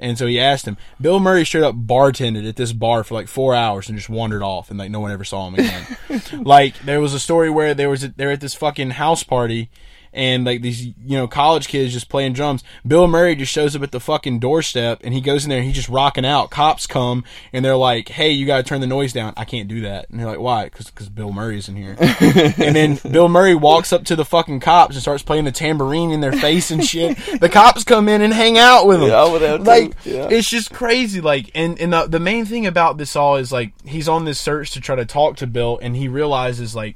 And 0.01 0.17
so 0.17 0.25
he 0.25 0.39
asked 0.39 0.67
him. 0.67 0.77
Bill 0.99 1.19
Murray 1.19 1.45
straight 1.45 1.63
up 1.63 1.75
bartended 1.75 2.49
at 2.49 2.55
this 2.55 2.73
bar 2.73 3.03
for 3.03 3.13
like 3.13 3.27
four 3.27 3.53
hours 3.53 3.87
and 3.87 3.97
just 3.97 4.09
wandered 4.09 4.41
off, 4.41 4.69
and 4.69 4.79
like 4.79 4.89
no 4.89 4.99
one 4.99 5.11
ever 5.11 5.23
saw 5.23 5.47
him 5.47 5.53
again. 5.53 5.85
like 6.43 6.77
there 6.79 6.99
was 6.99 7.13
a 7.13 7.19
story 7.19 7.51
where 7.51 7.75
there 7.75 7.89
was 7.89 8.03
a, 8.03 8.07
they're 8.09 8.31
at 8.31 8.41
this 8.41 8.55
fucking 8.55 8.91
house 8.91 9.21
party, 9.21 9.69
and 10.13 10.45
like 10.45 10.61
these 10.61 10.85
you 10.85 10.93
know 11.17 11.27
college 11.27 11.67
kids 11.67 11.93
just 11.93 12.09
playing 12.09 12.33
drums. 12.33 12.63
Bill 12.85 13.07
Murray 13.07 13.35
just 13.35 13.51
shows 13.51 13.75
up 13.75 13.83
at 13.83 13.91
the 13.91 13.99
fucking 13.99 14.39
doorstep, 14.39 15.01
and 15.03 15.13
he 15.13 15.21
goes 15.21 15.43
in 15.43 15.49
there 15.49 15.59
and 15.59 15.67
he's 15.67 15.75
just 15.75 15.89
rocking 15.89 16.25
out. 16.25 16.51
Cops 16.51 16.87
come 16.87 17.23
and 17.53 17.63
they're 17.63 17.77
like, 17.77 18.09
"Hey, 18.09 18.31
you 18.31 18.45
got 18.45 18.57
to 18.57 18.63
turn 18.63 18.81
the 18.81 18.87
noise 18.87 19.13
down." 19.13 19.33
I 19.37 19.45
can't 19.45 19.67
do 19.67 19.81
that, 19.81 20.09
and 20.09 20.19
they're 20.19 20.27
like, 20.27 20.39
"Why?" 20.39 20.65
Because 20.65 21.09
Bill 21.09 21.31
Murray's 21.31 21.69
in 21.69 21.75
here. 21.75 21.95
and 21.99 22.75
then 22.75 22.99
Bill 23.09 23.29
Murray 23.29 23.55
walks 23.55 23.93
up 23.93 24.03
to 24.05 24.15
the 24.15 24.25
fucking 24.25 24.59
cops 24.59 24.95
and 24.95 25.01
starts 25.01 25.23
playing 25.23 25.45
the 25.45 25.51
tambourine 25.51 26.11
in 26.11 26.21
their 26.21 26.33
face 26.33 26.71
and 26.71 26.85
shit. 26.85 27.17
The 27.39 27.49
cops 27.49 27.83
come 27.83 28.09
in 28.09 28.21
and 28.21 28.33
hang 28.33 28.57
out 28.57 28.85
with 28.87 29.01
him. 29.01 29.09
Yeah, 29.09 29.23
I 29.23 29.29
would 29.29 29.41
have 29.41 29.61
like 29.61 29.93
yeah. 30.03 30.27
it's 30.29 30.49
just 30.49 30.71
crazy. 30.71 31.21
Like, 31.21 31.51
and 31.55 31.79
and 31.79 31.93
the, 31.93 32.07
the 32.07 32.19
main 32.19 32.45
thing 32.45 32.65
about 32.65 32.97
this 32.97 33.15
all 33.15 33.37
is 33.37 33.51
like 33.51 33.73
he's 33.85 34.07
on 34.07 34.25
this 34.25 34.39
search 34.39 34.71
to 34.71 34.81
try 34.81 34.95
to 34.95 35.05
talk 35.05 35.37
to 35.37 35.47
Bill, 35.47 35.79
and 35.81 35.95
he 35.95 36.07
realizes 36.07 36.75
like 36.75 36.95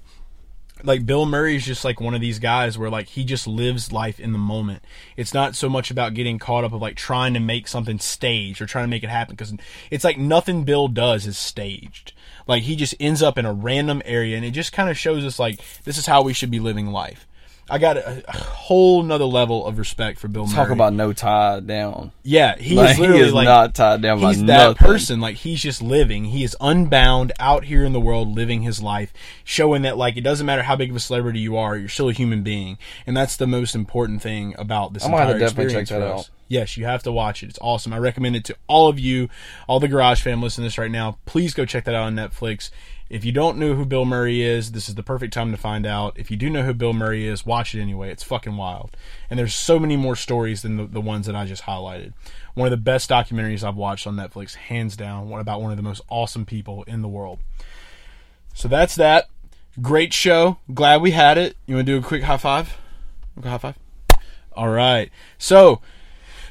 like 0.85 1.05
Bill 1.05 1.25
Murray 1.25 1.55
is 1.55 1.65
just 1.65 1.83
like 1.83 1.99
one 1.99 2.13
of 2.13 2.21
these 2.21 2.39
guys 2.39 2.77
where 2.77 2.89
like 2.89 3.07
he 3.07 3.23
just 3.23 3.47
lives 3.47 3.91
life 3.91 4.19
in 4.19 4.31
the 4.31 4.37
moment. 4.37 4.83
It's 5.17 5.33
not 5.33 5.55
so 5.55 5.69
much 5.69 5.91
about 5.91 6.13
getting 6.13 6.39
caught 6.39 6.63
up 6.63 6.73
of 6.73 6.81
like 6.81 6.95
trying 6.95 7.33
to 7.33 7.39
make 7.39 7.67
something 7.67 7.99
staged 7.99 8.61
or 8.61 8.65
trying 8.65 8.85
to 8.85 8.89
make 8.89 9.03
it 9.03 9.09
happen 9.09 9.35
because 9.35 9.53
it's 9.91 10.03
like 10.03 10.17
nothing 10.17 10.63
Bill 10.63 10.87
does 10.87 11.25
is 11.25 11.37
staged. 11.37 12.13
Like 12.47 12.63
he 12.63 12.75
just 12.75 12.95
ends 12.99 13.21
up 13.21 13.37
in 13.37 13.45
a 13.45 13.53
random 13.53 14.01
area 14.05 14.35
and 14.35 14.45
it 14.45 14.51
just 14.51 14.73
kind 14.73 14.89
of 14.89 14.97
shows 14.97 15.25
us 15.25 15.39
like 15.39 15.59
this 15.83 15.97
is 15.97 16.05
how 16.05 16.21
we 16.21 16.33
should 16.33 16.51
be 16.51 16.59
living 16.59 16.87
life. 16.87 17.27
I 17.67 17.79
got 17.79 17.97
a, 17.97 18.23
a 18.27 18.37
whole 18.37 19.01
nother 19.01 19.25
level 19.25 19.65
of 19.65 19.79
respect 19.79 20.19
for 20.19 20.27
Bill 20.27 20.45
Murray. 20.45 20.53
Talk 20.55 20.69
about 20.69 20.93
no 20.93 21.13
tie 21.13 21.61
down. 21.61 22.11
yeah, 22.23 22.55
he 22.57 22.75
Like, 22.75 22.91
is 22.91 22.95
he 22.97 23.01
literally 23.01 23.21
is 23.23 23.33
like 23.33 23.45
not 23.45 23.73
tied 23.73 24.01
down 24.03 24.21
by 24.21 24.29
he's 24.33 24.43
that 24.45 24.67
nothing. 24.67 24.75
person 24.87 25.19
like 25.19 25.37
he's 25.37 25.61
just 25.63 25.81
living 25.81 26.25
he 26.25 26.43
is 26.43 26.55
unbound 26.61 27.31
out 27.39 27.63
here 27.65 27.83
in 27.83 27.91
the 27.93 27.99
world 27.99 28.35
living 28.35 28.61
his 28.61 28.83
life 28.83 29.11
showing 29.43 29.81
that 29.81 29.97
like 29.97 30.15
it 30.15 30.21
doesn't 30.21 30.45
matter 30.45 30.61
how 30.63 30.75
big 30.75 30.91
of 30.91 30.95
a 30.95 30.99
celebrity 30.99 31.39
you 31.39 31.57
are 31.57 31.75
you're 31.75 31.89
still 31.89 32.09
a 32.09 32.13
human 32.13 32.43
being 32.43 32.77
and 33.07 33.17
that's 33.17 33.35
the 33.37 33.47
most 33.47 33.73
important 33.73 34.21
thing 34.21 34.53
about 34.59 34.93
this 34.93 35.03
I'm 35.03 35.09
gonna 35.11 35.23
have 35.25 35.29
entire 35.35 35.39
to 35.39 35.45
definitely 35.55 35.73
check 35.73 35.87
that 35.87 36.01
out. 36.03 36.29
yes 36.47 36.77
you 36.77 36.85
have 36.85 37.01
to 37.03 37.11
watch 37.11 37.41
it 37.41 37.49
it's 37.49 37.59
awesome 37.61 37.93
i 37.93 37.97
recommend 37.97 38.35
it 38.35 38.43
to 38.45 38.55
all 38.67 38.87
of 38.89 38.99
you 38.99 39.27
all 39.67 39.79
the 39.79 39.87
garage 39.87 40.21
fam 40.21 40.39
listening 40.41 40.65
to 40.65 40.67
this 40.67 40.77
right 40.77 40.91
now 40.91 41.17
please 41.25 41.53
go 41.55 41.65
check 41.65 41.85
that 41.85 41.95
out 41.95 42.03
on 42.03 42.15
netflix 42.15 42.69
if 43.09 43.23
you 43.23 43.31
don't 43.31 43.57
know 43.57 43.75
who 43.75 43.85
Bill 43.85 44.05
Murray 44.05 44.41
is, 44.41 44.71
this 44.71 44.89
is 44.89 44.95
the 44.95 45.03
perfect 45.03 45.33
time 45.33 45.51
to 45.51 45.57
find 45.57 45.85
out. 45.85 46.17
If 46.17 46.31
you 46.31 46.37
do 46.37 46.49
know 46.49 46.63
who 46.63 46.73
Bill 46.73 46.93
Murray 46.93 47.27
is, 47.27 47.45
watch 47.45 47.75
it 47.75 47.81
anyway. 47.81 48.09
It's 48.09 48.23
fucking 48.23 48.57
wild. 48.57 48.97
And 49.29 49.37
there's 49.37 49.53
so 49.53 49.77
many 49.77 49.95
more 49.95 50.15
stories 50.15 50.63
than 50.63 50.77
the, 50.77 50.85
the 50.85 51.01
ones 51.01 51.27
that 51.27 51.35
I 51.35 51.45
just 51.45 51.63
highlighted. 51.63 52.13
One 52.55 52.65
of 52.65 52.71
the 52.71 52.77
best 52.77 53.09
documentaries 53.09 53.63
I've 53.63 53.75
watched 53.75 54.07
on 54.07 54.15
Netflix, 54.15 54.55
hands 54.55 54.97
down, 54.97 55.29
one 55.29 55.39
about 55.39 55.61
one 55.61 55.71
of 55.71 55.77
the 55.77 55.83
most 55.83 56.01
awesome 56.09 56.45
people 56.45 56.83
in 56.83 57.01
the 57.03 57.07
world. 57.07 57.39
So 58.53 58.67
that's 58.67 58.95
that. 58.95 59.29
Great 59.81 60.13
show. 60.13 60.57
Glad 60.73 61.01
we 61.01 61.11
had 61.11 61.37
it. 61.37 61.57
You 61.67 61.75
want 61.75 61.85
to 61.85 61.93
do 61.93 61.99
a 61.99 62.07
quick 62.07 62.23
high 62.23 62.37
five? 62.37 62.77
High 63.43 63.57
five. 63.57 63.77
All 64.53 64.69
right. 64.69 65.11
So 65.37 65.81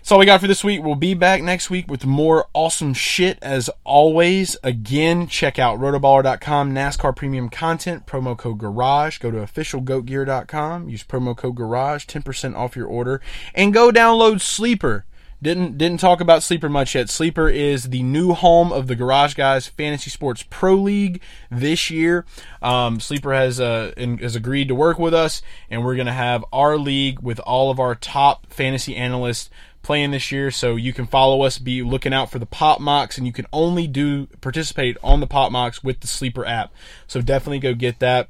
that's 0.04 0.12
all 0.12 0.18
we 0.18 0.26
got 0.26 0.42
for 0.42 0.46
this 0.46 0.62
week. 0.62 0.82
We'll 0.82 0.96
be 0.96 1.14
back 1.14 1.42
next 1.42 1.70
week 1.70 1.90
with 1.90 2.04
more 2.04 2.46
awesome 2.52 2.92
shit 2.92 3.38
as 3.40 3.70
always. 3.84 4.54
Again, 4.62 5.26
check 5.28 5.58
out 5.58 5.80
rotoballer.com, 5.80 6.74
NASCAR 6.74 7.16
premium 7.16 7.48
content, 7.48 8.04
promo 8.04 8.36
code 8.36 8.58
GARAGE. 8.58 9.18
Go 9.18 9.30
to 9.30 9.38
officialgoatgear.com, 9.38 10.90
use 10.90 11.04
promo 11.04 11.34
code 11.34 11.54
GARAGE, 11.54 12.06
10% 12.06 12.54
off 12.54 12.76
your 12.76 12.86
order, 12.86 13.22
and 13.54 13.72
go 13.72 13.90
download 13.90 14.42
Sleeper. 14.42 15.06
Didn't 15.40 15.78
didn't 15.78 16.00
talk 16.00 16.20
about 16.20 16.42
Sleeper 16.42 16.68
much 16.68 16.94
yet. 16.94 17.08
Sleeper 17.08 17.48
is 17.48 17.84
the 17.84 18.02
new 18.02 18.34
home 18.34 18.72
of 18.72 18.88
the 18.88 18.94
Garage 18.94 19.34
Guys 19.34 19.68
Fantasy 19.68 20.10
Sports 20.10 20.44
Pro 20.48 20.74
League 20.74 21.22
this 21.50 21.90
year. 21.90 22.26
Um, 22.60 23.00
Sleeper 23.00 23.32
has 23.32 23.58
uh, 23.58 23.92
in, 23.96 24.18
has 24.18 24.36
agreed 24.36 24.68
to 24.68 24.74
work 24.74 24.98
with 24.98 25.14
us, 25.14 25.40
and 25.70 25.82
we're 25.82 25.96
gonna 25.96 26.12
have 26.12 26.44
our 26.52 26.76
league 26.76 27.20
with 27.20 27.40
all 27.40 27.70
of 27.70 27.80
our 27.80 27.94
top 27.94 28.46
fantasy 28.52 28.96
analysts 28.96 29.48
playing 29.84 30.10
this 30.10 30.32
year. 30.32 30.50
So 30.50 30.74
you 30.74 30.92
can 30.92 31.06
follow 31.06 31.42
us, 31.42 31.58
be 31.58 31.82
looking 31.82 32.12
out 32.12 32.30
for 32.30 32.40
the 32.40 32.46
pop 32.46 32.80
mocks, 32.80 33.16
and 33.16 33.26
you 33.26 33.32
can 33.32 33.46
only 33.52 33.86
do 33.86 34.26
participate 34.40 34.96
on 35.02 35.20
the 35.20 35.26
pop 35.26 35.52
mocks 35.52 35.84
with 35.84 36.00
the 36.00 36.08
Sleeper 36.08 36.44
app. 36.44 36.72
So 37.06 37.20
definitely 37.20 37.60
go 37.60 37.74
get 37.74 38.00
that. 38.00 38.28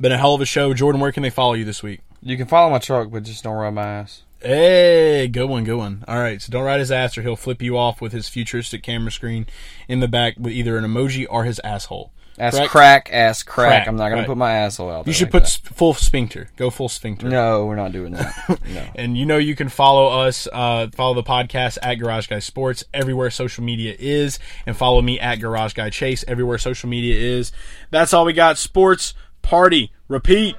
Been 0.00 0.12
a 0.12 0.18
hell 0.18 0.34
of 0.34 0.40
a 0.40 0.46
show, 0.46 0.74
Jordan. 0.74 1.00
Where 1.00 1.12
can 1.12 1.22
they 1.22 1.30
follow 1.30 1.54
you 1.54 1.64
this 1.64 1.82
week? 1.82 2.00
You 2.22 2.36
can 2.36 2.46
follow 2.46 2.70
my 2.70 2.78
truck, 2.78 3.10
but 3.10 3.22
just 3.22 3.42
don't 3.44 3.56
rub 3.56 3.74
my 3.74 3.82
ass. 3.82 4.22
Hey, 4.40 5.28
good 5.28 5.46
one, 5.46 5.64
good 5.64 5.78
one. 5.78 6.04
All 6.06 6.18
right, 6.18 6.40
so 6.42 6.52
don't 6.52 6.64
ride 6.64 6.80
his 6.80 6.92
ass, 6.92 7.16
or 7.16 7.22
he'll 7.22 7.36
flip 7.36 7.62
you 7.62 7.78
off 7.78 8.02
with 8.02 8.12
his 8.12 8.28
futuristic 8.28 8.82
camera 8.82 9.10
screen 9.10 9.46
in 9.88 10.00
the 10.00 10.08
back 10.08 10.34
with 10.38 10.52
either 10.52 10.76
an 10.76 10.84
emoji 10.84 11.26
or 11.28 11.44
his 11.44 11.58
asshole. 11.64 12.12
Ass 12.38 12.54
Correct? 12.54 12.70
crack, 12.70 13.10
ass 13.12 13.42
crack. 13.42 13.68
Crack, 13.68 13.88
I'm 13.88 13.96
not 13.96 14.10
gonna 14.10 14.22
right. 14.22 14.26
put 14.26 14.36
my 14.36 14.52
asshole 14.52 14.90
out. 14.90 15.04
There. 15.04 15.10
You 15.10 15.14
should 15.14 15.26
like 15.28 15.32
put 15.32 15.42
that. 15.44 15.48
s 15.48 15.56
full 15.56 15.94
sphincter. 15.94 16.50
Go 16.56 16.68
full 16.68 16.88
sphincter. 16.90 17.28
No, 17.28 17.64
we're 17.64 17.76
not 17.76 17.92
doing 17.92 18.12
that. 18.12 18.34
No. 18.66 18.84
And 18.94 19.16
you 19.16 19.24
know 19.26 19.38
you 19.38 19.54
can 19.54 19.68
follow 19.68 20.08
us, 20.22 20.48
uh, 20.52 20.88
follow 20.92 21.14
the 21.14 21.22
podcast 21.22 21.78
at 21.82 21.94
Garage 21.94 22.26
Guy 22.26 22.40
Sports 22.40 22.84
everywhere 22.92 23.30
social 23.30 23.64
media 23.64 23.94
is, 23.98 24.38
and 24.66 24.76
follow 24.76 25.00
me 25.00 25.18
at 25.20 25.36
Garage 25.36 25.72
Guy 25.72 25.88
Chase 25.90 26.24
everywhere 26.28 26.58
social 26.58 26.88
media 26.88 27.14
is. 27.14 27.52
That's 27.90 28.12
all 28.12 28.24
we 28.24 28.32
got. 28.32 28.58
Sports 28.58 29.14
party. 29.42 29.92
Repeat. 30.08 30.56